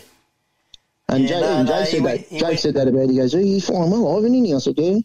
And 1.10 1.24
Yeah, 1.24 1.30
Jay, 1.30 1.42
no, 1.42 1.54
even 1.54 1.66
no, 1.68 1.72
Jay 1.72 1.86
said 1.92 2.02
went- 2.04 2.20
that. 2.22 2.28
he 2.30 2.40
Jay 2.40 2.46
went- 2.46 2.60
said 2.60 2.74
that 2.74 2.88
about. 2.88 3.00
It. 3.04 3.10
He 3.12 3.16
goes, 3.18 3.36
"Oh, 3.36 3.38
he's 3.40 3.66
flying 3.68 3.92
well, 3.92 4.18
Ivan, 4.18 4.34
isn't 4.34 4.46
he?" 4.46 4.54
I 4.56 4.58
said, 4.58 4.74
"Yeah." 4.78 5.00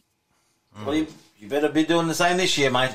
Well, 0.87 0.95
you, 0.95 1.07
you 1.39 1.49
better 1.49 1.69
be 1.69 1.85
doing 1.85 2.09
the 2.09 2.15
same 2.15 2.37
this 2.39 2.57
year, 2.57 2.71
mate. 2.71 2.91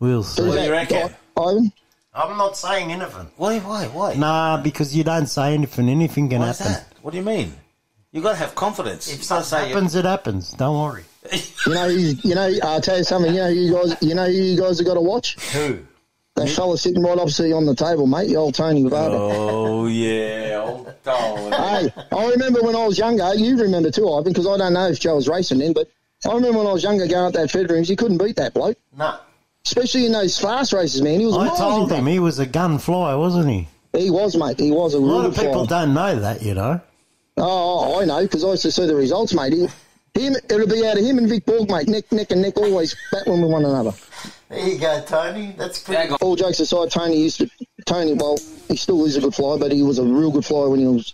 We'll 0.00 0.22
see. 0.22 0.42
What 0.42 0.56
do 0.56 0.62
you 0.64 0.70
reckon? 0.70 1.14
Ivan? 1.36 1.72
I'm 2.16 2.36
not 2.38 2.56
saying 2.56 2.90
anything. 2.90 3.30
Why? 3.36 3.58
Why? 3.58 3.86
Why? 3.88 4.14
Nah, 4.14 4.56
because 4.62 4.96
you 4.96 5.04
don't 5.04 5.26
say 5.26 5.52
anything. 5.54 5.88
Anything 5.90 6.28
can 6.30 6.40
Why 6.40 6.50
is 6.50 6.58
happen. 6.58 6.72
that? 6.72 6.86
What 7.02 7.10
do 7.10 7.18
you 7.18 7.24
mean? 7.24 7.52
You 8.12 8.22
got 8.22 8.30
to 8.30 8.36
have 8.36 8.54
confidence. 8.54 9.06
If 9.08 9.20
you 9.22 9.26
can't 9.28 9.44
something 9.44 9.68
happens, 9.68 9.94
it 9.94 10.04
happens. 10.06 10.52
Don't 10.52 10.80
worry. 10.80 11.04
You 11.66 11.74
know, 11.74 11.88
he's, 11.88 12.24
you 12.24 12.34
know. 12.34 12.50
I'll 12.62 12.80
tell 12.80 12.96
you 12.96 13.04
something. 13.04 13.34
You 13.34 13.40
know, 13.40 13.48
you 13.48 13.72
guys. 13.72 13.96
You 14.00 14.14
know, 14.14 14.24
you 14.26 14.56
guys 14.58 14.78
have 14.78 14.86
got 14.86 14.94
to 14.94 15.00
watch. 15.00 15.34
Who? 15.52 15.80
That 16.36 16.48
fella 16.50 16.78
sitting 16.78 17.02
right 17.02 17.18
opposite 17.18 17.48
you 17.48 17.56
on 17.56 17.64
the 17.66 17.74
table, 17.74 18.06
mate. 18.06 18.28
The 18.28 18.36
old 18.36 18.54
Tony 18.54 18.88
Barbara. 18.88 19.18
Oh 19.18 19.86
yeah, 19.86 20.62
old 20.64 20.94
dog. 21.02 21.52
Hey, 21.52 21.92
I 22.12 22.30
remember 22.30 22.62
when 22.62 22.76
I 22.76 22.86
was 22.86 22.98
younger. 22.98 23.34
You 23.34 23.56
remember 23.60 23.90
too, 23.90 24.08
Ivan, 24.10 24.32
because 24.32 24.46
I 24.46 24.56
don't 24.58 24.72
know 24.74 24.88
if 24.88 25.00
Joe 25.00 25.16
was 25.16 25.28
racing 25.28 25.58
then, 25.58 25.72
but 25.72 25.90
I 26.28 26.34
remember 26.34 26.58
when 26.58 26.66
I 26.66 26.72
was 26.72 26.82
younger 26.82 27.06
going 27.06 27.26
up 27.26 27.32
that 27.32 27.50
Fed 27.50 27.70
rooms. 27.70 27.88
You 27.90 27.96
couldn't 27.96 28.18
beat 28.18 28.36
that 28.36 28.52
bloke, 28.54 28.78
No. 28.96 29.18
Especially 29.66 30.06
in 30.06 30.12
those 30.12 30.38
fast 30.38 30.72
races, 30.72 31.02
man. 31.02 31.20
He 31.20 31.26
was. 31.26 31.36
I 31.36 31.48
told 31.56 31.88
front. 31.88 32.00
him 32.00 32.06
he 32.06 32.18
was 32.18 32.38
a 32.38 32.46
gun 32.46 32.78
flyer, 32.78 33.18
wasn't 33.18 33.48
he? 33.48 33.68
He 33.96 34.10
was, 34.10 34.36
mate. 34.36 34.58
He 34.60 34.70
was 34.70 34.94
a 34.94 34.98
A 34.98 35.00
real 35.00 35.08
lot 35.10 35.26
of 35.26 35.34
flyer. 35.34 35.46
people 35.48 35.66
don't 35.66 35.94
know 35.94 36.18
that, 36.20 36.42
you 36.42 36.54
know. 36.54 36.80
Oh, 37.38 38.00
I 38.00 38.04
know, 38.04 38.22
because 38.22 38.44
I 38.44 38.50
used 38.50 38.62
to 38.62 38.70
see 38.72 38.86
the 38.86 38.94
results, 38.94 39.34
mate. 39.34 39.52
He, 39.52 39.66
him, 40.20 40.34
it'll 40.48 40.66
be 40.66 40.86
out 40.86 40.96
of 40.98 41.04
him 41.04 41.18
and 41.18 41.28
Vic 41.28 41.44
Borg, 41.44 41.68
mate, 41.70 41.88
neck, 41.88 42.10
neck 42.10 42.30
and 42.30 42.40
neck, 42.40 42.56
always 42.56 42.96
battling 43.12 43.42
with 43.42 43.50
one 43.50 43.64
another. 43.66 43.92
There 44.48 44.66
you 44.68 44.78
go, 44.78 45.02
Tony. 45.06 45.54
That's 45.58 45.78
pretty. 45.82 46.10
All 46.22 46.36
jokes 46.36 46.60
aside, 46.60 46.90
Tony 46.90 47.22
used 47.22 47.38
to, 47.38 47.50
Tony, 47.84 48.14
well, 48.14 48.38
he 48.68 48.76
still 48.76 49.04
is 49.04 49.16
a 49.16 49.20
good 49.20 49.34
flyer, 49.34 49.58
but 49.58 49.72
he 49.72 49.82
was 49.82 49.98
a 49.98 50.04
real 50.04 50.30
good 50.30 50.44
flyer 50.46 50.70
when 50.70 50.80
he 50.80 50.86
was, 50.86 51.12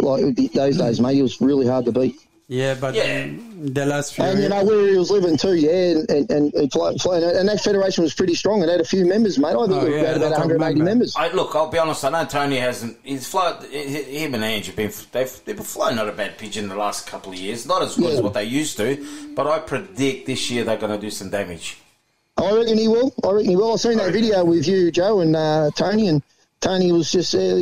like, 0.00 0.36
those 0.52 0.76
days, 0.76 1.00
mate. 1.00 1.14
He 1.14 1.22
was 1.22 1.40
really 1.40 1.66
hard 1.66 1.84
to 1.86 1.92
beat. 1.92 2.16
Yeah, 2.48 2.74
but 2.74 2.94
um, 2.98 3.72
the 3.72 3.86
last 3.86 4.12
few 4.12 4.24
And 4.24 4.42
you 4.42 4.48
know 4.48 4.62
where 4.64 4.86
he 4.88 4.96
was 4.98 5.10
living 5.10 5.38
too, 5.38 5.54
yeah, 5.54 5.70
and 5.70 6.10
and, 6.10 6.30
and, 6.30 6.54
and, 6.54 6.72
fly, 6.72 6.92
fly, 6.96 7.18
and 7.18 7.48
that 7.48 7.60
federation 7.62 8.04
was 8.04 8.12
pretty 8.12 8.34
strong. 8.34 8.62
It 8.62 8.68
had 8.68 8.80
a 8.80 8.84
few 8.84 9.06
members, 9.06 9.38
mate. 9.38 9.50
I 9.56 9.66
think 9.66 9.70
Oh, 9.72 9.86
it 9.86 9.90
yeah, 9.92 9.96
had 10.08 10.16
about 10.16 10.30
that's 10.30 10.38
180 10.40 10.58
remember. 10.58 10.84
members. 10.84 11.14
I, 11.16 11.28
look, 11.32 11.54
I'll 11.54 11.70
be 11.70 11.78
honest. 11.78 12.04
I 12.04 12.10
know 12.10 12.24
Tony 12.26 12.56
hasn't. 12.58 12.98
He's 13.04 13.26
flown. 13.26 13.62
Him 13.70 14.34
and 14.34 14.44
Ange 14.44 14.66
have 14.66 14.76
been. 14.76 14.92
They've 15.12 15.40
they've 15.46 15.60
flown 15.60 15.96
not 15.96 16.08
a 16.08 16.12
bad 16.12 16.36
pigeon 16.36 16.68
the 16.68 16.76
last 16.76 17.06
couple 17.06 17.32
of 17.32 17.38
years. 17.38 17.64
Not 17.64 17.80
as 17.82 17.96
good 17.96 18.12
as 18.12 18.20
what 18.20 18.34
they 18.34 18.44
used 18.44 18.76
to, 18.76 19.32
but 19.34 19.46
I 19.46 19.60
predict 19.60 20.26
this 20.26 20.50
year 20.50 20.64
they're 20.64 20.76
going 20.76 20.92
to 20.92 20.98
do 21.00 21.10
some 21.10 21.30
damage. 21.30 21.78
I 22.36 22.52
reckon 22.54 22.76
he 22.76 22.88
will. 22.88 23.14
I 23.24 23.30
reckon 23.30 23.50
he 23.50 23.56
will. 23.56 23.72
I've 23.72 23.80
seen 23.80 23.96
that 23.98 24.12
video 24.12 24.44
with 24.44 24.66
you, 24.66 24.90
Joe, 24.90 25.20
and 25.20 25.36
uh, 25.36 25.70
Tony, 25.76 26.08
and 26.08 26.22
Tony 26.62 26.92
was 26.92 27.10
just 27.10 27.34
uh, 27.34 27.56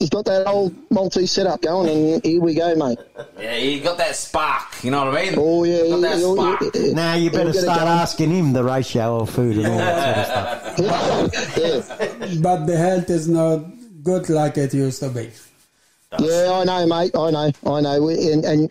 he's 0.00 0.10
got 0.10 0.24
that 0.24 0.44
old 0.46 0.74
Maltese 0.90 1.30
setup 1.30 1.62
going, 1.62 1.88
and 2.14 2.24
here 2.24 2.40
we 2.40 2.52
go, 2.54 2.74
mate. 2.74 2.98
Yeah, 3.38 3.54
he 3.54 3.78
got 3.80 3.96
that 3.98 4.16
spark. 4.16 4.82
You 4.82 4.90
know 4.90 5.04
what 5.06 5.16
I 5.16 5.24
mean? 5.26 5.34
Oh 5.38 5.62
yeah, 5.62 5.88
got 5.88 6.00
that 6.00 6.18
spark. 6.20 6.74
he'll- 6.74 6.94
Now 6.94 7.14
you 7.14 7.30
better 7.30 7.44
he'll 7.44 7.52
get 7.52 7.58
it 7.60 7.62
start 7.62 7.82
asking 7.82 8.30
him 8.32 8.52
the 8.52 8.64
ratio 8.64 9.20
of 9.20 9.30
food 9.30 9.56
and 9.58 9.66
all 9.68 9.78
that 9.78 10.76
sort 10.76 10.90
of 10.90 11.34
stuff. 11.34 11.56
yeah. 12.20 12.34
but 12.42 12.66
the 12.66 12.76
health 12.76 13.08
is 13.08 13.28
not 13.28 13.64
good 14.02 14.28
like 14.28 14.58
it 14.58 14.74
used 14.74 14.98
to 15.00 15.10
be. 15.10 15.30
Yeah, 16.18 16.50
I 16.52 16.64
know, 16.64 16.86
mate. 16.86 17.12
I 17.16 17.30
know, 17.30 17.52
I 17.66 17.80
know. 17.80 18.02
We- 18.02 18.32
And, 18.32 18.44
and 18.44 18.70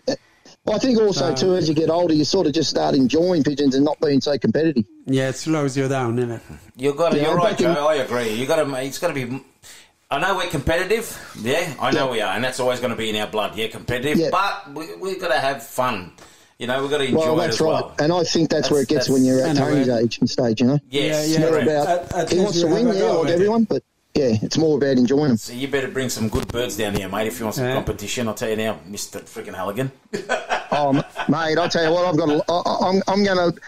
I 0.66 0.78
think 0.78 0.98
also 1.00 1.34
So- 1.34 1.34
too, 1.34 1.54
as 1.56 1.68
you 1.70 1.74
get 1.74 1.88
older, 1.88 2.12
you 2.12 2.24
sort 2.26 2.46
of 2.46 2.52
just 2.52 2.68
start 2.68 2.94
enjoying 2.94 3.42
pigeons 3.44 3.74
and 3.74 3.84
not 3.84 3.98
being 4.00 4.20
so 4.20 4.36
competitive. 4.36 4.84
Yeah, 5.06 5.30
it 5.30 5.36
slows 5.36 5.74
you 5.74 5.88
down, 5.88 6.16
innit? 6.18 6.40
You 6.76 6.92
got 6.92 7.12
to. 7.12 7.16
Yeah, 7.16 7.28
you're 7.28 7.36
right, 7.36 7.52
back 7.52 7.60
in- 7.62 7.74
Joe. 7.74 7.86
I 7.86 7.94
agree. 7.96 8.34
You 8.34 8.46
got 8.46 8.56
to. 8.62 8.74
It's 8.84 8.98
got 8.98 9.08
to 9.08 9.14
be. 9.14 9.42
I 10.14 10.20
know 10.20 10.36
we're 10.36 10.48
competitive. 10.48 11.18
Yeah, 11.40 11.74
I 11.80 11.90
know 11.90 12.08
we 12.08 12.20
are, 12.20 12.34
and 12.34 12.44
that's 12.44 12.60
always 12.60 12.78
going 12.78 12.92
to 12.92 12.96
be 12.96 13.10
in 13.10 13.16
our 13.16 13.26
blood. 13.26 13.56
Yeah, 13.56 13.66
competitive. 13.66 14.16
Yeah. 14.16 14.28
But 14.30 14.72
we, 14.72 14.94
we've 14.96 15.20
got 15.20 15.28
to 15.28 15.38
have 15.40 15.60
fun. 15.60 16.12
You 16.60 16.68
know, 16.68 16.80
we've 16.82 16.90
got 16.90 16.98
to 16.98 17.04
enjoy 17.04 17.18
well, 17.34 17.40
it 17.40 17.48
as 17.48 17.60
right, 17.60 17.66
well. 17.68 17.94
and 17.98 18.12
I 18.12 18.22
think 18.22 18.48
that's, 18.48 18.70
where 18.70 18.80
it 18.80 18.88
gets 18.88 19.08
when 19.08 19.24
you're 19.24 19.40
at 19.44 19.56
Tony's 19.56 19.88
yeah. 19.88 19.98
age 19.98 20.18
and 20.20 20.30
stage. 20.30 20.60
You 20.60 20.68
know, 20.68 20.78
Yes, 20.88 21.30
it's 21.30 21.38
more 21.40 21.48
correct. 21.50 21.66
about 21.66 21.88
At- 21.88 22.14
at 22.14 22.30
he 22.32 22.38
wants 22.38 22.60
to 22.60 22.68
win, 22.68 22.86
yeah, 22.86 22.92
go 22.94 23.22
like 23.22 23.32
everyone, 23.32 23.64
but 23.64 23.82
yeah, 24.14 24.36
it's 24.40 24.56
more 24.56 24.76
about 24.78 24.96
enjoying 24.96 25.30
them. 25.30 25.36
So 25.36 25.52
you 25.52 25.66
better 25.66 25.88
bring 25.88 26.08
some 26.08 26.28
good 26.28 26.46
birds 26.46 26.76
down 26.76 26.94
here, 26.94 27.08
mate. 27.08 27.26
If 27.26 27.40
you 27.40 27.46
want 27.46 27.56
some 27.56 27.64
Yeah. 27.64 27.74
competition, 27.74 28.28
I'll 28.28 28.34
tell 28.34 28.50
you 28.50 28.54
now, 28.56 28.78
Mister 28.86 29.18
Freaking 29.20 29.54
Halligan. 29.54 29.90
Oh, 30.76 30.92
mate, 30.92 31.56
I 31.56 31.68
tell 31.68 31.84
you 31.84 31.92
what, 31.92 32.04
I've 32.04 32.16
got. 32.16 32.26
To, 32.26 32.44
I, 32.50 32.54
I- 32.54 32.88
I'm, 32.88 33.02
I'm 33.06 33.22
going 33.24 33.52
to. 33.52 33.60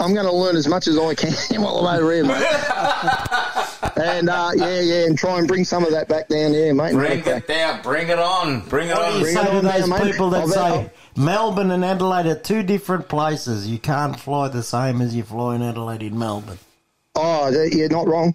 I'm 0.00 0.14
going 0.14 0.26
to 0.26 0.32
learn 0.32 0.56
as 0.56 0.66
much 0.66 0.86
as 0.88 0.98
I 0.98 1.14
can 1.14 1.32
while 1.62 1.86
I'm 1.86 2.00
over 2.02 2.12
here, 2.12 2.24
mate. 2.24 2.42
and 3.96 4.28
uh, 4.30 4.50
yeah, 4.56 4.80
yeah, 4.80 5.06
and 5.06 5.16
try 5.18 5.38
and 5.38 5.46
bring 5.46 5.64
some 5.64 5.84
of 5.84 5.90
that 5.92 6.08
back 6.08 6.28
down 6.28 6.52
here, 6.52 6.72
mate. 6.74 6.94
Bring 6.94 7.22
it 7.24 7.46
down. 7.46 7.82
Bring 7.82 8.08
it 8.08 8.18
on. 8.18 8.60
Bring 8.68 8.88
it 8.88 8.96
What 8.96 9.06
do 9.08 9.12
on. 9.12 9.18
you 9.18 9.22
Bring 9.24 9.34
say 9.34 9.42
it 9.42 9.44
to 9.44 9.56
on 9.58 9.64
those 9.64 9.80
down, 9.80 9.90
mate. 9.90 10.12
people 10.12 10.30
that 10.30 10.40
I'll 10.42 10.48
say 10.48 10.90
Melbourne 11.16 11.70
and 11.70 11.84
Adelaide 11.84 12.26
are 12.26 12.34
two 12.34 12.62
different 12.62 13.08
places? 13.08 13.66
You 13.68 13.78
can't 13.78 14.18
fly 14.18 14.48
the 14.48 14.62
same 14.62 15.02
as 15.02 15.14
you 15.14 15.22
fly 15.22 15.54
in 15.56 15.62
Adelaide 15.62 16.02
in 16.02 16.18
Melbourne. 16.18 16.58
Oh, 17.14 17.50
you're 17.70 17.88
not 17.90 18.06
wrong. 18.06 18.34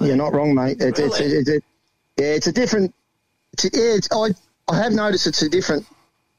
You're 0.00 0.16
not 0.16 0.32
wrong, 0.32 0.54
mate. 0.54 0.78
It's, 0.80 0.98
it's, 0.98 1.20
Really? 1.20 1.32
it's, 1.34 1.48
it's, 1.50 1.66
yeah, 2.16 2.26
it's 2.26 2.46
a 2.46 2.52
different. 2.52 2.94
It's, 3.52 3.64
yeah, 3.64 3.94
it's, 3.96 4.08
I, 4.10 4.28
I 4.72 4.82
have 4.82 4.92
noticed 4.92 5.26
it's 5.26 5.42
a 5.42 5.48
different. 5.50 5.84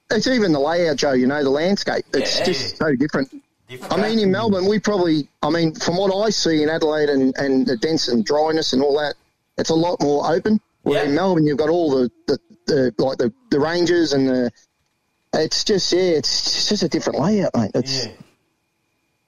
It's 0.09 0.25
even 0.25 0.51
the 0.51 0.59
layout, 0.59 0.97
Joe. 0.97 1.11
You 1.13 1.27
know, 1.27 1.43
the 1.43 1.49
landscape. 1.51 2.05
It's 2.13 2.39
Yeah. 2.39 2.45
just 2.45 2.77
so 2.77 2.95
different. 2.95 3.42
I 3.89 3.97
mean, 4.01 4.19
in 4.19 4.31
Melbourne, 4.31 4.65
we 4.67 4.79
probably. 4.79 5.27
I 5.41 5.49
mean, 5.49 5.73
from 5.75 5.97
what 5.97 6.13
I 6.13 6.29
see 6.29 6.63
in 6.63 6.69
Adelaide 6.69 7.09
and, 7.09 7.35
and 7.37 7.65
the 7.65 7.77
dense 7.77 8.07
and 8.07 8.25
dryness 8.25 8.73
and 8.73 8.81
all 8.83 8.97
that, 8.99 9.15
it's 9.57 9.69
a 9.69 9.75
lot 9.75 10.01
more 10.01 10.31
open. 10.31 10.59
Where 10.83 11.03
Yeah. 11.03 11.09
in 11.09 11.15
Melbourne, 11.15 11.45
you've 11.47 11.57
got 11.57 11.69
all 11.69 11.89
the, 11.91 12.11
the, 12.27 12.37
the 12.67 12.93
like 13.03 13.17
the, 13.17 13.31
the 13.51 13.59
ranges 13.59 14.13
and 14.13 14.27
the. 14.27 14.51
It's 15.35 15.63
just 15.63 15.91
yeah, 15.91 16.01
it's, 16.01 16.45
it's 16.47 16.69
just 16.69 16.83
a 16.83 16.87
different 16.89 17.19
layout, 17.19 17.55
mate. 17.55 17.71
It's 17.73 18.07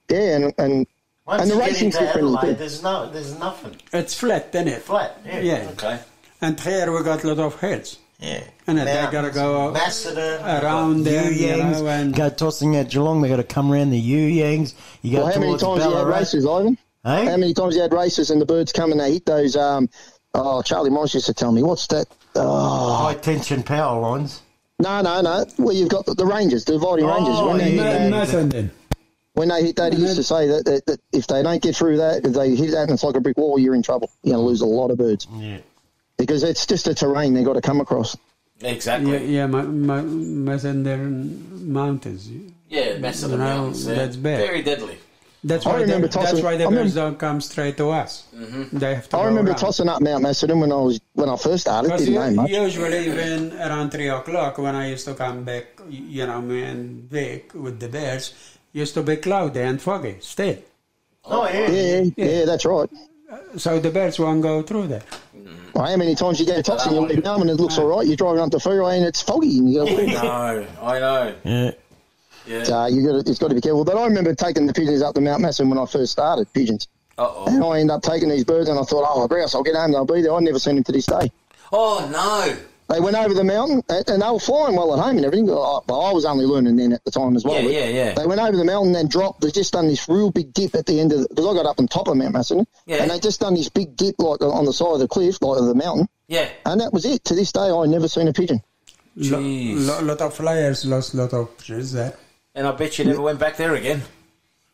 yeah, 0.08 0.36
and 0.36 0.54
and 0.58 0.86
Once 1.26 1.42
and 1.42 1.50
the 1.50 1.54
you 1.54 1.60
get 1.60 1.66
racing's 1.68 1.94
different. 1.98 2.16
Adelaide, 2.36 2.58
there's 2.58 2.82
no, 2.82 3.10
there's 3.10 3.36
nothing 3.38 3.76
It's 3.92 4.14
flat, 4.14 4.52
innit? 4.52 4.78
flat. 4.82 5.20
Yeah. 5.26 5.40
Yeah. 5.40 5.68
Okay. 5.72 5.98
And 6.40 6.60
here 6.60 6.92
we 6.96 7.02
got 7.02 7.24
a 7.24 7.28
lot 7.34 7.38
of 7.38 7.60
hills. 7.60 7.98
Yeah. 8.18 8.42
And 8.66 8.78
they've 8.78 9.10
gotta 9.12 9.30
go 9.30 9.72
Macedon, 9.72 10.40
around 10.42 11.04
them, 11.04 11.32
You 11.32 11.46
Yangs, 11.48 11.72
know, 11.82 11.86
and 11.88 12.14
go 12.14 12.30
tossing 12.30 12.74
at 12.76 12.88
Geelong. 12.90 13.20
They 13.20 13.28
got 13.28 13.36
to 13.36 13.44
come 13.44 13.70
around 13.70 13.90
the 13.90 13.98
You 13.98 14.42
Yangs. 14.42 14.74
You 15.02 15.18
go 15.18 15.24
Well, 15.24 15.32
how 15.34 15.40
many 15.40 15.56
towards 15.58 15.82
times 15.82 15.92
you 15.92 15.98
had 15.98 16.06
races, 16.06 16.46
Ivan? 16.46 16.78
Hey? 17.04 17.26
How 17.26 17.36
many 17.36 17.52
times 17.54 17.76
you 17.76 17.82
had 17.82 17.92
races 17.92 18.30
and 18.30 18.40
the 18.40 18.46
birds 18.46 18.72
come 18.72 18.90
and 18.90 19.00
they 19.00 19.12
hit 19.12 19.26
those? 19.26 19.54
Um, 19.54 19.88
oh, 20.34 20.62
Charlie 20.62 20.90
Moss 20.90 21.12
used 21.14 21.26
to 21.26 21.34
tell 21.34 21.52
me, 21.52 21.62
what's 21.62 21.86
that? 21.88 22.06
Oh, 22.34 22.94
High 22.94 23.14
tension 23.14 23.62
power 23.62 24.00
lines. 24.00 24.42
no, 24.80 25.00
no, 25.02 25.20
no. 25.20 25.44
Well, 25.58 25.74
you've 25.74 25.88
got 25.90 26.06
the, 26.06 26.26
Rangers, 26.26 26.64
the 26.64 26.72
dividing 26.72 27.04
Oh, 27.04 27.14
ranges. 27.16 27.40
When 27.40 27.58
they, 27.58 27.72
yeah, 27.76 27.82
hit 27.82 27.92
yeah. 27.92 27.98
that, 27.98 28.10
nothing 28.10 28.48
then. 28.48 28.70
when 29.34 29.48
they 29.48 29.62
hit 29.62 29.76
that, 29.76 29.92
he 29.92 30.00
used 30.00 30.16
to 30.16 30.22
say 30.24 30.46
that, 30.48 30.64
that, 30.64 30.86
that 30.86 31.00
if 31.12 31.26
they 31.26 31.42
don't 31.42 31.62
get 31.62 31.76
through 31.76 31.98
that, 31.98 32.24
if 32.24 32.32
they 32.32 32.56
hit 32.56 32.70
that 32.72 32.82
and 32.84 32.92
it's 32.92 33.04
like 33.04 33.14
a 33.14 33.20
brick 33.20 33.36
wall, 33.36 33.58
you're 33.58 33.74
in 33.74 33.82
trouble. 33.82 34.10
You're 34.22 34.34
going 34.36 34.44
to 34.44 34.48
lose 34.48 34.62
a 34.62 34.66
lot 34.66 34.90
of 34.90 34.96
birds 34.98 35.28
Yeah. 35.34 35.58
Because 36.16 36.42
it's 36.42 36.66
just 36.66 36.86
a 36.86 36.94
terrain 36.94 37.34
they've 37.34 37.44
got 37.44 37.54
to 37.54 37.60
come 37.60 37.80
across. 37.80 38.16
Exactly. 38.60 39.12
Yeah, 39.12 39.18
yeah, 39.42 39.46
my, 39.46 39.62
my, 39.62 40.00
Messenger 40.02 40.96
Mountains. 40.98 42.30
Yeah, 42.68 42.98
mess 42.98 43.22
of 43.22 43.30
the 43.30 43.36
You 43.36 43.42
know, 43.42 43.48
mountains. 43.56 43.86
Yeah. 43.86 43.94
that's 43.94 44.16
bad. 44.16 44.38
Very 44.38 44.62
deadly. 44.62 44.98
That's 45.44 45.64
I 45.66 45.74
why, 45.74 45.80
remember 45.82 46.08
the, 46.08 46.18
that's 46.18 46.40
why 46.40 46.56
the 46.56 46.64
I 46.64 46.70
birds 46.70 46.94
remember- 46.96 47.10
don't 47.10 47.18
come 47.18 47.40
straight 47.40 47.76
to 47.76 47.90
us. 47.90 48.24
Mm-hmm. 48.34 48.78
They 48.78 48.94
have 48.96 49.08
to 49.10 49.16
I 49.18 49.26
remember 49.26 49.50
around. 49.50 49.58
tossing 49.58 49.88
up 49.88 50.00
Mount 50.02 50.22
Macedon 50.22 50.58
when 50.58 50.72
I 50.72 50.76
was 50.76 51.00
when 51.12 51.28
I 51.28 51.36
first 51.36 51.60
started. 51.60 51.96
Didn't 51.96 52.14
know 52.14 52.30
much. 52.42 52.50
usually 52.50 53.06
even 53.06 53.52
around 53.60 53.90
3 53.90 54.08
o'clock 54.08 54.58
when 54.58 54.74
I 54.74 54.88
used 54.88 55.04
to 55.04 55.14
come 55.14 55.44
back, 55.44 55.66
you 55.88 56.26
know, 56.26 56.40
me 56.40 56.62
and 56.64 57.08
Vic 57.10 57.52
with 57.54 57.78
the 57.78 57.88
bears, 57.88 58.32
used 58.72 58.94
to 58.94 59.02
be 59.02 59.16
cloudy 59.16 59.60
and 59.60 59.80
foggy 59.80 60.16
still. 60.20 60.56
Oh, 61.26 61.46
yeah. 61.46 61.68
Yeah, 61.70 62.02
yeah, 62.16 62.24
yeah, 62.38 62.44
that's 62.44 62.64
right. 62.64 62.88
So 63.56 63.78
the 63.78 63.90
birds 63.90 64.18
won't 64.18 64.42
go 64.42 64.62
through 64.62 64.88
there. 64.88 65.02
Well, 65.76 65.86
how 65.86 65.96
many 65.98 66.14
times 66.14 66.40
you 66.40 66.46
go 66.46 66.62
tossing, 66.62 66.94
you 66.94 67.00
leave 67.00 67.22
Melbourne, 67.22 67.50
it 67.50 67.56
looks 67.56 67.76
all 67.76 67.86
right. 67.86 68.06
You're 68.06 68.16
driving 68.16 68.40
up 68.40 68.50
the 68.50 68.58
freeway 68.58 68.96
and 68.96 69.04
it's 69.04 69.20
foggy, 69.20 69.58
and 69.58 69.70
you 69.70 69.84
go, 69.84 70.06
No, 70.06 70.66
I 70.80 70.98
know. 70.98 71.34
Yeah. 71.44 71.70
Yeah. 72.46 72.62
So 72.62 72.86
you 72.86 73.04
got 73.04 73.22
to, 73.22 73.30
it's 73.30 73.38
got 73.38 73.48
to 73.48 73.54
be 73.54 73.60
careful. 73.60 73.84
But 73.84 73.98
I 73.98 74.06
remember 74.06 74.34
taking 74.34 74.66
the 74.66 74.72
pigeons 74.72 75.02
up 75.02 75.14
to 75.16 75.20
Mount 75.20 75.42
Macedon 75.42 75.68
when 75.68 75.78
I 75.78 75.84
first 75.84 76.12
started 76.12 76.50
pigeons, 76.54 76.88
Uh 77.18 77.44
and 77.48 77.62
oh. 77.62 77.72
I 77.72 77.80
ended 77.80 77.94
up 77.94 78.02
taking 78.02 78.30
these 78.30 78.44
birds, 78.44 78.70
and 78.70 78.78
I 78.78 78.84
thought, 78.84 79.04
oh, 79.06 79.28
grouse, 79.28 79.54
I'll 79.54 79.62
get 79.62 79.74
home, 79.74 79.86
and 79.86 79.94
they'll 79.94 80.06
be 80.06 80.22
there. 80.22 80.32
I've 80.32 80.42
never 80.42 80.58
seen 80.58 80.76
them 80.76 80.84
to 80.84 80.92
this 80.92 81.04
day. 81.04 81.30
Oh 81.70 82.08
no. 82.10 82.56
They 82.88 83.00
went 83.00 83.16
over 83.16 83.34
the 83.34 83.42
mountain, 83.42 83.82
and 83.88 84.08
and 84.08 84.22
they 84.22 84.30
were 84.30 84.38
flying 84.38 84.76
well 84.76 84.92
at 84.94 85.00
home 85.04 85.16
and 85.16 85.26
everything. 85.26 85.46
Well, 85.46 85.84
I 85.88 85.92
I 85.92 86.12
was 86.12 86.24
only 86.24 86.44
learning 86.46 86.76
then 86.76 86.92
at 86.92 87.04
the 87.04 87.10
time 87.10 87.34
as 87.34 87.44
well. 87.44 87.60
Yeah, 87.60 87.80
yeah, 87.80 87.88
yeah. 87.88 88.14
They 88.14 88.26
went 88.26 88.40
over 88.40 88.56
the 88.56 88.64
mountain 88.64 88.94
and 88.94 89.10
dropped. 89.10 89.40
They 89.40 89.50
just 89.50 89.72
done 89.72 89.88
this 89.88 90.08
real 90.08 90.30
big 90.30 90.52
dip 90.54 90.74
at 90.76 90.86
the 90.86 91.00
end 91.00 91.12
of 91.12 91.20
the, 91.22 91.28
because 91.28 91.46
I 91.46 91.54
got 91.54 91.66
up 91.66 91.80
on 91.80 91.88
top 91.88 92.06
of 92.06 92.16
Mount 92.16 92.32
Macedon, 92.34 92.66
Yeah. 92.86 93.02
and 93.02 93.10
they 93.10 93.18
just 93.18 93.40
done 93.40 93.54
this 93.54 93.68
big 93.68 93.96
dip 93.96 94.14
like 94.20 94.40
on 94.40 94.64
the 94.66 94.72
side 94.72 94.92
of 94.92 94.98
the 95.00 95.08
cliff, 95.08 95.42
like 95.42 95.58
of 95.58 95.66
the 95.66 95.74
mountain, 95.74 96.08
Yeah. 96.28 96.48
and 96.64 96.80
that 96.80 96.92
was 96.92 97.04
it. 97.04 97.24
To 97.24 97.34
this 97.34 97.50
day, 97.50 97.68
I 97.70 97.86
never 97.86 98.06
seen 98.06 98.28
a 98.28 98.32
pigeon. 98.32 98.62
Lo- 99.16 99.38
Jeez. 99.40 99.86
lo- 99.86 100.02
lot 100.02 100.20
of 100.20 100.34
flyers 100.34 100.84
lost 100.84 101.14
lot 101.14 101.32
of 101.32 101.56
pigeons 101.58 101.92
there. 101.92 102.14
And 102.54 102.66
I 102.68 102.72
bet 102.72 102.98
you 102.98 103.04
never 103.06 103.20
went 103.22 103.38
back 103.40 103.56
there 103.56 103.74
again. 103.74 104.02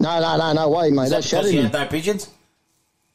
No, 0.01 0.21
no, 0.21 0.37
no, 0.37 0.53
no 0.53 0.69
way, 0.69 0.91
mate. 0.91 1.05
Is 1.05 1.11
That 1.11 1.17
that 1.23 1.25
shattered 1.25 1.51
you 1.53 1.59
me. 1.59 1.63
had 1.65 1.73
no 1.73 1.87
pigeons? 1.87 2.29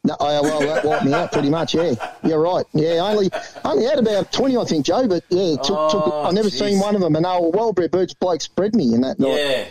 No, 0.08 0.16
oh, 0.20 0.42
well, 0.42 0.60
that 0.62 0.86
wiped 0.86 1.06
me 1.06 1.14
out 1.14 1.32
pretty 1.32 1.50
much. 1.50 1.76
Yeah, 1.76 1.94
you're 2.24 2.40
right. 2.40 2.66
Yeah, 2.74 3.00
only 3.02 3.30
only 3.66 3.86
had 3.86 4.00
about 4.00 4.32
twenty, 4.32 4.56
I 4.58 4.64
think, 4.64 4.86
Joe. 4.86 5.08
But 5.08 5.24
yeah, 5.30 5.54
it 5.54 5.64
took, 5.64 5.92
took, 5.92 6.08
Oh, 6.08 6.24
I 6.26 6.32
never 6.32 6.48
jeez. 6.48 6.60
seen 6.60 6.80
one 6.80 6.96
of 6.96 7.02
them, 7.02 7.16
and 7.16 7.26
they 7.26 7.30
were 7.30 7.50
well-bred 7.50 7.92
birds. 7.92 8.14
Blokes 8.14 8.48
bred 8.48 8.74
me 8.74 8.94
in 8.94 9.02
that. 9.02 9.20
Like, 9.20 9.38
Yeah. 9.38 9.66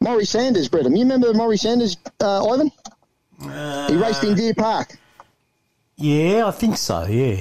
Maury 0.00 0.24
Sanders 0.24 0.68
bred 0.68 0.84
them. 0.84 0.96
You 0.96 1.02
remember 1.04 1.32
Maury 1.32 1.56
Sanders, 1.56 1.96
uh, 2.20 2.52
Ivan? 2.52 2.70
he 3.88 3.96
raced 3.96 4.24
in 4.24 4.34
Deer 4.34 4.54
Park. 4.54 4.98
Yeah, 5.96 6.46
I 6.46 6.50
think 6.50 6.76
so, 6.76 7.06
yeah. 7.06 7.40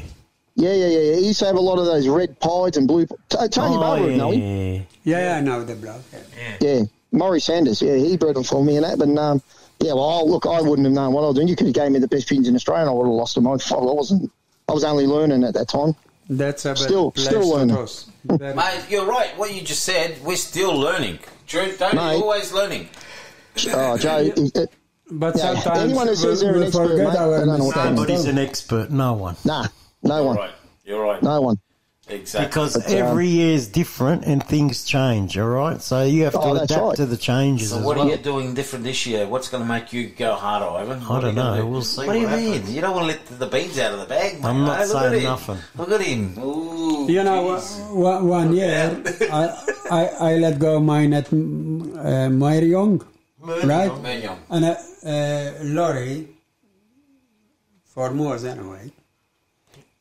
Yeah, 0.55 0.73
yeah, 0.73 0.87
yeah. 0.87 0.99
yeah. 0.99 1.15
He 1.15 1.27
used 1.27 1.39
to 1.39 1.45
have 1.45 1.55
a 1.55 1.59
lot 1.59 1.79
of 1.79 1.85
those 1.85 2.07
red 2.07 2.39
pieds 2.39 2.77
and 2.77 2.87
blue. 2.87 3.05
T- 3.05 3.47
Tony 3.49 3.75
oh, 3.75 3.79
Barbara 3.79 4.03
would 4.05 4.11
yeah. 4.11 4.17
know 4.17 4.31
him. 4.31 4.41
yeah. 4.75 4.81
Yeah, 5.03 5.19
yeah, 5.19 5.37
I 5.37 5.41
know 5.41 5.63
the 5.63 5.75
bloke. 5.75 6.03
Yeah. 6.37 6.57
Yeah, 6.61 6.81
Maury 7.11 7.41
Sanders. 7.41 7.81
Yeah, 7.81 7.95
he 7.95 8.15
bred 8.17 8.35
them 8.35 8.43
for 8.43 8.63
me 8.63 8.77
and 8.77 8.85
that. 8.85 8.99
But 8.99 9.09
um, 9.17 9.41
yeah, 9.83 9.93
well, 9.93 10.29
look, 10.29 10.45
I 10.45 10.61
wouldn't 10.61 10.85
have 10.85 10.93
known 10.93 11.13
what 11.13 11.23
I 11.23 11.27
was 11.27 11.35
doing. 11.35 11.47
You 11.47 11.55
could 11.55 11.67
have 11.67 11.75
gave 11.75 11.91
me 11.91 11.99
the 11.99 12.07
best 12.07 12.27
pigeons 12.27 12.47
in 12.47 12.55
Australia, 12.55 12.81
and 12.83 12.89
I 12.89 12.93
would 12.93 13.05
have 13.05 13.13
lost 13.13 13.35
them. 13.35 13.47
I, 13.47 13.51
I 13.51 13.55
wasn't. 13.79 14.31
I 14.69 14.73
was 14.73 14.83
only 14.83 15.05
learning 15.07 15.43
at 15.43 15.53
that 15.55 15.67
time. 15.67 15.95
That's 16.29 16.65
a 16.65 16.69
bad 16.69 16.77
Still- 16.77 17.11
place 17.11 17.25
still 17.27 17.49
learning. 17.49 17.75
Mate, 18.55 18.85
you're 18.89 19.05
right. 19.05 19.37
What 19.37 19.53
you 19.53 19.61
just 19.61 19.83
said, 19.83 20.17
we're 20.23 20.37
still 20.37 20.73
learning. 20.77 21.19
True, 21.47 21.73
don't 21.77 21.93
Mate. 21.95 22.17
you? 22.17 22.23
Always 22.23 22.53
learning. 22.53 22.87
Oh, 23.69 23.97
Joe. 23.97 24.17
it- 24.19 24.55
it- 24.55 24.71
But 25.11 25.35
Yeah, 25.35 25.53
sometimes 25.59 25.79
anyone 25.79 26.07
who 26.07 26.15
says 26.15 26.39
they're 26.41 26.55
an 26.55 26.63
expert, 26.63 26.87
forget 26.89 27.07
mate, 27.09 27.17
our 27.17 27.39
they 27.39 27.45
don't 27.45 27.59
know 27.59 27.65
what. 27.65 27.75
Nobody's 27.75 28.25
an 28.25 28.37
expert, 28.39 28.89
no 28.89 29.13
one. 29.13 29.35
nah, 29.43 29.67
no 30.01 30.15
You're 30.17 30.25
one. 30.25 30.37
right. 30.37 30.51
You're 30.85 31.03
right. 31.03 31.21
No 31.21 31.41
one. 31.41 31.59
Exactly. 32.09 32.47
Because 32.47 32.73
But, 32.75 32.87
um, 32.87 32.97
every 32.97 33.27
year 33.27 33.53
is 33.55 33.67
different 33.67 34.25
and 34.25 34.43
things 34.43 34.83
change, 34.83 35.37
all 35.37 35.47
right? 35.47 35.81
So 35.81 36.03
you 36.03 36.25
have 36.25 36.33
to 36.33 36.39
Oh, 36.41 36.53
that's 36.53 36.65
adapt 36.69 36.83
right. 36.85 36.95
to 36.97 37.05
the 37.05 37.15
changes 37.15 37.69
so 37.69 37.77
as 37.79 37.83
what 37.83 37.95
well. 37.95 38.07
are 38.07 38.11
you 38.11 38.17
doing 38.17 38.53
different 38.53 38.83
this 38.83 39.05
year? 39.05 39.25
What's 39.25 39.47
going 39.47 39.63
to 39.63 39.69
make 39.69 39.93
you 39.93 40.07
go 40.07 40.33
harder, 40.35 40.65
Ivan? 40.65 40.99
I 41.01 41.05
What 41.07 41.23
are 41.23 41.31
don't 41.31 41.35
know. 41.35 41.55
do? 41.61 41.67
We'll 41.67 41.81
see 41.81 42.05
What 42.05 42.13
do 42.13 42.19
you 42.19 42.27
what 42.27 42.35
mean? 42.39 42.67
You 42.75 42.81
don't 42.81 42.93
want 42.93 43.05
to 43.09 43.13
let 43.13 43.39
the 43.39 43.47
beans 43.47 43.79
out 43.79 43.93
of 43.93 43.99
the 44.01 44.05
bag. 44.05 44.33
mate. 44.41 44.45
I'm 44.45 44.65
not 44.65 44.79
Hey, 44.79 44.85
look 44.87 44.97
saying 45.01 45.15
at 45.15 45.23
nothing. 45.23 45.57
Look 45.77 45.91
at 45.91 46.01
him. 46.01 46.37
Ooh, 46.39 47.07
You 47.09 47.23
know, 47.23 47.39
jeez. 47.55 47.89
one, 47.95 48.27
one 48.27 48.53
year 48.53 49.01
I, 49.31 49.43
I 49.89 50.01
I 50.29 50.35
let 50.43 50.59
go 50.59 50.81
mine 50.81 51.13
at 51.13 51.27
uh, 51.31 52.27
Myrniong, 52.41 53.01
right? 53.63 53.93
Mignon. 54.03 54.37
And 54.49 54.65
a 54.65 54.75
uh, 55.07 55.63
lorry, 55.63 56.27
for 57.85 58.11
Moors 58.11 58.43
anyway, 58.43 58.91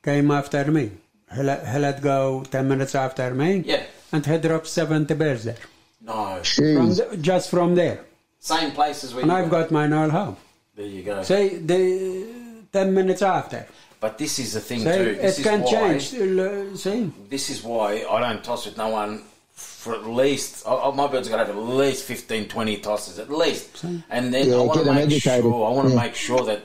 came 0.03 0.31
after 0.33 0.65
me. 0.73 0.91
He 1.35 1.43
let, 1.43 1.67
he 1.67 1.79
let 1.79 2.03
go 2.03 2.45
10 2.51 2.69
minutes 2.69 2.95
after 2.95 3.33
me. 3.35 3.63
Yeah. 3.67 3.83
And 4.13 4.25
he 4.25 4.39
dropped 4.39 4.67
70 4.67 5.15
bears 5.15 5.45
there. 5.45 5.57
No. 6.01 6.41
From 6.45 6.95
the, 6.95 7.19
just 7.21 7.51
from 7.51 7.75
there. 7.75 8.05
Same 8.41 8.73
place 8.73 9.05
as 9.05 9.15
we. 9.15 9.23
And 9.23 9.31
you 9.31 9.37
I've 9.37 9.45
were. 9.45 9.51
got 9.63 9.71
mine 9.71 9.93
all 9.93 10.11
home. 10.11 10.37
There 10.75 10.87
you 10.87 11.03
go. 11.03 11.23
Say, 11.23 11.59
the 11.59 12.27
10 12.73 12.93
minutes 12.95 13.23
after. 13.23 13.67
But 14.01 14.19
this 14.19 14.39
is 14.41 14.55
the 14.55 14.61
thing 14.61 14.81
Say, 14.81 14.99
too. 14.99 15.15
This 15.15 15.39
it 15.39 15.41
is 15.43 15.47
can 15.47 15.61
why, 15.63 15.71
change. 15.71 16.15
uh, 16.15 16.77
See? 16.77 17.13
This 17.31 17.51
is 17.51 17.63
why 17.63 18.05
I 18.11 18.21
don't 18.21 18.43
toss 18.43 18.67
with 18.67 18.77
no 18.77 18.89
one 18.89 19.23
for 19.53 19.95
at 19.95 20.05
least. 20.07 20.67
I, 20.67 20.75
I, 20.75 20.95
my 20.95 21.07
birds 21.07 21.29
got 21.29 21.37
to 21.37 21.45
have 21.47 21.57
at 21.57 21.63
least 21.63 22.05
15, 22.05 22.49
20 22.49 22.77
tosses 22.79 23.19
at 23.21 23.31
least. 23.31 23.85
And 24.11 24.35
then 24.35 24.49
Yeah, 24.49 24.57
I 24.57 24.61
want 24.63 24.85
to 24.85 24.93
make 24.93 25.05
educated. 25.07 25.45
sure. 25.45 25.67
I 25.67 25.71
want 25.71 25.89
to 25.89 25.95
Yeah. 25.95 26.01
make 26.03 26.15
sure 26.17 26.45
that 26.47 26.63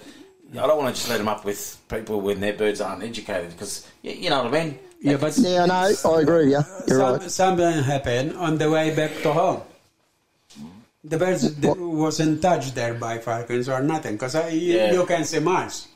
I 0.54 0.66
don't 0.68 0.78
want 0.78 0.96
to 0.96 1.00
just 1.00 1.10
let 1.10 1.18
them 1.18 1.28
up 1.28 1.44
with 1.46 1.78
people 1.90 2.22
when 2.22 2.40
their 2.40 2.54
birds 2.54 2.80
aren't 2.82 3.04
educated 3.04 3.52
because 3.52 3.88
you, 4.02 4.12
you 4.14 4.30
know 4.30 4.44
what 4.44 4.54
I 4.54 4.64
mean. 4.66 4.80
Yeah, 5.02 5.18
but 5.18 5.38
Yeah, 5.38 5.66
no, 5.66 5.74
I 5.74 6.22
agree 6.22 6.52
Yeah, 6.52 6.64
you. 6.66 6.84
You're 6.88 7.00
some, 7.00 7.20
right. 7.20 7.32
something 7.32 7.66
uh, 7.66 7.84
happened 7.84 8.36
on 8.38 8.58
the 8.58 8.70
way 8.72 8.96
back 8.96 9.12
to 9.24 9.34
home. 9.34 9.62
The 11.04 11.18
birds 11.18 11.52
d- 11.52 11.68
wasn't 11.78 12.42
touched 12.42 12.76
there 12.76 12.94
by 12.96 13.20
falcons 13.20 13.70
or 13.70 13.82
nothing 13.82 14.14
because 14.16 14.36
you, 14.54 14.76
Yeah. 14.76 14.92
you 14.94 15.06
can 15.06 15.24
see 15.26 15.40
Mars. 15.40 15.88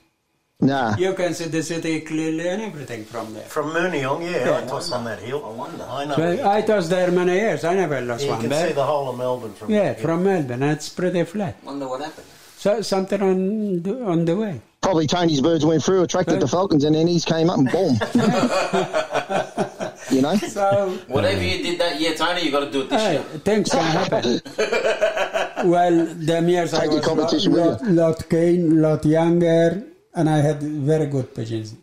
Nah. 0.59 0.95
You 0.95 1.13
can 1.15 1.33
see 1.33 1.45
the 1.45 1.63
city 1.63 2.01
clearly 2.01 2.47
and 2.47 2.61
everything 2.61 3.03
from 3.05 3.33
there. 3.33 3.43
From 3.45 3.71
Myrniong, 3.71 4.21
yeah, 4.21 4.45
Yeah. 4.45 4.57
I 4.59 4.67
toss 4.67 4.91
on 4.91 5.03
that 5.05 5.17
hill. 5.19 5.43
I 5.43 5.49
wonder. 5.49 5.83
I 5.89 6.05
know. 6.05 6.15
So 6.15 6.47
I 6.47 6.61
was 6.75 6.87
there 6.87 7.09
many 7.11 7.33
years. 7.33 7.63
I 7.63 7.73
never 7.73 7.99
lost 8.01 8.23
you 8.25 8.29
one 8.29 8.37
You 8.37 8.41
can 8.43 8.49
there. 8.51 8.67
see 8.67 8.73
the 8.73 8.85
whole 8.85 9.09
of 9.09 9.17
Melbourne 9.17 9.53
from 9.55 9.71
yeah, 9.71 9.93
there. 9.93 9.95
from 9.95 10.23
Melbourne. 10.23 10.61
It's 10.63 10.89
pretty 10.89 11.23
flat. 11.23 11.55
Wonder 11.63 11.87
what 11.87 12.01
happened. 12.01 12.27
So 12.61 12.79
something 12.83 13.19
on 13.23 13.81
the, 13.81 14.03
on 14.05 14.23
the 14.23 14.35
way. 14.37 14.61
Probably 14.81 15.07
Tony's 15.07 15.41
birds 15.41 15.65
went 15.65 15.83
through, 15.83 16.03
attracted 16.03 16.39
the 16.39 16.47
falcons, 16.47 16.83
and 16.83 16.93
then 16.93 17.07
his 17.07 17.25
came 17.25 17.49
up 17.49 17.57
and 17.57 17.71
boom. 17.71 17.95
you 20.11 20.21
know? 20.21 20.35
So 20.35 20.95
Whatever 21.07 21.41
you 21.41 21.63
did 21.63 21.79
that 21.79 21.99
year, 21.99 22.13
Tony, 22.13 22.41
you 22.45 22.51
got 22.51 22.59
to 22.65 22.71
do 22.71 22.81
it 22.81 22.89
this 22.91 23.01
Hey, 23.01 23.13
year. 23.13 23.23
things 23.49 23.67
can 23.71 23.83
happen. 23.83 24.41
well, 25.71 26.05
them 26.05 26.49
years 26.49 26.75
I 26.75 26.81
Take 26.81 26.91
your 26.91 26.99
was 26.99 27.07
competition 27.07 27.53
lot, 27.53 27.81
with 27.81 27.89
lot, 27.89 28.09
lot 28.19 28.29
keen, 28.29 28.79
lot 28.79 29.05
younger, 29.05 29.83
and 30.13 30.29
I 30.29 30.37
had 30.37 30.61
very 30.61 31.07
good 31.07 31.33
pigeons. 31.33 31.73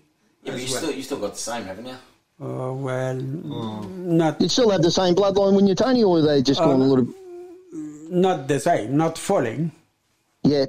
Yeah, 0.44 0.52
but 0.52 0.60
you 0.60 0.68
still 0.68 0.92
you 0.92 1.02
still 1.02 1.18
got 1.18 1.32
the 1.32 1.38
same, 1.40 1.64
haven't 1.64 1.86
you? 1.86 1.96
Oh 2.40 2.72
well, 2.74 3.16
not 3.16 4.40
You 4.40 4.48
still 4.48 4.70
have 4.70 4.82
the 4.82 4.92
same 4.92 5.16
bloodline 5.16 5.56
when 5.56 5.66
you're 5.66 5.74
Tony, 5.74 6.04
or 6.04 6.18
are 6.18 6.22
they 6.22 6.40
just 6.40 6.60
gone 6.60 6.80
a 6.80 6.84
Uh, 6.84 6.86
little? 6.86 7.08
not 8.10 8.46
the 8.46 8.60
same, 8.60 8.96
not 8.96 9.18
falling. 9.18 9.72
Yeah. 10.48 10.66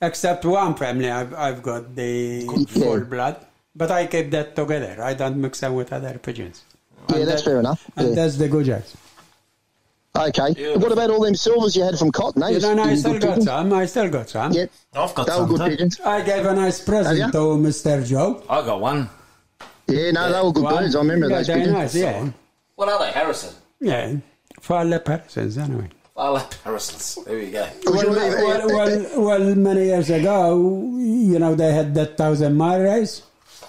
Except 0.00 0.44
one 0.44 0.74
family, 0.74 1.10
I've, 1.10 1.32
I've 1.34 1.62
got 1.62 1.94
the 1.94 2.44
full 2.68 3.00
blood, 3.00 3.36
but 3.74 3.90
I 3.90 4.06
keep 4.06 4.30
that 4.32 4.56
together. 4.56 5.00
I 5.02 5.14
don't 5.14 5.36
mix 5.40 5.60
them 5.60 5.74
with 5.74 5.92
other 5.92 6.18
pigeons. 6.18 6.64
Yeah, 7.08 7.16
And 7.16 7.28
that's 7.28 7.42
that- 7.42 7.50
fair 7.50 7.60
enough. 7.60 7.88
And 7.96 8.08
Yeah. 8.08 8.14
that's 8.16 8.36
the 8.36 8.48
good 8.48 8.66
jobs. 8.66 8.96
Okay. 10.14 10.74
What 10.76 10.92
about 10.92 11.10
all 11.10 11.20
them 11.20 11.34
silvers 11.34 11.74
you 11.74 11.82
had 11.84 11.98
from 11.98 12.10
Cotton? 12.12 12.42
They 12.42 12.52
You 12.54 12.60
no, 12.60 12.74
was- 12.74 12.86
I 12.86 12.94
still 12.96 13.12
got 13.18 13.20
pigeons? 13.22 13.44
some. 13.46 13.72
I 13.72 13.86
still 13.86 14.08
got 14.10 14.28
some. 14.28 14.52
Yep. 14.52 14.70
I've 14.94 15.14
got 15.14 15.26
They 15.26 15.32
were 15.32 15.38
some 15.38 15.48
good 15.56 15.70
pigeons. 15.70 16.00
I 16.04 16.20
gave 16.22 16.44
a 16.46 16.54
nice 16.54 16.80
present 16.84 17.32
to 17.32 17.38
Mr. 17.38 18.06
Joe. 18.06 18.42
I 18.48 18.60
got 18.66 18.80
one. 18.80 19.08
Yeah, 19.88 20.10
no, 20.10 20.32
they 20.32 20.40
were 20.46 20.52
good 20.52 20.64
One. 20.64 20.76
birds. 20.76 20.94
I 20.94 20.98
remember 20.98 21.28
yeah, 21.28 21.36
those 21.38 21.46
pigeons. 21.48 21.72
nice, 21.72 21.94
yeah. 21.94 22.28
What 22.76 22.88
are 22.88 22.98
they? 22.98 23.10
Harrison. 23.12 23.54
Yeah, 23.80 24.14
for 24.60 24.84
the 24.84 25.00
Parsons 25.00 25.56
anyway. 25.58 25.88
I 26.16 26.28
like 26.28 26.62
There 26.62 27.38
we 27.38 27.50
go. 27.50 27.66
Well, 27.86 28.10
well, 28.10 28.66
well, 28.68 29.20
well, 29.22 29.54
many 29.54 29.84
years 29.86 30.10
ago, 30.10 30.56
you 30.98 31.38
know, 31.38 31.54
they 31.54 31.72
had 31.72 31.94
that 31.94 32.16
thousand 32.18 32.54
mile 32.56 32.80
race, 32.82 33.22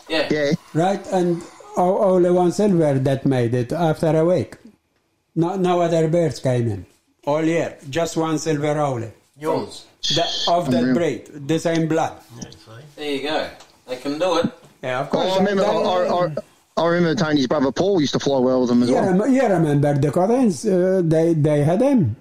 Yeah. 0.09 0.27
Yeah. 0.29 0.51
right? 0.73 1.05
And 1.07 1.41
only 1.77 2.29
one 2.31 2.51
silver 2.51 2.99
that 2.99 3.25
made 3.25 3.53
it 3.53 3.71
after 3.71 4.07
a 4.17 4.25
week. 4.25 4.57
No, 5.35 5.55
no 5.55 5.81
other 5.81 6.07
birds 6.09 6.39
came 6.39 6.67
in 6.67 6.85
all 7.25 7.43
year. 7.43 7.77
Just 7.89 8.17
one 8.17 8.37
silver 8.37 8.77
only. 8.79 9.11
Yours. 9.39 9.85
The, 10.13 10.25
of 10.49 10.69
that 10.69 10.83
Unreal. 10.83 10.95
breed, 10.95 11.47
the 11.47 11.57
same 11.59 11.87
blood. 11.87 12.13
There 12.97 13.09
you 13.11 13.23
go. 13.23 13.49
They 13.87 13.95
can 13.95 14.19
do 14.19 14.39
it. 14.39 14.51
Yeah, 14.83 14.99
of 14.99 15.07
Oh, 15.07 15.11
course. 15.11 15.31
I 15.33 15.37
remember. 15.37 15.63
I, 15.63 15.71
I, 15.71 16.25
I, 16.25 16.35
I 16.83 16.87
remember 16.87 17.23
Tony's 17.23 17.47
brother 17.47 17.71
Paul 17.71 18.01
used 18.01 18.13
to 18.13 18.19
fly 18.19 18.37
well 18.39 18.59
with 18.61 18.69
them 18.69 18.83
as 18.83 18.89
You, 18.89 18.95
well. 18.95 19.17
rem- 19.17 19.33
you 19.33 19.41
remember 19.47 19.93
the 19.97 20.11
Collins? 20.11 20.65
Uh, 20.65 21.01
they 21.05 21.33
they 21.33 21.63
had 21.63 21.79
them. 21.79 22.17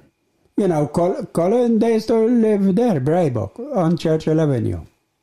You 0.56 0.68
know, 0.68 0.86
Col- 0.86 1.24
Colin. 1.32 1.78
They 1.78 1.98
still 1.98 2.26
live 2.26 2.74
there, 2.76 3.00
Braybrook, 3.00 3.58
on 3.76 3.96
Churchill 3.96 4.40
Avenue. 4.40 4.80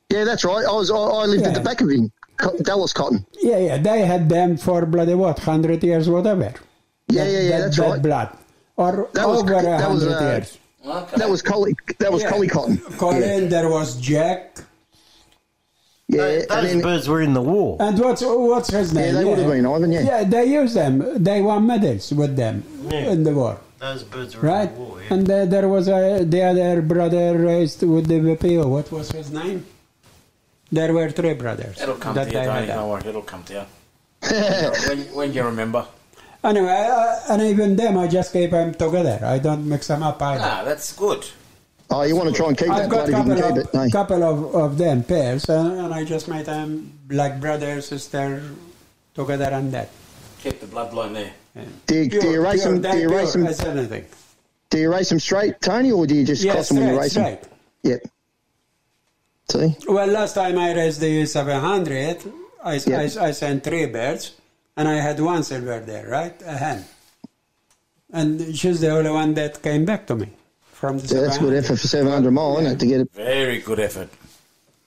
Yeah, 0.09 0.23
that's 0.23 0.43
right. 0.43 0.65
I 0.65 0.71
was. 0.71 0.89
I, 0.89 0.95
I 0.97 1.25
lived 1.25 1.45
at 1.45 1.53
the 1.53 1.59
back 1.61 1.81
of 1.81 1.89
him, 1.89 2.11
Dallas 2.63 2.93
Cotton. 2.93 3.25
Yeah, 3.41 3.57
yeah, 3.59 3.77
they 3.77 4.01
had 4.05 4.27
them 4.27 4.57
for 4.57 4.85
bloody 4.85 5.13
what, 5.13 5.37
hundred 5.39 5.83
years, 5.83 6.09
whatever. 6.09 6.53
Yeah, 7.07 7.23
That- 7.25 7.31
yeah, 7.31 7.39
yeah. 7.39 7.49
that- 7.49 7.63
That's 7.65 7.77
that 7.77 7.89
right. 7.89 8.01
blood, 8.01 8.29
or 8.77 9.09
That 9.13 9.27
was- 9.27 9.43
over 9.43 9.53
a 9.53 9.61
that 9.61 9.89
was, 9.89 10.03
hundred 10.03 10.17
uh, 10.17 10.21
years. 10.31 10.57
Okay. 10.85 11.17
That 11.17 11.29
was 11.29 11.41
Collie. 11.41 11.75
That 11.99 12.11
was 12.11 12.23
Yeah. 12.23 12.29
Collie 12.31 12.47
Cotton. 12.47 12.77
Colin, 12.97 13.49
there 13.49 13.69
was 13.69 13.97
Jack, 13.99 14.61
Yeah, 16.07 16.17
Those 16.21 16.45
and 16.49 16.67
then, 16.67 16.81
birds 16.81 17.07
were 17.07 17.21
in 17.21 17.33
the 17.33 17.41
war. 17.41 17.77
and 17.79 17.99
what's 17.99 18.23
what's 18.23 18.71
his 18.71 18.93
name? 18.93 19.13
yeah, 19.13 19.19
they 19.19 19.25
would 19.25 19.37
have 19.37 19.51
been 19.51 19.65
Ivan. 19.67 19.91
Yeah. 19.91 20.01
Yeah, 20.01 20.23
they 20.23 20.45
used 20.45 20.73
them. 20.75 21.21
They 21.23 21.39
won 21.41 21.67
medals 21.67 22.11
with 22.11 22.35
them 22.35 22.63
Yeah. 22.89 23.11
in 23.13 23.23
the 23.23 23.33
war, 23.33 23.59
Those 23.79 24.03
birds 24.03 24.35
were 24.35 24.43
right? 24.43 24.69
in 24.69 24.75
the 24.75 24.81
war. 24.81 25.01
Yeah. 25.01 25.13
And 25.13 25.31
uh, 25.31 25.45
there 25.45 25.67
was 25.69 25.87
a 25.87 26.23
the 26.25 26.43
other 26.43 26.81
brother 26.81 27.37
raised 27.37 27.81
with 27.81 28.07
the 28.07 28.19
VPO. 28.19 28.67
What 28.67 28.91
was 28.91 29.11
his 29.11 29.31
name? 29.31 29.65
There 30.71 30.93
were 30.93 31.09
three 31.09 31.33
brothers. 31.33 31.81
It'll 31.81 31.95
come 31.95 32.13
that 32.15 32.25
to 32.25 32.31
you, 32.31 32.39
they 32.39 32.45
Tony. 32.45 32.67
Don't 32.67 32.89
worry. 32.89 33.03
It'll 33.07 33.21
come 33.21 33.43
to 33.45 33.53
you. 33.53 33.65
when, 34.87 34.99
when 35.15 35.33
you 35.33 35.43
remember. 35.43 35.87
Anyway, 36.43 36.87
uh, 36.91 37.19
and 37.29 37.41
even 37.41 37.75
them, 37.75 37.97
I 37.97 38.07
just 38.07 38.31
keep 38.31 38.51
them 38.51 38.73
together. 38.73 39.19
I 39.23 39.39
don't 39.39 39.67
mix 39.67 39.87
them 39.87 40.03
up 40.03 40.21
either. 40.21 40.43
Ah, 40.43 40.63
that's 40.63 40.93
good. 40.93 41.25
Oh, 41.89 42.03
you 42.03 42.15
want 42.15 42.29
to 42.29 42.35
try 42.35 42.47
and 42.49 42.57
keep 42.57 42.69
I've 42.69 42.83
that 42.83 42.89
got 42.89 43.07
blood 43.07 43.09
you 43.09 43.15
couple 43.15 43.35
can 43.35 43.57
of, 43.57 43.65
keep 43.65 43.75
it. 43.75 43.79
Hey. 43.79 43.89
couple 43.89 44.23
of, 44.23 44.55
of 44.55 44.77
them 44.77 45.03
pairs, 45.03 45.49
uh, 45.49 45.83
and 45.83 45.93
I 45.93 46.03
just 46.03 46.27
made 46.27 46.45
them 46.45 46.99
like 47.09 47.41
brother, 47.41 47.81
sister, 47.81 48.43
together 49.15 49.45
and 49.45 49.71
that. 49.73 49.89
Keep 50.43 50.59
the 50.59 50.67
bloodline 50.67 51.13
there. 51.13 51.33
Do 51.87 51.95
you, 51.95 52.09
do 52.09 52.29
you 52.29 52.41
race 52.43 52.63
them? 52.63 52.81
Do 52.81 52.97
you 52.97 53.09
race 53.09 53.33
them? 53.33 53.45
as 53.45 53.59
anything. 53.61 54.05
Do 54.69 54.77
you 54.77 54.91
race 54.91 55.09
them 55.09 55.19
straight, 55.19 55.59
Tony, 55.61 55.91
or 55.91 56.05
do 56.05 56.15
you 56.15 56.25
just 56.25 56.43
Yeah, 56.43 56.53
cross 56.53 56.69
them 56.69 56.77
when 56.77 56.87
you 56.93 56.93
straight, 56.93 57.01
race 57.01 57.11
straight. 57.11 57.41
them? 57.41 57.51
Yep. 57.83 58.01
See. 59.51 59.75
Well, 59.91 60.07
last 60.07 60.33
time 60.35 60.57
I 60.59 60.73
raised 60.75 60.99
the 61.01 61.25
700, 61.25 62.31
I, 62.63 62.73
Yeah. 62.85 62.99
I, 62.99 63.03
I 63.27 63.31
sent 63.31 63.63
three 63.63 63.87
birds, 63.87 64.35
and 64.77 64.87
I 64.87 64.95
had 65.01 65.19
one 65.19 65.43
silver 65.43 65.79
there, 65.79 66.07
right? 66.07 66.39
A 66.45 66.55
hen. 66.57 66.85
And 68.13 68.55
she's 68.55 68.79
the 68.81 68.89
only 68.91 69.09
one 69.09 69.33
that 69.35 69.61
came 69.61 69.85
back 69.85 70.05
to 70.07 70.15
me 70.15 70.29
from 70.73 70.99
the 70.99 71.15
Yeah, 71.15 71.21
that's 71.21 71.37
good 71.39 71.53
effort 71.55 71.77
for 71.79 71.87
700 71.87 72.31
mile, 72.31 72.57
isn't 72.59 72.73
it, 72.73 72.79
to 72.79 72.85
get 72.85 73.01
it? 73.01 73.11
Very 73.13 73.59
good 73.59 73.79
effort. 73.79 74.09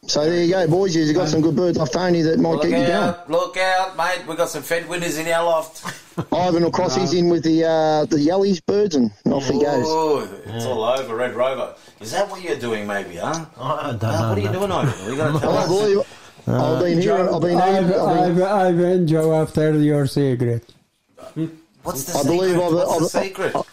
So 0.05 0.25
there 0.29 0.43
you 0.43 0.51
go, 0.51 0.67
boys. 0.67 0.97
You've 0.97 1.15
got 1.15 1.29
some 1.29 1.41
good 1.41 1.55
birds 1.55 1.79
off 1.79 1.93
Tony 1.93 2.23
that 2.23 2.41
might 2.41 2.51
Look 2.55 2.63
keep 2.63 2.71
you 2.73 2.77
going. 2.79 2.91
out, 2.91 3.31
look 3.31 3.57
out, 3.57 3.97
mate. 3.97 4.27
We've 4.27 4.37
got 4.37 4.49
some 4.49 4.63
fed 4.65 4.89
winners 4.89 5.17
in 5.17 5.29
our 5.29 5.45
loft. 5.45 5.85
Ivan 6.33 6.65
will 6.65 6.73
cross 6.73 6.97
his 6.97 7.15
in 7.15 7.29
with 7.29 7.45
the 7.45 7.65
uh, 7.65 8.05
the 8.07 8.17
Yellies 8.17 8.61
birds 8.67 8.97
and 8.97 9.13
off 9.27 9.47
he 9.47 9.61
goes. 9.63 9.87
It's 10.45 10.65
all 10.67 10.83
over, 10.85 11.15
Red 11.15 11.35
Rover. 11.35 11.77
Is 12.01 12.11
that 12.11 12.29
what 12.29 12.43
you're 12.43 12.59
doing, 12.59 12.85
maybe, 12.85 13.17
huh? 13.17 13.47
I 13.57 13.93
don't 13.93 14.03
Ah, 14.05 14.21
know. 14.23 14.29
what 14.31 14.39
are 14.39 14.41
you 14.41 14.49
doing 14.53 14.73
over 14.73 14.91
there? 14.91 15.11
You 15.11 15.17
got 15.17 15.33
to 15.35 15.39
tell 15.41 15.53
I 15.57 15.63
us. 15.63 15.69
believe 15.69 15.99
I've 16.49 16.81
been 16.83 17.01
here. 17.01 17.15
I've 17.31 17.41
been 17.41 17.57
I've, 17.61 17.87
here. 17.87 18.01
I've 18.01 18.77
been, 18.77 19.03
I've, 19.17 19.17
I've 19.17 19.49
after 19.49 19.79
your 19.79 20.07
cigarette. 20.09 20.65
What's 21.85 22.05
the 22.05 22.19
I 22.19 22.23
secret? 22.23 22.25
believe 22.27 22.57
I've, 22.57 22.73
What's 22.73 23.13
the 23.13 23.55
I've. 23.55 23.67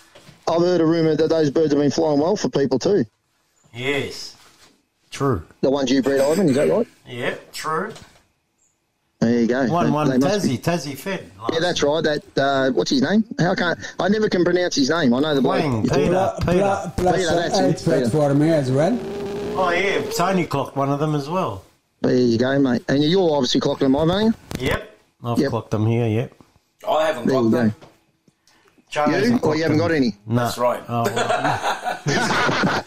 I've 0.48 0.62
heard 0.62 0.80
a 0.82 0.86
rumour 0.86 1.16
that 1.16 1.30
those 1.30 1.50
birds 1.50 1.74
have 1.74 1.82
been 1.82 1.90
flying 1.92 2.20
well 2.20 2.36
for 2.36 2.50
people 2.50 2.78
too. 2.78 3.04
Yes. 3.74 4.36
True. 5.12 5.44
The 5.62 5.70
ones 5.70 5.92
you 5.92 6.02
bred, 6.02 6.20
Ivan, 6.22 6.50
is 6.50 6.56
that 6.56 6.70
right? 6.70 6.88
Yeah, 7.08 7.36
true. 7.52 7.92
There 9.20 9.42
you 9.42 9.48
go. 9.48 9.66
One, 9.68 9.86
They- 9.88 9.92
one, 9.92 10.10
they 10.10 10.18
must 10.18 10.46
Tassie, 10.46 10.50
be- 10.50 10.58
Tassie 10.58 10.98
fed. 10.98 11.30
Yeah, 11.52 11.60
that's 11.60 11.84
right. 11.84 12.02
That 12.04 12.38
uh, 12.38 12.72
what's 12.72 12.90
his 12.90 13.02
name? 13.02 13.26
How 13.38 13.54
can't 13.54 13.78
I 14.00 14.08
never 14.08 14.30
can 14.30 14.46
pronounce 14.46 14.76
his 14.76 14.90
name? 14.90 15.14
I 15.14 15.20
know 15.20 15.36
the 15.36 15.42
bloke. 15.42 15.60
Wang, 15.62 15.74
You're 15.74 15.84
talking 15.88 16.04
Peter, 16.06 16.12
about. 16.12 16.46
Peter. 16.46 16.94
Peter, 17.18 17.36
that's 17.36 17.60
it, 17.60 17.64
eight 17.66 17.80
fed 17.82 18.04
Peter. 18.06 18.10
for 18.12 18.34
me 18.34 18.50
as 18.50 18.72
well. 18.72 18.98
Oh, 19.58 19.72
yeah, 19.72 20.02
Tony 20.16 20.46
clocked 20.46 20.78
one 20.78 20.90
of 20.90 21.00
them 21.00 21.16
as 21.16 21.28
well. 21.30 21.66
There 22.02 22.16
you 22.16 22.38
go, 22.38 22.58
mate. 22.60 22.84
And 22.88 23.04
you're 23.04 23.30
obviously 23.36 23.60
clocking 23.60 23.80
them, 23.80 23.96
Ivan. 23.98 24.10
aren't 24.10 24.36
Yep. 24.58 24.98
I've 25.26 25.38
Yep. 25.40 25.50
clocked 25.50 25.72
them 25.72 25.86
here, 25.86 26.08
yep. 26.08 26.34
I 26.88 27.08
haven't 27.08 27.26
you? 27.26 27.32
There 27.32 27.40
got 27.42 27.44
you 27.44 27.50
them. 27.52 27.76
go. 27.82 27.88
Charlie's 28.90 29.30
You? 29.30 29.38
Or 29.44 29.56
you 29.56 29.62
haven't 29.64 29.78
got 29.78 29.92
any? 29.92 30.16
No. 30.26 30.44
That's 30.46 30.58
right. 30.58 30.82
Oh, 30.90 31.04
well. 31.04 32.00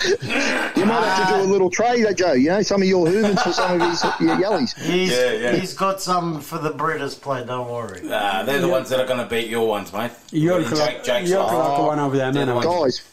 You 0.76 0.86
might 0.86 1.04
have 1.06 1.28
to 1.28 1.34
do 1.34 1.40
a 1.42 1.48
little 1.50 1.70
trade, 1.70 2.04
Joe. 2.16 2.32
You 2.32 2.48
know, 2.48 2.62
some 2.62 2.82
of 2.82 2.88
your 2.88 3.06
Hoovens 3.06 3.40
for 3.42 3.52
some 3.52 3.80
of 3.80 3.88
his 3.88 4.02
your 4.20 4.36
Yellies. 4.36 4.74
he's, 4.80 5.10
Yeah, 5.12 5.30
yeah. 5.32 5.52
he's 5.52 5.74
got 5.74 6.00
some 6.02 6.40
for 6.40 6.58
the 6.58 6.70
Breeders' 6.70 7.14
Play, 7.14 7.44
don't 7.44 7.70
worry. 7.70 8.00
Nah, 8.02 8.42
they're 8.42 8.60
the 8.60 8.66
ones 8.68 8.88
that 8.88 8.98
are 8.98 9.06
going 9.06 9.20
to 9.20 9.26
beat 9.26 9.48
your 9.48 9.68
ones, 9.68 9.92
mate. 9.92 10.10
You'll 10.32 10.60
Jake- 10.62 10.68
clock, 10.74 11.02
Jake's 11.04 11.30
you'll 11.30 11.40
lost. 11.40 11.50
clock 11.54 11.78
one 11.86 11.98
of 12.00 12.12
them 12.12 12.34
They're 12.34 12.46
the 12.46 12.52
anyway. 12.52 12.66
ones- 12.66 12.98
Guys, 12.98 13.08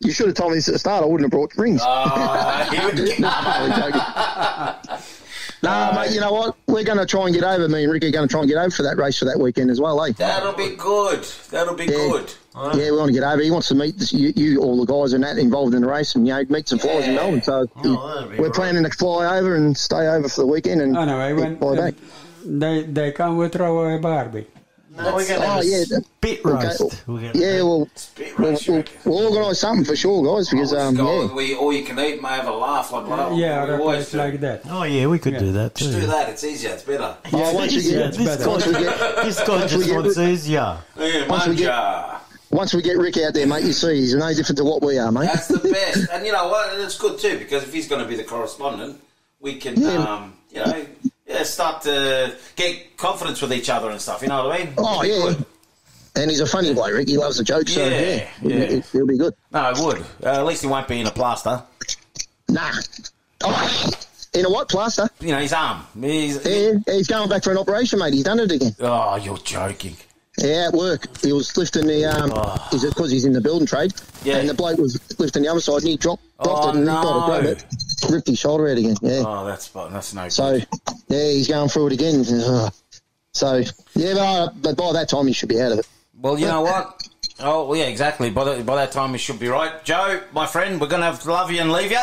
you 0.00 0.10
should 0.12 0.26
have 0.28 0.36
told 0.36 0.52
me 0.52 0.56
this 0.58 0.68
at 0.68 0.72
the 0.72 0.78
start. 0.78 1.02
I 1.02 1.06
wouldn't 1.06 1.22
have 1.24 1.30
brought 1.30 1.54
rings. 1.58 1.82
Ah, 1.84 2.66
he 2.72 2.84
would 2.86 2.96
no, 3.20 4.96
I'm. 5.64 5.94
No, 5.94 6.00
mate, 6.00 6.12
you 6.12 6.20
know 6.20 6.32
what? 6.32 6.56
We're 6.66 6.84
going 6.84 6.98
to 6.98 7.06
try 7.06 7.26
and 7.26 7.34
get 7.34 7.44
over. 7.44 7.68
Me 7.68 7.84
and 7.84 7.92
Ricky 7.92 8.08
are 8.08 8.10
going 8.10 8.26
to 8.28 8.32
try 8.32 8.40
and 8.40 8.48
get 8.48 8.58
over 8.58 8.70
for 8.70 8.82
that 8.82 8.96
race 8.96 9.18
for 9.18 9.24
that 9.26 9.38
weekend 9.38 9.70
as 9.70 9.80
well, 9.80 10.02
eh? 10.04 10.12
That'll 10.16 10.52
be 10.54 10.74
good. 10.76 11.24
That'll 11.50 11.74
be 11.74 11.84
Yeah. 11.84 11.90
good. 12.10 12.34
Yeah, 12.54 12.90
we 12.90 12.96
want 12.98 13.08
to 13.08 13.12
get 13.12 13.22
over. 13.22 13.40
He 13.42 13.50
wants 13.50 13.68
to 13.68 13.74
meet 13.74 13.98
this, 13.98 14.12
you, 14.12 14.32
you, 14.36 14.60
all 14.60 14.84
the 14.84 14.92
guys 14.92 15.12
and 15.14 15.24
that 15.24 15.38
involved 15.38 15.74
in 15.74 15.80
the 15.82 15.88
race, 15.88 16.14
and 16.14 16.26
you 16.26 16.34
know, 16.34 16.44
meet 16.50 16.68
some 16.68 16.78
flies 16.78 17.06
in 17.08 17.14
Melbourne. 17.14 17.42
So 17.42 17.66
Oh, 17.84 18.14
that'd 18.24 18.38
we're 18.38 18.46
right. 18.46 18.54
planning 18.54 18.82
to 18.84 18.90
fly 18.90 19.38
over 19.38 19.54
and 19.54 19.76
stay 19.76 20.06
over 20.08 20.28
for 20.28 20.42
the 20.42 20.46
weekend 20.46 20.80
and 20.82 20.96
Anyway, 20.96 21.32
when 21.32 21.56
fly 21.58 21.76
back. 21.76 21.94
they 22.44 22.82
they 22.82 23.12
come 23.12 23.36
with 23.38 23.56
Roy 23.56 23.98
Barbie. 23.98 24.46
No, 24.94 25.14
we're 25.14 25.26
gonna 25.26 25.44
oh, 25.44 25.48
have 25.48 25.62
a 25.62 25.66
yeah, 25.66 25.84
spit 25.84 26.44
okay. 26.44 26.66
roast. 26.66 27.06
We're 27.08 27.20
gonna- 27.20 27.32
Yeah, 27.34 27.62
well, 27.62 27.88
we'll, 28.38 28.58
we'll, 28.68 28.84
we'll 29.06 29.26
organise 29.28 29.60
something 29.60 29.86
for 29.86 29.96
sure, 29.96 30.22
guys, 30.36 30.50
because 30.50 30.74
um, 30.74 30.94
Go, 30.96 31.26
yeah. 31.28 31.34
we 31.34 31.54
all 31.54 31.72
you 31.72 31.82
can 31.84 31.98
eat, 31.98 32.20
may 32.20 32.28
have 32.28 32.46
a 32.46 32.52
laugh 32.52 32.92
like 32.92 33.06
that. 33.08 33.34
Yeah, 33.36 33.64
we 33.64 33.70
or 33.70 33.74
a 33.76 33.80
always 33.80 34.10
do. 34.10 34.18
like 34.18 34.40
that. 34.40 34.62
Oh 34.68 34.82
yeah, 34.82 35.06
we 35.06 35.18
could 35.18 35.38
do 35.38 35.50
that 35.52 35.74
too. 35.74 35.86
Just 35.86 35.98
do 36.00 36.06
that. 36.08 36.28
It's 36.28 36.44
easier. 36.44 36.72
It's 36.72 36.82
better. 36.82 37.16
Oh, 37.32 37.54
once 37.54 37.72
we 37.74 37.80
Yeah, 37.80 38.10
get, 38.10 38.14
this 38.14 38.46
once 38.46 38.66
we 38.66 38.72
guy, 38.74 38.82
get, 38.82 39.24
this 39.24 39.40
guy 39.46 39.56
once 39.56 39.72
just 39.72 39.90
wants 39.94 40.18
easier. 40.18 40.78
Yeah, 40.98 41.26
Once 41.26 41.46
we 41.46 41.56
get- 41.56 41.66
manja. 41.68 42.20
once 42.50 42.74
we 42.74 42.82
get 42.82 42.98
Rick 42.98 43.16
out 43.16 43.32
there, 43.32 43.46
mate, 43.46 43.64
you 43.64 43.72
see, 43.72 43.96
he's 43.96 44.14
no 44.14 44.28
different 44.34 44.58
to 44.58 44.64
what 44.64 44.82
we 44.82 44.98
are, 44.98 45.10
mate. 45.10 45.24
That's 45.32 45.48
the 45.48 45.58
best. 45.72 46.10
and 46.12 46.26
you 46.26 46.32
know 46.32 46.48
what? 46.48 46.78
It's 46.78 46.98
good 46.98 47.18
too 47.18 47.38
because 47.38 47.62
if 47.62 47.72
he's 47.72 47.88
going 47.88 48.02
to 48.02 48.08
be 48.08 48.16
the 48.16 48.24
correspondent, 48.24 49.00
we 49.40 49.56
can, 49.56 49.80
Yeah. 49.80 49.88
um, 50.04 50.34
you 50.50 50.58
know, 50.58 50.86
yeah, 51.32 51.42
start 51.42 51.82
to 51.82 52.36
get 52.56 52.96
confidence 52.96 53.42
with 53.42 53.52
each 53.52 53.70
other 53.70 53.90
and 53.90 54.00
stuff. 54.00 54.22
You 54.22 54.28
know 54.28 54.48
what 54.48 54.60
I 54.60 54.64
mean? 54.64 54.74
Oh, 54.78 55.02
yeah. 55.02 55.34
good. 55.34 55.46
And 56.14 56.30
he's 56.30 56.40
a 56.40 56.46
funny 56.46 56.74
bloke, 56.74 56.92
Rick. 56.92 57.08
He 57.08 57.16
loves 57.16 57.40
a 57.40 57.44
joke, 57.44 57.68
so 57.68 57.86
Yeah, 57.86 57.88
yeah, 57.88 58.28
yeah. 58.42 58.56
It, 58.56 58.84
will 58.92 59.06
be 59.06 59.16
good. 59.16 59.34
No, 59.50 59.70
it 59.70 59.78
would. 59.78 60.00
Uh, 60.22 60.40
at 60.40 60.44
least 60.44 60.62
he 60.62 60.68
won't 60.68 60.86
be 60.86 61.00
in 61.00 61.06
a 61.06 61.10
plaster. 61.10 61.62
Nah. 62.48 62.70
Oh, 63.44 63.90
in 64.34 64.44
a 64.44 64.50
what 64.50 64.68
plaster? 64.68 65.08
You 65.20 65.32
know, 65.32 65.38
his 65.38 65.52
arm. 65.52 65.84
He's, 65.98 66.44
Yeah, 66.46 66.74
he's 66.86 67.06
going 67.06 67.28
back 67.28 67.44
for 67.44 67.50
an 67.50 67.58
operation, 67.58 67.98
mate. 67.98 68.12
He's 68.12 68.24
done 68.24 68.40
it 68.40 68.52
again. 68.52 68.74
Oh, 68.80 69.16
you're 69.16 69.38
joking. 69.38 69.96
Yeah, 70.38 70.68
at 70.68 70.72
work. 70.72 71.06
He 71.18 71.32
was 71.32 71.54
lifting 71.56 71.86
the 71.86 72.04
um. 72.06 72.30
Is 72.72 72.84
it 72.84 72.94
because 72.94 73.10
he's 73.10 73.24
in 73.24 73.32
the 73.32 73.40
building 73.40 73.66
trade? 73.66 73.92
Oh. 73.96 74.04
Yeah. 74.24 74.36
And 74.38 74.48
the 74.48 74.54
bloke 74.54 74.78
was 74.78 74.98
lifting 75.18 75.42
the 75.42 75.48
other 75.50 75.60
side, 75.60 75.76
and 75.80 75.88
he 75.88 75.96
dropped, 75.96 76.22
dropped 76.42 76.64
Oh, 76.64 76.68
it, 76.68 76.74
and 76.76 76.80
he 76.80 76.86
got 76.86 77.02
no. 77.04 77.20
to 77.20 77.26
grab 77.42 77.44
it, 77.56 77.64
ripped 78.10 78.28
his 78.28 78.38
shoulder 78.38 78.68
out 78.68 78.78
again. 78.78 78.96
Yeah. 79.02 79.22
Oh, 79.26 79.44
that's 79.44 79.68
that's 79.68 80.14
no 80.14 80.28
So 80.28 80.52
good. 80.58 80.66
yeah, 81.08 81.28
he's 81.30 81.48
going 81.48 81.68
through 81.68 81.88
it 81.88 81.92
again. 81.92 82.24
So 83.34 83.56
yeah, 83.94 84.14
but, 84.14 84.18
uh, 84.18 84.50
but 84.62 84.76
by 84.76 84.92
that 84.94 85.08
time 85.08 85.26
he 85.26 85.32
should 85.32 85.48
be 85.48 85.60
out 85.60 85.72
of 85.72 85.78
it. 85.80 85.88
Well, 86.18 86.38
you 86.38 86.46
know 86.46 86.62
what? 86.62 87.08
Oh, 87.40 87.66
well, 87.66 87.78
yeah, 87.78 87.86
exactly. 87.86 88.30
By, 88.30 88.44
the, 88.44 88.62
by 88.62 88.76
that 88.76 88.92
time, 88.92 89.10
we 89.10 89.18
should 89.18 89.40
be 89.40 89.48
right. 89.48 89.82
Joe, 89.84 90.20
my 90.32 90.46
friend, 90.46 90.80
we're 90.80 90.86
going 90.86 91.00
to 91.00 91.06
have 91.06 91.20
to 91.22 91.32
love 91.32 91.50
you 91.50 91.60
and 91.60 91.72
leave 91.72 91.90
you. 91.90 91.98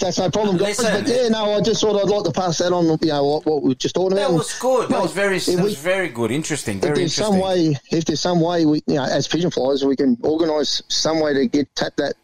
That's 0.00 0.18
no 0.18 0.30
problem, 0.30 0.56
guys. 0.56 0.78
Listen. 0.78 1.04
But 1.04 1.10
yeah, 1.10 1.28
no, 1.28 1.54
I 1.54 1.60
just 1.60 1.80
thought 1.80 2.00
I'd 2.00 2.08
like 2.08 2.24
to 2.24 2.32
pass 2.32 2.58
that 2.58 2.72
on. 2.72 2.86
You 3.00 3.08
know 3.08 3.24
what, 3.24 3.46
what 3.46 3.62
we 3.62 3.74
just 3.74 3.94
talking 3.94 4.12
about. 4.12 4.30
That 4.30 4.36
was 4.36 4.58
good. 4.58 4.88
That 4.88 5.02
was 5.02 5.12
very, 5.12 5.38
that 5.38 5.62
was 5.62 5.78
very 5.78 6.08
good. 6.08 6.30
Interesting. 6.30 6.76
if 6.76 6.82
there's 6.82 6.98
interesting. 6.98 7.24
some 7.24 7.40
way, 7.40 7.76
if 7.90 8.04
there's 8.04 8.20
some 8.20 8.40
way, 8.40 8.66
we, 8.66 8.82
you 8.86 8.94
know, 8.94 9.04
as 9.04 9.28
pigeon 9.28 9.50
flyers, 9.50 9.84
we 9.84 9.96
can 9.96 10.16
organise 10.22 10.82
some 10.88 11.20
way 11.20 11.34
to 11.34 11.46
get 11.46 11.74
tap 11.74 11.94
that, 11.96 12.14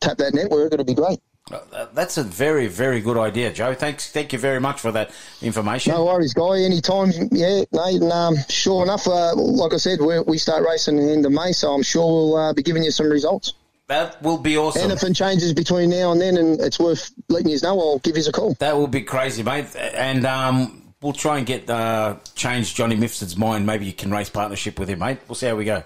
tap 0.00 0.16
that 0.18 0.34
network. 0.34 0.72
It'll 0.72 0.84
be 0.84 0.94
great. 0.94 1.20
Uh, 1.50 1.86
That's 1.92 2.16
a 2.18 2.24
very, 2.24 2.66
very 2.66 3.00
good 3.00 3.16
idea, 3.16 3.52
Joe. 3.52 3.72
Thanks, 3.74 4.10
thank 4.10 4.32
you 4.32 4.38
very 4.38 4.58
much 4.58 4.80
for 4.80 4.90
that 4.92 5.12
information. 5.42 5.92
No 5.92 6.04
worries, 6.04 6.34
guy. 6.34 6.58
Anytime, 6.62 7.12
yeah, 7.30 7.62
mate. 7.70 8.02
And, 8.02 8.10
um, 8.10 8.34
sure 8.48 8.82
enough, 8.82 9.06
uh, 9.06 9.34
like 9.36 9.72
I 9.72 9.76
said, 9.76 10.00
we 10.00 10.18
we 10.20 10.38
start 10.38 10.64
racing 10.66 10.98
in 10.98 11.06
the 11.06 11.12
end 11.12 11.26
of 11.26 11.30
May, 11.32 11.52
so 11.52 11.72
I'm 11.72 11.84
sure 11.84 12.04
we'll 12.04 12.36
uh, 12.36 12.52
be 12.52 12.62
giving 12.62 12.82
you 12.82 12.90
some 12.90 13.08
results. 13.08 13.54
That 13.88 14.20
will 14.20 14.38
be 14.38 14.58
awesome. 14.58 14.90
Anything 14.90 15.14
changes 15.14 15.54
between 15.54 15.90
now 15.90 16.10
and 16.12 16.20
then, 16.20 16.36
and 16.36 16.60
it's 16.60 16.78
worth 16.78 17.12
letting 17.28 17.50
you 17.50 17.58
know, 17.62 17.78
I'll 17.78 17.98
give 18.00 18.16
you 18.16 18.24
a 18.28 18.32
call. 18.32 18.54
That 18.54 18.76
will 18.76 18.88
be 18.88 19.02
crazy, 19.02 19.44
mate. 19.44 19.74
And 19.76 20.26
um, 20.26 20.92
we'll 21.00 21.12
try 21.12 21.38
and 21.38 21.46
get 21.46 21.70
uh, 21.70 22.16
change 22.34 22.74
Johnny 22.74 22.96
Mifsud's 22.96 23.36
mind. 23.36 23.64
Maybe 23.64 23.86
you 23.86 23.92
can 23.92 24.10
race 24.10 24.28
partnership 24.28 24.78
with 24.80 24.90
him, 24.90 24.98
mate. 24.98 25.18
We'll 25.28 25.36
see 25.36 25.46
how 25.46 25.54
we 25.54 25.64
go. 25.64 25.84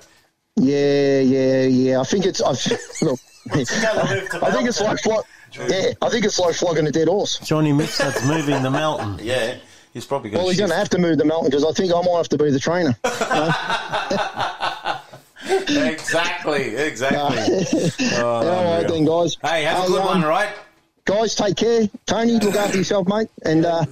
Yeah, 0.56 1.20
yeah, 1.20 1.62
yeah. 1.64 2.01
I 2.01 2.05
think 2.05 2.24
it's. 2.24 2.40
I 2.40 2.51
look. 3.05 3.20
I 3.51 3.64
think 4.52 4.68
it's 4.68 4.81
like 4.81 4.98
flog, 5.01 5.24
yeah. 5.52 5.93
I 6.02 6.09
think 6.10 6.24
it's 6.24 6.39
like 6.39 6.55
flogging 6.55 6.86
a 6.86 6.93
dead 6.93 7.09
horse. 7.09 7.39
Johnny 7.39 7.72
Mifsud's 7.72 8.27
moving 8.27 8.62
the 8.62 8.70
mountain. 8.70 9.18
Yeah, 9.27 9.56
he's 9.93 10.06
probably 10.06 10.31
going 10.31 10.43
Well, 10.43 10.48
he's 10.48 10.59
going 10.59 10.70
to 10.70 10.77
have 10.77 10.89
to 10.90 10.98
move 10.98 11.18
the 11.18 11.24
mountain 11.24 11.51
because 11.51 11.64
I 11.64 11.72
think 11.72 11.93
I 11.93 12.01
might 12.01 12.16
have 12.16 12.28
to 12.31 12.39
be 12.39 12.51
the 12.51 12.60
trainer. 12.60 12.97
exactly, 15.51 16.77
exactly. 16.77 17.66
Oh, 18.18 18.24
All 18.24 18.44
right 18.44 18.47
oh, 18.47 18.77
unreal. 18.78 18.93
then, 18.93 19.05
guys. 19.05 19.36
Hey, 19.43 19.64
have 19.64 19.85
a 19.85 19.89
good 19.89 20.01
um, 20.01 20.06
one, 20.06 20.22
right? 20.22 20.51
Guys, 21.05 21.35
take 21.35 21.56
care. 21.56 21.89
Tony, 22.06 22.39
look 22.39 22.55
after 22.56 22.78
yourself, 22.78 23.09
mate, 23.09 23.28
and 23.44 23.64
uh, 23.64 23.85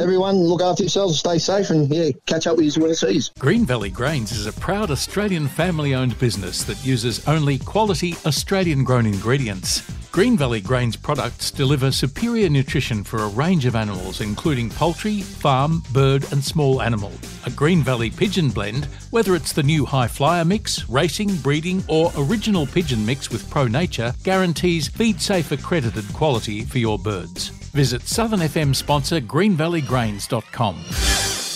everyone 0.00 0.36
look 0.36 0.60
after 0.60 0.82
yourselves. 0.82 1.12
and 1.12 1.18
Stay 1.18 1.38
safe, 1.38 1.70
and 1.70 1.88
yeah, 1.88 2.10
catch 2.26 2.46
up 2.46 2.56
with 2.56 2.76
you 2.76 2.82
when 2.82 2.90
it 2.90 2.96
sees. 2.96 3.30
Green 3.38 3.64
Valley 3.64 3.90
Grains 3.90 4.32
is 4.32 4.46
a 4.46 4.52
proud 4.52 4.90
Australian 4.90 5.48
family 5.48 5.94
owned 5.94 6.18
business 6.18 6.64
that 6.64 6.84
uses 6.84 7.26
only 7.28 7.58
quality 7.58 8.14
Australian 8.26 8.84
grown 8.84 9.06
ingredients. 9.06 9.82
Green 10.10 10.38
Valley 10.38 10.60
Grains 10.60 10.96
products 10.96 11.50
deliver 11.50 11.92
superior 11.92 12.48
nutrition 12.48 13.04
for 13.04 13.18
a 13.18 13.28
range 13.28 13.66
of 13.66 13.76
animals, 13.76 14.20
including 14.20 14.70
poultry, 14.70 15.20
farm, 15.20 15.82
bird, 15.92 16.24
and 16.32 16.42
small 16.42 16.82
animal. 16.82 17.12
A 17.46 17.50
Green 17.50 17.82
Valley 17.82 18.10
pigeon 18.10 18.48
blend, 18.48 18.86
whether 19.10 19.36
it's 19.36 19.52
the 19.52 19.62
new 19.62 19.84
High 19.84 20.08
Flyer 20.08 20.44
mix, 20.44 20.88
racing, 20.88 21.36
breeding, 21.36 21.84
or 21.88 22.10
original 22.16 22.66
pigeon 22.66 23.04
mix 23.04 23.30
with 23.30 23.48
Pro 23.50 23.68
Nature, 23.68 24.12
guarantees 24.24 24.88
feed 24.88 25.20
safe 25.20 25.52
accredited 25.52 26.10
quality 26.14 26.47
for 26.48 26.78
your 26.78 26.98
birds. 26.98 27.48
Visit 27.72 28.02
Southern 28.02 28.40
FM 28.40 28.74
sponsor 28.74 29.20
greenvalleygrains.com. 29.20 31.47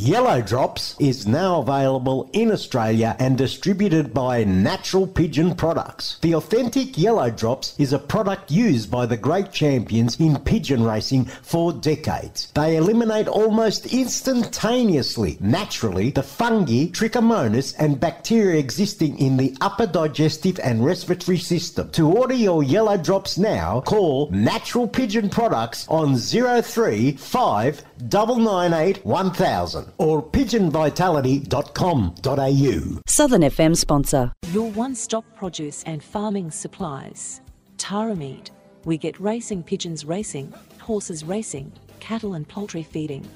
Yellow 0.00 0.40
Drops 0.40 0.94
is 1.00 1.26
now 1.26 1.60
available 1.60 2.30
in 2.32 2.52
Australia 2.52 3.16
and 3.18 3.36
distributed 3.36 4.14
by 4.14 4.44
Natural 4.44 5.08
Pigeon 5.08 5.56
Products. 5.56 6.18
The 6.20 6.36
authentic 6.36 6.96
Yellow 6.96 7.30
Drops 7.30 7.74
is 7.78 7.92
a 7.92 7.98
product 7.98 8.48
used 8.48 8.92
by 8.92 9.06
the 9.06 9.16
great 9.16 9.50
champions 9.50 10.20
in 10.20 10.38
pigeon 10.38 10.84
racing 10.84 11.24
for 11.42 11.72
decades. 11.72 12.52
They 12.54 12.76
eliminate 12.76 13.26
almost 13.26 13.92
instantaneously, 13.92 15.36
naturally, 15.40 16.12
the 16.12 16.22
fungi, 16.22 16.90
trichomonas, 16.92 17.74
and 17.76 17.98
bacteria 17.98 18.60
existing 18.60 19.18
in 19.18 19.36
the 19.36 19.56
upper 19.60 19.86
digestive 19.86 20.60
and 20.60 20.84
respiratory 20.84 21.38
system. 21.38 21.90
To 21.90 22.06
order 22.08 22.34
your 22.34 22.62
Yellow 22.62 22.98
Drops 22.98 23.36
now, 23.36 23.80
call 23.80 24.30
Natural 24.30 24.86
Pigeon 24.86 25.28
Products 25.28 25.88
on 25.88 26.16
035 26.16 27.82
998 28.00 29.04
1000 29.04 29.87
or 29.98 30.22
pigeonvitality.com.au. 30.22 33.00
Southern 33.06 33.42
FM 33.42 33.76
sponsor. 33.76 34.32
Your 34.52 34.70
one 34.70 34.94
stop 34.94 35.24
produce 35.34 35.82
and 35.84 36.02
farming 36.02 36.50
supplies. 36.50 37.40
Tara 37.76 38.14
Meat. 38.14 38.50
We 38.84 38.96
get 38.98 39.18
racing 39.20 39.62
pigeons 39.62 40.04
racing, 40.04 40.52
horses 40.80 41.24
racing, 41.24 41.72
cattle 42.00 42.34
and 42.34 42.48
poultry 42.48 42.82
feeding. 42.82 43.26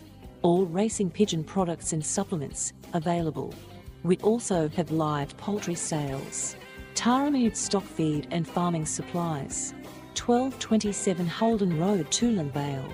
All 0.43 0.66
racing 0.66 1.11
pigeon 1.11 1.45
products 1.45 1.93
and 1.93 2.05
supplements 2.05 2.73
available. 2.95 3.55
We 4.03 4.16
also 4.19 4.69
have 4.70 4.91
live 4.91 5.37
poultry 5.37 5.74
sales. 5.74 6.57
Tara 6.95 7.31
Meat 7.31 7.57
stock 7.57 7.85
feed 7.85 8.27
and 8.31 8.47
farming 8.47 8.87
supplies. 8.87 9.74
1227 10.15 11.27
Holden 11.27 11.79
Road, 11.79 12.07
Toolern 12.11 12.51
Vale. 12.53 12.89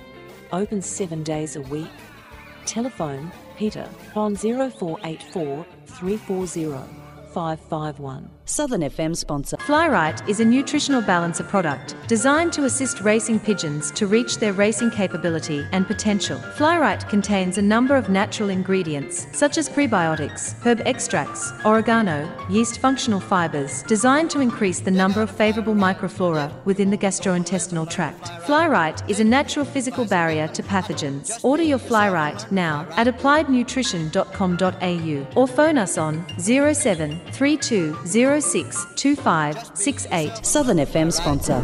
Open 0.52 0.80
seven 0.80 1.22
days 1.22 1.56
a 1.56 1.60
week. 1.62 1.90
Telephone 2.64 3.30
Peter 3.58 3.90
on 4.14 4.36
0484 4.36 5.66
340 5.86 6.88
551. 7.34 8.37
Southern 8.48 8.80
FM 8.80 9.14
sponsor. 9.14 9.58
Flyright 9.58 10.26
is 10.28 10.40
a 10.40 10.44
nutritional 10.44 11.02
balancer 11.02 11.44
product 11.44 11.94
designed 12.06 12.52
to 12.54 12.64
assist 12.64 13.02
racing 13.02 13.38
pigeons 13.40 13.90
to 13.92 14.06
reach 14.06 14.38
their 14.38 14.54
racing 14.54 14.90
capability 14.90 15.66
and 15.72 15.86
potential. 15.86 16.38
Flyright 16.56 17.06
contains 17.08 17.58
a 17.58 17.62
number 17.62 17.94
of 17.94 18.08
natural 18.08 18.48
ingredients 18.48 19.26
such 19.32 19.58
as 19.58 19.68
prebiotics, 19.68 20.54
herb 20.64 20.80
extracts, 20.86 21.52
oregano, 21.64 22.28
yeast 22.48 22.80
functional 22.80 23.20
fibers 23.20 23.82
designed 23.84 24.30
to 24.30 24.40
increase 24.40 24.80
the 24.80 24.90
number 24.90 25.20
of 25.20 25.30
favorable 25.30 25.74
microflora 25.74 26.50
within 26.64 26.88
the 26.90 26.98
gastrointestinal 26.98 27.88
tract. 27.88 28.28
Flyright 28.44 29.08
is 29.10 29.20
a 29.20 29.24
natural 29.24 29.66
physical 29.66 30.06
barrier 30.06 30.48
to 30.48 30.62
pathogens. 30.62 31.38
Order 31.44 31.64
your 31.64 31.78
Flyright 31.78 32.50
now 32.50 32.86
at 32.96 33.06
appliednutrition.com.au 33.06 35.40
or 35.40 35.46
phone 35.46 35.78
us 35.78 35.98
on 35.98 36.24
07 36.38 37.20
32 37.32 37.96
06 38.40 38.86
2568. 38.96 40.46
Southern 40.46 40.78
FM 40.78 41.12
sponsor. 41.12 41.62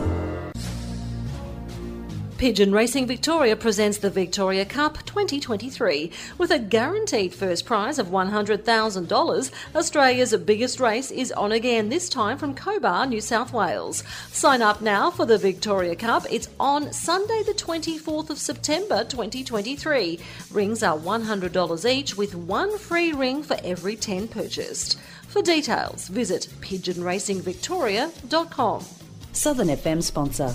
Pigeon 2.36 2.72
Racing 2.72 3.06
Victoria 3.06 3.54
presents 3.56 3.98
the 3.98 4.10
Victoria 4.10 4.64
Cup 4.64 4.98
2023 5.06 6.10
with 6.36 6.50
a 6.50 6.58
guaranteed 6.58 7.32
first 7.32 7.64
prize 7.64 7.98
of 7.98 8.08
$100,000. 8.08 9.50
Australia's 9.74 10.36
biggest 10.38 10.80
race 10.80 11.10
is 11.10 11.32
on 11.32 11.52
again, 11.52 11.88
this 11.88 12.08
time 12.08 12.36
from 12.36 12.54
Cobar, 12.54 13.06
New 13.06 13.20
South 13.20 13.52
Wales. 13.52 14.02
Sign 14.30 14.62
up 14.62 14.82
now 14.82 15.10
for 15.10 15.24
the 15.24 15.38
Victoria 15.38 15.94
Cup. 15.94 16.26
It's 16.28 16.48
on 16.58 16.92
Sunday, 16.92 17.44
the 17.46 17.54
24th 17.54 18.30
of 18.30 18.38
September 18.38 19.04
2023. 19.04 20.18
Rings 20.50 20.82
are 20.82 20.98
$100 20.98 21.90
each 21.90 22.16
with 22.16 22.34
one 22.34 22.76
free 22.78 23.12
ring 23.12 23.42
for 23.44 23.56
every 23.62 23.94
10 23.94 24.28
purchased. 24.28 24.98
For 25.34 25.42
details, 25.42 26.06
visit 26.06 26.46
pigeonracingvictoria.com. 26.60 28.84
Southern 29.32 29.66
FM 29.66 30.00
sponsor. 30.00 30.54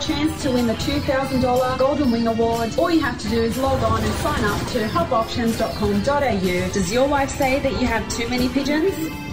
Chance 0.00 0.42
to 0.42 0.50
win 0.50 0.66
the 0.66 0.74
$2,000 0.74 1.78
Golden 1.78 2.10
Wing 2.10 2.26
Award. 2.26 2.78
All 2.78 2.90
you 2.90 3.00
have 3.00 3.18
to 3.18 3.28
do 3.28 3.40
is 3.40 3.56
log 3.58 3.82
on 3.82 4.02
and 4.02 4.14
sign 4.14 4.44
up 4.44 4.58
to 4.68 4.86
hopauctions.com.au. 4.86 6.72
Does 6.72 6.92
your 6.92 7.08
wife 7.08 7.30
say 7.30 7.60
that 7.60 7.72
you 7.72 7.86
have 7.86 8.06
too 8.10 8.28
many 8.28 8.48
pigeons? 8.48 8.92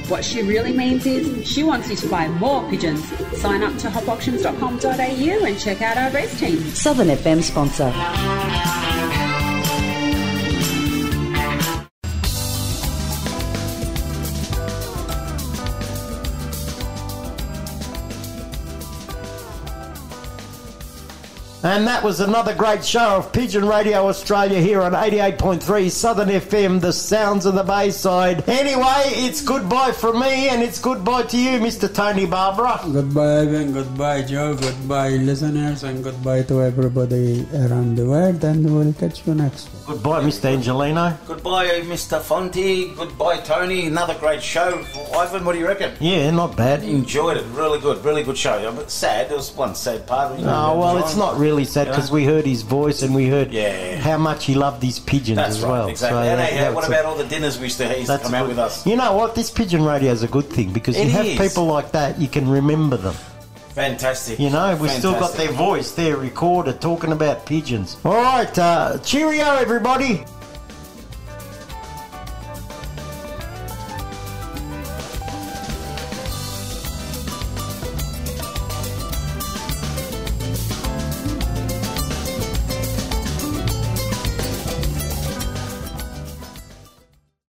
What 0.09 0.23
she 0.23 0.43
really 0.43 0.71
means 0.71 1.05
is 1.05 1.45
she 1.45 1.63
wants 1.63 1.89
you 1.89 1.97
to 1.97 2.07
buy 2.07 2.27
more 2.29 2.67
pigeons. 2.69 3.05
Sign 3.39 3.61
up 3.61 3.77
to 3.79 3.89
hopauctions.com.au 3.89 5.45
and 5.45 5.59
check 5.59 5.81
out 5.81 5.97
our 5.97 6.11
race 6.11 6.39
team. 6.39 6.59
Southern 6.69 7.07
FM 7.07 7.43
sponsor. 7.43 7.91
And 21.67 21.85
that 21.85 22.01
was 22.01 22.21
another 22.21 22.55
great 22.55 22.83
show 22.85 23.17
of 23.17 23.33
Pigeon 23.33 23.67
Radio 23.67 24.07
Australia 24.07 24.61
here 24.61 24.81
on 24.81 24.93
88.3 24.93 25.91
Southern 25.91 26.29
FM, 26.29 26.79
the 26.79 26.93
sounds 26.93 27.45
of 27.45 27.55
the 27.55 27.63
Bayside. 27.63 28.47
Anyway, 28.47 29.03
it's 29.25 29.41
goodbye 29.41 29.91
from 29.91 30.21
me 30.21 30.47
and 30.47 30.63
it's 30.63 30.79
goodbye 30.79 31.23
to 31.23 31.37
you, 31.37 31.59
Mr. 31.59 31.93
Tony 31.93 32.25
Barbara. 32.25 32.79
Goodbye, 32.85 33.41
Ivan. 33.41 33.73
Goodbye, 33.73 34.21
Joe. 34.21 34.55
Goodbye, 34.55 35.09
listeners. 35.09 35.83
And 35.83 36.01
goodbye 36.03 36.43
to 36.43 36.61
everybody 36.63 37.45
around 37.53 37.97
the 37.97 38.05
world. 38.05 38.41
And 38.45 38.63
we'll 38.73 38.93
catch 38.93 39.27
you 39.27 39.35
next 39.35 39.65
week. 39.73 39.83
Goodbye, 39.87 40.23
Mr. 40.23 40.45
Angelino. 40.45 41.17
Goodbye, 41.27 41.67
Mr. 41.81 42.21
Fonti. 42.21 42.95
Goodbye, 42.95 43.39
Tony. 43.41 43.87
Another 43.87 44.15
great 44.15 44.41
show. 44.41 44.85
Ivan, 45.13 45.43
what 45.43 45.51
do 45.51 45.59
you 45.59 45.67
reckon? 45.67 45.91
Yeah, 45.99 46.31
not 46.31 46.55
bad. 46.55 46.83
Enjoyed 46.83 47.35
it. 47.37 47.45
Really 47.53 47.79
good. 47.81 48.03
Really 48.05 48.23
good 48.23 48.37
show. 48.37 48.57
Yeah, 48.57 48.71
But 48.71 48.89
sad. 48.89 49.27
There 49.29 49.35
was 49.37 49.51
one 49.53 49.75
sad 49.75 50.07
part. 50.07 50.39
you 50.39 50.45
know, 50.45 50.71
Oh, 50.73 50.79
well, 50.79 50.93
John. 50.95 51.03
it's 51.03 51.15
not 51.17 51.37
really 51.37 51.56
sad 51.65 51.87
because 51.87 52.11
we 52.11 52.23
heard 52.25 52.45
his 52.45 52.61
voice 52.61 53.01
and 53.01 53.13
we 53.15 53.27
heard 53.27 53.51
Yeah. 53.51 53.97
how 53.99 54.17
much 54.17 54.45
he 54.45 54.53
loved 54.55 54.81
these 54.81 54.99
pigeons 54.99 55.37
That's 55.37 55.57
as 55.57 55.61
right. 55.63 55.71
well. 55.71 55.87
Exactly. 55.87 56.17
So 56.23 56.29
and 56.29 56.39
that- 56.39 56.49
hey, 56.51 56.59
that's 56.59 56.75
what 56.75 56.87
about 56.87 57.05
all 57.05 57.15
the 57.15 57.23
dinners 57.25 57.57
we 57.57 57.65
used 57.65 57.77
to, 57.79 57.87
he 57.89 57.99
used 57.99 58.11
to 58.11 58.17
come 58.19 58.33
out 58.33 58.47
with 58.47 58.59
us? 58.59 58.85
You 58.85 58.95
know 58.95 59.13
what? 59.13 59.35
This 59.35 59.49
pigeon 59.51 59.83
radio 59.83 60.11
is 60.11 60.23
a 60.23 60.27
good 60.27 60.49
thing 60.49 60.71
because 60.71 60.95
It 60.97 61.05
you 61.05 61.11
have 61.11 61.25
is. 61.25 61.37
people 61.39 61.65
like 61.65 61.91
that, 61.91 62.19
you 62.19 62.27
can 62.27 62.49
remember 62.49 62.97
them. 62.97 63.15
Fantastic. 63.75 64.39
You 64.39 64.49
know, 64.49 64.75
we've 64.81 64.89
still 64.91 65.13
got 65.13 65.33
their 65.33 65.51
voice 65.51 65.91
there 65.91 66.17
recorded 66.17 66.81
talking 66.81 67.11
about 67.11 67.45
pigeons. 67.45 67.97
All 68.03 68.15
right, 68.15 68.57
uh, 68.57 68.97
cheerio, 69.03 69.45
everybody. 69.55 70.23